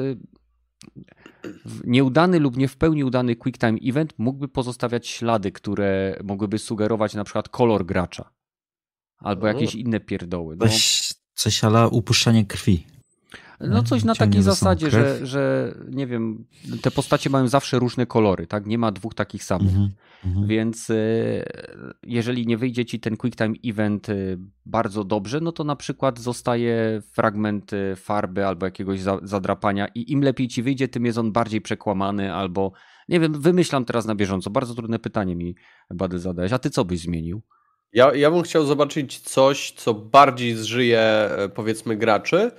w- 1.65 1.81
nieudany 1.88 2.39
lub 2.39 2.57
nie 2.57 2.68
w 2.68 2.77
pełni 2.77 3.03
udany 3.03 3.35
QuickTime 3.35 3.77
Event 3.85 4.14
mógłby 4.18 4.48
pozostawiać 4.48 5.07
ślady, 5.07 5.52
które 5.52 6.19
mogłyby 6.23 6.60
sugerować 6.60 7.14
na 7.14 7.23
przykład 7.23 7.49
kolor 7.49 7.85
gracza. 7.85 8.30
Albo 9.18 9.43
O. 9.43 9.48
jakieś 9.48 9.76
inne 9.76 9.99
pierdoły. 9.99 10.56
No, 10.60 10.65
Coś, 10.68 11.14
coś 11.34 11.64
ala 11.64 11.88
upuszczanie 11.88 12.45
krwi. 12.45 12.88
No 13.70 13.84
coś 13.84 14.04
na 14.04 14.16
takiej 14.16 14.42
zasadzie, 14.42 14.92
że, 14.92 15.26
że 15.26 15.74
nie 15.90 16.08
wiem, 16.08 16.46
te 16.82 16.92
postacie 16.92 17.30
mają 17.30 17.48
zawsze 17.48 17.80
różne 17.80 18.06
kolory, 18.06 18.48
tak? 18.48 18.66
Nie 18.66 18.78
ma 18.78 18.92
dwóch 18.92 19.14
takich 19.14 19.44
samych. 19.44 19.70
Mhm, 19.70 19.90
mhm. 20.26 20.48
Więc 20.48 20.90
e, 20.90 20.96
jeżeli 22.04 22.48
nie 22.48 22.58
wyjdzie 22.58 22.86
ci 22.86 23.00
ten 23.00 23.18
QuickTime 23.18 23.56
Event 23.66 24.10
e, 24.10 24.14
bardzo 24.66 25.04
dobrze, 25.04 25.40
no 25.42 25.52
to 25.52 25.64
na 25.64 25.76
przykład 25.76 26.20
zostaje 26.20 27.02
fragment 27.14 27.74
e, 27.74 27.96
farby 27.96 28.46
albo 28.46 28.66
jakiegoś 28.66 29.02
za- 29.02 29.20
zadrapania 29.24 29.88
i 29.96 30.12
im 30.12 30.24
lepiej 30.24 30.48
ci 30.48 30.64
wyjdzie, 30.64 30.88
tym 30.88 31.06
jest 31.06 31.18
on 31.18 31.32
bardziej 31.32 31.62
przekłamany 31.62 32.34
albo 32.34 32.72
nie 33.10 33.20
wiem, 33.20 33.42
wymyślam 33.42 33.86
teraz 33.86 34.06
na 34.06 34.16
bieżąco. 34.16 34.50
Bardzo 34.50 34.76
trudne 34.76 35.00
pytanie 35.00 35.36
mi, 35.36 35.56
Bady, 35.90 36.20
zadałeś. 36.20 36.54
A 36.54 36.60
ty 36.60 36.70
co 36.70 36.86
byś 36.86 37.00
zmienił? 37.00 37.42
Ja, 37.94 38.16
ja 38.16 38.32
bym 38.32 38.42
chciał 38.42 38.66
zobaczyć 38.66 39.20
coś, 39.20 39.72
co 39.72 39.94
bardziej 39.94 40.56
zżyje, 40.56 41.30
powiedzmy, 41.56 41.98
graczy. 41.98 42.52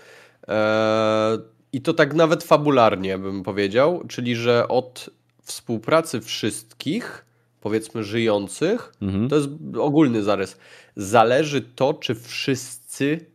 E, 0.48 1.38
I 1.72 1.80
to 1.82 1.94
tak 1.94 2.14
nawet 2.14 2.44
fabularnie 2.44 3.18
bym 3.18 3.42
powiedział, 3.42 4.02
czyli 4.08 4.36
że 4.36 4.68
od 4.68 5.10
współpracy 5.42 6.20
wszystkich, 6.20 7.24
powiedzmy, 7.60 8.04
żyjących, 8.04 8.92
Mhm. 9.02 9.28
to 9.28 9.36
jest 9.36 9.48
ogólny 9.80 10.22
zarys, 10.22 10.56
zależy 10.96 11.60
to, 11.62 11.94
czy 11.94 12.14
wszyscy 12.14 13.26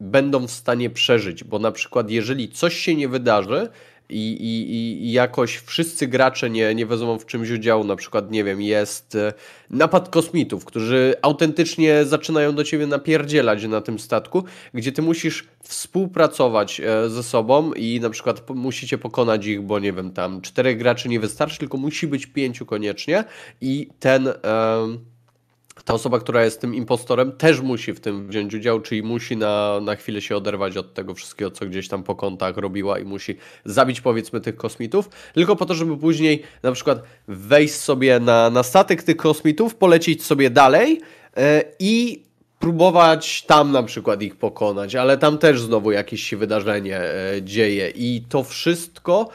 będą 0.00 0.46
w 0.46 0.50
stanie 0.50 0.90
przeżyć, 0.90 1.44
bo 1.44 1.58
na 1.58 1.72
przykład 1.72 2.10
jeżeli 2.10 2.48
coś 2.48 2.76
się 2.76 2.94
nie 2.94 3.08
wydarzy 3.08 3.68
i, 4.08 4.32
i, 4.32 5.06
i 5.06 5.12
jakoś 5.12 5.56
wszyscy 5.56 6.06
gracze 6.06 6.50
nie, 6.50 6.74
nie 6.74 6.86
wezmą 6.86 7.18
w 7.18 7.26
czymś 7.26 7.50
udziału, 7.50 7.84
na 7.84 7.96
przykład, 7.96 8.30
nie 8.30 8.44
wiem, 8.44 8.62
jest 8.62 9.14
e, 9.14 9.32
napad 9.70 10.08
kosmitów, 10.08 10.64
którzy 10.64 11.14
autentycznie 11.22 12.04
zaczynają 12.04 12.54
do 12.54 12.64
ciebie 12.64 12.86
napierdzielać 12.86 13.64
na 13.64 13.80
tym 13.80 13.98
statku, 13.98 14.44
gdzie 14.74 14.92
ty 14.92 15.02
musisz 15.02 15.48
współpracować 15.62 16.80
e, 16.80 17.10
ze 17.10 17.22
sobą 17.22 17.72
i 17.72 18.00
na 18.00 18.10
przykład 18.10 18.50
musicie 18.50 18.98
pokonać 18.98 19.46
ich, 19.46 19.62
bo 19.62 19.78
nie 19.78 19.92
wiem, 19.92 20.12
tam 20.12 20.40
czterech 20.40 20.78
graczy 20.78 21.08
nie 21.08 21.20
wystarczy, 21.20 21.58
tylko 21.58 21.76
musi 21.76 22.06
być 22.06 22.26
pięciu 22.26 22.66
koniecznie 22.66 23.24
i 23.60 23.88
ten... 24.00 24.28
ta 25.84 25.94
osoba, 25.94 26.18
która 26.18 26.44
jest 26.44 26.60
tym 26.60 26.74
impostorem, 26.74 27.32
też 27.32 27.60
musi 27.60 27.92
w 27.92 28.00
tym 28.00 28.28
wziąć 28.28 28.54
udział, 28.54 28.80
czyli 28.80 29.02
musi 29.02 29.36
na, 29.36 29.80
na 29.80 29.96
chwilę 29.96 30.20
się 30.20 30.36
oderwać 30.36 30.76
od 30.76 30.94
tego 30.94 31.14
wszystkiego, 31.14 31.50
co 31.50 31.66
gdzieś 31.66 31.88
tam 31.88 32.02
po 32.02 32.14
kątach 32.14 32.56
robiła 32.56 32.98
i 32.98 33.04
musi 33.04 33.36
zabić 33.64 34.00
powiedzmy 34.00 34.40
tych 34.40 34.56
kosmitów, 34.56 35.08
tylko 35.34 35.56
po 35.56 35.66
to, 35.66 35.74
żeby 35.74 35.96
później 35.96 36.42
na 36.62 36.72
przykład 36.72 37.02
wejść 37.28 37.74
sobie 37.74 38.20
na, 38.20 38.50
na 38.50 38.62
statek 38.62 39.02
tych 39.02 39.16
kosmitów, 39.16 39.74
polecieć 39.74 40.24
sobie 40.24 40.50
dalej 40.50 41.00
e, 41.36 41.64
i 41.78 42.22
próbować 42.58 43.42
tam 43.42 43.72
na 43.72 43.82
przykład 43.82 44.22
ich 44.22 44.36
pokonać, 44.36 44.94
ale 44.94 45.18
tam 45.18 45.38
też 45.38 45.60
znowu 45.60 45.92
jakieś 45.92 46.22
się 46.22 46.36
wydarzenie 46.36 47.00
e, 47.00 47.42
dzieje. 47.42 47.90
I 47.90 48.24
to 48.28 48.44
wszystko 48.44 49.28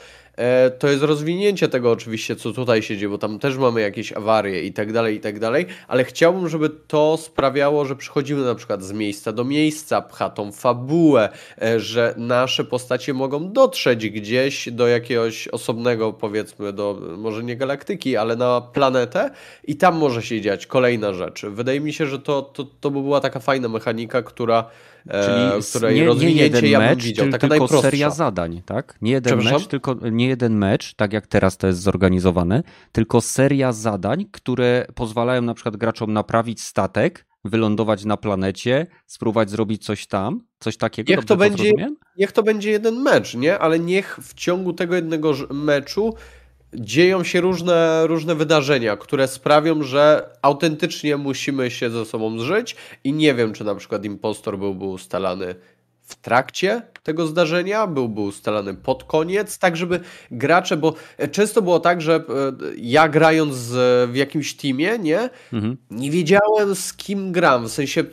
to 0.80 0.88
jest 0.88 1.04
rozwinięcie 1.04 1.68
tego 1.68 1.92
oczywiście, 1.92 2.36
co 2.36 2.54
tutaj 2.54 2.82
się 2.82 2.98
dzieje, 2.98 3.10
bo 3.10 3.18
tam 3.18 3.40
też 3.40 3.58
mamy 3.58 3.82
jakieś 3.82 4.14
awarie 4.14 4.64
i 4.64 4.74
tak 4.74 4.94
dalej, 4.94 5.16
i 5.16 5.20
tak 5.20 5.40
dalej, 5.40 5.66
ale 5.88 6.04
chciałbym, 6.04 6.50
żeby 6.50 6.70
to 6.70 7.18
sprawiało, 7.18 7.86
że 7.86 7.96
przychodzimy 7.96 8.46
na 8.46 8.56
przykład 8.56 8.84
z 8.84 8.92
miejsca 8.92 9.32
do 9.32 9.44
miejsca, 9.44 10.02
pcha 10.02 10.30
tą 10.30 10.52
fabułę, 10.52 11.30
e, 11.62 11.80
że 11.80 12.14
nasze 12.18 12.64
postacie 12.64 13.14
mogą 13.14 13.52
dotrzeć 13.52 14.10
gdzieś 14.10 14.70
do 14.72 14.88
jakiegoś 14.88 15.48
osobnego, 15.48 16.14
powiedzmy, 16.14 16.74
do 16.74 17.00
może 17.18 17.44
nie 17.44 17.56
galaktyki, 17.56 18.18
ale 18.18 18.36
na 18.36 18.62
planetę 18.62 19.32
i 19.64 19.76
tam 19.76 19.98
może 19.98 20.22
się 20.22 20.42
dziać 20.42 20.68
kolejna 20.68 21.14
rzecz. 21.14 21.46
Wydaje 21.46 21.82
mi 21.82 21.94
się, 21.94 22.06
że 22.06 22.20
to, 22.20 22.42
to, 22.42 22.68
to 22.82 22.92
by 22.92 23.02
była 23.02 23.20
taka 23.20 23.40
fajna 23.40 23.70
mechanika, 23.70 24.22
która, 24.22 24.60
e, 24.60 24.91
Czyli 25.10 25.64
której 25.70 25.96
nie, 25.96 26.16
nie 26.16 26.42
jeden 26.42 26.66
ja 26.66 26.80
mecz, 26.80 27.04
widział, 27.04 27.28
tylko 27.30 27.68
seria 27.68 28.10
zadań, 28.10 28.62
tak? 28.66 28.98
Nie 29.02 29.12
jeden 29.12 29.44
mecz, 29.44 29.68
tylko 29.68 29.96
nie 30.12 30.28
jeden 30.28 30.58
mecz, 30.58 30.94
tak 30.94 31.14
jak 31.14 31.28
teraz 31.28 31.58
to 31.58 31.68
jest 31.68 31.82
zorganizowane, 31.82 32.64
tylko 32.92 33.22
seria 33.22 33.72
zadań, 33.72 34.26
które 34.32 34.86
pozwalają 34.96 35.42
na 35.42 35.54
przykład 35.54 35.78
graczom 35.78 36.14
naprawić 36.14 36.62
statek, 36.62 37.26
wylądować 37.46 38.06
na 38.06 38.18
planecie, 38.18 38.88
spróbować 39.06 39.50
zrobić 39.50 39.86
coś 39.86 40.08
tam, 40.08 40.42
coś 40.60 40.78
takiego. 40.78 41.14
Niech 41.14 41.26
to 41.26 41.38
będzie-? 41.38 41.72
Niech 42.18 42.32
to 42.32 42.44
będzie 42.44 42.72
jeden 42.72 43.02
mecz, 43.02 43.36
nie? 43.36 43.60
Ale 43.60 43.80
niech 43.80 44.20
w 44.22 44.34
ciągu 44.34 44.74
tego 44.74 44.96
jednego 44.96 45.34
meczu 45.54 46.14
dzieją 46.74 47.24
się 47.24 47.42
różne, 47.42 48.08
różne 48.08 48.36
wydarzenia, 48.36 48.98
które 48.98 49.28
sprawią, 49.28 49.84
że 49.84 50.30
autentycznie 50.42 51.18
musimy 51.18 51.72
się 51.72 51.90
ze 51.90 52.06
sobą 52.06 52.40
zżyć 52.40 52.76
i 53.04 53.14
nie 53.14 53.34
wiem, 53.34 53.54
czy 53.54 53.64
na 53.64 53.76
przykład 53.76 54.06
impostor 54.06 54.58
byłby 54.58 54.86
ustalany 54.86 55.56
w 56.12 56.16
trakcie 56.16 56.82
tego 57.04 57.28
zdarzenia, 57.28 57.88
byłby 57.88 58.22
ustalany 58.22 58.74
pod 58.74 59.04
koniec, 59.04 59.60
tak 59.60 59.78
żeby 59.78 60.00
gracze, 60.32 60.78
bo 60.78 60.94
często 61.32 61.62
było 61.62 61.80
tak, 61.80 62.02
że 62.02 62.16
e, 62.16 62.22
ja 62.78 63.10
grając 63.10 63.56
w 64.08 64.12
jakimś 64.14 64.54
teamie, 64.54 65.00
nie, 65.00 65.30
Mhm. 65.54 65.78
nie 65.92 66.12
wiedziałem 66.12 66.76
z 66.76 66.94
kim 66.94 67.32
gram, 67.32 67.66
w 67.68 67.72
sensie 67.72 68.02
y, 68.02 68.06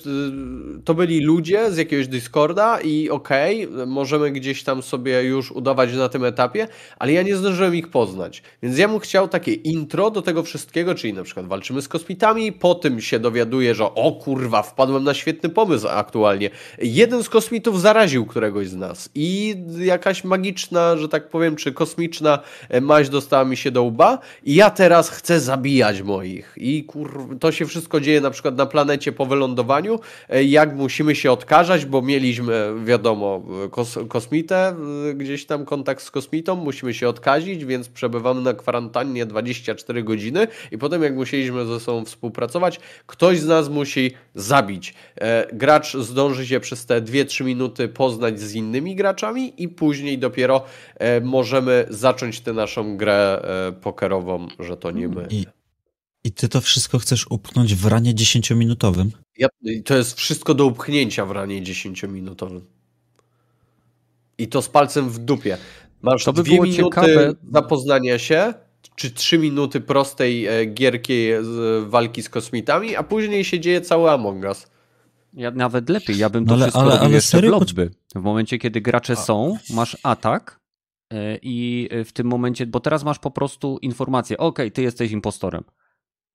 to 0.84 0.94
byli 0.94 1.20
ludzie 1.20 1.72
z 1.72 1.76
jakiegoś 1.76 2.08
Discorda 2.08 2.80
i 2.80 3.10
okej, 3.10 3.68
możemy 3.86 4.30
gdzieś 4.30 4.64
tam 4.64 4.82
sobie 4.82 5.22
już 5.22 5.52
udawać 5.52 5.94
na 5.94 6.08
tym 6.08 6.24
etapie, 6.24 6.68
ale 6.98 7.12
ja 7.12 7.22
nie 7.22 7.36
zdążyłem 7.36 7.74
ich 7.76 7.88
poznać. 7.88 8.42
Więc 8.62 8.78
ja 8.78 8.88
bym 8.88 8.98
chciał 8.98 9.28
takie 9.28 9.52
intro 9.52 10.10
do 10.10 10.22
tego 10.22 10.42
wszystkiego, 10.42 10.94
czyli 10.94 11.12
na 11.12 11.22
przykład 11.22 11.46
walczymy 11.46 11.82
z 11.82 11.88
kosmitami, 11.88 12.52
po 12.52 12.74
tym 12.74 13.00
się 13.00 13.18
dowiaduję, 13.18 13.74
że 13.74 13.84
o 13.94 14.12
kurwa, 14.12 14.62
wpadłem 14.62 15.04
na 15.04 15.14
świetny 15.14 15.48
pomysł 15.48 15.88
aktualnie. 15.88 16.50
Jeden 16.78 17.22
z 17.22 17.28
kosmitów 17.28 17.80
zaraził 17.88 18.26
któregoś 18.26 18.68
z 18.68 18.76
nas 18.76 19.10
i 19.14 19.56
jakaś 19.78 20.24
magiczna, 20.24 20.96
że 20.96 21.08
tak 21.08 21.28
powiem, 21.28 21.56
czy 21.56 21.72
kosmiczna 21.72 22.38
e, 22.68 22.80
maź 22.80 23.08
dostała 23.08 23.44
mi 23.44 23.56
się 23.56 23.70
do 23.70 23.82
łba 23.82 24.18
i 24.44 24.54
ja 24.54 24.70
teraz 24.70 25.10
chcę 25.10 25.40
zabijać 25.40 26.02
moich. 26.02 26.54
I 26.56 26.84
kur... 26.84 27.36
to 27.40 27.52
się 27.52 27.66
wszystko 27.66 28.00
dzieje 28.00 28.20
na 28.20 28.30
przykład 28.30 28.56
na 28.56 28.66
planecie 28.66 29.12
po 29.12 29.26
wylądowaniu, 29.26 30.00
e, 30.28 30.44
jak 30.44 30.74
musimy 30.74 31.14
się 31.14 31.32
odkażać, 31.32 31.84
bo 31.86 32.02
mieliśmy, 32.02 32.72
wiadomo, 32.84 33.42
kos 33.70 33.98
kosmitę, 34.08 34.76
e, 35.10 35.14
gdzieś 35.14 35.46
tam 35.46 35.64
kontakt 35.64 36.02
z 36.02 36.10
kosmitą, 36.10 36.56
musimy 36.56 36.94
się 36.94 37.08
odkazić, 37.08 37.64
więc 37.64 37.88
przebywamy 37.88 38.40
na 38.40 38.54
kwarantannie 38.54 39.26
24 39.26 40.02
godziny 40.02 40.46
i 40.72 40.78
potem 40.78 41.02
jak 41.02 41.14
musieliśmy 41.14 41.66
ze 41.66 41.80
sobą 41.80 42.04
współpracować, 42.04 42.80
ktoś 43.06 43.40
z 43.40 43.46
nas 43.46 43.68
musi 43.68 44.10
zabić. 44.34 44.94
E, 45.20 45.46
gracz 45.52 45.96
zdąży 45.96 46.46
się 46.46 46.60
przez 46.60 46.86
te 46.86 47.02
2-3 47.02 47.44
minuty 47.44 47.77
poznać 47.88 48.40
z 48.40 48.54
innymi 48.54 48.94
graczami 48.96 49.62
i 49.62 49.68
później 49.68 50.18
dopiero 50.18 50.64
e, 50.94 51.20
możemy 51.20 51.86
zacząć 51.90 52.40
tę 52.40 52.52
naszą 52.52 52.96
grę 52.96 53.42
e, 53.68 53.72
pokerową, 53.72 54.48
że 54.58 54.76
to 54.76 54.90
nie 54.90 55.08
my. 55.08 55.26
I, 55.30 55.46
I 56.24 56.32
ty 56.32 56.48
to 56.48 56.60
wszystko 56.60 56.98
chcesz 56.98 57.26
upchnąć 57.30 57.74
w 57.74 57.86
ranie 57.86 58.14
10-minutowym? 58.14 59.08
Ja, 59.38 59.48
to 59.84 59.96
jest 59.96 60.16
wszystko 60.16 60.54
do 60.54 60.66
upchnięcia 60.66 61.26
w 61.26 61.30
ranie 61.30 61.62
10-minutowym. 61.62 62.60
I 64.38 64.48
to 64.48 64.62
z 64.62 64.68
palcem 64.68 65.10
w 65.10 65.18
dupie. 65.18 65.58
Masz 66.02 66.24
To 66.24 66.32
by 66.32 66.42
dwie 66.42 66.54
było 66.54 66.66
minuty 66.66 66.84
ciekawe. 66.84 67.34
zapoznania 67.52 68.18
się, 68.18 68.54
czy 68.96 69.10
trzy 69.10 69.38
minuty 69.38 69.80
prostej 69.80 70.46
e, 70.46 70.66
gierki 70.66 71.28
z 71.40 71.84
walki 71.88 72.22
z 72.22 72.28
kosmitami, 72.28 72.96
a 72.96 73.02
później 73.02 73.44
się 73.44 73.60
dzieje 73.60 73.80
cały 73.80 74.10
Among 74.10 74.44
Us. 74.44 74.66
Ja 75.32 75.50
nawet 75.50 75.88
lepiej, 75.88 76.18
ja 76.18 76.30
bym 76.30 76.44
to 76.44 76.48
No 76.48 76.54
ale- 76.54 76.62
wszystko 76.64 76.80
ale- 76.80 76.90
robił 76.90 77.04
ale 77.06 77.14
jeszcze 77.14 77.30
serio? 77.30 77.50
w 77.50 77.52
lobby. 77.60 77.90
W 78.14 78.20
momencie, 78.22 78.58
kiedy 78.58 78.80
gracze 78.80 79.16
są, 79.16 79.56
masz 79.74 79.96
atak 80.02 80.60
e, 81.12 81.38
i 81.42 81.88
w 82.04 82.12
tym 82.12 82.26
momencie, 82.26 82.66
bo 82.66 82.80
teraz 82.80 83.04
masz 83.04 83.18
po 83.18 83.30
prostu 83.30 83.78
informację, 83.82 84.38
okej, 84.38 84.72
ty 84.72 84.82
jesteś 84.82 85.12
impostorem, 85.12 85.64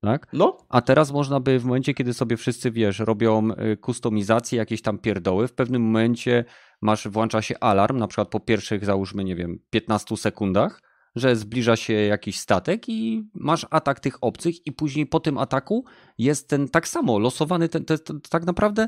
tak? 0.02 0.28
No, 0.34 0.57
A 0.70 0.82
teraz 0.82 1.11
można 1.11 1.40
by 1.40 1.60
w 1.60 1.65
momencie, 1.65 1.94
kiedy 1.94 2.14
sobie 2.14 2.38
wszyscy, 2.38 2.72
wiesz, 2.72 2.99
robią 2.99 3.49
y, 3.52 3.78
kustomizację, 3.78 4.57
jakieś 4.57 4.82
tam 4.82 4.98
pierdoły, 4.98 5.48
w 5.48 5.53
pewnym 5.53 5.82
momencie 5.82 6.45
masz, 6.82 7.07
włącza 7.07 7.41
się 7.41 7.60
alarm, 7.60 7.98
na 7.98 8.07
przykład 8.07 8.28
po 8.30 8.40
pierwszych, 8.40 8.86
załóżmy, 8.86 9.24
nie 9.24 9.36
wiem, 9.36 9.60
15 9.70 10.18
sekundach, 10.18 10.82
że 11.15 11.35
zbliża 11.35 11.76
się 11.76 11.94
jakiś 11.94 12.40
statek 12.40 12.90
i 12.90 13.23
masz 13.34 13.68
atak 13.69 13.99
tych 13.99 14.18
obcych 14.22 14.68
i 14.68 14.72
później 14.72 15.06
po 15.06 15.19
tym 15.19 15.38
ataku 15.38 15.85
jest 16.18 16.49
ten 16.49 16.69
tak 16.69 16.88
samo, 16.88 17.19
losowany, 17.19 17.69
ten, 17.69 17.85
ten, 17.85 17.98
ten, 17.98 18.22
tak 18.30 18.45
naprawdę 18.45 18.88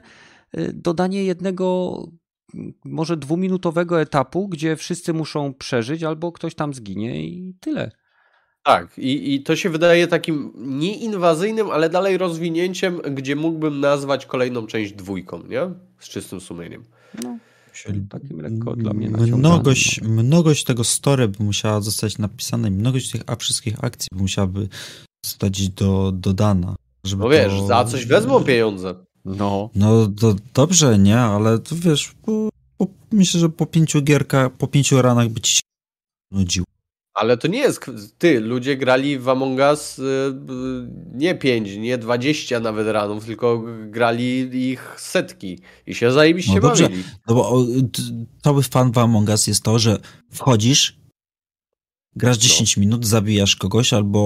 y, 0.57 0.72
dodanie 0.73 1.23
jednego 1.23 1.97
mm, 2.56 2.73
może 2.85 3.18
dwuminutowego 3.18 4.02
etapu, 4.02 4.47
gdzie 4.47 4.76
wszyscy 4.76 5.14
muszą 5.14 5.53
przeżyć 5.53 6.03
albo 6.03 6.31
ktoś 6.31 6.56
tam 6.56 6.73
zginie 6.73 7.27
i 7.27 7.56
tyle. 7.60 7.91
Tak, 8.64 8.97
i, 8.97 9.34
i 9.34 9.43
to 9.43 9.56
się 9.56 9.69
wydaje 9.69 10.07
takim 10.07 10.53
nieinwazyjnym, 10.56 11.69
ale 11.69 11.89
dalej 11.89 12.18
rozwinięciem, 12.18 13.02
gdzie 13.11 13.35
mógłbym 13.35 13.80
nazwać 13.80 14.26
kolejną 14.26 14.68
część 14.68 14.93
dwójką, 14.93 15.43
nie? 15.43 15.61
z 15.99 16.10
czystym 16.10 16.41
sumieniem. 16.41 16.84
No, 17.23 17.38
takim 18.10 18.41
lekko 18.41 18.76
dla 18.76 18.93
mnie 18.93 19.10
naciąganym, 19.10 19.39
Mnogość, 19.39 20.02
no. 20.02 20.10
mnogość 20.10 20.64
tego 20.64 20.84
story 20.84 21.27
by 21.27 21.43
musiała 21.43 21.81
zostać 21.81 22.18
napisana 22.18 22.68
i 22.68 22.72
mnogość 22.72 23.11
tych 23.11 23.22
a 23.27 23.35
wszystkich 23.35 23.84
akcji 23.84 24.07
by 24.11 24.22
musiałaby 24.22 24.68
zostać 25.26 25.69
do, 25.69 26.11
dodana. 26.11 26.76
Żeby 27.06 27.23
No 27.23 27.30
wiesz, 27.30 27.53
to... 27.53 27.68
za 27.68 27.85
coś 27.85 28.06
wezmą 28.06 28.43
pieniądze. 28.43 28.95
No, 29.26 29.69
No 29.76 30.07
to 30.07 30.35
dobrze, 30.53 30.99
nie, 30.99 31.19
ale 31.19 31.60
to 31.60 31.76
wiesz, 31.76 32.14
po, 32.22 32.49
po, 32.77 32.88
myślę, 33.11 33.39
że 33.39 33.49
po 33.49 33.65
pięciu 33.65 34.02
gierkach, 34.02 34.52
po 34.52 34.68
pięciu 34.68 35.02
ranach 35.02 35.30
by 35.30 35.41
ci 35.41 35.56
się 35.56 35.61
nudził. 36.31 36.64
Ale 37.16 37.38
to 37.38 37.48
nie 37.48 37.60
jest. 37.60 37.86
Ty, 38.18 38.40
ludzie 38.40 38.78
grali 38.78 39.20
w 39.20 39.30
Among 39.30 39.60
Us 39.60 40.00
y, 40.00 40.04
y, 40.04 40.06
nie 41.14 41.36
5, 41.36 41.76
nie 41.76 41.98
20 41.98 42.60
nawet 42.60 42.88
ranów, 42.88 43.26
tylko 43.26 43.64
grali 43.88 44.50
ich 44.72 44.94
setki 44.98 45.60
i 45.88 45.96
się 45.96 46.12
zajebiście 46.12 46.56
No 46.56 46.60
dobrze. 46.62 46.84
bawili. 46.84 47.04
No 47.28 47.36
bo 47.36 47.66
cały 48.44 48.64
fan 48.64 48.92
w 48.92 48.98
Among 48.98 49.30
Us 49.30 49.48
jest 49.48 49.64
to, 49.64 49.80
że 49.80 50.00
wchodzisz, 50.32 51.00
grasz 52.16 52.38
10 52.38 52.78
minut, 52.78 53.06
zabijasz 53.06 53.56
kogoś 53.56 53.94
albo 53.94 54.26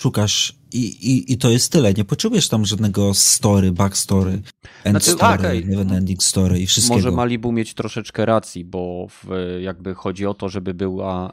szukasz 0.00 0.54
i, 0.72 0.78
i, 0.86 1.32
i 1.32 1.38
to 1.38 1.50
jest 1.50 1.72
tyle. 1.72 1.94
Nie 1.94 2.04
potrzebujesz 2.04 2.48
tam 2.48 2.64
żadnego 2.64 3.14
story, 3.14 3.72
backstory, 3.72 4.30
end 4.30 4.42
Znaczy, 4.90 5.10
story, 5.10 5.42
tak, 5.42 5.66
never 5.66 5.96
ending 5.96 6.22
story 6.22 6.60
i 6.60 6.66
wszystkiego. 6.66 6.96
Może 6.96 7.10
Malibu 7.10 7.52
mieć 7.52 7.74
troszeczkę 7.74 8.26
racji, 8.26 8.64
bo 8.64 9.06
w, 9.08 9.28
jakby 9.60 9.94
chodzi 9.94 10.26
o 10.26 10.34
to, 10.34 10.48
żeby 10.48 10.74
była. 10.74 11.32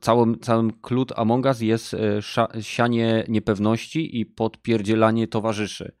Całym, 0.00 0.40
całym 0.40 0.72
klut 0.72 1.12
Among 1.16 1.44
Us 1.46 1.60
jest 1.60 1.94
e, 1.94 2.22
sza, 2.22 2.48
sianie 2.60 3.24
niepewności 3.28 4.20
i 4.20 4.26
podpierdzielanie 4.26 5.28
towarzyszy. 5.28 5.92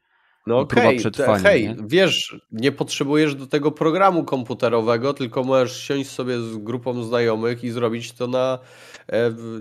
No 0.46 0.58
okej, 0.58 0.98
przetrwania, 0.98 1.42
te- 1.42 1.48
hej, 1.48 1.68
nie? 1.68 1.76
wiesz, 1.86 2.40
nie 2.52 2.72
potrzebujesz 2.72 3.34
do 3.34 3.46
tego 3.46 3.72
programu 3.72 4.24
komputerowego, 4.24 5.14
tylko 5.14 5.44
możesz 5.44 5.82
siąść 5.82 6.10
sobie 6.10 6.40
z 6.40 6.56
grupą 6.56 7.02
znajomych 7.02 7.64
i 7.64 7.70
zrobić 7.70 8.12
to 8.12 8.26
na, 8.26 8.58
e, 8.95 8.95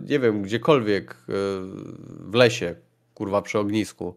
nie 0.09 0.19
wiem, 0.19 0.41
gdziekolwiek 0.41 1.11
e, 1.11 1.15
w 2.19 2.34
lesie, 2.34 2.76
kurwa, 3.13 3.41
przy 3.41 3.59
ognisku. 3.59 4.15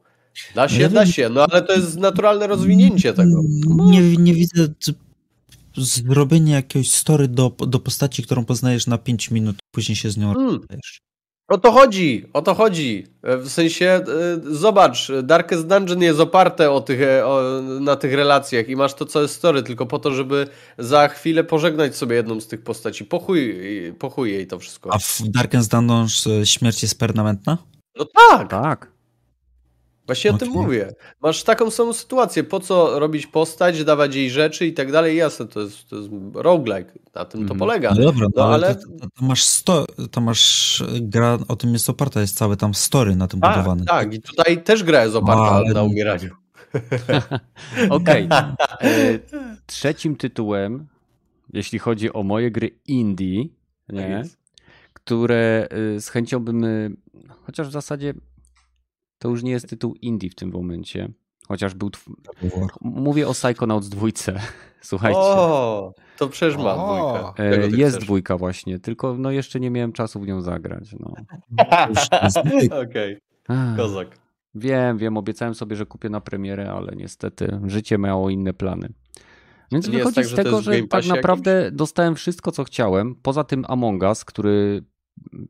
Da 0.54 0.68
się, 0.68 0.80
Ja 0.82 0.88
da 0.88 1.06
się, 1.06 1.28
no 1.28 1.46
ale 1.50 1.62
to 1.62 1.72
jest 1.72 1.96
naturalne 1.96 2.46
rozwinięcie 2.46 3.12
tego. 3.12 3.40
Nie, 3.66 4.16
nie 4.16 4.34
widzę 4.34 4.68
zrobienia 5.76 6.56
jakiegoś 6.56 6.90
story 6.90 7.28
do, 7.28 7.50
do 7.66 7.78
postaci, 7.78 8.22
którą 8.22 8.44
poznajesz 8.44 8.86
na 8.86 8.98
5 8.98 9.30
minut, 9.30 9.56
później 9.70 9.96
się 9.96 10.10
z 10.10 10.16
nią 10.16 10.30
Mm. 10.34 10.46
rozstajesz. 10.56 11.00
O 11.48 11.58
to 11.58 11.72
chodzi, 11.72 12.24
o 12.32 12.42
to 12.42 12.54
chodzi. 12.54 13.06
E, 13.22 13.36
W 13.36 13.48
sensie, 13.48 13.86
e, 13.86 14.04
zobacz, 14.50 15.08
Darkest 15.22 15.66
Dungeon 15.66 16.02
jest 16.02 16.20
oparte 16.20 16.70
o 16.70 16.80
tych, 16.80 17.00
e, 17.02 17.26
o, 17.26 17.42
na 17.80 17.96
tych 17.96 18.14
relacjach 18.14 18.68
i 18.68 18.76
masz 18.76 18.94
to 18.94 19.04
całe 19.04 19.28
story 19.28 19.62
tylko 19.62 19.86
po 19.86 19.98
to, 19.98 20.12
żeby 20.14 20.46
za 20.78 21.08
chwilę 21.08 21.44
pożegnać 21.44 21.96
sobie 21.96 22.16
jedną 22.16 22.40
z 22.40 22.46
tych 22.46 22.62
postaci. 22.62 23.04
Pochuj, 23.04 23.56
pochuj 23.98 24.32
jej 24.32 24.46
to 24.46 24.58
wszystko. 24.58 24.92
A 24.92 24.98
w 24.98 25.22
Darkest 25.22 25.70
Dungeon 25.70 26.06
śmierć 26.44 26.82
jest 26.82 26.98
permanentna? 26.98 27.58
No 27.96 28.04
tak, 28.30 28.50
Tak. 28.50 28.97
Właśnie 30.08 30.30
o 30.30 30.38
tym 30.38 30.48
mówię. 30.48 30.92
Masz 31.22 31.42
taką 31.42 31.70
samą 31.70 31.92
sytuację, 31.92 32.44
po 32.44 32.60
co 32.60 32.98
robić 32.98 33.26
postać, 33.26 33.84
dawać 33.84 34.14
jej 34.14 34.30
rzeczy 34.30 34.66
i 34.66 34.72
tak 34.72 34.92
dalej. 34.92 35.16
Jasne, 35.16 35.46
to 35.46 35.60
jest, 35.60 35.88
to 35.88 35.96
jest 35.96 36.08
roguelike, 36.34 36.92
na 37.14 37.24
tym 37.24 37.40
to 37.40 37.42
Mhm. 37.54 37.58
polega. 37.58 37.90
No 37.94 38.02
dobra, 38.02 38.26
no, 38.36 38.42
No, 38.48 38.54
ale, 38.54 38.74
to, 38.74 38.80
to, 39.18 39.24
masz 39.24 39.42
sto, 39.42 39.86
to 40.10 40.20
masz 40.20 40.80
e, 40.80 40.84
gra, 41.00 41.38
o 41.48 41.56
tym 41.56 41.72
jest 41.72 41.90
oparta, 41.90 42.20
jest 42.20 42.36
całe 42.36 42.56
tam 42.56 42.74
story 42.74 43.16
na 43.16 43.26
tym 43.28 43.40
Tak, 43.40 43.56
budowany. 43.56 43.84
tak, 43.84 44.14
i 44.14 44.20
tutaj 44.20 44.62
też 44.62 44.84
gra 44.84 45.04
jest 45.04 45.16
oparta 45.16 45.42
Ale- 45.42 45.74
na 45.74 45.82
umieraniu. 45.82 46.30
Okej. 47.90 48.28
E, 48.80 49.18
Trzecim 49.66 50.16
tytułem, 50.16 50.86
jeśli 51.52 51.78
chodzi 51.78 52.12
o 52.12 52.22
moje 52.22 52.50
gry 52.50 52.70
indie, 52.86 53.44
Tak 53.86 53.96
nie, 53.96 54.22
które 54.92 55.68
y, 55.96 56.00
z 56.00 56.08
chęcią 56.08 56.40
bym. 56.40 56.66
Chociaż 57.46 57.68
w 57.68 57.72
zasadzie 57.72 58.14
to 59.18 59.28
już 59.28 59.42
nie 59.42 59.50
jest 59.50 59.68
tytuł 59.68 59.94
indie 59.94 60.30
w 60.30 60.34
tym 60.34 60.50
momencie. 60.52 61.08
Chociaż 61.48 61.74
był. 61.74 61.88
tw- 61.90 62.10
Mówię 62.80 63.28
o 63.28 63.32
Psychonauts 63.32 63.88
dwójce. 63.88 64.40
Słuchajcie. 64.80 65.18
O, 65.20 65.94
to 66.18 66.28
przecież 66.28 66.56
ma. 66.56 67.34
E, 67.38 67.68
Jest 67.68 67.96
chcesz? 67.96 68.04
dwójka 68.04 68.36
właśnie, 68.38 68.78
tylko 68.78 69.16
no 69.18 69.30
jeszcze 69.30 69.60
nie 69.60 69.70
miałem 69.70 69.92
czasu 69.92 70.20
w 70.20 70.26
nią 70.26 70.40
zagrać. 70.42 70.94
No. 71.00 71.12
Okej, 72.82 73.18
Ach, 73.48 73.76
kozak. 73.76 74.18
Wiem, 74.54 74.98
wiem, 74.98 75.16
obiecałem 75.16 75.54
sobie, 75.54 75.76
że 75.76 75.86
kupię 75.86 76.08
na 76.10 76.20
premierę, 76.20 76.72
ale 76.72 76.92
niestety 76.96 77.60
życie 77.66 77.98
miało 77.98 78.30
inne 78.30 78.52
plany. 78.52 78.88
Więc 79.72 79.88
wychodzi 79.88 80.14
tak, 80.14 80.24
z 80.26 80.28
że 80.28 80.36
tego, 80.36 80.62
że 80.62 80.72
Game 80.72 80.88
tak 80.88 81.06
naprawdę 81.06 81.70
dostałem 81.72 82.14
wszystko, 82.14 82.52
co 82.52 82.64
chciałem. 82.64 83.14
Poza 83.22 83.44
tym 83.44 83.64
Among 83.68 84.02
Us, 84.02 84.24
który 84.24 84.82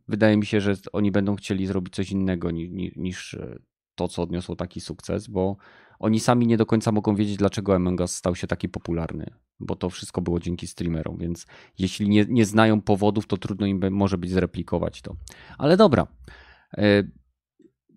wydaje 0.08 0.36
mi 0.36 0.46
się, 0.46 0.60
że 0.60 0.74
oni 0.92 1.10
będą 1.10 1.36
chcieli 1.36 1.66
zrobić 1.66 1.94
coś 1.94 2.10
innego 2.10 2.50
ni, 2.50 2.70
ni, 2.70 2.92
niż 2.96 3.34
e, 3.34 3.58
to, 3.94 4.08
co 4.08 4.22
odniosło 4.22 4.56
taki 4.56 4.80
sukces, 4.80 5.28
bo 5.28 5.56
oni 5.98 6.20
sami 6.20 6.46
nie 6.46 6.56
do 6.56 6.66
końca 6.66 6.92
mogą 6.92 7.14
wiedzieć, 7.14 7.36
dlaczego 7.36 7.74
Among 7.74 8.00
Us 8.00 8.14
stał 8.14 8.36
się 8.36 8.46
taki 8.46 8.68
popularny, 8.68 9.30
bo 9.60 9.76
to 9.76 9.90
wszystko 9.90 10.22
było 10.22 10.40
dzięki 10.40 10.66
streamerom, 10.66 11.18
więc 11.18 11.46
jeśli 11.78 12.08
nie, 12.08 12.26
nie 12.28 12.44
znają 12.44 12.80
powodów, 12.80 13.26
to 13.26 13.36
trudno 13.36 13.66
im 13.66 13.90
może 13.90 14.18
być 14.18 14.30
zreplikować 14.30 15.02
to. 15.02 15.16
Ale 15.58 15.76
dobra. 15.76 16.06
E, 16.76 17.04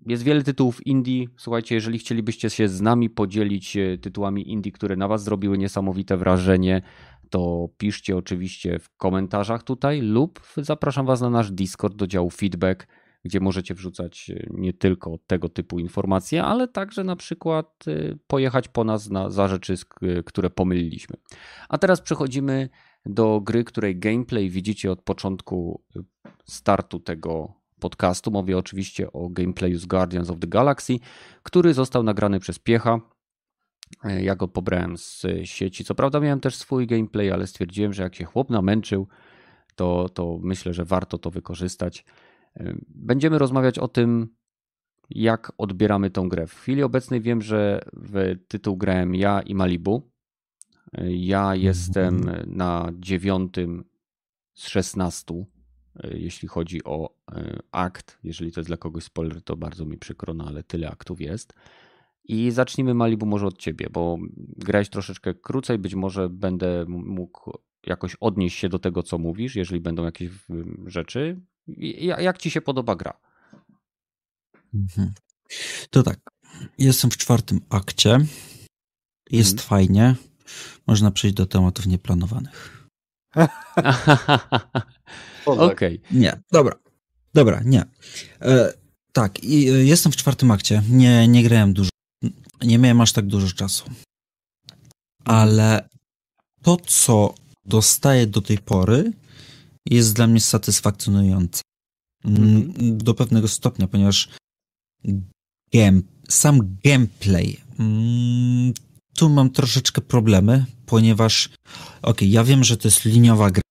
Jest 0.06 0.24
wiele 0.24 0.44
tytułów 0.44 0.88
indie. 0.88 1.28
Słuchajcie, 1.38 1.76
jeżeli 1.76 2.00
chcielibyście 2.00 2.50
się 2.50 2.68
z 2.68 2.82
nami 2.82 3.10
podzielić 3.10 3.78
e, 3.78 3.98
tytułami 3.98 4.52
indie, 4.52 4.72
które 4.72 4.96
na 4.96 5.08
Was 5.08 5.24
zrobiły 5.24 5.58
niesamowite 5.58 6.18
wrażenie, 6.18 6.82
to 7.32 7.70
piszcie 7.78 8.18
oczywiście 8.18 8.80
w 8.80 8.98
komentarzach 8.98 9.64
tutaj 9.64 10.02
lub 10.02 10.42
zapraszam 10.58 11.06
Was 11.06 11.22
na 11.22 11.30
nasz 11.30 11.52
Discord 11.52 11.96
do 11.96 12.08
działu 12.08 12.30
feedback, 12.30 12.88
gdzie 13.24 13.40
możecie 13.40 13.74
wrzucać 13.74 14.30
e, 14.30 14.48
nie 14.50 14.74
tylko 14.74 15.18
tego 15.28 15.50
typu 15.50 15.80
informacje, 15.80 16.44
ale 16.44 16.68
także 16.68 17.04
na 17.04 17.16
przykład 17.16 17.86
e, 17.88 18.16
pojechać 18.28 18.68
po 18.68 18.84
nas 18.84 19.10
na, 19.10 19.30
za 19.30 19.48
rzeczy, 19.48 19.76
e, 20.02 20.24
które 20.24 20.50
pomyliliśmy. 20.50 21.16
A 21.70 21.78
teraz 21.78 22.02
przechodzimy 22.02 22.70
do 23.06 23.42
gry, 23.42 23.64
której 23.64 24.00
gameplay 24.00 24.50
widzicie 24.50 24.92
od 24.92 25.02
początku 25.02 25.82
startu 26.46 27.00
tego 27.00 27.54
podcastu. 27.80 28.32
Mówię 28.32 28.58
oczywiście 28.58 29.14
o 29.14 29.30
gameplayu 29.30 29.80
z 29.80 29.86
Guardians 29.86 30.30
of 30.30 30.40
the 30.40 30.48
Galaxy, 30.48 31.00
który 31.44 31.74
został 31.74 32.04
nagrany 32.04 32.40
przez 32.40 32.60
Piecha. 32.60 33.00
Ja 34.04 34.36
go 34.36 34.48
pobrałem 34.48 34.98
z 34.98 35.26
sieci. 35.44 35.84
Co 35.84 35.96
prawda 35.96 36.20
miałem 36.20 36.40
też 36.40 36.56
swój 36.56 36.88
gameplay, 36.88 37.32
ale 37.32 37.48
stwierdziłem, 37.48 37.94
że 37.94 38.04
jak 38.04 38.16
się 38.16 38.26
chłop 38.26 38.50
namęczył, 38.50 39.08
to, 39.76 40.10
to 40.10 40.40
myślę, 40.42 40.74
że 40.74 40.86
warto 40.86 41.18
to 41.18 41.32
wykorzystać. 41.32 42.06
E, 42.56 42.74
Będziemy 42.88 43.38
rozmawiać 43.38 43.80
o 43.80 43.88
tym, 43.88 44.36
jak 45.10 45.52
odbieramy 45.58 46.10
tą 46.10 46.30
grę. 46.30 46.48
W 46.48 46.54
chwili 46.54 46.84
obecnej 46.84 47.22
wiem, 47.22 47.42
że 47.42 47.82
w 47.94 48.36
tytuł 48.48 48.78
grałem 48.78 49.16
ja 49.16 49.42
i 49.42 49.56
Malibu. 49.56 50.12
E, 50.98 51.12
Ja 51.14 51.56
jestem 51.56 52.32
na 52.48 52.92
dziewiątym 53.00 53.84
z 54.54 54.68
16, 54.68 55.46
e, 56.04 56.18
jeśli 56.18 56.48
chodzi 56.48 56.84
o 56.84 57.16
akt. 57.72 58.20
Jeżeli 58.24 58.52
to 58.52 58.60
jest 58.60 58.70
dla 58.70 58.78
kogoś 58.78 59.04
spoiler, 59.04 59.42
to 59.42 59.58
bardzo 59.58 59.86
mi 59.86 59.98
przykro, 59.98 60.34
no 60.34 60.46
ale 60.48 60.64
tyle 60.64 60.90
aktów 60.92 61.22
jest. 61.22 61.54
I 62.24 62.52
zacznijmy 62.52 62.94
Malibu 62.94 63.26
może 63.26 63.48
od 63.48 63.58
ciebie, 63.58 63.88
bo 63.92 64.18
grałeś 64.58 64.90
troszeczkę 64.90 65.34
krócej, 65.34 65.78
być 65.78 65.96
może 65.96 66.30
będę 66.30 66.86
mógł 66.88 67.52
jakoś 67.86 68.16
odnieść 68.20 68.60
się 68.60 68.70
do 68.70 68.80
tego, 68.80 69.04
co 69.04 69.18
mówisz, 69.18 69.56
jeżeli 69.56 69.82
będą 69.82 70.06
jakieś 70.06 70.30
rzeczy. 70.86 71.42
Jak 71.98 72.38
ci 72.38 72.52
się 72.52 72.62
podoba 72.62 72.96
gra? 72.96 73.20
Mhm. 74.74 75.12
To 75.90 76.04
tak, 76.04 76.20
jestem 76.78 77.12
w 77.12 77.18
czwartym 77.18 77.60
akcie. 77.70 78.18
Jest 79.32 79.52
Mhm. 79.54 79.70
fajnie. 79.70 80.16
Można 80.88 81.12
przejść 81.12 81.36
do 81.36 81.46
tematów 81.46 81.86
nieplanowanych. 81.88 82.88
Kozak. 85.46 85.72
Okej. 85.72 86.02
Nie, 86.12 86.42
dobra. 86.52 86.76
Dobra, 87.34 87.62
nie. 87.66 87.84
E, 88.42 88.74
tak, 89.14 89.44
i 89.44 89.70
e, 89.70 89.72
jestem 89.72 90.12
w 90.12 90.16
czwartym 90.16 90.52
akcie. 90.52 90.82
Nie, 90.90 91.28
nie 91.28 91.44
grałem 91.44 91.74
dużo. 91.74 91.91
Nie 92.64 92.78
miałem 92.78 93.02
aż 93.02 93.12
tak 93.12 93.28
dużo 93.28 93.48
czasu. 93.48 93.84
Ale 95.26 95.90
to, 96.62 96.78
co 96.78 97.34
dostaję 97.66 98.28
do 98.28 98.42
tej 98.42 98.58
pory, 98.58 99.14
jest 99.86 100.14
dla 100.14 100.28
mnie 100.28 100.42
satysfakcjonujące. 100.42 101.62
Mm, 102.26 102.98
Do 102.98 103.14
pewnego 103.14 103.48
stopnia, 103.48 103.88
ponieważ 103.88 104.30
game, 105.74 106.02
sam 106.30 106.78
gameplay. 106.84 107.62
Mm, 107.80 108.74
tu 109.16 109.30
mam 109.30 109.50
troszeczkę 109.50 110.02
problemy, 110.02 110.66
ponieważ 110.86 111.50
okej, 112.02 112.32
ja 112.32 112.44
wiem, 112.44 112.64
że 112.64 112.78
to 112.78 112.88
jest 112.88 113.06
liniowa 113.06 113.52
gra, 113.52 113.62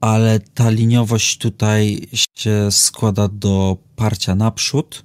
ale 0.00 0.40
ta 0.40 0.70
liniowość 0.70 1.38
tutaj 1.38 2.08
się 2.36 2.68
składa 2.70 3.28
do 3.28 3.76
parcia 3.96 4.34
naprzód, 4.34 5.02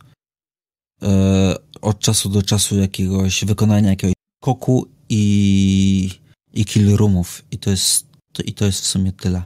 e, 1.01 1.55
od 1.81 1.99
czasu 1.99 2.29
do 2.29 2.41
czasu 2.41 2.79
jakiegoś 2.79 3.45
wykonania 3.45 3.89
jakiegoś 3.89 4.13
skoku 4.43 4.85
i, 5.09 6.09
i 6.53 6.65
kill 6.65 6.95
roomów. 6.95 7.45
I 7.51 7.57
to 7.57 7.69
jest, 7.69 8.07
to, 8.33 8.43
i 8.43 8.53
to 8.53 8.65
jest 8.65 8.81
w 8.81 8.85
sumie 8.85 9.11
tyle. 9.11 9.43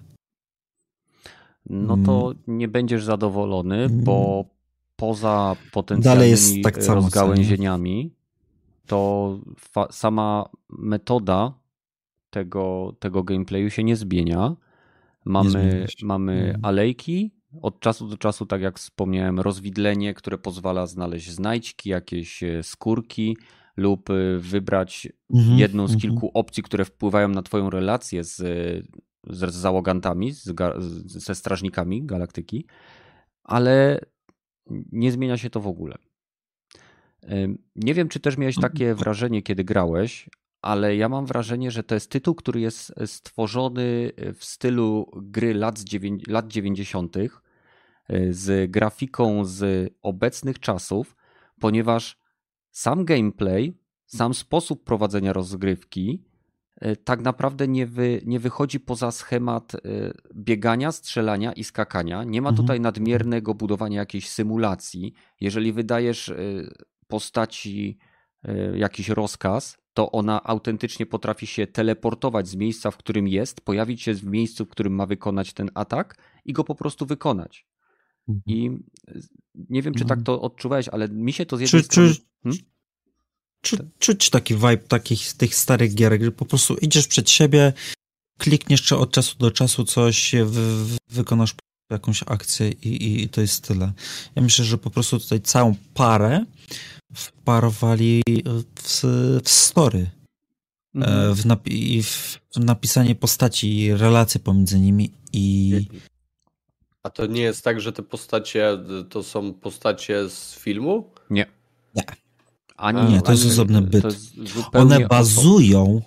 No 1.69 1.97
to 2.05 2.34
nie 2.47 2.68
będziesz 2.68 3.03
zadowolony, 3.03 3.76
Mm. 3.84 4.03
bo 4.03 4.45
poza 4.95 5.55
potencjalnymi 5.72 6.61
tak 6.64 6.77
rozgałęzieniami, 6.88 8.14
to 8.88 9.39
sama 9.91 10.49
metoda 10.69 11.53
tego, 12.30 12.95
tego 12.99 13.23
gameplayu 13.23 13.69
się 13.69 13.84
nie 13.84 13.95
zmienia. 13.95 14.55
Mamy, 15.26 15.85
się. 15.89 16.05
mamy 16.05 16.34
Mhm. 16.34 16.65
alejki, 16.65 17.31
od 17.62 17.80
czasu 17.80 18.08
do 18.08 18.18
czasu, 18.18 18.46
tak 18.46 18.62
jak 18.62 18.80
wspomniałem, 18.80 19.40
rozwidlenie, 19.40 20.14
które 20.14 20.38
pozwala 20.38 20.88
znaleźć 20.88 21.32
znajdźki, 21.32 21.90
jakieś 21.90 22.44
e, 22.44 22.64
skórki 22.64 23.38
lub 23.78 24.10
e, 24.10 24.38
wybrać 24.40 25.08
Mhm, 25.34 25.60
jedną 25.60 25.88
z 25.88 25.94
mhm. 25.94 26.02
kilku 26.02 26.32
opcji, 26.34 26.64
które 26.64 26.86
wpływają 26.86 27.30
na 27.30 27.42
Twoją 27.42 27.70
relację 27.70 28.24
z, 28.24 28.36
z 29.30 29.54
załogantami, 29.54 30.32
z, 30.32 30.54
ze 31.06 31.36
strażnikami 31.36 32.06
galaktyki, 32.06 32.66
ale 33.44 34.00
nie 34.92 35.12
zmienia 35.12 35.38
się 35.38 35.50
to 35.50 35.60
w 35.60 35.68
ogóle. 35.68 35.96
Nie 37.76 37.94
wiem, 37.94 38.10
czy 38.10 38.20
też 38.20 38.38
miałeś 38.38 38.56
takie 38.56 38.96
wrażenie, 38.96 39.42
kiedy 39.42 39.64
grałeś, 39.64 40.30
ale 40.62 40.96
ja 40.96 41.10
mam 41.10 41.26
wrażenie, 41.26 41.72
że 41.72 41.84
to 41.84 41.96
jest 41.96 42.12
tytuł, 42.12 42.36
który 42.36 42.60
jest 42.60 42.94
stworzony 43.06 44.12
w 44.36 44.46
stylu 44.46 45.12
gry 45.16 45.54
lat, 45.54 45.80
dziewię- 45.80 46.28
lat 46.28 46.48
90., 46.48 47.18
y, 47.18 47.30
z 48.30 48.72
grafiką 48.72 49.46
z 49.46 49.90
obecnych 50.02 50.60
czasów, 50.60 51.16
ponieważ 51.60 52.20
sam 52.72 53.06
gameplay, 53.06 53.78
sam 54.06 54.34
sposób 54.34 54.84
prowadzenia 54.84 55.34
rozgrywki 55.34 56.24
y, 56.86 56.96
tak 56.96 57.22
naprawdę 57.22 57.68
nie, 57.68 57.88
wy, 57.88 58.22
nie 58.26 58.40
wychodzi 58.40 58.80
poza 58.80 59.12
schemat 59.12 59.76
y, 59.76 59.80
biegania, 60.36 60.92
strzelania 60.92 61.54
i 61.54 61.64
skakania. 61.64 62.24
Nie 62.24 62.42
ma 62.42 62.50
Mhm. 62.50 62.64
tutaj 62.64 62.80
nadmiernego 62.80 63.54
budowania 63.54 64.00
jakiejś 64.00 64.30
symulacji. 64.30 65.14
Jeżeli 65.42 65.74
wydajesz 65.74 66.30
y, 66.30 66.74
postaci 67.08 67.98
jakiś 68.76 69.10
rozkaz, 69.10 69.78
to 69.94 70.12
ona 70.12 70.44
autentycznie 70.44 71.06
potrafi 71.06 71.48
się 71.48 71.68
teleportować 71.68 72.48
z 72.48 72.56
miejsca, 72.56 72.92
w 72.92 72.98
którym 72.98 73.28
jest, 73.28 73.62
pojawić 73.62 74.02
się 74.02 74.14
w 74.14 74.24
miejscu, 74.26 74.66
w 74.66 74.70
którym 74.70 74.94
ma 74.96 75.06
wykonać 75.06 75.54
ten 75.54 75.70
atak 75.74 76.18
i 76.46 76.54
go 76.54 76.64
po 76.64 76.76
prostu 76.76 77.06
wykonać. 77.06 77.68
Mhm. 78.28 78.41
I 78.45 78.70
y, 79.10 79.22
nie 79.70 79.82
wiem, 79.82 79.94
czy 79.94 80.00
tak 80.06 80.20
Mhm. 80.20 80.24
to 80.24 80.41
odczuwałeś, 80.41 80.88
ale 80.90 81.10
mi 81.10 81.34
się 81.34 81.45
to 81.45 81.58
z 81.58 81.62
jednej 81.62 81.82
Czy, 81.82 81.86
strony... 81.86 82.16
czy, 82.16 82.22
Hmm? 82.44 82.64
Czu, 83.62 83.78
czuć 84.00 84.30
taki 84.30 84.54
vibe 84.56 84.78
takich 84.78 85.34
tych 85.34 85.56
starych 85.56 85.95
gierek, 85.95 86.24
że 86.24 86.32
po 86.32 86.45
prostu 86.45 86.76
idziesz 86.76 87.08
przed 87.08 87.30
siebie, 87.30 87.74
klikniesz 88.38 88.82
czy 88.82 88.98
od 88.98 89.12
czasu 89.12 89.38
do 89.38 89.52
czasu 89.52 89.84
coś, 89.86 90.32
wy, 90.45 90.86
wy, 90.86 90.98
wykonasz 91.10 91.56
jakąś 91.90 92.24
akcję 92.26 92.70
i, 92.70 93.24
i 93.24 93.30
to 93.30 93.41
jest 93.41 93.68
tyle. 93.68 93.94
Ja 94.36 94.41
myślę, 94.41 94.66
że 94.66 94.78
po 94.78 94.90
prostu 94.90 95.20
tutaj 95.20 95.41
całą 95.41 95.76
parę 95.94 96.45
wparowali 97.14 98.22
w, 98.76 99.04
w 99.44 99.50
story, 99.50 100.10
Mhm. 100.95 101.32
e, 101.32 101.36
w, 101.36 101.45
napi- 101.45 101.72
i 101.72 102.04
w 102.04 102.40
napisanie 102.56 103.16
postaci 103.16 103.78
i 103.80 103.94
relacje 103.94 104.40
pomiędzy 104.40 104.80
nimi 104.80 105.12
i 105.34 105.72
A 107.04 107.10
to 107.10 107.26
nie 107.26 107.42
jest 107.42 107.64
tak, 107.64 107.82
że 107.82 107.94
te 107.94 108.04
postacie 108.04 108.78
to 109.10 109.24
są 109.24 109.54
postacie 109.54 110.30
z 110.30 110.56
filmu? 110.56 111.12
Nie. 111.30 111.46
Nie. 111.96 112.04
Ani, 112.78 113.14
Nie, 113.14 113.22
to 113.22 113.32
jest 113.32 113.46
osobny 113.46 113.82
byt. 113.82 114.04
jest 114.04 114.34
one 114.74 115.08
bazują 115.08 116.02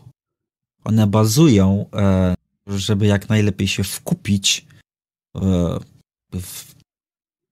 one 0.84 1.06
bazują, 1.06 1.86
e, 1.94 2.34
żeby 2.66 3.06
jak 3.06 3.28
najlepiej 3.28 3.68
się 3.68 3.84
wkupić 3.84 4.66
e, 5.36 5.78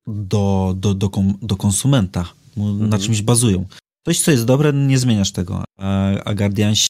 do, 0.07 0.75
do, 0.77 0.95
do, 0.95 1.11
do 1.43 1.57
konsumenta. 1.57 2.33
No, 2.57 2.65
Na 2.75 2.85
Mhm. 2.85 3.03
czymś 3.03 3.23
bazują. 3.23 3.66
Coś, 4.07 4.21
co 4.21 4.31
jest 4.31 4.45
dobre, 4.45 4.73
nie 4.73 4.99
zmieniasz 4.99 5.33
tego. 5.33 5.65
A, 5.79 6.07
a 6.25 6.35
Guardiansi 6.35 6.87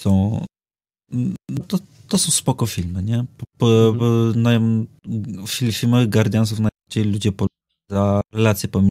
są 0.00 0.44
to, 1.68 1.78
to 2.14 2.18
są 2.18 2.30
spoko 2.32 2.66
filmy, 2.66 3.02
nie? 3.02 3.24
Po, 3.58 3.66
Mhm. 3.88 3.98
po, 3.98 4.38
na, 4.38 4.50
fil, 5.46 5.72
filmy 5.72 6.06
Guardiansów 6.06 6.58
najbardziej 6.60 7.12
ludzie 7.12 7.32
za 7.90 8.20
relacje 8.32 8.68
pomiędzy 8.68 8.90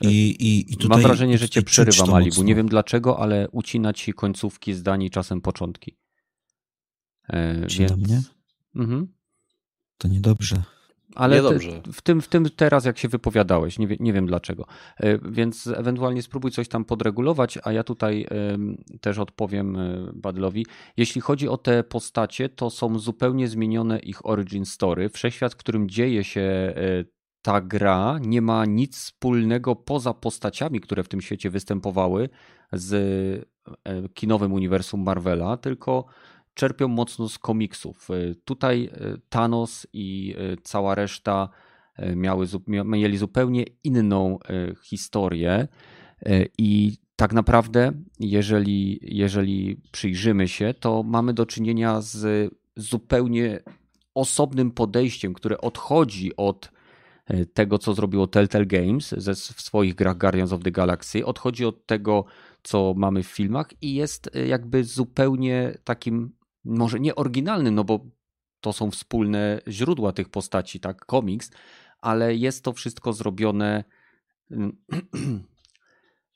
i, 0.00 0.06
i, 0.30 0.72
i 0.72 0.76
tutaj, 0.76 0.88
Mam 0.88 1.02
wrażenie, 1.02 1.38
że 1.38 1.48
cię 1.48 1.62
przerywa 1.62 2.06
Malibu. 2.06 2.28
mocno. 2.30 2.44
Nie 2.44 2.54
wiem 2.54 2.68
dlaczego, 2.68 3.18
ale 3.20 3.48
ucina 3.50 3.92
ci 3.92 4.12
końcówki 4.12 4.74
zdań 4.74 5.02
i 5.02 5.10
czasem 5.10 5.40
początki. 5.40 5.96
E, 7.28 7.62
Ucina 7.66 7.88
więc... 7.88 8.08
mnie? 8.08 8.22
Mhm. 8.76 9.14
To 9.98 10.08
niedobrze. 10.08 10.62
Ale 11.16 11.42
w, 11.92 12.02
tym, 12.02 12.20
w 12.22 12.28
tym 12.28 12.44
teraz, 12.56 12.84
jak 12.84 12.98
się 12.98 13.08
wypowiadałeś, 13.08 13.78
nie, 13.78 13.86
wie, 13.86 13.96
nie 14.00 14.12
wiem 14.12 14.26
dlaczego. 14.26 14.66
E, 15.00 15.18
Więc 15.18 15.66
ewentualnie 15.66 16.22
spróbuj 16.22 16.50
coś 16.50 16.68
tam 16.68 16.84
podregulować, 16.84 17.58
a 17.64 17.72
ja 17.72 17.84
tutaj 17.84 18.26
też 19.00 19.18
odpowiem 19.18 19.76
e, 19.76 20.10
Badlowi. 20.14 20.66
Jeśli 20.96 21.20
chodzi 21.20 21.48
o 21.48 21.56
te 21.56 21.84
postacie, 21.84 22.48
to 22.48 22.70
są 22.70 22.98
zupełnie 22.98 23.48
zmienione 23.48 23.98
ich 23.98 24.26
origin 24.26 24.66
story. 24.66 25.08
Wszechświat, 25.08 25.52
w 25.54 25.56
którym 25.56 25.88
dzieje 25.88 26.24
się 26.24 26.40
e, 26.40 27.04
ta 27.42 27.60
gra, 27.60 28.18
nie 28.20 28.42
ma 28.42 28.64
nic 28.64 28.96
wspólnego 28.96 29.76
poza 29.76 30.14
postaciami, 30.14 30.80
które 30.80 31.02
w 31.02 31.08
tym 31.08 31.20
świecie 31.20 31.50
występowały 31.50 32.28
z 32.72 33.46
kinowym 34.14 34.52
uniwersum 34.52 35.02
Marvela, 35.02 35.56
tylko 35.56 36.04
czerpią 36.56 36.88
mocno 36.88 37.28
z 37.28 37.38
komiksów. 37.38 38.10
Y, 38.10 38.36
Tutaj 38.44 38.84
y, 38.84 39.20
Thanos 39.28 39.86
i 39.92 40.34
y, 40.38 40.56
cała 40.62 40.94
reszta 40.94 41.48
miały, 42.16 42.46
mieli 42.66 43.16
zupełnie 43.18 43.64
inną 43.84 44.38
historię 44.82 45.68
i 46.58 46.96
tak 47.16 47.32
naprawdę, 47.32 47.92
jeżeli, 48.20 48.98
jeżeli 49.02 49.80
przyjrzymy 49.92 50.48
się, 50.48 50.74
to 50.80 51.02
mamy 51.02 51.34
do 51.34 51.46
czynienia 51.46 52.00
z 52.00 52.52
zupełnie 52.76 53.60
osobnym 54.14 54.70
podejściem, 54.70 55.34
które 55.34 55.58
odchodzi 55.60 56.36
od 56.36 56.72
tego, 57.54 57.78
co 57.78 57.94
zrobiło 57.94 58.26
Telltale 58.26 58.66
Games 58.66 59.14
ze, 59.18 59.34
w 59.34 59.60
swoich 59.60 59.94
grach 59.94 60.18
Guardians 60.18 60.52
of 60.52 60.62
the 60.62 60.70
Galaxy, 60.70 61.26
odchodzi 61.26 61.64
od 61.64 61.86
tego, 61.86 62.24
co 62.62 62.94
mamy 62.96 63.22
w 63.22 63.26
filmach 63.26 63.68
i 63.82 63.94
jest 63.94 64.30
jakby 64.48 64.84
zupełnie 64.84 65.78
takim, 65.84 66.32
może 66.66 67.00
nie 67.00 67.14
oryginalnym, 67.14 67.74
no 67.74 67.84
bo 67.84 68.00
to 68.60 68.72
są 68.72 68.90
wspólne 68.90 69.60
źródła 69.68 70.12
tych 70.12 70.28
postaci, 70.28 70.80
tak, 70.80 71.06
komiks, 71.06 71.50
ale 72.00 72.34
jest 72.34 72.64
to 72.64 72.72
wszystko 72.72 73.12
zrobione 73.12 73.84
mm, 74.50 74.76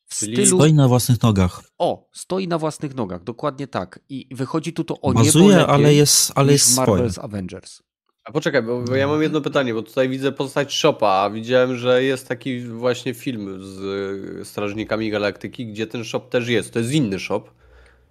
w 0.06 0.18
Czyli 0.18 0.32
stylu... 0.32 0.58
Stoi 0.58 0.74
na 0.74 0.88
własnych 0.88 1.22
nogach. 1.22 1.62
O, 1.78 2.08
stoi 2.12 2.48
na 2.48 2.58
własnych 2.58 2.94
nogach, 2.94 3.24
dokładnie 3.24 3.66
tak. 3.66 4.00
I 4.08 4.28
wychodzi 4.30 4.72
tu 4.72 4.84
to 4.84 5.00
o 5.00 5.12
Bazuje, 5.12 5.44
niebo 5.44 5.56
lepiej 5.56 5.74
ale 5.74 5.94
jest, 5.94 6.32
ale 6.34 6.52
jest 6.52 6.66
w 6.66 6.72
swoje. 6.72 7.02
Marvel's 7.02 7.20
Avengers. 7.20 7.82
A 8.24 8.32
poczekaj, 8.32 8.62
bo, 8.62 8.82
bo 8.82 8.94
ja 8.94 9.06
mam 9.06 9.22
jedno 9.22 9.40
pytanie, 9.40 9.74
bo 9.74 9.82
tutaj 9.82 10.08
widzę 10.08 10.32
postać 10.32 10.74
Shopa, 10.74 11.08
a 11.08 11.30
widziałem, 11.30 11.76
że 11.76 12.04
jest 12.04 12.28
taki 12.28 12.60
właśnie 12.60 13.14
film 13.14 13.64
z 13.64 13.78
y, 14.40 14.44
Strażnikami 14.44 15.10
Galaktyki, 15.10 15.66
gdzie 15.66 15.86
ten 15.86 16.04
shop 16.04 16.20
też 16.20 16.48
jest. 16.48 16.72
To 16.72 16.78
jest 16.78 16.92
inny 16.92 17.18
shop. 17.18 17.42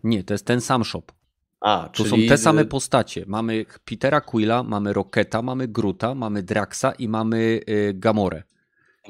Nie, 0.03 0.23
to 0.23 0.33
jest 0.33 0.45
ten 0.45 0.61
sam 0.61 0.83
shop. 0.83 1.03
A, 1.61 1.90
Tu 1.94 2.03
czyli 2.03 2.23
są 2.23 2.30
te 2.30 2.38
same 2.38 2.65
postacie. 2.65 3.23
Mamy 3.27 3.65
Petera 3.86 4.22
Quilla, 4.22 4.64
mamy 4.64 4.94
Rocketa, 4.94 5.41
mamy 5.41 5.68
Gruta, 5.68 6.15
mamy 6.15 6.44
Draxa 6.44 6.91
i 6.99 7.07
mamy 7.07 7.38
y, 7.69 7.94
Gamorę. 7.95 8.44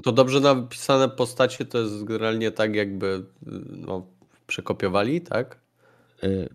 To 0.03 0.11
dobrze 0.11 0.39
napisane 0.39 1.09
postacie 1.09 1.65
to 1.65 1.77
jest 1.77 2.03
generalnie 2.03 2.51
tak 2.51 2.75
jakby 2.75 3.07
y, 3.07 3.51
no, 3.69 4.05
przekopiowali, 4.47 5.21
tak? 5.21 5.59
Y, 6.23 6.49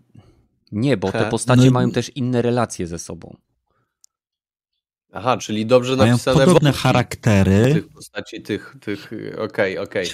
Nie, 0.73 0.97
bo 0.97 1.12
te 1.12 1.25
postacie 1.31 1.61
No 1.62 1.66
i- 1.66 1.71
mają 1.71 1.91
też 1.91 2.11
inne 2.16 2.43
relacje 2.43 2.87
ze 2.87 2.99
sobą. 2.99 3.37
Aha, 5.12 5.37
czyli 5.37 5.66
dobrze 5.66 5.97
Mają 5.97 6.12
napisane 6.12 6.45
podobne 6.45 6.73
charaktery. 6.73 7.75
tych 7.75 7.89
postaci, 7.89 8.43
tych, 8.43 8.77
tych, 8.81 9.12
y, 9.12 9.39
okej, 9.39 9.79
okej. 9.79 10.07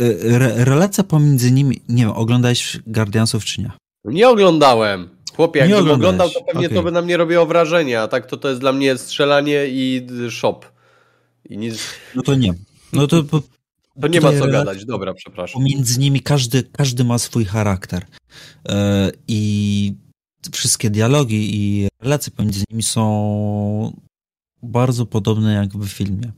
Y, 0.00 0.18
Re, 0.22 0.64
relacja 0.64 1.04
pomiędzy 1.04 1.52
nimi, 1.52 1.80
nie 1.88 2.02
wiem, 2.02 2.12
oglądałeś 2.12 2.78
Guardiansów 2.86 3.44
czy 3.44 3.60
nie? 3.60 3.70
Nie 4.04 4.28
oglądałem. 4.28 5.08
Chłopie, 5.38 5.60
Nie 5.68 5.74
jakbym 5.74 5.92
oglądał, 5.94 6.30
to 6.30 6.40
pewnie 6.40 6.66
okej. 6.66 6.76
to 6.78 6.82
by 6.82 6.92
na 6.92 7.02
mnie 7.02 7.16
robiło 7.16 7.46
wrażenie, 7.46 8.00
a 8.00 8.08
tak 8.08 8.26
to 8.26 8.36
to 8.36 8.48
jest 8.48 8.60
dla 8.60 8.72
mnie 8.72 8.98
strzelanie 8.98 9.64
i 9.68 10.06
shop. 10.30 10.60
I 11.50 11.58
nic, 11.58 11.78
No 12.14 12.22
to 12.22 12.34
nie. 12.34 12.54
No 12.92 13.06
to 13.06 13.24
po, 13.24 13.42
to 14.00 14.08
nie 14.08 14.20
ma 14.20 14.32
co 14.38 14.46
gadać, 14.46 14.84
dobra, 14.84 15.14
przepraszam. 15.14 15.62
pomiędzy 15.62 16.00
nimi 16.00 16.20
każdy, 16.20 16.62
każdy 16.62 17.04
ma 17.04 17.18
swój 17.18 17.44
charakter. 17.44 18.06
E, 18.68 19.10
I 19.28 19.94
wszystkie 20.52 20.90
dialogi 20.90 21.50
i 21.56 21.88
relacje 22.02 22.32
pomiędzy 22.36 22.64
nimi 22.70 22.82
są 22.82 24.00
bardzo 24.62 25.06
podobne 25.06 25.52
jak 25.54 25.70
w 25.76 25.88
filmie. 25.88 26.32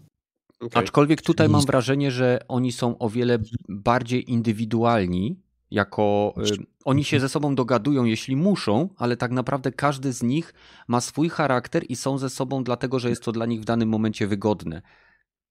Okej. 0.61 0.83
Aczkolwiek 0.83 1.23
tutaj 1.23 1.49
mam 1.49 1.67
wrażenie, 1.67 2.11
że 2.11 2.39
oni 2.49 2.73
są 2.73 2.99
o 2.99 3.09
wiele 3.11 3.39
bardziej 3.69 4.31
indywidualni 4.31 5.37
Jako 5.71 6.35
y, 6.39 6.67
oni 6.85 7.05
się 7.05 7.21
ze 7.21 7.29
sobą 7.29 7.55
dogadują, 7.55 8.05
jeśli 8.05 8.37
muszą, 8.37 8.89
ale 8.97 9.17
tak 9.17 9.31
naprawdę 9.31 9.73
każdy 9.73 10.13
z 10.13 10.23
nich 10.23 10.55
ma 10.89 11.01
swój 11.01 11.29
charakter 11.29 11.85
i 11.89 11.97
są 11.97 12.19
ze 12.19 12.31
sobą 12.31 12.65
dlatego, 12.65 12.99
że 12.99 13.09
jest 13.11 13.23
to 13.23 13.33
dla 13.33 13.47
nich 13.47 13.61
w 13.61 13.65
danym 13.65 13.89
momencie 13.89 14.27
wygodne. 14.27 14.83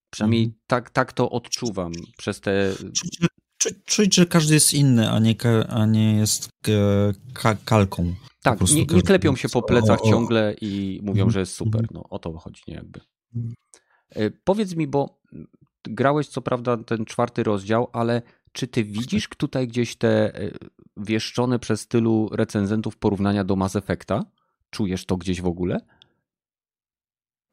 Przynajmniej 0.10 0.44
Mhm. 0.44 0.60
tak, 0.68 0.90
tak 0.90 1.14
to 1.14 1.30
odczuwam 1.30 1.92
przez 2.18 2.42
te. 2.42 2.74
Czuć, 2.94 3.20
czuć, 3.58 3.74
czuć, 3.86 4.16
że 4.16 4.26
każdy 4.26 4.54
jest 4.54 4.74
inny, 4.74 5.12
a 5.12 5.20
nie, 5.20 5.36
a 5.70 5.86
nie 5.86 6.14
jest 6.18 6.50
e, 6.68 6.72
ka- 7.34 7.58
kalką. 7.66 8.14
Tak, 8.44 8.62
nie, 8.62 8.86
nie 8.86 9.02
klepią 9.02 9.36
się 9.36 9.50
po 9.50 9.60
o- 9.60 9.64
plecach 9.64 10.02
o- 10.04 10.10
ciągle 10.10 10.56
i 10.62 11.00
mówią, 11.04 11.22
Mhm. 11.24 11.32
że 11.32 11.40
jest 11.40 11.56
super. 11.56 11.88
No 11.92 12.04
o 12.10 12.20
to 12.20 12.38
chodzi, 12.38 12.62
nie 12.68 12.74
jakby. 12.74 13.00
E, 14.10 14.32
Powiedz 14.32 14.76
mi, 14.76 14.88
bo 14.88 15.20
grałeś 15.84 16.28
co 16.28 16.42
prawda 16.42 16.78
ten 16.78 17.06
czwarty 17.06 17.44
rozdział, 17.44 17.88
ale 17.94 18.22
czy 18.52 18.68
ty 18.68 18.84
widzisz 18.84 19.28
tutaj 19.38 19.68
gdzieś 19.68 19.96
te 19.96 20.36
e, 20.36 20.52
wieszczone 20.98 21.60
przez 21.60 21.88
tylu 21.88 22.30
recenzentów 22.32 22.98
porównania 22.98 23.44
do 23.44 23.56
Mass 23.56 23.76
Effecta? 23.76 24.26
Czujesz 24.70 25.06
to 25.06 25.18
gdzieś 25.18 25.42
w 25.42 25.46
ogóle? 25.48 25.80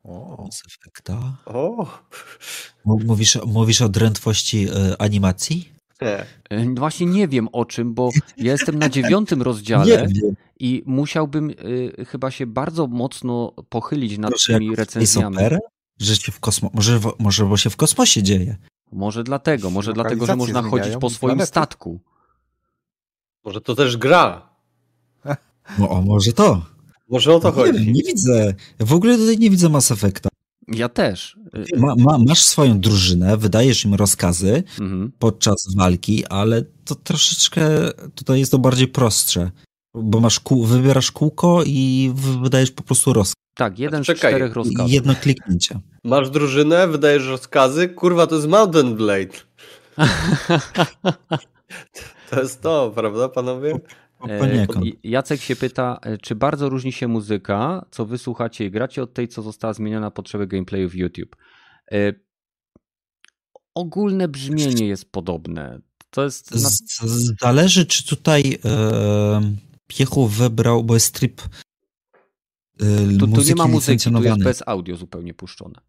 O. 0.05 0.43
Mass 0.45 0.63
Effecta. 0.67 1.37
O, 1.47 1.87
Mówisz, 2.85 3.39
mówisz 3.47 3.83
o 3.83 3.89
drętwości 3.89 4.67
e, 4.69 5.01
animacji? 5.01 5.69
nie. 6.03 6.27
E, 6.51 6.75
Właśnie 6.75 7.07
nie 7.07 7.29
wiem 7.29 7.49
o 7.53 7.65
czym, 7.65 7.95
bo 7.95 8.11
ja 8.37 8.53
jestem 8.53 8.79
na 8.79 8.89
dziewiątym 8.89 9.43
rozdziale 9.43 10.09
i 10.61 10.83
musiałbym 10.87 11.51
y, 11.51 12.05
chyba 12.09 12.31
się 12.31 12.47
bardzo 12.47 12.87
mocno 12.87 13.53
pochylić 13.69 14.19
nad 14.19 14.31
Proszę, 14.31 14.53
tymi 14.53 14.77
recenzjami. 14.77 15.37
Że 16.01 16.17
się 16.17 16.33
w 16.33 16.41
kosmo... 16.41 16.71
może, 16.75 17.01
może 17.19 17.45
bo 17.45 17.57
się 17.57 17.71
w 17.71 17.77
kosmosie 17.77 18.23
dzieje. 18.23 18.57
Może 18.93 19.25
dlatego, 19.25 19.71
może 19.71 19.93
dlatego, 19.93 20.27
że 20.27 20.37
można 20.37 20.63
chodzić 20.63 20.97
po 21.01 21.11
swoim 21.11 21.29
planety. 21.31 21.47
statku. 21.47 22.01
Może 23.45 23.61
to 23.61 23.75
też 23.75 23.97
gra. 23.97 24.49
No 25.79 25.91
o, 25.91 26.03
może 26.03 26.33
to. 26.33 26.63
Może 27.09 27.35
o 27.35 27.41
to 27.41 27.51
nie, 27.51 27.57
wiem, 27.65 27.67
chodzi. 27.75 27.93
nie 27.93 28.03
widzę. 28.03 28.55
W 28.81 28.93
ogóle 28.93 29.17
tutaj 29.19 29.39
nie 29.39 29.51
widzę 29.51 29.69
Mass 29.69 29.91
Effecta. 29.91 30.29
Ja 30.69 30.89
też. 30.89 31.39
Ma, 31.77 31.95
ma, 31.99 32.19
masz 32.19 32.43
swoją 32.43 32.81
drużynę, 32.81 33.37
wydajesz 33.37 33.85
im 33.85 33.95
rozkazy 33.95 34.63
Mhm. 34.81 35.13
podczas 35.19 35.57
walki, 35.77 36.27
ale 36.27 36.63
to 36.85 36.95
troszeczkę 36.95 37.69
tutaj 38.15 38.39
jest 38.39 38.53
to 38.53 38.59
bardziej 38.59 38.89
prostsze. 38.89 39.51
Bo 39.95 40.21
masz 40.21 40.41
kół, 40.41 40.65
wybierasz 40.65 41.13
kółko 41.13 41.63
i 41.67 42.13
wydajesz 42.43 42.71
po 42.71 42.83
prostu 42.83 43.13
rozkaz. 43.13 43.46
Tak, 43.57 43.79
jeden 43.79 44.05
z 44.05 44.07
Czekaj, 44.07 44.33
czterech 44.33 44.55
rozkazów. 44.55 44.93
Jedno 44.93 45.15
kliknięcie. 45.15 45.81
Masz 46.05 46.31
drużynę, 46.31 46.89
wydajesz 46.89 47.27
rozkazy, 47.27 47.89
kurwa, 47.89 48.27
to 48.27 48.35
jest 48.35 48.49
Mountain 48.49 48.95
Blade. 48.95 49.37
To 52.31 52.41
jest 52.41 52.63
to, 52.63 52.93
prawda, 52.95 53.29
panowie? 53.29 53.79
E, 54.29 54.39
Poniekąd. 54.39 54.87
Jacek 55.05 55.41
się 55.41 55.57
pyta, 55.57 55.99
e, 56.03 56.19
czy 56.19 56.35
bardzo 56.35 56.69
różni 56.69 56.93
się 56.93 57.09
muzyka, 57.09 57.87
co 57.91 58.07
wysłuchacie 58.07 58.65
i 58.65 58.71
gracie 58.71 59.03
od 59.03 59.15
tej, 59.15 59.29
co 59.29 59.43
została 59.43 59.73
zmieniona 59.73 60.07
na 60.07 60.11
potrzeby 60.11 60.47
gameplayu 60.47 60.91
w 60.91 60.95
YouTube? 60.95 61.37
E, 61.93 62.13
Ogólne 63.75 64.29
brzmienie 64.29 64.87
jest 64.87 65.13
podobne. 65.13 65.81
To 66.11 66.25
jest. 66.25 66.51
Na... 66.51 66.59
Z, 66.59 66.83
z, 67.01 67.33
zależy, 67.41 67.87
czy 67.87 68.07
tutaj 68.07 68.59
e, 68.65 69.41
Piechu 69.87 70.27
wybrał, 70.27 70.85
bo 70.85 70.95
jest 70.95 71.07
strip 71.07 71.43
Tu, 72.79 73.19
tu 73.19 73.27
muzyki 73.27 73.49
nie 73.49 73.55
ma 73.55 73.67
muzyki, 73.67 74.11
tu 74.11 74.23
jest 74.23 74.43
bez 74.43 74.63
audio 74.67 74.97
zupełnie 74.97 75.35
puszczone. 75.35 75.81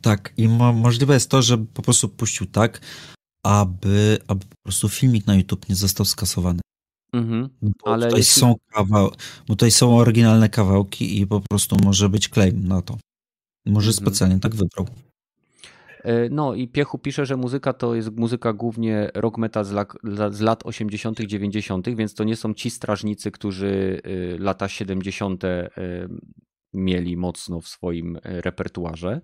Tak, 0.00 0.32
i 0.36 0.48
mo, 0.48 0.72
możliwe 0.72 1.14
jest 1.14 1.30
to, 1.30 1.42
że 1.42 1.58
po 1.58 1.82
prostu 1.82 2.08
puścił 2.08 2.46
tak, 2.46 2.80
aby, 3.44 4.18
aby 4.28 4.40
po 4.46 4.62
prostu 4.62 4.88
filmik 4.88 5.26
na 5.26 5.34
YouTube 5.34 5.68
nie 5.68 5.74
został 5.74 6.06
skasowany. 6.06 6.60
Mhm. 7.12 7.48
Bo 7.62 7.92
Ale 7.92 8.06
tutaj 8.06 8.20
jeśli- 8.20 8.40
są 8.40 8.54
kawał, 8.72 9.10
bo 9.48 9.54
tutaj 9.54 9.70
są 9.70 9.96
oryginalne 9.98 10.48
kawałki 10.48 11.20
i 11.20 11.26
po 11.26 11.40
prostu 11.40 11.76
może 11.84 12.08
być 12.08 12.28
claim 12.28 12.68
na 12.68 12.82
to. 12.82 12.98
Może 13.66 13.90
Mhm. 13.90 14.06
specjalnie 14.06 14.40
tak 14.40 14.54
wybrał. 14.54 14.86
E, 16.06 16.28
No 16.28 16.54
i 16.54 16.68
Piechu 16.68 16.98
pisze, 16.98 17.26
że 17.26 17.36
muzyka 17.36 17.72
to 17.72 17.94
jest 17.94 18.10
muzyka 18.16 18.52
głównie 18.52 19.10
rock 19.14 19.38
metal 19.38 19.64
z, 19.64 19.72
la- 19.72 20.30
z 20.30 20.40
lat 20.40 20.66
80., 20.66 21.20
90., 21.20 21.88
więc 21.88 22.14
to 22.14 22.24
nie 22.24 22.36
są 22.36 22.54
ci 22.54 22.70
strażnicy, 22.70 23.30
którzy 23.30 24.00
y, 24.06 24.36
lata 24.38 24.68
70. 24.68 25.44
y, 25.44 25.68
mieli 26.74 27.16
mocno 27.16 27.60
w 27.60 27.68
swoim 27.68 28.18
repertuarze. 28.24 29.20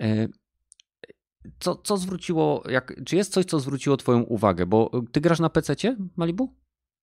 E, 0.00 0.28
Co, 1.58 1.76
co 1.76 1.96
zwróciło, 1.96 2.62
jak, 2.68 2.94
czy 3.06 3.16
jest 3.16 3.32
coś, 3.32 3.44
co 3.44 3.60
zwróciło 3.60 3.96
Twoją 3.96 4.20
uwagę? 4.22 4.66
Bo 4.66 4.90
Ty 5.12 5.20
grasz 5.20 5.40
na 5.40 5.50
PC, 5.50 5.74
Malibu? 6.16 6.54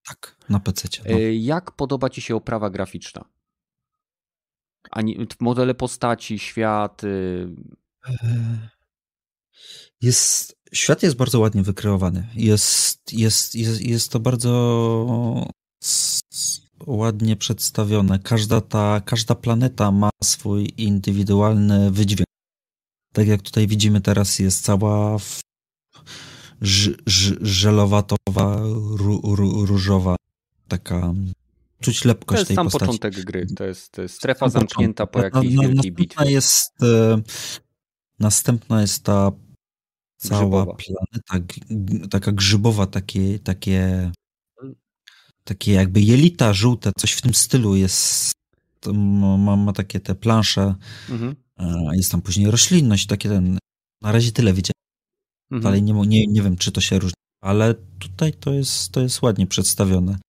Tak, 0.08 0.38
na 0.49 0.60
PC. 0.60 0.88
No. 1.10 1.16
E, 1.16 1.34
Jak 1.36 1.72
podoba 1.72 2.10
Ci 2.10 2.22
się 2.22 2.36
oprawa 2.36 2.70
graficzna? 2.70 3.26
Ani, 4.91 5.18
modele 5.40 5.74
postaci, 5.76 6.40
świat. 6.40 7.02
Y, 8.10 8.14
Jest, 10.02 10.56
świat 10.73 11.03
jest 11.03 11.15
bardzo 11.15 11.40
ładnie 11.40 11.64
wykreowany. 11.64 12.28
Jest, 12.36 13.14
jest, 13.14 13.56
jest, 13.56 13.82
jest 13.82 14.11
to 14.11 14.19
bardzo 14.19 14.52
ładnie 16.88 17.36
przedstawione. 17.36 18.19
Każda 18.19 18.61
ta, 18.61 19.02
każda 19.06 19.36
planeta 19.36 19.91
ma 19.91 20.10
swój 20.23 20.73
indywidualny 20.78 21.91
wydźwięk. 21.91 22.28
Tak 23.14 23.28
jak 23.28 23.41
tutaj 23.41 23.68
widzimy 23.68 24.02
teraz 24.02 24.40
jest 24.40 24.64
cała 24.64 25.18
żelowatowa, 27.41 28.61
różowa, 29.65 30.15
taka 30.68 31.14
czuć 31.82 32.02
To 32.02 32.07
lepkość 32.07 32.40
jest 32.40 32.48
tej 32.48 32.56
sam 32.56 32.65
postaci. 32.65 32.86
początek 32.86 33.26
gry. 33.26 33.48
To 33.57 33.64
jest, 33.64 33.91
to 33.91 34.02
jest 34.02 34.15
strefa 34.15 34.40
Sam 34.40 34.49
zamknięta 34.49 35.06
po 35.07 35.14
początek. 35.14 35.36
jakiejś 35.36 35.56
Na- 35.56 35.61
na- 35.61 35.68
wielkiej 35.69 35.91
bitwie. 35.91 36.32
Jest, 36.32 36.72
e, 36.84 37.22
następna 38.22 38.81
jest 38.81 39.03
ta 39.03 39.31
cała 40.18 40.41
Grzybowa. 40.41 40.76
planeta, 40.76 41.48
taka 42.10 42.31
grzybowa, 42.31 42.88
takie, 42.88 43.39
takie, 43.39 44.11
takie 45.43 45.72
jakby 45.72 46.02
jelita 46.02 46.53
żółte, 46.53 46.91
coś 46.98 47.11
w 47.11 47.22
tym 47.22 47.34
stylu 47.34 47.76
jest. 47.76 48.31
Ma, 48.93 49.56
ma, 49.56 49.73
takie 49.73 49.99
te 49.99 50.15
plansze, 50.15 50.76
Mhm. 51.10 51.35
a 51.57 51.95
jest 51.95 52.11
tam 52.11 52.22
później 52.22 52.52
roślinność, 52.52 53.06
takie 53.06 53.30
ten. 53.30 53.57
Na 54.02 54.11
razie 54.11 54.31
tyle 54.31 54.53
widziałem, 54.53 54.81
Mhm. 55.52 55.68
ale 55.68 55.81
nie, 55.81 55.93
nie, 55.93 56.27
nie 56.27 56.41
wiem, 56.41 56.57
czy 56.57 56.72
to 56.72 56.81
się 56.81 56.99
różni. 56.99 57.15
Ale 57.43 57.73
tutaj 57.99 58.34
to 58.34 58.53
jest, 58.53 58.91
to 58.91 59.02
jest 59.02 59.22
ładnie 59.22 59.48
przedstawione. 59.48 60.19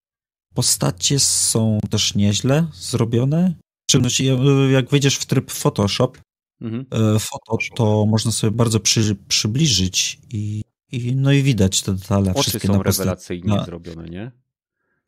Postacie 0.54 1.18
są 1.20 1.78
też 1.90 2.14
nieźle 2.14 2.66
zrobione. 2.74 3.54
W 3.88 3.90
szczególności 3.90 4.28
e, 4.28 4.36
jak 4.72 4.90
wejdziesz 4.90 5.16
w 5.16 5.26
tryb 5.26 5.50
Photoshop, 5.50 6.18
Mhm. 6.62 6.86
e, 7.16 7.18
foto, 7.18 7.58
to 7.76 8.06
można 8.06 8.32
sobie 8.32 8.50
bardzo 8.50 8.80
przy, 8.80 9.16
przybliżyć 9.28 10.18
i, 10.30 10.62
i 10.92 11.16
no 11.16 11.32
i 11.32 11.42
widać 11.42 11.82
te 11.82 11.94
detale 11.94 12.30
Oczy 12.34 12.40
wszystkie 12.50 12.68
są 12.68 12.76
na 12.76 12.82
rewelacyjnie 12.82 13.54
na- 13.56 13.64
zrobione, 13.64 14.08
nie? 14.08 14.32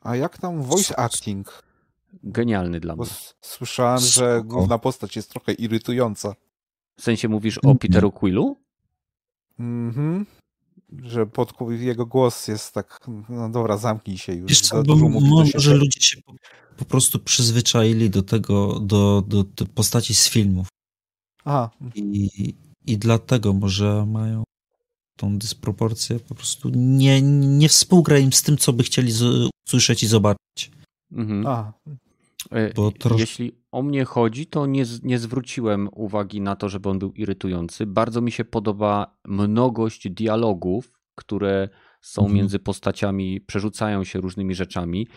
A 0.02 0.16
jak 0.16 0.38
tam 0.38 0.62
voice 0.62 0.98
acting? 0.98 1.62
Genialny 2.22 2.80
dla 2.80 2.96
Bo 2.96 3.02
mnie. 3.04 3.12
słyszałem, 3.40 4.00
że 4.00 4.42
główna 4.44 4.78
postać 4.78 5.16
jest 5.16 5.30
trochę 5.30 5.52
irytująca. 5.52 6.34
W 6.96 7.02
sensie 7.02 7.28
mówisz 7.28 7.56
Mhm. 7.56 7.76
o 7.76 7.78
Peteru 7.78 8.12
Quillu? 8.12 8.56
Mhm. 9.58 10.26
Że 11.02 11.26
pod 11.26 11.52
jego 11.70 12.06
głos 12.06 12.48
jest 12.48 12.72
tak, 12.74 13.00
no 13.28 13.48
dobra, 13.50 13.76
zamknij 13.76 14.18
się 14.18 14.32
już. 14.34 14.48
Wiesz 14.48 14.60
co, 14.60 14.82
bo 14.82 14.96
może 14.96 15.74
ludzie 15.74 16.00
się 16.00 16.22
po, 16.22 16.32
po 16.76 16.84
prostu 16.84 17.18
przyzwyczaili 17.18 18.10
do 18.10 18.22
tego, 18.22 18.80
do, 18.80 19.22
do, 19.26 19.44
do 19.44 19.66
postaci 19.66 20.14
z 20.14 20.28
filmów 20.28 20.66
Aha, 21.44 21.70
i, 21.94 22.54
i 22.86 22.98
dlatego 22.98 23.52
może 23.52 24.06
mają 24.06 24.42
tą 25.16 25.38
dysproporcję, 25.38 26.20
po 26.20 26.34
prostu 26.34 26.68
nie, 26.74 27.22
nie 27.58 27.68
współgra 27.68 28.18
im 28.18 28.32
z 28.32 28.42
tym, 28.42 28.56
co 28.56 28.72
by 28.72 28.82
chcieli 28.82 29.12
usłyszeć 29.66 30.02
i 30.02 30.06
zobaczyć. 30.06 30.70
Mhm. 31.12 31.46
aha. 31.46 31.72
E, 32.50 32.74
bo 32.74 32.88
trosz- 32.90 33.18
Jeśli 33.20 33.52
o 33.72 33.82
mnie 33.82 34.04
chodzi, 34.04 34.46
to 34.46 34.66
nie, 34.66 34.84
z- 34.84 35.02
nie 35.02 35.18
zwróciłem 35.18 35.88
uwagi 35.92 36.40
na 36.40 36.56
to, 36.56 36.68
żeby 36.68 36.88
on 36.88 36.98
był 36.98 37.12
irytujący. 37.12 37.86
Bardzo 37.86 38.20
mi 38.20 38.32
się 38.32 38.44
podoba 38.44 39.16
mnogość 39.24 40.08
dialogów, 40.10 40.92
które 41.14 41.68
są 42.04 42.22
Mhm. 42.22 42.36
między 42.36 42.58
postaciami, 42.58 43.40
przerzucają 43.40 44.04
się 44.04 44.20
różnymi 44.20 44.54
rzeczami. 44.54 45.08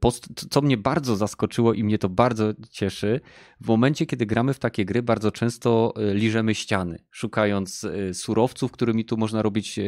Post, 0.00 0.50
co 0.50 0.60
mnie 0.60 0.76
bardzo 0.76 1.16
zaskoczyło 1.16 1.74
i 1.74 1.84
mnie 1.84 1.98
to 1.98 2.08
bardzo 2.08 2.52
cieszy, 2.70 3.20
w 3.60 3.68
momencie, 3.68 4.06
kiedy 4.06 4.26
gramy 4.26 4.54
w 4.54 4.58
takie 4.58 4.84
gry, 4.84 5.02
bardzo 5.02 5.32
często 5.32 5.94
e, 5.96 6.14
liżemy 6.14 6.54
ściany, 6.54 6.98
szukając 7.10 7.84
e, 7.84 8.14
surowców, 8.14 8.72
którymi 8.72 9.04
tu 9.04 9.16
można 9.16 9.42
robić 9.42 9.78
e, 9.78 9.82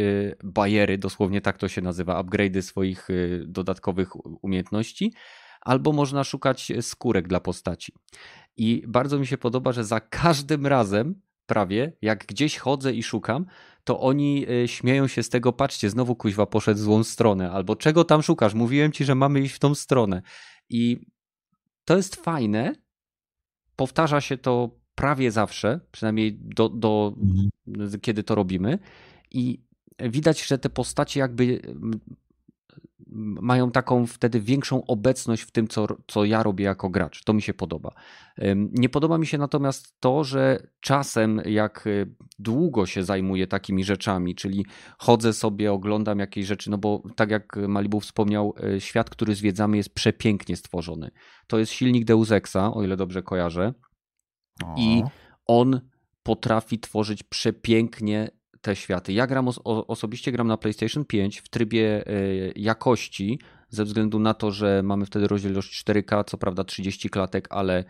bajery, 0.45 0.99
dosłownie 0.99 1.41
tak 1.41 1.59
to 1.59 1.69
się 1.69 1.83
nazywa, 1.83 2.23
upgrade'y 2.23 2.63
swoich 2.63 3.09
dodatkowych 3.47 4.09
umiejętności 4.45 5.13
albo 5.61 5.93
można 5.93 6.25
szukać 6.25 6.73
skórek 6.81 7.29
dla 7.29 7.41
postaci. 7.41 7.93
I 8.57 8.83
bardzo 8.89 9.19
mi 9.19 9.27
się 9.27 9.39
podoba, 9.39 9.73
że 9.73 9.85
za 9.85 10.01
każdym 10.01 10.67
razem 10.67 11.21
prawie, 11.47 11.93
jak 12.03 12.27
gdzieś 12.27 12.59
chodzę 12.59 12.93
i 12.93 13.03
szukam, 13.03 13.47
to 13.87 14.01
oni 14.01 14.47
y, 14.51 14.69
śmieją 14.69 15.07
się 15.07 15.23
z 15.23 15.29
tego, 15.29 15.53
patrzcie, 15.53 15.91
znowu 15.91 16.17
kuźwa 16.17 16.47
poszedł 16.47 16.81
w 16.81 16.83
złą 16.83 17.05
stronę, 17.05 17.51
albo 17.51 17.77
czego 17.77 18.05
tam 18.05 18.23
szukasz, 18.23 18.55
mówiłem 18.55 18.93
ci, 18.93 19.05
że 19.05 19.15
mamy 19.15 19.41
iść 19.41 19.55
w 19.55 19.59
tą 19.59 19.75
stronę. 19.75 20.23
I 20.71 21.07
to 21.85 21.97
jest 21.97 22.17
fajne, 22.17 22.75
powtarza 23.77 24.21
się 24.21 24.39
to 24.39 24.71
prawie 24.95 25.31
zawsze, 25.31 25.81
przynajmniej 25.93 26.39
do, 26.41 26.69
do 26.69 27.15
mhm. 27.67 28.01
kiedy 28.01 28.23
to 28.23 28.35
robimy 28.35 28.79
i 29.31 29.63
widać, 30.01 30.47
że 30.47 30.59
te 30.59 30.71
postacie 30.71 31.21
jakby 31.21 31.61
mają 33.41 33.71
taką 33.71 34.07
wtedy 34.07 34.41
większą 34.41 34.85
obecność 34.85 35.43
w 35.43 35.51
tym, 35.51 35.69
co, 35.69 35.87
co 36.07 36.25
ja 36.25 36.43
robię 36.43 36.65
jako 36.65 36.91
gracz. 36.91 37.25
To 37.25 37.33
mi 37.33 37.43
się 37.43 37.55
podoba. 37.55 37.91
Nie 38.73 38.89
podoba 38.89 39.19
mi 39.19 39.27
się 39.27 39.39
natomiast 39.39 40.01
to, 40.01 40.25
że 40.25 40.67
czasem, 40.81 41.41
jak 41.45 41.87
y, 41.87 42.15
długo 42.39 42.87
się 42.87 43.05
zajmuję 43.05 43.47
takimi 43.47 43.85
rzeczami, 43.85 44.35
czyli 44.35 44.67
chodzę 44.99 45.33
sobie, 45.33 45.73
oglądam 45.73 46.19
jakieś 46.19 46.47
rzeczy, 46.47 46.71
no 46.71 46.79
bo 46.79 47.03
tak 47.17 47.31
jak 47.31 47.57
Malibu 47.69 48.01
wspomniał, 48.01 48.55
y, 48.77 48.81
świat, 48.81 49.11
który 49.11 49.35
zwiedzamy, 49.35 49.77
jest 49.77 49.95
przepięknie 49.95 50.57
stworzony. 50.57 51.11
To 51.47 51.59
jest 51.59 51.73
silnik 51.73 52.05
Deus 52.05 52.31
Exa, 52.31 52.75
o 52.75 52.83
ile 52.83 52.97
dobrze 52.97 53.23
kojarzę. 53.23 53.75
I 54.77 55.03
on 55.47 55.81
potrafi 56.23 56.79
tworzyć 56.79 57.23
przepięknie 57.23 58.31
te 58.67 58.77
światy. 58.77 59.13
Ja 59.13 59.27
gram 59.27 59.49
o, 59.49 59.87
osobiście 59.87 60.33
gram 60.33 60.49
na 60.49 60.57
PlayStation 60.57 61.05
5 61.05 61.41
w 61.41 61.49
trybie 61.49 62.09
y, 62.09 62.53
jakości, 62.57 63.41
ze 63.69 63.85
względu 63.85 64.19
na 64.19 64.35
to, 64.35 64.51
że 64.51 64.83
mamy 64.83 65.07
wtedy 65.07 65.29
rozdzielczość 65.29 65.85
4K, 65.85 66.25
co 66.25 66.39
prawda 66.39 66.65
30 66.65 67.11
klatek, 67.11 67.49
ale 67.51 67.85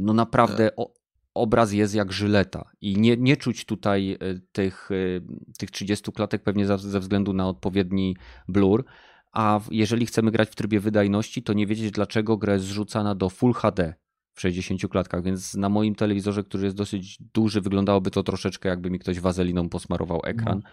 no 0.00 0.12
naprawdę 0.12 0.76
o, 0.76 0.94
obraz 1.34 1.72
jest 1.72 1.94
jak 1.94 2.12
żyleta 2.12 2.70
i 2.80 2.96
nie, 2.96 3.16
nie 3.16 3.36
czuć 3.36 3.64
tutaj 3.64 4.18
y, 4.22 4.40
tych, 4.52 4.90
y, 4.90 5.22
tych 5.58 5.70
30 5.70 6.12
klatek 6.12 6.42
pewnie 6.42 6.66
ze 6.66 7.00
względu 7.00 7.32
na 7.32 7.48
odpowiedni 7.48 8.16
blur. 8.48 8.84
A 9.32 9.60
jeżeli 9.70 10.06
chcemy 10.06 10.30
grać 10.30 10.48
w 10.48 10.54
trybie 10.54 10.80
wydajności, 10.80 11.42
to 11.42 11.52
nie 11.52 11.66
wiedzieć 11.66 11.90
dlaczego 11.90 12.36
gra 12.36 12.52
jest 12.52 12.64
zrzucana 12.64 13.14
do 13.14 13.28
Full 13.28 13.52
HD 13.52 13.94
w 14.38 14.40
60 14.40 14.88
klatkach, 14.88 15.22
więc 15.22 15.54
na 15.54 15.68
moim 15.68 15.94
telewizorze, 15.94 16.44
który 16.44 16.64
jest 16.64 16.76
dosyć 16.76 17.18
duży, 17.34 17.60
wyglądało 17.60 18.00
to 18.00 18.22
troszeczkę 18.22 18.68
jakby 18.68 18.90
mi 18.90 18.98
ktoś 18.98 19.20
wazeliną 19.20 19.68
posmarował 19.68 20.20
ekran. 20.24 20.60
No. 20.64 20.70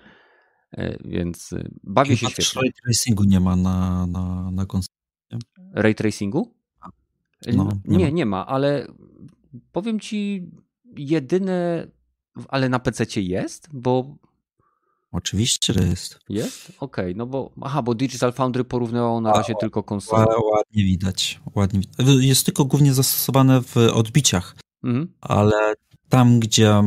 Więc 1.05 1.53
e, 1.53 1.69
bawię 1.83 2.17
się 2.17 2.27
świetnie. 2.27 2.61
Ray 2.61 2.73
tracingu 2.83 3.23
nie 3.23 3.39
ma 3.39 3.55
na, 3.55 4.07
na, 4.07 4.51
na 4.51 4.65
konsoli. 4.65 4.95
Ray 5.73 5.95
tracingu? 5.95 6.55
No, 7.53 7.69
nie, 7.85 7.97
nie, 7.97 8.05
ma. 8.05 8.09
nie 8.11 8.25
ma, 8.25 8.47
ale 8.47 8.87
powiem 9.71 9.99
ci 9.99 10.49
jedyne, 10.97 11.87
ale 12.47 12.69
na 12.69 12.79
PC 12.79 13.21
jest, 13.21 13.69
bo 13.73 14.17
Oczywiście, 15.15 15.73
że 15.73 15.87
jest. 15.87 16.19
Jest? 16.29 16.69
Okej, 16.69 17.05
okay, 17.05 17.13
no 17.15 17.25
bo 17.25 17.51
aha, 17.61 17.81
bo 17.81 17.95
Digital 17.95 18.33
Foundry 18.33 18.63
porównywało 18.63 19.21
na 19.21 19.33
razie 19.33 19.53
A, 19.57 19.59
tylko 19.59 19.83
konsolę. 19.83 20.25
Ładnie 20.51 20.83
widać, 20.83 21.41
ładnie 21.55 21.81
Jest 22.19 22.45
tylko 22.45 22.65
głównie 22.65 22.93
zastosowane 22.93 23.61
w 23.61 23.77
odbiciach, 23.77 24.55
mhm. 24.83 25.13
ale 25.21 25.73
tam 26.09 26.39
gdzie, 26.39 26.83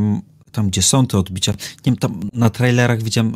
tam, 0.53 0.69
gdzie 0.69 0.83
są 0.83 1.07
te 1.07 1.19
odbicia, 1.19 1.53
nie 1.53 1.59
wiem, 1.85 1.97
tam 1.97 2.21
na 2.33 2.51
trailerach 2.51 3.03
widziałem, 3.03 3.33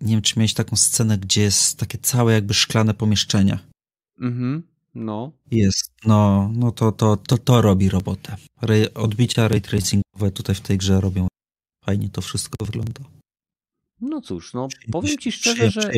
nie 0.00 0.12
wiem, 0.12 0.22
czy 0.22 0.38
miałeś 0.38 0.54
taką 0.54 0.76
scenę, 0.76 1.18
gdzie 1.18 1.42
jest 1.42 1.78
takie 1.78 1.98
całe 1.98 2.32
jakby 2.32 2.54
szklane 2.54 2.94
pomieszczenie. 2.94 3.58
Mhm, 4.20 4.62
no. 4.94 5.32
Jest, 5.50 5.92
no, 6.04 6.50
no 6.54 6.72
to, 6.72 6.92
to, 6.92 7.16
to, 7.16 7.38
to 7.38 7.62
robi 7.62 7.88
robotę. 7.88 8.36
Ray, 8.62 8.94
odbicia 8.94 9.48
ray 9.48 9.60
tracingowe 9.60 10.30
tutaj 10.34 10.54
w 10.54 10.60
tej 10.60 10.78
grze 10.78 11.00
robią 11.00 11.28
fajnie 11.84 12.08
to 12.08 12.20
wszystko 12.20 12.64
wygląda. 12.66 13.00
No 14.00 14.20
cóż, 14.20 14.54
no 14.54 14.68
powiem 14.92 15.18
ci 15.18 15.32
szczerze, 15.32 15.70
że 15.70 15.92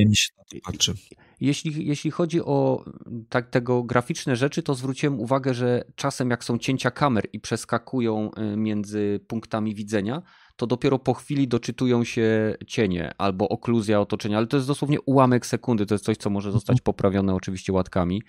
jeśli, 1.41 1.87
jeśli 1.87 2.11
chodzi 2.11 2.41
o 2.41 2.85
tak, 3.29 3.51
tego 3.51 3.83
graficzne 3.83 4.37
rzeczy, 4.37 4.63
to 4.63 4.75
zwróciłem 4.75 5.21
uwagę, 5.21 5.55
że 5.55 5.85
czasem 5.95 6.31
jak 6.31 6.45
są 6.45 6.59
cięcia 6.59 6.91
kamer 6.91 7.25
i 7.33 7.41
przeskakują 7.41 8.31
y, 8.53 8.57
między 8.57 9.21
punktami 9.29 9.75
widzenia, 9.75 10.23
to 10.57 10.67
dopiero 10.67 10.99
po 10.99 11.15
chwili 11.15 11.49
doczytują 11.49 12.05
się 12.05 12.57
cienie 12.67 13.13
albo 13.19 13.49
okluzja 13.49 14.01
otoczenia, 14.01 14.39
ale 14.39 14.47
to 14.47 14.57
jest 14.57 14.67
dosłownie 14.67 15.01
ułamek 15.01 15.47
sekundy, 15.47 15.87
to 15.87 15.95
jest 15.95 16.05
coś, 16.05 16.17
co 16.17 16.31
może 16.31 16.49
mhm. 16.49 16.61
zostać 16.61 16.81
poprawione 16.81 17.35
oczywiście 17.35 17.73
łatkami. 17.73 18.23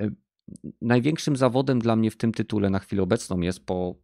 Y, 0.00 0.14
największym 0.80 1.36
zawodem 1.36 1.78
dla 1.78 1.96
mnie 1.96 2.10
w 2.10 2.16
tym 2.16 2.32
tytule 2.32 2.70
na 2.70 2.78
chwilę 2.78 3.02
obecną 3.02 3.40
jest 3.40 3.66
po 3.66 3.94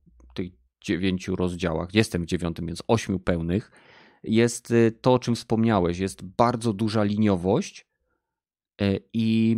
dziewięciu 0.80 1.36
rozdziałach, 1.36 1.94
jestem 1.94 2.22
w 2.22 2.26
dziewiątym, 2.26 2.66
więc 2.66 2.82
ośmiu 2.88 3.18
pełnych, 3.18 3.70
jest 4.22 4.70
y, 4.70 4.92
to, 5.00 5.12
o 5.12 5.18
czym 5.18 5.34
wspomniałeś. 5.34 5.98
Jest 5.98 6.24
bardzo 6.24 6.72
duża 6.72 7.04
liniowość 7.04 7.86
y, 8.82 9.00
i 9.12 9.56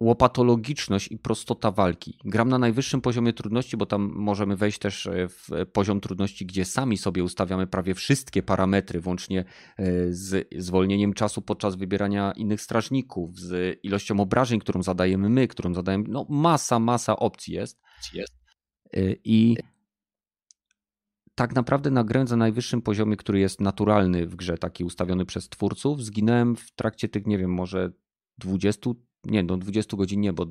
łopatologiczność 0.00 1.08
i 1.12 1.18
prostota 1.18 1.70
walki. 1.70 2.18
Gram 2.24 2.48
na 2.48 2.58
najwyższym 2.58 3.00
poziomie 3.00 3.32
trudności, 3.32 3.76
bo 3.76 3.86
tam 3.86 4.12
możemy 4.14 4.56
wejść 4.56 4.78
też 4.78 5.06
y, 5.06 5.28
w 5.28 5.48
poziom 5.72 6.00
trudności, 6.00 6.46
gdzie 6.46 6.64
sami 6.64 6.98
sobie 6.98 7.24
ustawiamy 7.24 7.66
prawie 7.66 7.94
wszystkie 7.94 8.42
parametry, 8.42 9.00
włącznie 9.00 9.44
z 10.10 10.48
zwolnieniem 10.56 11.14
czasu 11.14 11.42
podczas 11.42 11.76
wybierania 11.76 12.32
innych 12.36 12.62
strażników, 12.62 13.38
z 13.38 13.78
ilością 13.82 14.20
obrażeń, 14.20 14.60
którą 14.60 14.82
zadajemy 14.82 15.28
my, 15.28 15.48
którą 15.48 15.74
zadajemy. 15.74 16.04
No, 16.08 16.26
masa, 16.28 16.78
masa 16.78 17.16
opcji 17.16 17.54
jest. 17.54 17.80
jest. 18.14 18.37
I 19.24 19.56
tak 21.34 21.54
naprawdę 21.54 21.90
na 21.90 22.04
grę 22.04 22.26
za 22.26 22.36
najwyższym 22.36 22.82
poziomie, 22.82 23.16
który 23.16 23.40
jest 23.40 23.60
naturalny 23.60 24.26
w 24.26 24.36
grze, 24.36 24.58
taki 24.58 24.84
ustawiony 24.84 25.24
przez 25.26 25.48
twórców, 25.48 26.04
zginąłem 26.04 26.56
w 26.56 26.70
trakcie 26.70 27.08
tych, 27.08 27.26
nie 27.26 27.38
wiem, 27.38 27.52
może 27.52 27.92
20, 28.38 28.90
nie, 29.24 29.42
no 29.42 29.56
20 29.56 29.96
godzin 29.96 30.20
nie, 30.20 30.32
bo 30.32 30.46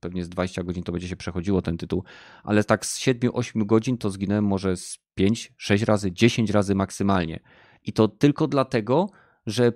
pewnie 0.00 0.24
z 0.24 0.28
20 0.28 0.62
godzin 0.62 0.82
to 0.82 0.92
będzie 0.92 1.08
się 1.08 1.16
przechodziło 1.16 1.62
ten 1.62 1.76
tytuł, 1.76 2.04
ale 2.42 2.64
tak 2.64 2.86
z 2.86 3.00
7-8 3.00 3.66
godzin 3.66 3.98
to 3.98 4.10
zginąłem 4.10 4.44
może 4.44 4.76
z 4.76 4.98
5, 5.14 5.52
6 5.56 5.84
razy, 5.84 6.12
10 6.12 6.50
razy 6.50 6.74
maksymalnie. 6.74 7.40
I 7.84 7.92
to 7.92 8.08
tylko 8.08 8.46
dlatego, 8.46 9.10
że 9.46 9.72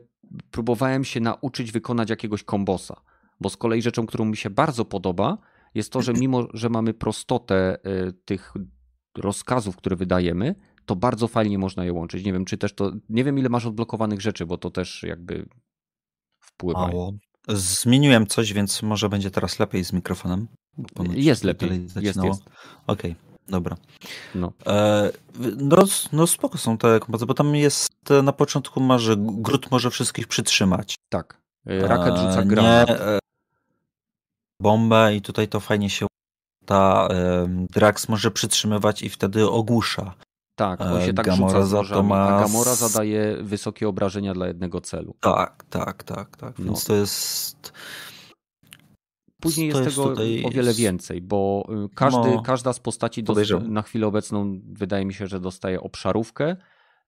próbowałem 0.51 1.05
się 1.05 1.21
nauczyć 1.21 1.73
wykonać 1.73 2.11
jakiegoś 2.11 2.43
kombosa. 2.43 3.01
Bo 3.41 3.51
z 3.51 3.57
kolei 3.57 3.83
rzeczą, 3.83 4.07
którą 4.07 4.25
mi 4.25 4.37
się 4.37 4.51
bardzo 4.51 4.85
podoba, 4.85 5.39
jest 5.75 5.93
to, 5.93 6.03
że 6.03 6.13
mimo, 6.13 6.47
że 6.55 6.69
mamy 6.69 6.95
prostotę 6.95 7.79
y, 8.09 8.13
tych 8.13 8.55
rozkazów, 9.19 9.77
które 9.77 9.97
wydajemy, 9.97 10.55
to 10.87 10.97
bardzo 10.97 11.29
fajnie 11.29 11.59
można 11.59 11.85
je 11.85 11.93
łączyć. 11.93 12.25
Nie 12.25 12.33
wiem, 12.33 12.45
czy 12.45 12.59
też 12.59 12.75
to. 12.75 12.93
Nie 13.09 13.25
wiem, 13.25 13.39
ile 13.39 13.49
masz 13.49 13.67
odblokowanych 13.67 14.21
rzeczy, 14.21 14.47
bo 14.47 14.59
to 14.59 14.71
też 14.71 15.03
jakby 15.03 15.49
wpływa. 16.41 16.87
Mało. 16.87 17.13
Zmieniłem 17.49 18.27
coś, 18.27 18.53
więc 18.53 18.83
może 18.83 19.09
będzie 19.09 19.31
teraz 19.31 19.59
lepiej 19.59 19.85
z 19.85 19.93
mikrofonem. 19.93 20.49
Jest 21.11 21.45
lepiej. 21.45 21.83
Jest, 21.83 21.97
jest. 22.23 22.43
Okej, 22.87 23.13
okay, 23.13 23.15
dobra. 23.49 23.77
No. 24.35 24.53
E, 24.67 25.11
no, 25.57 25.85
no 26.13 26.27
spoko 26.27 26.59
są 26.59 26.79
te 26.79 27.01
kompozycje, 27.01 27.27
bo 27.27 27.35
tam 27.35 27.57
jest 27.57 27.93
na 28.23 28.33
początku 28.33 28.99
że 28.99 29.17
Grut 29.19 29.71
może 29.71 29.91
wszystkich 29.91 30.27
przytrzymać. 30.27 30.95
Tak. 31.09 31.41
Raket 31.67 32.17
rzuca 32.17 32.43
granat. 32.43 32.89
Nie, 32.89 33.01
e, 33.01 33.19
bombę 34.61 35.15
i 35.15 35.23
tutaj 35.23 35.49
to 35.49 35.61
fajnie 35.61 35.91
się 35.91 36.07
ta 36.67 37.09
Drax 37.49 38.09
może 38.09 38.31
przytrzymywać 38.31 39.03
i 39.03 39.09
wtedy 39.09 39.49
ogłusza. 39.49 40.15
Tak, 40.61 40.81
on 40.81 41.07
się 41.07 41.13
tak 41.13 41.27
Gamora 41.27 41.67
rzuca 41.67 41.85
z 41.85 42.07
ma... 42.07 42.29
a 42.29 42.41
Gamora 42.41 42.75
zadaje 42.75 43.37
wysokie 43.43 43.89
obrażenia 43.89 44.35
dla 44.35 44.47
jednego 44.47 44.81
celu. 44.81 45.17
Tak, 45.21 45.65
tak, 45.71 46.05
tak, 46.05 46.37
tak. 46.37 46.59
No. 46.59 46.65
Więc 46.65 46.85
to 46.85 46.95
jest... 46.95 47.73
Później 49.41 49.73
to 49.73 49.79
jest, 49.79 49.97
jest 49.97 50.17
tego 50.17 50.49
o 50.49 50.51
wiele 50.51 50.75
więcej, 50.75 51.23
bo 51.23 51.69
y, 51.85 51.95
każdy, 51.95 52.31
no, 52.31 52.43
każda 52.43 52.73
z 52.73 52.81
postaci 52.81 53.25
na 53.69 53.83
chwilę 53.83 54.07
obecną 54.07 54.61
wydaje 54.73 55.05
mi 55.05 55.15
się, 55.15 55.27
że 55.27 55.41
dostaje 55.41 55.81
obszarówkę, 55.81 56.57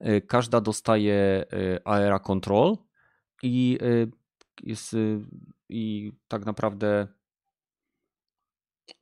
y, 0.07 0.21
każda 0.21 0.61
dostaje 0.61 1.45
y, 1.53 1.79
aera 1.85 2.19
control 2.19 2.77
i 3.43 3.79
jest 4.63 4.97
i 5.69 6.13
tak 6.29 6.47
naprawdę 6.47 7.09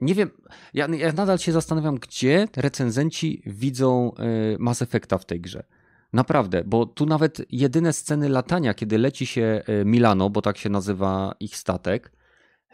nie 0.00 0.14
wiem, 0.14 0.30
ja, 0.74 0.86
ja 0.86 1.12
nadal 1.12 1.38
się 1.38 1.52
zastanawiam, 1.52 1.94
gdzie 1.94 2.48
recenzenci 2.56 3.42
widzą 3.46 4.12
y, 4.54 4.56
Mass 4.58 4.82
Effecta 4.82 5.18
w 5.18 5.24
tej 5.24 5.40
grze. 5.40 5.64
Naprawdę, 6.12 6.64
bo 6.64 6.86
tu 6.86 7.06
nawet 7.06 7.42
jedyne 7.50 7.92
sceny 7.92 8.28
latania, 8.28 8.74
kiedy 8.74 8.98
leci 8.98 9.26
się 9.26 9.62
y, 9.68 9.84
Milano, 9.84 10.30
bo 10.30 10.42
tak 10.42 10.58
się 10.58 10.68
nazywa 10.68 11.34
ich 11.40 11.56
statek, 11.56 12.12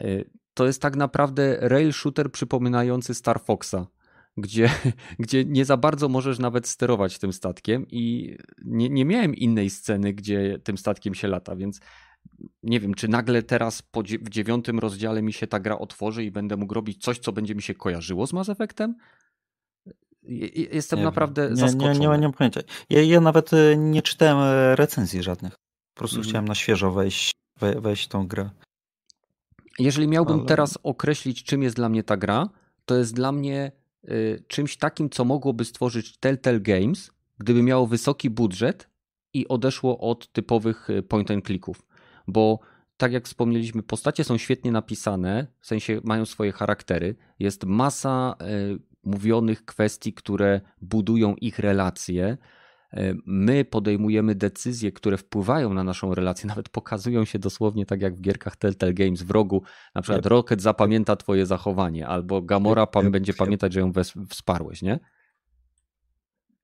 y, 0.00 0.30
to 0.54 0.66
jest 0.66 0.82
tak 0.82 0.96
naprawdę 0.96 1.58
rail 1.60 1.92
shooter 1.92 2.32
przypominający 2.32 3.14
Star 3.14 3.40
Foxa, 3.40 3.86
gdzie, 4.36 4.70
gdzie 5.18 5.44
nie 5.44 5.64
za 5.64 5.76
bardzo 5.76 6.08
możesz 6.08 6.38
nawet 6.38 6.68
sterować 6.68 7.18
tym 7.18 7.32
statkiem 7.32 7.86
i 7.90 8.36
nie, 8.64 8.88
nie 8.88 9.04
miałem 9.04 9.34
innej 9.34 9.70
sceny, 9.70 10.12
gdzie 10.12 10.58
tym 10.64 10.78
statkiem 10.78 11.14
się 11.14 11.28
lata, 11.28 11.56
więc 11.56 11.80
nie 12.62 12.80
wiem, 12.80 12.94
czy 12.94 13.08
nagle 13.08 13.42
teraz 13.42 13.82
w 14.22 14.28
dziewiątym 14.28 14.78
rozdziale 14.78 15.22
mi 15.22 15.32
się 15.32 15.46
ta 15.46 15.60
gra 15.60 15.78
otworzy 15.78 16.24
i 16.24 16.30
będę 16.30 16.56
mógł 16.56 16.74
robić 16.74 17.02
coś, 17.02 17.18
co 17.18 17.32
będzie 17.32 17.54
mi 17.54 17.62
się 17.62 17.74
kojarzyło 17.74 18.26
z 18.26 18.32
Mass 18.32 18.48
Effectem? 18.48 18.94
Jestem 20.72 20.98
Nie 20.98 21.04
naprawdę 21.04 21.50
nie, 21.50 21.56
zaskoczony. 21.56 21.92
Nie, 21.94 21.98
nie, 22.00 22.08
nie 22.08 22.18
mam 22.26 22.32
pojęcia. 22.32 22.60
Ja, 22.90 23.02
ja 23.02 23.20
nawet 23.20 23.52
e, 23.52 23.76
nie 23.76 24.02
czytałem 24.02 24.38
e, 24.38 24.76
recenzji 24.76 25.22
żadnych. 25.22 25.52
Po 25.94 25.98
prostu 25.98 26.16
Mhm. 26.16 26.30
chciałem 26.30 26.48
na 26.48 26.54
świeżo 26.54 26.92
wejść, 26.92 27.32
we, 27.60 27.80
wejść 27.80 28.08
tą 28.08 28.26
grę. 28.26 28.50
Jeżeli 29.78 30.08
miałbym 30.08 30.38
Ale- 30.38 30.46
teraz 30.48 30.78
określić, 30.82 31.42
czym 31.44 31.62
jest 31.62 31.76
dla 31.76 31.88
mnie 31.88 32.02
ta 32.02 32.16
gra, 32.16 32.48
to 32.84 32.96
jest 32.96 33.14
dla 33.14 33.32
mnie 33.32 33.72
y, 34.08 34.44
czymś 34.48 34.76
takim, 34.76 35.10
co 35.10 35.24
mogłoby 35.24 35.64
stworzyć 35.64 36.18
Telltale 36.18 36.60
Games, 36.60 37.10
gdyby 37.38 37.62
miało 37.62 37.86
wysoki 37.86 38.30
budżet 38.30 38.88
i 39.34 39.48
odeszło 39.48 39.98
od 39.98 40.32
typowych 40.32 40.88
point 41.08 41.30
and 41.30 41.46
clicków. 41.46 41.82
Bo 42.26 42.58
tak 42.96 43.12
jak 43.12 43.24
wspomnieliśmy, 43.24 43.82
postacie 43.82 44.24
są 44.24 44.38
świetnie 44.38 44.72
napisane, 44.72 45.46
w 45.60 45.66
sensie 45.66 46.00
mają 46.04 46.26
swoje 46.26 46.52
charaktery. 46.52 47.16
Jest 47.38 47.64
masa 47.64 48.36
y, 48.74 48.78
mówionych 49.04 49.64
kwestii, 49.64 50.12
które 50.12 50.60
budują 50.80 51.34
ich 51.34 51.58
relacje. 51.58 52.38
E, 52.92 53.14
My 53.26 53.64
podejmujemy 53.64 54.34
decyzje, 54.34 54.92
które 54.92 55.16
wpływają 55.16 55.74
na 55.74 55.84
naszą 55.84 56.14
relację, 56.14 56.48
nawet 56.54 56.68
pokazują 56.68 57.24
się 57.24 57.38
dosłownie 57.38 57.86
tak 57.86 58.02
jak 58.02 58.16
w 58.16 58.20
gierkach 58.20 58.56
Telltale 58.56 58.94
Games 58.94 59.22
w 59.22 59.30
rogu. 59.30 59.62
Na 59.94 60.02
przykład 60.02 60.24
Yep. 60.24 60.30
Rocket 60.30 60.62
zapamięta 60.62 61.16
twoje 61.16 61.46
zachowanie, 61.46 62.06
albo 62.06 62.42
Gamora 62.42 62.82
Yep, 62.82 62.96
yep, 62.96 63.12
będzie 63.12 63.34
pamiętać, 63.34 63.72
że 63.72 63.80
ją 63.80 63.92
wsparłeś, 64.28 64.82
nie? 64.82 65.00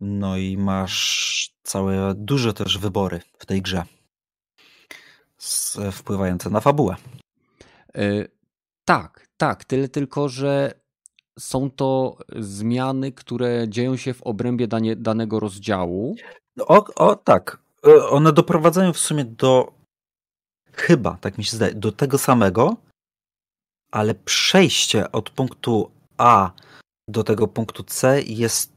No 0.01 0.37
i 0.37 0.57
masz 0.57 1.55
całe, 1.63 2.15
duże 2.17 2.55
też 2.55 2.79
wybory 2.79 3.21
w 3.39 3.47
tej 3.47 3.63
grze. 3.63 3.83
Z, 5.43 5.79
wpływające 5.93 6.51
na 6.51 6.61
fabułę. 6.61 6.97
E, 7.95 8.03
Tak, 8.85 9.27
tak, 9.37 9.65
tyle 9.65 9.89
tylko, 9.89 10.29
że 10.29 10.73
są 11.39 11.71
to 11.71 12.19
zmiany, 12.37 13.13
które 13.13 13.69
dzieją 13.69 13.97
się 13.97 14.15
w 14.15 14.23
obrębie 14.23 14.69
danie, 14.69 14.97
danego 14.97 15.41
rozdziału. 15.41 16.17
No, 16.57 16.67
O, 16.67 16.85
o 16.95 17.17
tak. 17.17 17.59
E, 17.87 18.07
One 18.09 18.33
doprowadzają 18.33 18.93
w 18.93 18.99
sumie 18.99 19.25
do 19.25 19.73
chyba, 20.73 21.17
tak 21.21 21.39
mi 21.39 21.45
się 21.45 21.57
zdaje, 21.57 21.75
do 21.75 21.93
tego 21.93 22.19
samego, 22.19 22.77
ale 23.93 24.15
przejście 24.15 25.13
od 25.13 25.31
punktu 25.31 25.91
A 26.19 26.51
do 27.09 27.25
tego 27.25 27.49
punktu 27.49 27.83
C 27.83 28.23
jest 28.23 28.73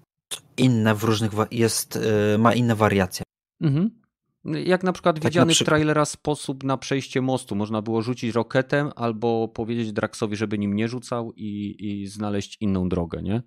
inne 0.57 0.95
w 0.95 1.03
różnych, 1.03 1.31
jest, 1.51 1.95
e, 1.95 2.37
ma 2.37 2.53
inne 2.53 2.75
wariacje. 2.75 3.23
Mhm. 3.61 4.01
Jak 4.45 4.83
na 4.83 4.93
przykład 4.93 5.15
Tak 5.15 5.23
na 5.23 5.29
widziany 5.29 5.53
w 5.55 5.57
trailera 5.59 6.05
sposób 6.05 6.63
na 6.63 6.77
przejście 6.77 7.21
mostu. 7.21 7.55
Można 7.55 7.81
było 7.81 8.01
rzucić 8.01 8.35
roketem 8.35 8.91
albo 8.95 9.47
powiedzieć 9.47 9.91
Draxowi, 9.91 10.35
żeby 10.35 10.57
nim 10.57 10.75
nie 10.75 10.87
rzucał 10.87 11.33
i, 11.35 11.75
i 11.79 12.07
znaleźć 12.07 12.57
inną 12.61 12.89
drogę, 12.89 13.21
nie? 13.21 13.43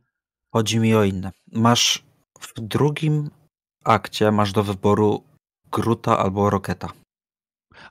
Chodzi 0.53 0.81
mi 0.81 0.95
o 0.95 1.05
inne. 1.05 1.33
Masz 1.53 2.05
w 2.41 2.61
drugim 2.61 3.31
akcie 3.85 4.31
masz 4.33 4.53
do 4.53 4.63
wyboru 4.63 5.23
Gruta 5.73 6.19
albo 6.19 6.51
Roketa. 6.51 6.89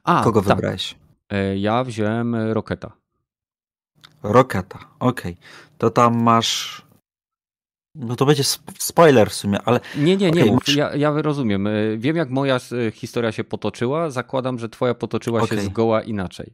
A, 0.04 0.24
Kogo 0.24 0.42
tak. 0.42 0.56
wybrałeś? 0.56 0.96
E, 1.30 1.58
Ja 1.58 1.84
wziąłem 1.84 2.36
Roketa. 2.36 2.92
Roketa, 4.24 4.80
okej. 5.00 5.38
To 5.78 5.90
tam 5.90 6.22
masz. 6.22 6.87
No 7.99 8.15
to 8.15 8.26
będzie 8.26 8.41
sp- 8.53 8.72
spoiler 8.80 9.30
w 9.30 9.34
sumie, 9.34 9.61
ale 9.65 9.80
Nie, 9.95 10.18
nie, 10.18 10.32
nie, 10.32 10.41
Okej, 10.41 10.52
mów, 10.52 10.76
ja, 10.76 10.95
ja 10.95 11.22
rozumiem. 11.22 11.68
E, 11.68 11.72
Wiem, 11.98 12.15
jak 12.15 12.30
moja 12.30 12.56
e, 12.88 12.91
historia 12.91 13.32
się 13.32 13.44
potoczyła. 13.44 14.10
Zakładam, 14.10 14.60
że 14.60 14.69
twoja 14.69 14.94
potoczyła 14.94 15.40
się 15.40 15.45
Okej. 15.45 15.65
zgoła 15.65 16.02
inaczej. 16.02 16.53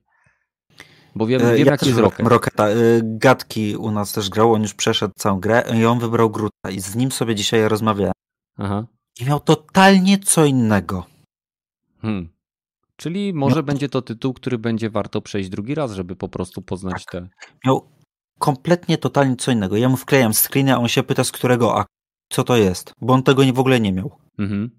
Bo 1.15 1.25
wiem, 1.27 1.41
e, 1.41 1.55
wiem 1.55 1.65
ja 1.65 1.71
jaki 1.71 1.85
jest 1.87 1.99
Rocket. 1.99 2.27
Roketa. 2.27 2.69
E, 2.69 2.75
Gadki 3.03 3.75
u 3.77 3.91
nas 3.91 4.13
też 4.13 4.29
grał, 4.29 4.53
on 4.53 4.61
już 4.61 4.73
przeszedł 4.73 5.13
całą 5.17 5.39
grę 5.39 5.63
i 5.75 5.85
on 5.85 5.99
wybrał 5.99 6.29
Gruta 6.29 6.69
i 6.71 6.79
z 6.79 6.95
nim 6.95 7.11
sobie 7.11 7.35
dzisiaj 7.35 7.67
rozmawiałem. 7.67 8.13
Aha. 8.57 8.85
I 9.19 9.25
miał 9.25 9.39
totalnie 9.39 10.17
co 10.19 10.45
innego. 10.45 11.05
Hmm. 12.01 12.29
Czyli 12.95 13.33
może 13.33 13.55
No. 13.55 13.63
będzie 13.63 13.89
to 13.89 14.01
tytuł, 14.01 14.33
który 14.33 14.57
będzie 14.57 14.89
warto 14.89 15.21
przejść 15.21 15.49
drugi 15.49 15.75
raz, 15.75 15.91
żeby 15.91 16.15
po 16.15 16.29
prostu 16.29 16.61
poznać 16.61 17.05
Tak. 17.05 17.11
te. 17.11 17.29
Miał 17.65 17.87
kompletnie 18.39 18.97
totalnie 18.97 19.35
co 19.35 19.51
innego. 19.51 19.77
Ja 19.77 19.89
mu 19.89 19.97
wklejam 19.97 20.33
screena, 20.33 20.75
a 20.75 20.77
on 20.77 20.87
się 20.87 21.03
pyta 21.03 21.23
z 21.23 21.31
którego 21.31 21.75
aktu. 21.75 21.93
Co 22.29 22.43
to 22.43 22.57
jest? 22.57 22.93
Bo 23.01 23.13
on 23.13 23.23
tego 23.23 23.43
nie, 23.43 23.53
w 23.53 23.59
ogóle 23.59 23.79
nie 23.79 23.93
miał. 23.93 24.11
Mhm. 24.39 24.69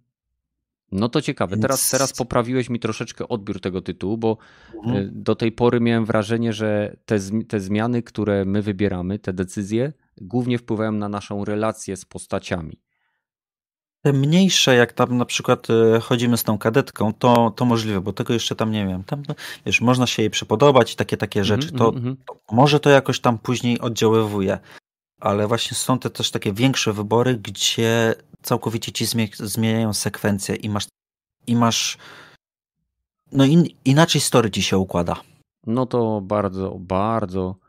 No 0.92 1.08
to 1.08 1.22
ciekawe. 1.22 1.56
Teraz, 1.56 1.90
teraz 1.90 2.12
poprawiłeś 2.12 2.70
mi 2.70 2.80
troszeczkę 2.80 3.28
odbiór 3.28 3.60
tego 3.60 3.82
tytułu, 3.82 4.18
bo 4.18 4.36
Mhm. 4.74 4.96
e, 4.96 5.08
do 5.12 5.34
tej 5.34 5.52
pory 5.52 5.80
miałem 5.80 6.04
wrażenie, 6.04 6.52
że 6.52 6.96
te, 7.04 7.18
te 7.48 7.60
zmiany, 7.60 8.02
które 8.02 8.44
my 8.44 8.62
wybieramy, 8.62 9.18
te 9.18 9.32
decyzje, 9.32 9.92
głównie 10.20 10.58
wpływają 10.58 10.92
na 10.92 11.08
naszą 11.08 11.44
relację 11.44 11.96
z 11.96 12.04
postaciami. 12.04 12.80
Te 14.04 14.12
mniejsze, 14.12 14.74
jak 14.74 14.92
tam 14.92 15.16
na 15.16 15.24
przykład 15.24 15.68
e, 15.70 16.00
chodzimy 16.00 16.36
z 16.36 16.42
tą 16.42 16.58
kadetką, 16.58 17.12
to, 17.14 17.52
to 17.56 17.64
możliwe, 17.64 18.00
bo 18.00 18.12
tego 18.12 18.32
jeszcze 18.32 18.56
tam 18.56 18.70
nie 18.72 18.86
wiem. 18.86 19.04
Tam, 19.04 19.22
no, 19.28 19.34
wiesz, 19.66 19.80
można 19.80 20.06
się 20.06 20.22
jej 20.22 20.30
przypodobać 20.30 20.92
i 20.92 20.96
takie, 20.96 21.16
takie 21.16 21.44
rzeczy. 21.44 21.68
Mhm, 21.72 21.78
To, 21.78 21.88
mhm, 21.88 22.06
mhm. 22.08 22.16
to 22.26 22.54
może 22.54 22.80
to 22.80 22.90
jakoś 22.90 23.20
tam 23.20 23.38
później 23.38 23.80
oddziaływuje. 23.80 24.58
Ale 25.20 25.46
właśnie 25.46 25.76
są 25.76 25.98
te 25.98 26.10
też 26.10 26.30
takie 26.30 26.52
większe 26.52 26.92
wybory, 26.92 27.34
gdzie 27.34 28.14
całkowicie 28.42 28.92
ci 28.92 29.04
zmie- 29.04 29.46
zmieniają 29.46 29.92
sekwencję 29.92 30.54
i 30.54 30.68
masz, 30.68 30.86
i 31.46 31.56
masz 31.56 31.98
no 33.32 33.44
in, 33.44 33.66
inaczej 33.84 34.20
story 34.20 34.50
ci 34.50 34.62
się 34.62 34.78
układa. 34.78 35.16
No 35.66 35.86
to 35.86 36.20
bardzo, 36.20 36.76
bardzo 36.78 37.56
y, 37.60 37.63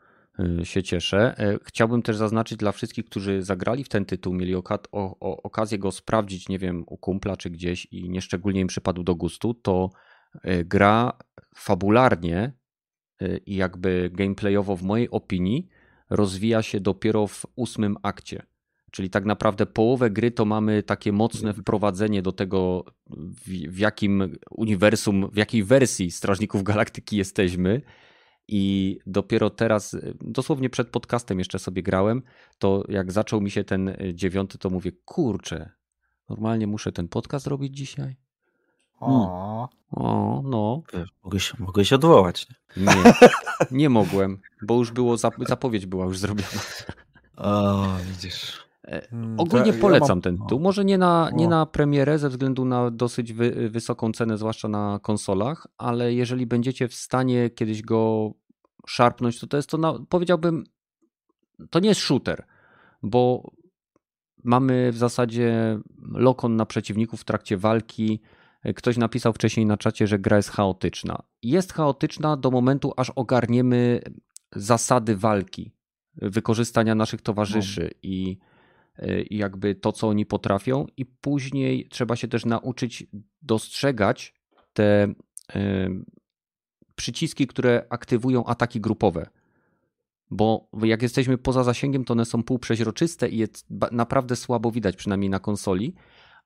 się 0.62 0.82
cieszę. 0.82 1.34
E, 1.38 1.58
Chciałbym 1.64 2.02
też 2.02 2.16
zaznaczyć 2.16 2.58
dla 2.58 2.72
wszystkich, 2.72 3.04
którzy 3.04 3.42
zagrali 3.42 3.84
w 3.84 3.88
ten 3.88 4.04
tytuł, 4.04 4.34
mieli 4.34 4.54
o, 4.54 4.62
o, 4.92 5.42
okazję 5.42 5.78
go 5.78 5.92
sprawdzić, 5.92 6.48
nie 6.48 6.58
wiem, 6.58 6.84
u 6.86 6.96
kumpla 6.96 7.36
czy 7.36 7.50
gdzieś 7.50 7.86
i 7.86 8.10
nieszczególnie 8.10 8.60
im 8.60 8.68
przypadł 8.68 9.02
do 9.02 9.14
gustu, 9.14 9.54
to 9.54 9.90
e, 10.42 10.64
gra 10.64 11.12
fabularnie 11.56 12.52
e, 13.20 13.36
i 13.36 13.56
jakby 13.56 14.10
gameplayowo 14.12 14.76
w 14.76 14.82
mojej 14.82 15.10
opinii 15.10 15.68
rozwija 16.10 16.62
się 16.62 16.80
dopiero 16.80 17.26
w 17.26 17.46
ósmym 17.56 17.96
akcie. 18.02 18.46
Czyli 18.90 19.10
tak 19.10 19.24
naprawdę 19.24 19.66
połowę 19.66 20.10
gry 20.10 20.30
to 20.30 20.44
mamy 20.44 20.82
takie 20.82 21.12
mocne 21.12 21.54
wprowadzenie 21.54 22.22
do 22.22 22.32
tego, 22.32 22.84
w, 23.06 23.48
w 23.68 23.78
jakim 23.78 24.36
uniwersum, 24.50 25.30
w 25.32 25.36
jakiej 25.36 25.64
wersji 25.64 26.10
Strażników 26.10 26.62
Galaktyki 26.62 27.16
jesteśmy. 27.16 27.82
I 28.48 28.98
dopiero 29.06 29.50
teraz, 29.50 29.94
y, 29.94 30.14
dosłownie 30.20 30.70
przed 30.70 30.88
podcastem 30.88 31.38
jeszcze 31.38 31.58
sobie 31.58 31.82
grałem, 31.82 32.22
to 32.58 32.84
jak 32.88 33.12
zaczął 33.12 33.40
mi 33.40 33.50
się 33.50 33.64
ten 33.64 33.88
y, 33.88 34.12
dziewiąty, 34.14 34.58
to 34.58 34.70
mówię, 34.70 34.92
kurczę, 35.04 35.70
normalnie 36.28 36.66
muszę 36.66 36.92
ten 36.92 37.08
podcast 37.08 37.46
robić 37.46 37.76
dzisiaj? 37.76 38.16
O. 39.00 39.68
O, 39.90 40.42
no, 40.44 40.82
Mogę 41.24 41.40
się, 41.40 41.54
mogę 41.58 41.84
się 41.84 41.94
odwołać. 41.94 42.46
nie, 42.76 42.86
nie 43.70 43.88
mogłem, 43.90 44.40
bo 44.62 44.74
już 44.74 44.90
było, 44.92 45.14
zap- 45.16 45.48
zapowiedź 45.48 45.86
była 45.86 46.04
już 46.04 46.18
zrobiona. 46.18 46.48
O, 47.36 47.86
widzisz. 48.10 48.65
Mm, 48.86 49.40
Ogólnie 49.40 49.70
to 49.70 49.76
ja 49.76 49.80
polecam 49.80 50.20
ten 50.20 50.38
tytuł. 50.38 50.60
Może 50.60 50.84
nie 50.84 50.98
na, 50.98 51.30
nie 51.34 51.48
na 51.48 51.66
premierę 51.66 52.18
ze 52.18 52.28
względu 52.28 52.64
na 52.64 52.90
dosyć 52.90 53.32
wy, 53.32 53.70
wysoką 53.70 54.12
cenę, 54.12 54.38
zwłaszcza 54.38 54.68
na 54.68 55.00
konsolach, 55.02 55.66
ale 55.78 56.14
jeżeli 56.14 56.46
będziecie 56.46 56.88
w 56.88 56.94
stanie 56.94 57.50
kiedyś 57.50 57.82
go 57.82 58.32
szarpnąć, 58.86 59.40
to 59.40 59.46
to 59.46 59.56
jest 59.56 59.70
to, 59.70 59.78
na, 59.78 59.98
powiedziałbym, 60.08 60.64
to 61.70 61.80
nie 61.80 61.88
jest 61.88 62.00
shooter, 62.00 62.46
bo 63.02 63.50
mamy 64.44 64.92
w 64.92 64.96
zasadzie 64.96 65.78
lokon 66.12 66.56
na 66.56 66.66
przeciwników 66.66 67.20
w 67.20 67.24
trakcie 67.24 67.56
walki. 67.56 68.20
Ktoś 68.76 68.96
napisał 68.96 69.32
wcześniej 69.32 69.66
na 69.66 69.76
czacie, 69.76 70.06
że 70.06 70.18
gra 70.18 70.36
jest 70.36 70.50
chaotyczna. 70.50 71.22
Jest 71.42 71.72
chaotyczna 71.72 72.36
do 72.36 72.50
momentu, 72.50 72.92
aż 72.96 73.10
ogarniemy 73.10 74.00
zasady 74.52 75.16
walki, 75.16 75.72
wykorzystania 76.14 76.94
naszych 76.94 77.22
towarzyszy 77.22 77.90
i 78.02 78.06
i 78.12 78.38
jakby 79.30 79.74
to, 79.74 79.92
co 79.92 80.08
oni 80.08 80.26
potrafią, 80.26 80.86
i 80.96 81.06
później 81.06 81.88
trzeba 81.88 82.16
się 82.16 82.28
też 82.28 82.44
nauczyć 82.44 83.06
dostrzegać 83.42 84.34
te 84.72 85.04
y, 85.56 86.04
przyciski, 86.94 87.46
które 87.46 87.86
aktywują 87.90 88.44
ataki 88.44 88.80
grupowe. 88.80 89.26
Bo 90.30 90.70
jak 90.82 91.02
jesteśmy 91.02 91.38
poza 91.38 91.64
zasięgiem, 91.64 92.04
to 92.04 92.12
one 92.12 92.24
są 92.24 92.42
półprzeźroczyste 92.42 93.28
i 93.28 93.44
ba- 93.70 93.88
naprawdę 93.92 94.36
słabo 94.36 94.70
widać, 94.70 94.96
przynajmniej 94.96 95.30
na 95.30 95.38
konsoli. 95.38 95.94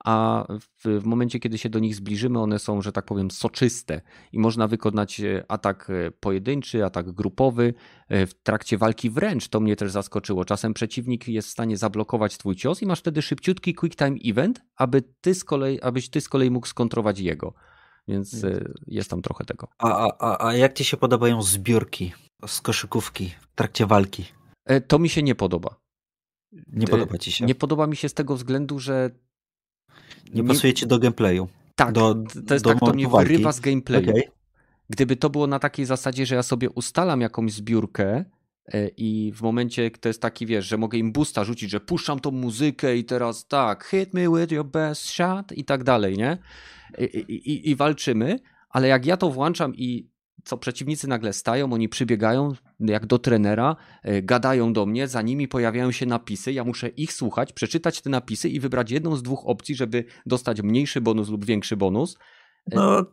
A 0.05 0.47
w, 0.61 1.01
w 1.01 1.05
momencie, 1.05 1.41
kiedy 1.41 1.59
się 1.59 1.69
do 1.69 1.79
nich 1.79 1.95
zbliżymy, 1.95 2.39
one 2.41 2.59
są, 2.59 2.83
że 2.83 2.93
tak 2.93 3.05
powiem, 3.05 3.31
soczyste 3.31 4.01
i 4.33 4.39
można 4.39 4.69
wykonać 4.69 5.21
e, 5.21 5.45
atak 5.49 5.91
e, 5.91 6.11
pojedynczy, 6.11 6.85
atak 6.85 7.11
grupowy. 7.11 7.75
E, 8.09 8.27
W 8.27 8.35
trakcie 8.35 8.79
walki 8.79 9.11
wręcz 9.11 9.49
to 9.49 9.61
mnie 9.61 9.77
też 9.77 9.91
zaskoczyło. 9.93 10.45
Czasem 10.45 10.75
przeciwnik 10.75 11.29
jest 11.29 11.49
w 11.49 11.51
stanie 11.51 11.77
zablokować 11.77 12.39
twój 12.39 12.57
cios 12.57 12.83
i 12.83 12.87
masz 12.87 12.99
wtedy 13.01 13.23
szybciutki 13.23 13.75
quick 13.75 13.99
time 13.99 14.17
event, 14.25 14.63
aby 14.77 15.03
ty 15.21 15.35
z 15.35 15.45
kolei, 15.45 15.81
abyś 15.81 16.09
ty 16.09 16.21
z 16.21 16.29
kolei 16.29 16.51
mógł 16.51 16.67
skontrować 16.67 17.19
jego. 17.21 17.55
Więc 18.09 18.47
jest 18.87 19.11
tam 19.11 19.23
trochę 19.23 19.45
tego. 19.45 19.69
A, 19.79 20.13
a, 20.19 20.47
a, 20.47 20.55
jak 20.55 20.75
ci 20.75 20.85
się 20.85 20.97
podobają 20.97 21.43
zbiórki 21.43 22.13
z 22.47 22.61
koszykówki 22.61 23.31
w 23.41 23.55
trakcie 23.55 23.87
walki? 23.87 24.25
To 24.89 24.99
mi 24.99 25.09
się 25.09 25.23
nie 25.23 25.35
podoba. 25.35 25.81
Nie 26.67 26.87
podoba 26.87 27.19
ci 27.19 27.33
się. 27.33 27.45
Nie 27.45 27.55
podoba 27.55 27.87
mi 27.87 27.97
się 27.97 28.09
z 28.09 28.15
tego 28.15 28.37
względu, 28.37 28.79
że 28.79 29.11
Nie 30.35 30.45
pasuje 30.45 30.75
ci 30.75 30.87
do 30.87 30.99
gameplayu. 30.99 31.49
tak, 31.77 31.93
do- 31.93 32.15
to 32.47 32.55
jest 32.55 32.65
do 32.65 32.71
tak, 32.71 32.81
to 32.81 32.93
mnie 32.93 33.09
walki. 33.09 33.29
wyrywa 33.33 33.53
z 33.53 33.61
gameplayu. 33.61 34.11
Okej. 34.11 34.29
Gdyby 34.91 35.17
to 35.17 35.31
było 35.31 35.47
na 35.47 35.59
takiej 35.59 35.87
zasadzie, 35.87 36.27
że 36.27 36.35
ja 36.35 36.43
sobie 36.43 36.71
ustalam 36.71 37.21
jakąś 37.21 37.53
zbiórkę 37.53 38.25
e, 38.73 38.89
i 38.97 39.33
w 39.35 39.43
momencie, 39.43 39.91
to 39.91 40.09
jest 40.09 40.23
taki, 40.23 40.47
wiesz, 40.47 40.67
że 40.67 40.77
mogę 40.77 40.99
im 40.99 41.13
boosta 41.13 41.45
rzucić, 41.45 41.71
że 41.71 41.81
puszczam 41.81 42.21
tą 42.21 42.31
muzykę 42.31 42.97
i 42.97 43.05
teraz 43.05 43.47
tak, 43.47 43.85
hit 43.85 44.15
me 44.15 44.29
with 44.41 44.53
your 44.53 44.67
best 44.67 45.07
shot 45.11 45.53
i 45.53 45.65
tak 45.65 45.85
dalej, 45.85 46.17
nie? 46.17 46.39
I, 46.99 47.05
i, 47.05 47.71
i 47.71 47.77
walczymy, 47.77 48.39
ale 48.71 48.89
jak 48.89 49.07
ja 49.07 49.17
to 49.17 49.31
włączam 49.31 49.75
i 49.75 50.07
co 50.45 50.59
przeciwnicy 50.59 51.09
nagle 51.09 51.33
stają, 51.33 51.73
oni 51.73 51.89
przybiegają 51.89 52.53
jak 52.81 53.07
do 53.07 53.19
trenera, 53.19 53.77
e, 54.03 54.23
gadają 54.23 54.73
do 54.73 54.87
mnie, 54.87 55.09
za 55.09 55.23
nimi 55.23 55.49
pojawiają 55.49 55.93
się 55.93 56.07
napisy, 56.07 56.53
ja 56.53 56.65
muszę 56.65 56.89
ich 56.89 57.13
słuchać, 57.13 57.53
przeczytać 57.53 58.01
te 58.01 58.11
napisy 58.11 58.49
i 58.49 58.61
wybrać 58.61 58.91
jedną 58.91 59.17
z 59.17 59.23
dwóch 59.23 59.47
opcji, 59.47 59.75
żeby 59.75 60.05
dostać 60.27 60.63
mniejszy 60.63 61.01
bonus 61.01 61.29
lub 61.29 61.45
większy 61.45 61.77
bonus. 61.77 62.19
No, 62.67 63.05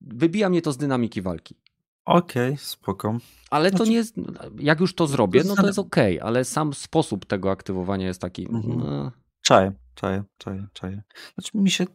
Wybija 0.00 0.48
mnie 0.48 0.62
to 0.62 0.72
z 0.72 0.76
dynamiki 0.76 1.22
walki. 1.22 1.56
okej, 2.04 2.56
spoko. 2.56 3.18
Ale 3.50 3.70
to 3.70 3.76
Znaczy- 3.76 3.90
nie 3.90 3.96
jest. 3.96 4.14
Jak 4.58 4.80
już 4.80 4.94
to 4.94 5.06
zrobię, 5.06 5.42
no 5.46 5.54
to 5.56 5.66
jest 5.66 5.78
okej, 5.78 6.20
ale 6.20 6.44
sam 6.44 6.74
sposób 6.74 7.26
tego 7.26 7.50
aktywowania 7.50 8.06
jest 8.06 8.20
taki. 8.20 8.46
Mhm. 8.48 8.78
No, 8.78 9.12
Czaję, 9.42 9.72
czaję, 9.94 10.24
czaję, 10.38 10.66
czaję. 10.72 11.02
Znaczy 11.34 11.50
mi 11.58 11.70
się... 11.70 11.86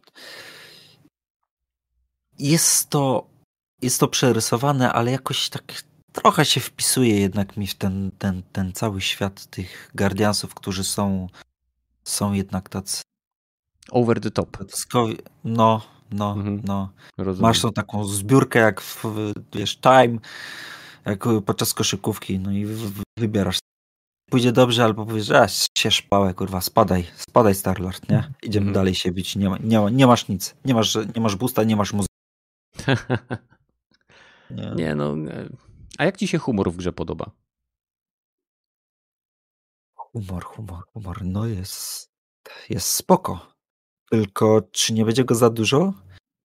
Jest 2.38 2.90
to, 2.90 3.30
jest 3.82 4.00
to 4.00 4.08
przerysowane, 4.08 4.92
ale 4.92 5.10
jakoś 5.10 5.48
tak 5.48 5.82
trochę 6.12 6.44
się 6.44 6.60
wpisuje 6.60 7.20
jednak 7.20 7.56
mi 7.56 7.66
w 7.66 7.74
ten, 7.74 8.10
ten, 8.18 8.42
ten 8.52 8.72
cały 8.72 9.00
świat 9.00 9.46
tych 9.46 9.90
Guardiansów, 9.94 10.54
którzy 10.54 10.84
są, 10.84 11.26
są 12.04 12.32
jednak 12.32 12.68
tacy 12.68 13.02
over 13.90 14.20
the 14.20 14.30
top. 14.30 14.56
No, 15.44 15.82
no, 16.10 16.32
Mhm. 16.32 16.60
no. 16.64 16.92
Rozumiem. 17.18 17.48
Masz 17.48 17.60
tą 17.60 17.72
taką 17.72 18.04
zbiórkę 18.04 18.58
jak 18.58 18.80
w, 18.80 19.04
wiesz, 19.54 19.76
time, 19.76 20.18
jak 21.04 21.24
podczas 21.46 21.74
koszykówki, 21.74 22.38
no 22.38 22.52
i 22.52 22.66
wybierasz. 23.18 23.58
Pójdzie 24.30 24.52
dobrze, 24.52 24.84
albo 24.84 25.06
powiesz, 25.06 25.26
że 25.26 25.46
się 25.78 25.90
szpałę, 25.90 26.34
kurwa, 26.34 26.60
spadaj, 26.60 27.04
spadaj 27.16 27.54
Starlord, 27.54 28.08
nie? 28.08 28.32
Idziemy 28.42 28.66
Mhm. 28.66 28.74
dalej 28.74 28.94
się 28.94 29.12
bić, 29.12 29.36
nie, 29.36 29.48
ma, 29.50 29.56
nie, 29.60 29.80
ma, 29.80 29.90
nie 29.90 30.06
masz 30.06 30.28
nic, 30.28 30.54
nie 30.64 30.74
masz, 30.74 30.98
nie 31.14 31.20
masz 31.20 31.36
boosta, 31.36 31.64
nie 31.64 31.76
masz 31.76 31.92
muzyki. 31.92 32.14
Nie. 34.50 34.72
nie, 34.76 34.94
no. 34.94 35.12
e, 35.30 35.48
A 35.98 36.04
jak 36.04 36.16
ci 36.16 36.28
się 36.28 36.38
humor 36.38 36.72
w 36.72 36.76
grze 36.76 36.92
podoba? 36.92 37.30
Humor, 39.96 40.44
humor, 40.44 40.84
humor, 40.92 41.24
no 41.24 41.46
jest, 41.46 42.10
jest 42.68 42.88
spoko. 42.88 43.46
Tylko 44.10 44.62
czy 44.72 44.92
nie 44.92 45.04
będzie 45.04 45.24
go 45.24 45.34
za 45.34 45.50
dużo? 45.50 45.92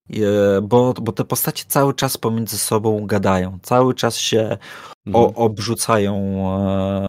Je, 0.09 0.29
bo, 0.63 0.93
bo 0.93 1.11
te 1.11 1.23
postacie 1.25 1.65
cały 1.67 1.93
czas 1.93 2.17
pomiędzy 2.17 2.57
sobą 2.57 3.05
gadają, 3.07 3.59
cały 3.61 3.93
czas 3.93 4.17
się 4.17 4.57
Mhm. 5.07 5.25
o, 5.25 5.33
obrzucają 5.35 6.15
e, 6.59 7.07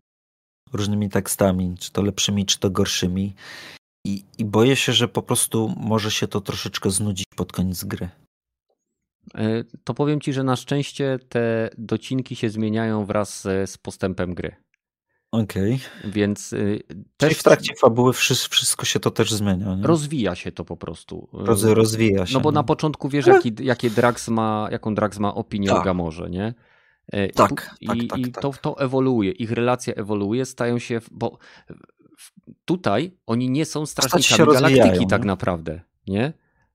różnymi 0.72 1.10
tekstami, 1.10 1.74
czy 1.78 1.92
to 1.92 2.02
lepszymi, 2.02 2.46
czy 2.46 2.58
to 2.58 2.70
gorszymi. 2.70 3.34
I, 4.06 4.24
I 4.38 4.44
boję 4.44 4.76
się, 4.76 4.92
że 4.92 5.08
po 5.08 5.22
prostu 5.22 5.74
może 5.76 6.10
się 6.10 6.28
to 6.28 6.40
troszeczkę 6.40 6.90
znudzić 6.90 7.26
pod 7.36 7.52
koniec 7.52 7.84
gry. 7.84 8.08
E, 9.34 9.64
To 9.84 9.94
powiem 9.94 10.20
ci, 10.20 10.32
że 10.32 10.44
na 10.44 10.56
szczęście 10.56 11.18
te 11.28 11.70
docinki 11.78 12.36
się 12.36 12.50
zmieniają 12.50 13.04
wraz 13.04 13.40
z, 13.42 13.78
postępem 13.78 14.34
gry. 14.34 14.56
Okej. 15.32 15.80
Więc 16.04 16.52
y, 16.52 16.80
Czyli 16.88 17.04
też 17.16 17.38
w 17.38 17.42
trakcie 17.42 17.74
fabuły 17.80 18.12
wszy- 18.12 18.34
wszystko 18.50 18.84
się 18.84 19.00
to 19.00 19.10
też 19.10 19.32
zmienia. 19.32 19.74
Nie? 19.74 19.86
rozwija 19.86 20.34
się 20.34 20.52
to 20.52 20.64
po 20.64 20.76
prostu. 20.76 21.28
Roz, 21.32 21.64
rozwija 21.64 22.26
się. 22.26 22.34
No 22.34 22.40
bo 22.40 22.50
nie? 22.50 22.54
na 22.54 22.62
początku 22.62 23.08
wiesz, 23.08 23.26
jaki, 23.26 23.52
jakie 23.60 23.90
Drax 23.90 24.28
ma, 24.28 24.68
jaką 24.70 24.94
Drax 24.94 25.18
ma 25.18 25.34
opinię 25.34 25.72
o 25.72 25.74
Tak. 25.76 25.84
Gamorze, 25.84 26.30
nie? 26.30 26.54
E, 27.12 27.28
Tak, 27.28 27.48
tu- 27.50 27.54
tak, 27.56 27.76
I, 27.80 28.06
tak, 28.08 28.18
i 28.18 28.32
tak. 28.32 28.42
To, 28.42 28.52
to 28.62 28.78
ewoluuje, 28.80 29.30
ich 29.30 29.50
relacja 29.52 29.94
ewoluuje, 29.94 30.44
stają 30.44 30.78
się, 30.78 31.00
bo 31.10 31.38
tutaj 32.64 33.16
oni 33.26 33.50
nie 33.50 33.64
są 33.64 33.86
strażnikami 33.86 34.52
galaktyki 34.52 35.06
tak 35.06 35.22
nie? 35.22 35.26
naprawdę, 35.26 35.80
nie? 36.06 36.32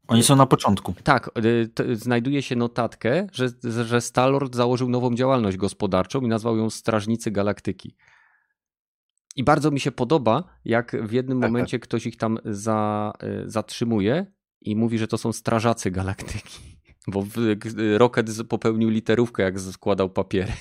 Oni 0.09 0.23
są 0.23 0.35
na 0.35 0.45
początku. 0.45 0.93
Tak, 1.03 1.29
t- 1.73 1.95
znajduje 1.95 2.41
się 2.41 2.55
notatkę, 2.55 3.27
że, 3.31 3.49
że 3.85 4.01
Stalord 4.01 4.55
założył 4.55 4.89
nową 4.89 5.15
działalność 5.15 5.57
gospodarczą 5.57 6.21
i 6.21 6.27
nazwał 6.27 6.57
ją 6.57 6.69
Strażnicy 6.69 7.31
Galaktyki. 7.31 7.95
I 9.35 9.43
bardzo 9.43 9.71
mi 9.71 9.79
się 9.79 9.91
podoba, 9.91 10.43
jak 10.65 10.95
w 11.07 11.11
jednym 11.11 11.41
Tak, 11.41 11.49
momencie 11.49 11.79
ktoś 11.79 12.05
ich 12.05 12.17
tam 12.17 12.37
za, 12.45 13.13
y, 13.23 13.49
zatrzymuje 13.49 14.25
i 14.61 14.75
mówi, 14.75 14.97
że 14.97 15.07
to 15.07 15.17
są 15.17 15.33
Strażacy 15.33 15.91
Galaktyki. 15.91 16.59
Bo 17.07 17.25
Rocket 17.97 18.27
popełnił 18.49 18.89
literówkę, 18.89 19.43
jak 19.43 19.59
składał 19.59 20.09
papiery. 20.09 20.53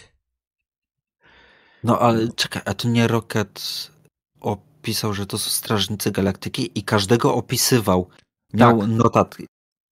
No 1.84 1.98
ale 1.98 2.28
czekaj, 2.32 2.62
a 2.64 2.74
to 2.74 2.88
nie 2.88 3.08
Rocket 3.08 3.90
opisał, 4.40 5.14
że 5.14 5.26
to 5.26 5.38
są 5.38 5.50
strażnicy 5.50 6.10
galaktyki 6.10 6.70
i 6.78 6.82
każdego 6.82 7.34
opisywał. 7.34 8.08
Miał 8.54 8.80
Tak. 8.80 8.88
notatki. 8.88 9.46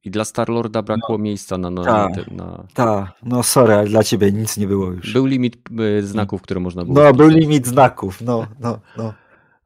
I 0.04 0.10
dla 0.10 0.24
Starlorda 0.24 0.82
brakło 0.82 1.18
miejsca 1.18 1.58
na, 1.58 1.70
na, 1.70 1.82
na 1.82 2.08
tak. 2.14 2.30
Na... 2.30 2.64
Ta, 2.74 3.12
no 3.22 3.42
sorry, 3.42 3.74
ale 3.74 3.86
dla 3.88 4.02
ciebie 4.02 4.32
nic 4.32 4.56
nie 4.56 4.66
było 4.66 4.86
już. 4.92 5.12
Był 5.12 5.26
limit 5.26 5.56
y, 5.98 6.06
znaków, 6.06 6.42
które 6.42 6.60
można 6.60 6.84
było. 6.84 7.04
No, 7.04 7.12
był 7.12 7.26
wpisać. 7.26 7.40
limit 7.42 7.66
znaków, 7.66 8.20
no, 8.22 8.46
no, 8.60 8.78
no. 8.96 9.12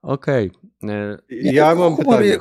Okej. 0.02 0.50
E, 0.84 1.18
Ja 1.30 1.74
mam 1.74 1.96
pytanie. 1.96 2.38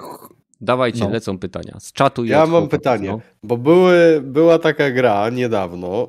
Dawajcie, 0.61 1.03
No. 1.03 1.09
lecą 1.09 1.39
pytania. 1.39 1.77
Z 1.80 1.91
czatu 1.93 2.26
i 2.26 2.30
Ja 2.30 2.38
mam 2.39 2.49
chłopaków, 2.49 2.69
pytanie, 2.69 3.09
no. 3.09 3.19
bo 3.43 3.57
były, 3.57 4.21
była 4.23 4.59
taka 4.59 4.91
gra 4.91 5.30
niedawno, 5.30 6.07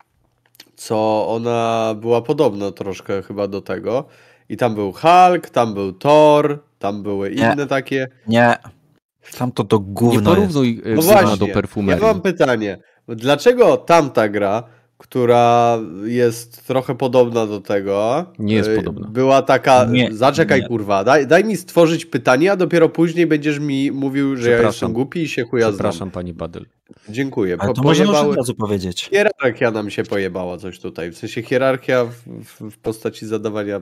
co 0.76 1.26
ona 1.28 1.94
była 2.00 2.22
podobna 2.22 2.70
troszkę 2.72 3.22
chyba 3.22 3.48
do 3.48 3.60
tego. 3.60 4.04
I 4.48 4.56
tam 4.56 4.74
był 4.74 4.92
Hulk, 4.92 5.50
tam 5.50 5.74
był 5.74 5.92
Thor, 5.92 6.58
tam 6.78 7.02
były 7.02 7.30
Nie. 7.30 7.52
inne 7.52 7.66
takie. 7.66 8.08
Nie. 8.26 8.56
Tam 9.38 9.52
to 9.52 9.64
do 9.64 9.78
Nie 9.78 9.84
gówno 9.86 10.12
jest. 10.12 10.24
porównuj 10.24 10.82
No 11.30 11.36
do 11.36 11.46
perfumerii. 11.46 12.02
Ja 12.02 12.12
mam 12.12 12.22
pytanie. 12.22 12.78
Dlaczego 13.08 13.76
tamta 13.76 14.28
gra, 14.28 14.62
która 14.98 15.78
jest 16.04 16.66
trochę 16.66 16.94
podobna 16.94 17.46
do 17.46 17.60
tego, 17.60 18.24
Nie 18.38 18.54
jest 18.54 18.68
y, 18.70 18.76
podobna. 18.76 19.08
była 19.08 19.42
taka. 19.42 19.84
Nie, 19.84 20.08
zaczekaj, 20.12 20.60
nie. 20.60 20.68
kurwa, 20.68 21.04
daj, 21.04 21.26
daj 21.26 21.44
mi 21.44 21.56
stworzyć 21.56 22.06
pytanie, 22.06 22.52
a 22.52 22.56
dopiero 22.56 22.88
później 22.88 23.26
będziesz 23.26 23.58
mi 23.58 23.90
mówił, 23.92 24.36
że 24.36 24.50
ja 24.50 24.62
jestem 24.62 24.92
głupi 24.92 25.22
i 25.22 25.28
się 25.28 25.42
chuja 25.44 25.64
znam. 25.64 25.74
Przepraszam, 25.74 26.10
pani 26.10 26.32
Badyl. 26.32 26.66
Dziękuję. 27.08 27.56
Ale 27.58 27.72
to 27.72 27.82
można 27.82 28.04
pojebały... 28.04 28.30
od 28.30 28.36
razu 28.36 28.54
powiedzieć. 28.54 29.08
Hierarchia 29.10 29.70
nam 29.70 29.90
się 29.90 30.02
pojebała 30.02 30.58
coś 30.58 30.78
tutaj. 30.78 31.10
W 31.10 31.18
sensie 31.18 31.42
hierarchia 31.42 32.04
w, 32.04 32.70
w, 32.70 32.78
postaci 32.78 33.26
zadawania 33.26 33.80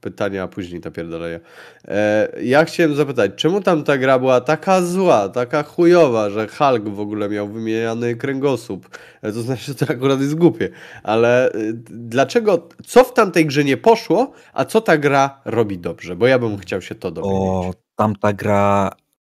pytania, 0.00 0.42
a 0.42 0.48
później 0.48 0.80
ta 0.80 0.90
pierdolenia. 0.90 1.40
E, 1.88 2.28
ja 2.42 2.64
chciałem 2.64 2.94
zapytać, 2.94 3.32
czemu 3.36 3.60
tam 3.60 3.84
ta 3.84 3.98
gra 3.98 4.18
była 4.18 4.40
taka 4.40 4.82
zła, 4.82 5.28
taka 5.28 5.62
chujowa, 5.62 6.30
że 6.30 6.48
Hulk 6.48 6.88
w 6.88 7.00
ogóle 7.00 7.28
miał 7.28 7.48
wymieniany 7.48 8.16
kręgosłup? 8.16 8.98
E, 9.22 9.32
to 9.32 9.42
znaczy, 9.42 9.64
że 9.64 9.74
to 9.74 9.92
akurat 9.92 10.20
jest 10.20 10.34
głupie. 10.34 10.68
Ale 11.02 11.52
e, 11.52 11.58
dlaczego, 11.90 12.68
co 12.86 13.04
w 13.04 13.12
tamtej 13.14 13.46
grze 13.46 13.64
nie 13.64 13.76
poszło, 13.76 14.32
a 14.52 14.64
co 14.64 14.80
ta 14.80 14.98
gra 14.98 15.40
robi 15.44 15.78
dobrze? 15.78 16.16
Bo 16.16 16.26
ja 16.26 16.38
bym 16.38 16.58
chciał 16.58 16.82
się 16.82 16.94
to 16.94 17.10
dowiedzieć. 17.10 17.38
O, 17.38 17.74
tamta 17.96 18.32
gra. 18.32 18.90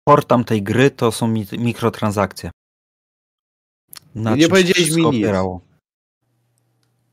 Port 0.05 0.29
tamtej 0.29 0.63
gry 0.63 0.91
to 0.91 1.13
są 1.13 1.29
mi 1.29 1.47
mikrotransakcje. 1.59 2.51
Na 4.15 4.37
Nie 4.37 4.49
powiedzieliś 4.49 4.91
mi 4.91 4.97
nic. 4.97 5.07
opierało. 5.07 5.61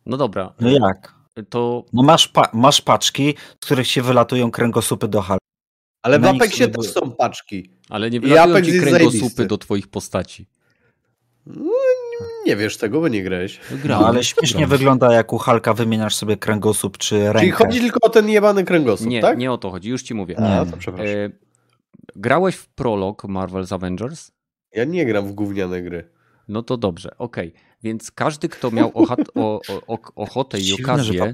No 0.06 0.18
dobra, 0.18 0.54
No 0.60 0.70
jak? 0.70 1.16
to 1.50 1.86
No 1.94 2.04
masz, 2.04 2.28
pa 2.28 2.50
masz 2.54 2.82
paczki, 2.82 3.36
z 3.62 3.66
których 3.66 3.88
się 3.88 4.02
wylatują 4.02 4.52
kręgosłupy 4.52 5.08
do 5.08 5.22
hal. 5.22 5.38
Ale 6.04 6.20
w 6.20 6.22
na 6.22 6.30
Apexie 6.30 6.66
sobie 6.66 6.76
też 6.78 6.92
są 6.94 7.12
paczki. 7.12 7.70
ale 7.90 8.10
nie 8.10 8.18
I 8.18 8.20
wylatują 8.20 8.56
Apex 8.56 8.68
ci 8.68 8.80
kręgosłupy 8.80 9.10
zajebisty. 9.18 9.46
do 9.46 9.58
twoich 9.58 9.88
postaci. 9.88 10.48
No, 11.46 11.72
nie 12.46 12.56
wiesz 12.56 12.78
tego, 12.78 13.02
bo 13.02 13.08
nie 13.08 13.24
grałeś. 13.24 13.60
No, 13.86 14.08
ale 14.08 14.24
śmiesznie 14.24 14.68
wygląda, 14.68 15.14
jak 15.14 15.34
u 15.34 15.38
Halka 15.38 15.74
wymieniasz 15.74 16.16
sobie 16.16 16.38
kręgosłup 16.38 16.98
czy 16.98 17.20
rękę. 17.24 17.40
Czyli 17.40 17.52
chodzi 17.52 17.80
tylko 17.80 18.00
o 18.02 18.10
ten 18.10 18.30
jebany 18.30 18.64
kręgosłup, 18.64 19.10
Nie, 19.10 19.22
tak? 19.22 19.38
nie 19.38 19.52
o 19.52 19.58
to 19.58 19.72
chodzi, 19.72 19.90
już 19.90 20.04
ci 20.04 20.14
mówię. 20.14 20.40
A, 20.40 20.64
Nie. 20.66 20.72
to 20.72 20.78
przepraszam. 20.78 21.16
E, 21.16 21.30
grałeś 22.16 22.56
w 22.56 22.68
prolog 22.70 23.24
Marvel's 23.24 23.74
Avengers? 23.76 24.32
Ja 24.74 24.84
nie 24.86 25.06
gram 25.06 25.28
w 25.28 25.32
gówniane 25.34 25.82
gry. 25.82 26.10
No 26.48 26.64
to 26.64 26.78
dobrze, 26.78 27.18
okej. 27.18 27.54
Więc 27.84 28.12
każdy, 28.12 28.50
kto 28.50 28.72
miał 28.72 28.92
ochat, 28.94 29.20
o, 29.36 29.62
o, 29.88 29.98
ochotę 30.16 30.60
i 30.60 30.62
Dziwne, 30.62 30.94
okazję 30.94 31.32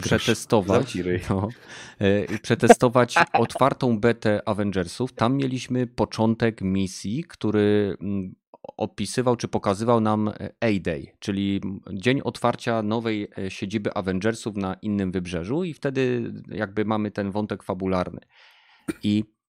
przetestować, 0.00 0.98
no, 1.30 1.48
e, 1.98 2.38
przetestować 2.38 3.14
otwartą 3.32 4.00
betę 4.00 4.48
Avengersów, 4.48 5.12
tam 5.12 5.36
mieliśmy 5.36 5.86
początek 5.86 6.60
misji, 6.60 7.24
który 7.24 7.96
mm, 8.00 8.34
opisywał 8.76 9.36
czy 9.36 9.48
pokazywał 9.48 10.00
nam 10.00 10.32
A-Day, 10.60 11.06
czyli 11.18 11.60
dzień 11.92 12.20
otwarcia 12.24 12.82
nowej 12.82 13.28
e, 13.38 13.50
siedziby 13.50 13.94
Avengersów 13.94 14.56
na 14.56 14.74
innym 14.74 15.12
wybrzeżu 15.12 15.64
i 15.64 15.74
wtedy 15.74 16.32
jakby 16.48 16.84
mamy 16.84 17.10
ten 17.10 17.30
wątek 17.30 17.62
fabularny. 17.62 18.20
I 19.02 19.24
e, 19.24 19.41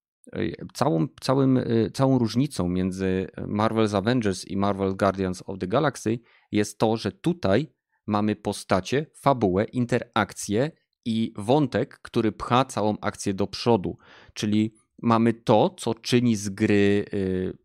całą, 0.74 1.08
całym, 1.22 1.60
całą 1.94 2.20
różnicą 2.20 2.70
między 2.70 3.28
Marvel's 3.38 3.98
Avengers 3.98 4.45
i 4.45 4.58
Marvel 4.58 4.95
Guardians 4.95 5.44
of 5.45 5.60
the 5.60 5.68
Galaxy 5.68 6.20
jest 6.52 6.78
to, 6.78 6.98
że 6.98 7.12
tutaj 7.12 7.68
mamy 8.08 8.36
postacie, 8.36 9.06
fabułę, 9.16 9.64
interakcje 9.64 10.72
i 11.06 11.34
wątek, 11.38 12.00
który 12.02 12.32
pcha 12.32 12.66
całą 12.66 12.98
akcję 13.02 13.34
do 13.34 13.48
przodu. 13.48 13.98
Czyli 14.34 14.74
mamy 15.02 15.34
to, 15.34 15.76
co 15.78 15.95
czyni 15.95 16.36
z 16.36 16.50
gry 16.50 17.06
y, 17.14 17.58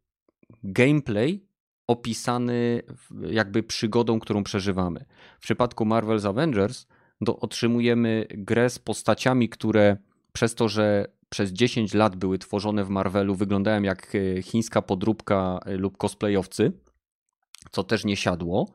gameplay 0.65 1.49
opisany 1.87 2.83
jakby 3.31 3.63
przygodą, 3.63 4.21
którą 4.21 4.45
przeżywamy. 4.45 5.05
W 5.39 5.43
przypadku 5.43 5.85
Marvel's 5.85 6.29
Avengers 6.29 6.87
do, 7.21 7.39
otrzymujemy 7.39 8.27
grę 8.31 8.71
z 8.71 8.79
postaciami, 8.79 9.49
które 9.49 9.97
przez 10.33 10.55
to, 10.55 10.69
że 10.69 11.18
przez 11.29 11.51
10 11.51 11.95
lat 11.95 12.17
były 12.17 12.39
tworzone 12.39 12.85
w 12.85 12.89
Marvelu, 12.89 13.35
wyglądają 13.35 13.83
jak 13.83 14.15
y, 14.15 14.43
chińska 14.43 14.83
podróbka 14.83 15.61
y, 15.67 15.77
lub 15.77 15.97
cosplayowcy, 15.97 16.73
co 17.71 17.85
też 17.85 18.05
nie 18.05 18.17
siadło 18.17 18.73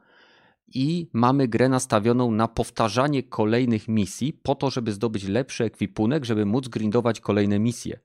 i 0.68 1.10
mamy 1.14 1.48
grę 1.48 1.70
nastawioną 1.70 2.32
na 2.32 2.48
powtarzanie 2.48 3.24
kolejnych 3.24 3.88
misji 3.88 4.34
po 4.34 4.56
to, 4.56 4.70
żeby 4.70 4.92
zdobyć 4.92 5.24
lepszy 5.24 5.64
ekwipunek, 5.64 6.26
żeby 6.26 6.46
móc 6.46 6.68
grindować 6.68 7.20
kolejne 7.20 7.60
misje. 7.60 8.00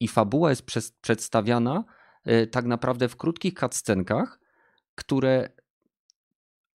I 0.00 0.08
fabuła 0.08 0.50
jest 0.50 0.62
przez, 0.62 0.92
przedstawiana 0.92 1.84
y, 2.28 2.46
tak 2.46 2.64
naprawdę 2.64 3.08
w 3.08 3.16
krótkich 3.16 3.54
cutscenkach, 3.54 4.40
które 4.94 5.48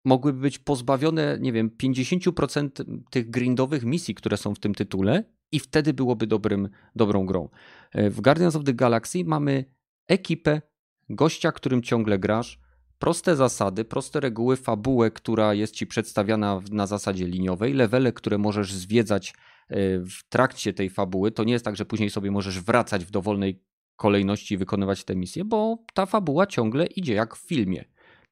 mogłyby 0.04 0.40
być 0.40 0.58
pozbawione, 0.58 1.38
nie 1.40 1.52
wiem, 1.52 1.70
50% 1.82 3.00
tych 3.10 3.30
grindowych 3.30 3.84
misji, 3.84 4.14
które 4.14 4.36
są 4.36 4.54
w 4.54 4.58
tym 4.58 4.74
tytule 4.74 5.24
i 5.52 5.60
wtedy 5.60 5.94
byłoby 5.94 6.26
dobrym, 6.26 6.68
dobrą 6.96 7.26
grą. 7.26 7.48
Y, 7.96 8.10
w 8.10 8.20
Guardians 8.20 8.56
of 8.56 8.64
the 8.64 8.74
Galaxy 8.74 9.24
mamy 9.24 9.64
ekipę, 10.08 10.62
gościa, 11.08 11.52
którym 11.52 11.82
ciągle 11.82 12.18
grasz, 12.18 12.60
proste 12.98 13.36
zasady, 13.36 13.84
proste 13.84 14.20
reguły, 14.20 14.56
fabułę, 14.56 15.10
która 15.10 15.54
jest 15.54 15.74
ci 15.74 15.86
przedstawiana 15.86 16.60
na 16.70 16.86
zasadzie 16.86 17.26
liniowej, 17.26 17.74
levele, 17.74 18.12
które 18.12 18.38
możesz 18.38 18.72
zwiedzać 18.72 19.34
e, 19.68 19.74
w 19.98 20.28
trakcie 20.28 20.72
tej 20.72 20.90
fabuły. 20.90 21.30
To 21.30 21.44
nie 21.44 21.52
jest 21.52 21.64
tak, 21.64 21.76
że 21.76 21.84
później 21.84 22.10
sobie 22.10 22.30
możesz 22.30 22.60
wracać 22.60 23.04
w 23.04 23.10
dowolnej 23.10 23.62
kolejności 23.96 24.54
i 24.54 24.58
wykonywać 24.58 25.04
te 25.04 25.16
misje, 25.16 25.44
bo 25.44 25.84
ta 25.94 26.06
fabuła 26.06 26.46
ciągle 26.46 26.86
idzie 26.86 27.14
jak 27.14 27.36
w 27.36 27.48
filmie. 27.48 27.84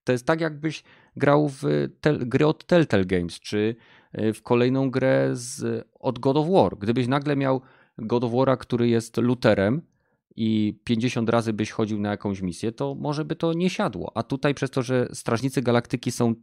To 0.04 0.12
jest 0.12 0.26
tak, 0.26 0.40
jakbyś 0.40 0.84
grał 1.16 1.48
w 1.48 1.62
tel, 2.00 2.28
gry 2.28 2.46
od 2.46 2.66
Telltale 2.66 3.04
Games, 3.04 3.40
czy 3.40 3.76
e, 3.78 4.05
w 4.34 4.42
kolejną 4.42 4.90
grę 4.90 5.30
z, 5.32 5.86
od 6.00 6.18
God 6.18 6.36
of 6.36 6.48
War. 6.48 6.78
Gdybyś 6.78 7.06
nagle 7.08 7.36
miał 7.36 7.60
God 7.98 8.24
of 8.24 8.32
War'a, 8.32 8.56
który 8.56 8.88
jest 8.88 9.16
luterem, 9.16 9.82
i 10.36 10.80
50 10.84 11.28
razy 11.28 11.52
byś 11.52 11.70
chodził 11.70 12.00
na 12.00 12.10
jakąś 12.10 12.40
misję, 12.40 12.72
to 12.72 12.94
może 12.94 13.24
by 13.24 13.36
to 13.36 13.52
nie 13.52 13.70
siadło. 13.70 14.12
A 14.14 14.22
tutaj 14.22 14.54
przez 14.54 14.70
to, 14.70 14.82
że 14.82 15.08
Strażnicy 15.12 15.62
Galaktyki 15.62 16.12
są 16.12 16.34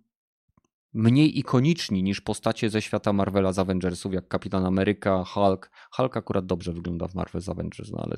mniej 0.94 1.40
ikoniczni 1.40 2.04
niż 2.04 2.22
postacie 2.22 2.70
ze 2.70 2.82
świata 2.82 3.14
Marvela 3.14 3.54
z 3.54 3.60
Avengersów, 3.60 4.14
jak 4.14 4.28
Kapitan 4.28 4.66
Ameryka, 4.66 5.24
Hulk. 5.24 5.72
Hulk 5.92 6.18
akurat 6.18 6.46
dobrze 6.46 6.74
wygląda 6.74 7.08
w 7.08 7.16
Marvel 7.16 7.42
z 7.42 7.50
Avengers, 7.50 7.92
no 7.92 8.04
ale 8.04 8.18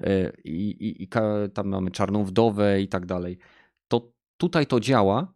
e, 0.00 0.32
i, 0.44 0.70
i, 0.70 1.02
i 1.02 1.08
tam 1.54 1.68
mamy 1.68 1.90
Czarną 1.90 2.24
Wdowę 2.24 2.80
i 2.80 2.88
tak 2.88 3.06
dalej. 3.06 3.38
To 3.88 4.12
tutaj 4.36 4.66
to 4.66 4.80
działa, 4.80 5.34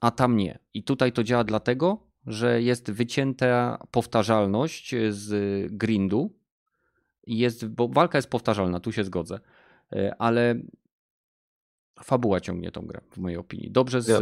a 0.00 0.10
tam 0.10 0.36
nie. 0.36 0.58
I 0.74 0.82
tutaj 0.82 1.12
to 1.12 1.24
działa 1.24 1.44
dlatego, 1.44 1.98
że 2.26 2.62
jest 2.62 2.90
wycięta 2.90 3.78
powtarzalność 3.90 4.94
z 5.08 5.32
grindu, 5.72 6.30
jest, 7.26 7.66
bo 7.66 7.88
walka 7.88 8.18
jest 8.18 8.30
powtarzalna, 8.30 8.80
tu 8.80 8.92
się 8.92 9.04
zgodzę, 9.04 9.40
e, 9.92 10.14
ale 10.18 10.54
fabuła 12.02 12.40
ciągnie 12.40 12.70
tą 12.70 12.86
grę, 12.86 13.00
w 13.10 13.18
mojej 13.18 13.38
opinii. 13.38 13.70
Dobrze 13.70 14.02
z, 14.02 14.08
ja. 14.08 14.18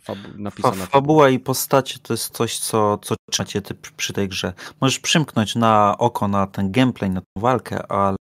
fabu 0.00 0.28
napisana. 0.36 0.74
Fa 0.74 0.86
fabuła 0.86 1.30
i 1.30 1.38
postacie 1.38 1.98
to 1.98 2.12
jest 2.14 2.36
coś, 2.36 2.58
co, 2.58 2.98
co 2.98 3.14
trzymacie 3.30 3.62
ty 3.62 3.74
przy 3.74 4.12
tej 4.12 4.28
grze. 4.28 4.52
Możesz 4.80 4.98
przymknąć 4.98 5.54
na 5.54 5.98
oko 5.98 6.28
na 6.28 6.46
ten 6.46 6.72
gameplay, 6.72 7.10
na 7.10 7.20
tę 7.20 7.26
walkę, 7.36 7.86
ale 7.86 8.16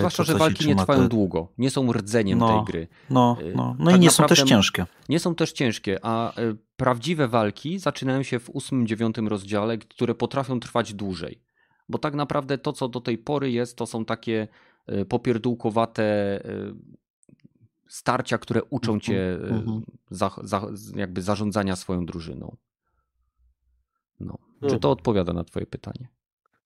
Zwłaszcza, 0.00 0.24
że 0.24 0.34
walki 0.34 0.66
nie 0.66 0.76
trwają 0.76 1.08
długo, 1.08 1.48
nie 1.58 1.70
są 1.70 1.92
rdzeniem 1.92 2.38
no, 2.38 2.48
tej 2.48 2.64
gry. 2.72 2.88
No, 3.10 3.36
e, 3.40 3.52
no, 3.54 3.76
no 3.78 3.90
tak 3.90 3.96
i 3.96 4.00
nie 4.00 4.10
są 4.10 4.26
też 4.26 4.42
ciężkie. 4.42 4.86
Nie 5.08 5.20
są 5.20 5.34
też 5.34 5.52
ciężkie, 5.52 5.98
a 6.02 6.34
e, 6.34 6.54
prawdziwe 6.76 7.28
walki 7.28 7.78
zaczynają 7.78 8.22
się 8.22 8.38
w 8.38 8.50
ósmym, 8.50 8.86
dziewiątym 8.86 9.28
rozdziale, 9.28 9.78
które 9.78 10.14
potrafią 10.14 10.60
trwać 10.60 10.94
dłużej 10.94 11.46
bo 11.88 11.98
tak 11.98 12.14
naprawdę 12.14 12.58
to, 12.58 12.72
co 12.72 12.88
do 12.88 13.00
tej 13.00 13.18
pory 13.18 13.50
jest, 13.50 13.76
to 13.76 13.86
są 13.86 14.04
takie 14.04 14.48
e, 14.86 15.04
popierdółkowate 15.04 16.40
starcia, 17.88 18.38
które 18.38 18.64
uczą 18.64 18.92
mhm, 18.92 19.00
cię 19.00 19.34
mhm. 19.34 19.82
za, 20.10 20.30
za, 20.42 20.66
jakby 20.94 21.22
zarządzania 21.22 21.76
swoją 21.76 22.06
drużyną. 22.06 22.56
No. 24.20 24.38
Czy 24.68 24.78
to 24.78 24.90
odpowiada 24.90 25.32
na 25.32 25.44
twoje 25.44 25.66
pytanie? 25.66 26.08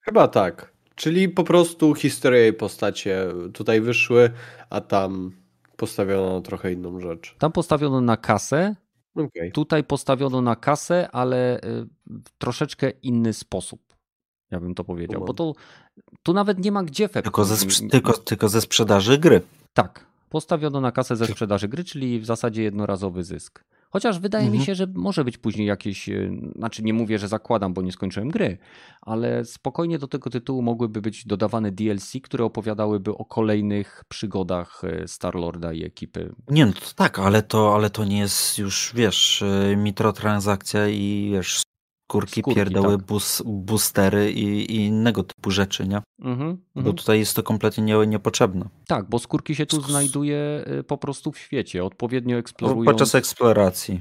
Chyba 0.01 0.29
tak. 0.29 0.73
Czyli 1.01 1.29
po 1.29 1.45
prostu 1.45 1.95
historia 1.95 2.47
i 2.47 2.53
postacie 2.53 3.27
tutaj 3.55 3.81
wyszły, 3.81 4.31
a 4.71 4.81
tam 4.81 5.33
postawiono 5.77 6.35
na 6.35 6.41
trochę 6.41 6.73
inną 6.73 7.01
rzecz. 7.01 7.37
Tam 7.39 7.53
postawiono 7.53 8.01
na 8.01 8.17
kasę, 8.17 8.77
okay. 9.15 9.51
tutaj 9.51 9.85
postawiono 9.85 10.43
na 10.43 10.57
kasę, 10.57 11.11
ale 11.13 11.61
w 12.07 12.31
troszeczkę 12.39 12.91
inny 12.91 13.33
sposób. 13.33 13.81
Ja 14.51 14.61
bym 14.61 14.75
to 14.75 14.85
powiedział, 14.85 15.25
bo 15.25 15.35
to 15.35 15.55
tu 16.23 16.33
nawet 16.33 16.59
nie 16.59 16.73
ma 16.73 16.83
gdzie 16.83 17.05
efektu. 17.05 17.31
Tylko 17.31 17.45
ze, 17.45 17.89
tylko, 17.89 18.13
tylko 18.13 18.49
ze 18.49 18.61
sprzedaży 18.61 19.19
gry. 19.19 19.41
Tak, 19.75 20.07
postawiono 20.31 20.81
na 20.81 20.93
kasę 20.93 21.17
ze 21.17 21.27
sprzedaży 21.27 21.69
gry, 21.69 21.85
czyli 21.85 22.21
w 22.21 22.27
zasadzie 22.27 22.63
jednorazowy 22.63 23.25
zysk. 23.25 23.65
Chociaż 23.91 24.19
wydaje 24.19 24.45
mhm. 24.45 24.61
mi 24.61 24.67
się, 24.67 24.75
że 24.75 24.87
może 24.95 25.25
być 25.25 25.39
później 25.39 25.67
jakieś, 25.67 26.09
e, 26.09 26.31
znaczy 26.57 26.83
nie 26.83 26.95
mówię, 26.95 27.19
że 27.19 27.29
zakładam, 27.29 27.75
bo 27.75 27.83
nie 27.83 27.93
skończyłem 27.93 28.29
gry, 28.29 28.59
ale 29.03 29.45
spokojnie 29.45 29.99
do 29.99 30.09
tego 30.09 30.31
tytułu 30.31 30.63
mogłyby 30.63 31.03
być 31.03 31.27
dodawane 31.27 31.73
DLC, 31.73 32.13
które 32.23 32.45
opowiadałyby 32.45 33.11
o 33.11 33.25
kolejnych 33.25 34.05
przygodach 34.09 34.83
e, 34.85 35.09
Starlorda 35.09 35.73
i 35.73 35.85
ekipy. 35.85 36.35
Nie, 36.49 36.67
no 36.67 36.73
to 36.73 36.95
tak, 36.97 37.19
ale 37.19 37.43
to, 37.43 37.75
ale 37.75 37.91
to 37.91 38.05
nie 38.05 38.19
jest 38.19 38.59
już, 38.59 38.93
wiesz, 38.95 39.43
e, 39.43 39.77
mitrotransakcja 39.77 40.89
i 40.89 41.31
wiesz, 41.33 41.63
skórki, 42.11 42.41
skórki 42.41 42.57
pierdoły, 42.57 42.97
tak. 42.97 43.07
bus, 43.07 43.43
boostery 43.47 44.33
i, 44.33 44.77
i, 44.77 44.77
innego 44.77 45.23
typu 45.25 45.51
rzeczy, 45.51 45.89
nie? 45.89 46.03
Mhm, 46.19 46.57
bo 46.75 46.81
mhm. 46.81 46.97
tutaj 46.97 47.19
jest 47.19 47.37
to 47.37 47.43
kompletnie 47.43 47.85
nie, 47.85 48.07
niepotrzebne. 48.07 48.69
Tak, 48.87 49.09
bo 49.09 49.19
skórki 49.19 49.55
się 49.55 49.67
tu 49.67 49.83
znajduje 49.83 50.65
y, 50.81 50.85
po 50.85 50.99
prostu 50.99 51.33
w 51.33 51.39
świecie, 51.39 51.85
odpowiednio 51.85 52.37
eksplorując. 52.37 52.87
Podczas 52.87 53.15
eksploracji. 53.15 54.01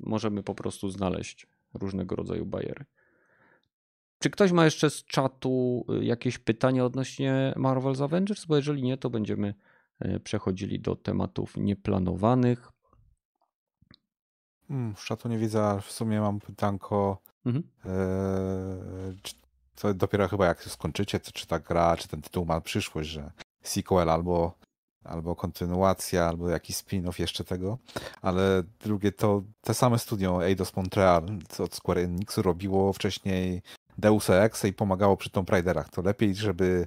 Możemy 0.00 0.42
po 0.42 0.54
prostu 0.54 0.90
znaleźć 0.90 1.46
różnego 1.74 2.16
rodzaju 2.16 2.46
bajery. 2.46 2.84
Czy 4.18 4.30
ktoś 4.30 4.52
ma 4.52 4.64
jeszcze 4.64 4.90
z 4.90 5.04
czatu 5.04 5.84
y, 6.00 6.04
jakieś 6.04 6.38
pytania 6.38 6.84
odnośnie 6.84 7.54
Marvel's 7.56 8.04
Avengers? 8.04 8.44
Bo 8.44 8.56
jeżeli 8.56 8.82
nie, 8.82 8.96
to 8.96 9.10
będziemy 9.10 9.54
y, 10.04 10.20
przechodzili 10.20 10.80
do 10.80 10.96
tematów 10.96 11.56
nieplanowanych. 11.56 12.72
Hmm, 14.68 14.94
w 14.94 15.04
czatu 15.04 15.28
nie 15.28 15.38
widzę, 15.38 15.80
w 15.82 15.92
sumie 15.92 16.20
mam 16.20 16.40
pytanko 16.40 17.18
Mhm. 17.46 17.64
to 19.74 19.94
dopiero 19.94 20.28
chyba 20.28 20.46
jak 20.46 20.64
skończycie, 20.64 21.20
czy 21.20 21.46
ta 21.46 21.58
gra, 21.58 21.96
czy 21.96 22.08
ten 22.08 22.22
tytuł 22.22 22.44
ma 22.44 22.60
przyszłość, 22.60 23.08
że 23.08 23.30
sequel 23.62 24.10
albo, 24.10 24.54
albo 25.04 25.36
kontynuacja, 25.36 26.28
albo 26.28 26.48
jakiś 26.48 26.76
spin-off 26.76 27.20
jeszcze 27.20 27.44
tego. 27.44 27.78
Ale 28.22 28.62
drugie 28.80 29.12
to 29.12 29.42
te 29.60 29.74
same 29.74 29.98
studio 29.98 30.44
Eidos 30.44 30.76
Montreal, 30.76 31.26
od 31.58 31.74
Square 31.74 31.98
Enixu 31.98 32.42
robiło 32.42 32.92
wcześniej 32.92 33.62
Deus 33.98 34.30
Ex 34.30 34.64
i 34.64 34.72
pomagało 34.72 35.16
przy 35.16 35.30
Tomb 35.30 35.50
Raiderach. 35.50 35.88
To 35.88 36.02
lepiej, 36.02 36.34
żeby 36.34 36.86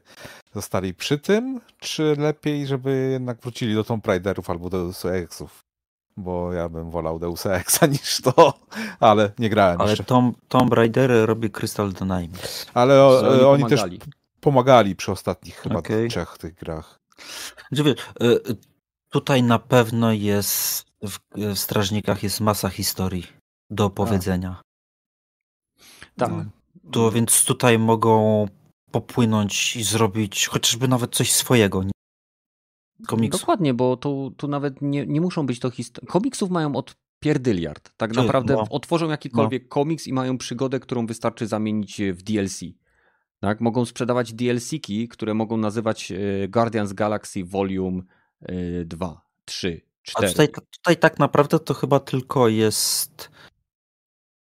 zostali 0.54 0.94
przy 0.94 1.20
tym, 1.20 1.62
czy 1.80 2.16
lepiej, 2.20 2.68
żeby 2.68 3.10
jednak 3.12 3.42
wrócili 3.42 3.76
do 3.76 3.84
Tomb 3.84 4.08
Raiderów 4.08 4.50
albo 4.50 4.70
Deus 4.70 5.06
Exów? 5.06 5.71
Bo 6.18 6.54
ja 6.54 6.70
bym 6.70 6.92
wolał 6.92 7.20
Deus 7.20 7.46
Exa 7.46 7.86
niż 7.96 8.22
to, 8.22 8.54
ale 9.00 9.32
nie 9.40 9.50
grałem 9.50 9.82
ale 9.82 9.90
jeszcze. 9.90 10.04
Tom, 10.04 10.34
Tomb 10.48 10.74
Raider 10.74 11.12
robi 11.26 11.52
Crystal 11.52 11.94
Dynamics. 11.94 12.66
Ale 12.74 13.04
o, 13.04 13.20
oni, 13.20 13.42
oni 13.42 13.64
pomagali. 13.64 14.00
też 14.00 14.10
pomagali 14.42 14.96
przy 14.96 15.12
ostatnich 15.12 15.56
chyba 15.56 15.80
okay. 15.80 16.08
trzech 16.08 16.38
tych 16.38 16.56
grach. 16.56 17.00
Znaczy, 17.72 17.96
tutaj 19.10 19.44
na 19.44 19.60
pewno 19.60 20.12
jest 20.12 20.86
w, 21.02 21.18
w 21.56 21.60
Strażnikach 21.60 22.24
jest 22.24 22.40
masa 22.40 22.70
historii 22.70 23.28
do 23.70 23.86
opowiedzenia. 23.86 24.62
Tak. 26.18 26.32
To, 26.92 27.12
więc 27.12 27.46
tutaj 27.46 27.80
mogą 27.80 28.48
popłynąć 28.92 29.76
i 29.76 29.84
zrobić 29.84 30.48
chociażby 30.48 30.88
nawet 30.88 31.16
coś 31.16 31.34
swojego. 31.34 31.84
Komiksów. 33.08 33.42
Dokładnie, 33.42 33.74
bo 33.74 33.98
tu, 33.98 34.34
tu 34.38 34.48
nawet 34.48 34.82
nie, 34.82 35.08
nie 35.08 35.22
muszą 35.22 35.46
być 35.46 35.60
to 35.60 35.70
historie. 35.70 36.08
Komiksów 36.08 36.50
mają 36.50 36.76
od 36.76 36.96
pierdyliard. 37.20 37.92
Tak 37.98 38.14
naprawdę 38.14 38.54
no. 38.54 38.66
otworzą 38.70 39.10
jakikolwiek 39.10 39.68
komiks 39.68 40.08
i 40.08 40.14
mają 40.14 40.38
przygodę, 40.38 40.80
którą 40.80 41.06
wystarczy 41.06 41.48
zamienić 41.48 42.02
w 42.14 42.24
DLC. 42.24 42.60
Tak? 43.40 43.62
Mogą 43.62 43.86
sprzedawać 43.86 44.34
DLC-ki, 44.34 45.08
które 45.08 45.34
mogą 45.34 45.58
nazywać 45.58 46.12
e, 46.12 46.48
Guardians 46.48 46.94
Galaxy 46.94 47.44
Volume 47.44 48.02
e, 48.42 48.86
2, 48.86 49.22
3, 49.46 49.82
A 50.08 50.12
4. 50.12 50.32
tutaj, 50.32 50.48
tutaj 50.72 50.98
tak 50.98 51.20
naprawdę 51.20 51.60
to 51.60 51.74
chyba 51.74 52.00
tylko 52.00 52.48
jest 52.48 53.32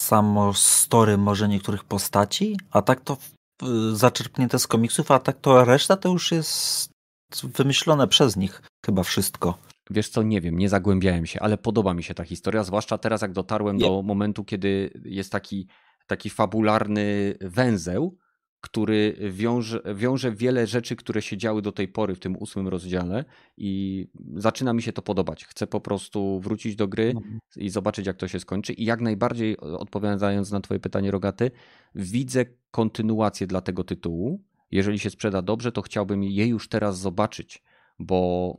samo 0.02 0.54
story 0.54 1.18
może 1.18 1.48
niektórych 1.48 1.84
postaci, 1.84 2.58
a 2.72 2.82
tak 2.82 3.02
to 3.02 3.18
y, 3.64 3.96
zaczerpnięte 3.96 4.60
z 4.60 4.68
komiksów, 4.68 5.12
a 5.12 5.20
tak 5.20 5.40
to 5.40 5.66
reszta 5.66 5.98
to 5.98 6.10
już 6.10 6.32
jest 6.32 6.93
wymyślone 7.41 8.07
przez 8.07 8.38
nich 8.38 8.61
chyba 8.85 9.03
wszystko. 9.03 9.57
Wiesz 9.89 10.10
co, 10.10 10.23
nie 10.23 10.41
wiem, 10.41 10.57
nie 10.57 10.69
zagłębiałem 10.69 11.26
się, 11.26 11.39
ale 11.39 11.57
podoba 11.57 11.93
mi 11.93 12.03
się 12.03 12.14
ta 12.14 12.23
historia, 12.23 12.64
zwłaszcza 12.64 12.97
teraz 12.97 13.22
jak 13.22 13.31
dotarłem 13.31 13.77
Nie. 13.77 13.85
do 13.85 14.01
momentu, 14.01 14.43
kiedy 14.43 15.01
jest 15.05 15.31
taki, 15.31 15.68
taki 16.07 16.30
fabularny 16.30 17.35
węzeł, 17.41 18.18
który 18.61 19.15
wiąże, 19.31 19.81
wiąże 19.95 20.31
wiele 20.31 20.68
rzeczy, 20.68 20.95
które 20.95 21.22
się 21.22 21.38
działy 21.38 21.61
do 21.61 21.72
tej 21.72 21.88
pory 21.88 22.15
w 22.15 22.19
tym 22.19 22.38
ósmym 22.38 22.68
rozdziale 22.68 23.26
i 23.57 24.07
zaczyna 24.35 24.73
mi 24.73 24.81
się 24.81 24.93
to 24.93 25.01
podobać. 25.01 25.45
Chcę 25.45 25.68
po 25.68 25.81
prostu 25.81 26.39
wrócić 26.39 26.76
do 26.76 26.88
gry 26.88 27.14
i 27.55 27.69
zobaczyć, 27.69 28.07
jak 28.07 28.18
to 28.18 28.27
się 28.27 28.39
skończy. 28.39 28.73
I 28.73 28.85
jak 28.85 29.01
najbardziej, 29.01 29.57
odpowiadając 29.57 30.51
na 30.51 30.61
Twoje 30.61 30.80
pytanie, 30.80 31.11
Rogaty, 31.11 31.51
widzę 31.95 32.45
kontynuację 32.72 33.47
dla 33.47 33.61
tego 33.61 33.84
tytułu. 33.84 34.43
Jeżeli 34.74 35.00
się 35.00 35.10
sprzeda 35.10 35.41
dobrze, 35.41 35.72
to 35.72 35.82
chciałbym 35.82 36.24
je 36.24 36.48
już 36.48 36.70
teraz 36.70 37.00
zobaczyć, 37.00 37.64
bo, 38.00 38.58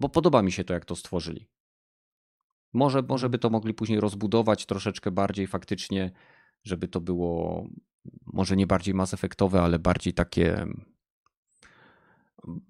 bo 0.00 0.08
podoba 0.08 0.42
mi 0.42 0.52
się 0.52 0.64
to, 0.64 0.74
jak 0.74 0.84
to 0.84 0.96
stworzyli. 0.96 1.48
Może, 2.72 3.02
może 3.02 3.28
by 3.28 3.38
to 3.38 3.50
mogli 3.50 3.74
później 3.74 4.00
rozbudować 4.00 4.66
troszeczkę 4.66 5.10
bardziej 5.10 5.46
faktycznie, 5.46 6.10
żeby 6.64 6.88
to 6.88 7.00
było 7.00 7.64
może 8.26 8.56
nie 8.56 8.66
bardziej 8.66 8.94
mass 8.94 9.14
effectowe, 9.14 9.62
ale 9.62 9.78
bardziej 9.78 10.14
takie 10.14 10.66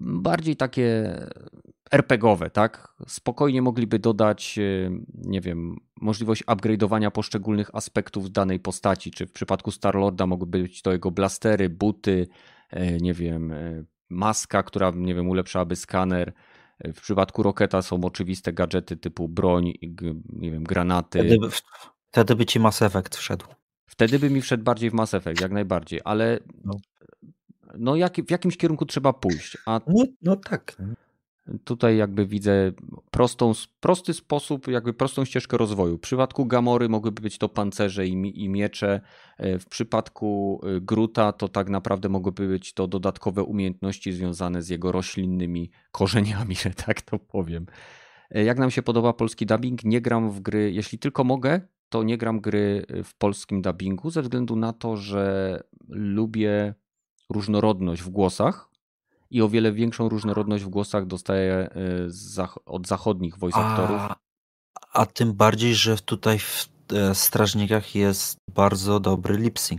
bardziej 0.01 0.57
takie 0.57 1.17
RPGowe, 1.91 2.51
tak? 2.51 2.95
Spokojnie 3.07 3.63
mogliby 3.63 3.99
dodać, 3.99 4.59
e, 4.59 4.91
nie 5.15 5.41
wiem, 5.41 5.77
możliwość 6.01 6.45
upgrade'owania 6.45 7.11
poszczególnych 7.11 7.75
aspektów 7.75 8.31
danej 8.33 8.61
postaci, 8.61 9.11
czy 9.11 9.27
w 9.27 9.33
przypadku 9.33 9.71
Starlorda 9.71 10.27
mogłyby 10.27 10.63
być 10.63 10.83
to 10.83 10.93
jego 10.93 11.11
blastery, 11.11 11.69
buty, 11.69 12.27
nie 13.01 13.15
wiem, 13.15 13.53
e, 13.53 13.85
maska, 14.09 14.63
która, 14.63 14.93
nie 14.97 15.15
wiem, 15.15 15.29
ulepszałaby 15.29 15.77
skaner. 15.77 16.33
E, 16.79 16.93
W 16.93 17.01
przypadku 17.01 17.43
Rocketa 17.43 17.83
są 17.83 18.01
oczywiste 18.05 18.53
gadżety 18.53 18.97
typu 18.97 19.29
broń, 19.29 19.73
nie 20.33 20.51
wiem, 20.51 20.65
granaty. 20.65 21.19
Wtedy, 21.19 21.39
by- 21.39 21.49
wtedy 22.11 22.37
by 22.37 22.47
ci 22.47 22.61
Mass 22.61 22.83
Effect 22.83 23.17
wszedł. 23.17 23.47
Wtedy 23.87 24.19
by 24.19 24.31
mi 24.31 24.41
wszedł 24.41 24.65
bardziej 24.65 24.91
w 24.91 24.95
Mass 24.95 25.15
Effect, 25.15 25.41
jak 25.41 25.53
najbardziej, 25.53 26.01
ale 26.05 26.39
No. 26.65 26.77
no 27.79 27.97
jak, 27.97 28.17
w 28.27 28.31
jakimś 28.31 28.57
kierunku 28.57 28.87
trzeba 28.87 29.13
pójść, 29.13 29.59
a 29.67 29.81
No, 29.87 30.05
no 30.23 30.37
tak. 30.37 30.77
Tutaj 31.65 31.97
jakby 31.97 32.27
widzę 32.27 32.73
prostą, 33.11 33.53
prosty 33.81 34.15
sposób, 34.15 34.69
jakby 34.69 34.95
prostą 34.95 35.25
ścieżkę 35.25 35.57
rozwoju. 35.57 35.97
W 35.97 36.01
przypadku 36.01 36.47
Gamory 36.47 36.89
mogłyby 36.89 37.23
być 37.23 37.39
to 37.39 37.49
pancerze 37.49 38.07
i, 38.07 38.45
i 38.45 38.49
miecze, 38.49 39.01
E, 39.39 39.59
w 39.59 39.67
przypadku 39.67 40.61
e, 40.63 40.81
Gruta 40.81 41.33
to 41.33 41.49
tak 41.49 41.69
naprawdę 41.69 42.09
mogłyby 42.09 42.49
być 42.49 42.73
to 42.73 42.87
dodatkowe 42.87 43.43
umiejętności 43.43 44.13
związane 44.13 44.63
z 44.63 44.69
jego 44.69 44.93
roślinnymi 44.93 45.71
korzeniami, 45.93 46.57
że 46.57 46.71
tak 46.71 47.03
to 47.03 47.19
powiem. 47.19 47.67
E, 48.31 48.45
Jak 48.45 48.59
nam 48.59 48.71
się 48.71 48.83
podoba 48.83 49.13
polski 49.13 49.47
dubbing? 49.47 49.85
Nie 49.85 50.01
gram 50.01 50.31
w 50.31 50.41
gry, 50.41 50.73
jeśli 50.73 50.99
tylko 50.99 51.25
mogę, 51.25 51.61
to 51.89 52.03
nie 52.03 52.19
gram 52.19 52.41
gry 52.41 52.87
w 53.05 53.15
polskim 53.15 53.63
dubbingu 53.63 54.11
ze 54.11 54.23
względu 54.23 54.57
na 54.57 54.73
to, 54.73 54.97
że 54.97 55.61
lubię 55.89 56.75
różnorodność 57.31 58.03
w 58.03 58.09
głosach 58.09 58.68
i 59.31 59.43
o 59.43 59.49
wiele 59.49 59.73
większą 59.73 60.09
różnorodność 60.09 60.65
w 60.65 60.69
głosach 60.69 61.07
dostaję 61.07 61.71
e, 62.39 62.49
od 62.67 62.87
zachodnich 62.87 63.39
voice 63.39 63.59
aktorów. 63.59 64.01
A, 64.01 64.17
a 64.93 65.07
tym 65.07 65.33
bardziej, 65.33 65.75
że 65.75 65.99
tutaj 65.99 66.39
w 66.39 66.69
e, 66.93 67.15
Strażnikach 67.15 67.95
jest 67.95 68.37
bardzo 68.55 69.01
dobry 69.01 69.37
lip-sync. 69.39 69.79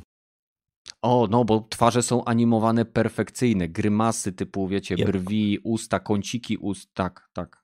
O, 1.02 1.28
no 1.30 1.46
bo 1.46 1.68
twarze 1.70 2.04
są 2.04 2.26
animowane 2.26 2.86
perfekcyjne, 2.86 3.70
grymasy 3.70 4.34
typu, 4.34 4.68
wiecie, 4.68 4.96
Yep. 4.96 5.08
brwi, 5.08 5.60
usta, 5.64 6.00
kąciki 6.00 6.58
ust, 6.58 6.94
tak, 6.94 7.30
tak. 7.34 7.64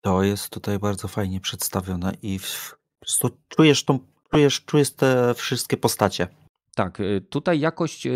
To 0.00 0.22
jest 0.22 0.50
tutaj 0.50 0.78
bardzo 0.78 1.08
fajnie 1.08 1.40
przedstawione 1.40 2.12
i 2.22 2.38
w, 2.38 2.70
po 2.70 3.06
prostu 3.06 3.30
czujesz 3.48 3.84
tą, 3.84 3.98
czujesz, 4.30 4.64
czujesz 4.64 4.94
te 4.94 5.34
wszystkie 5.34 5.76
postacie. 5.76 6.28
Tak, 6.74 7.00
y, 7.00 7.20
tutaj 7.30 7.60
jakość 7.60 8.06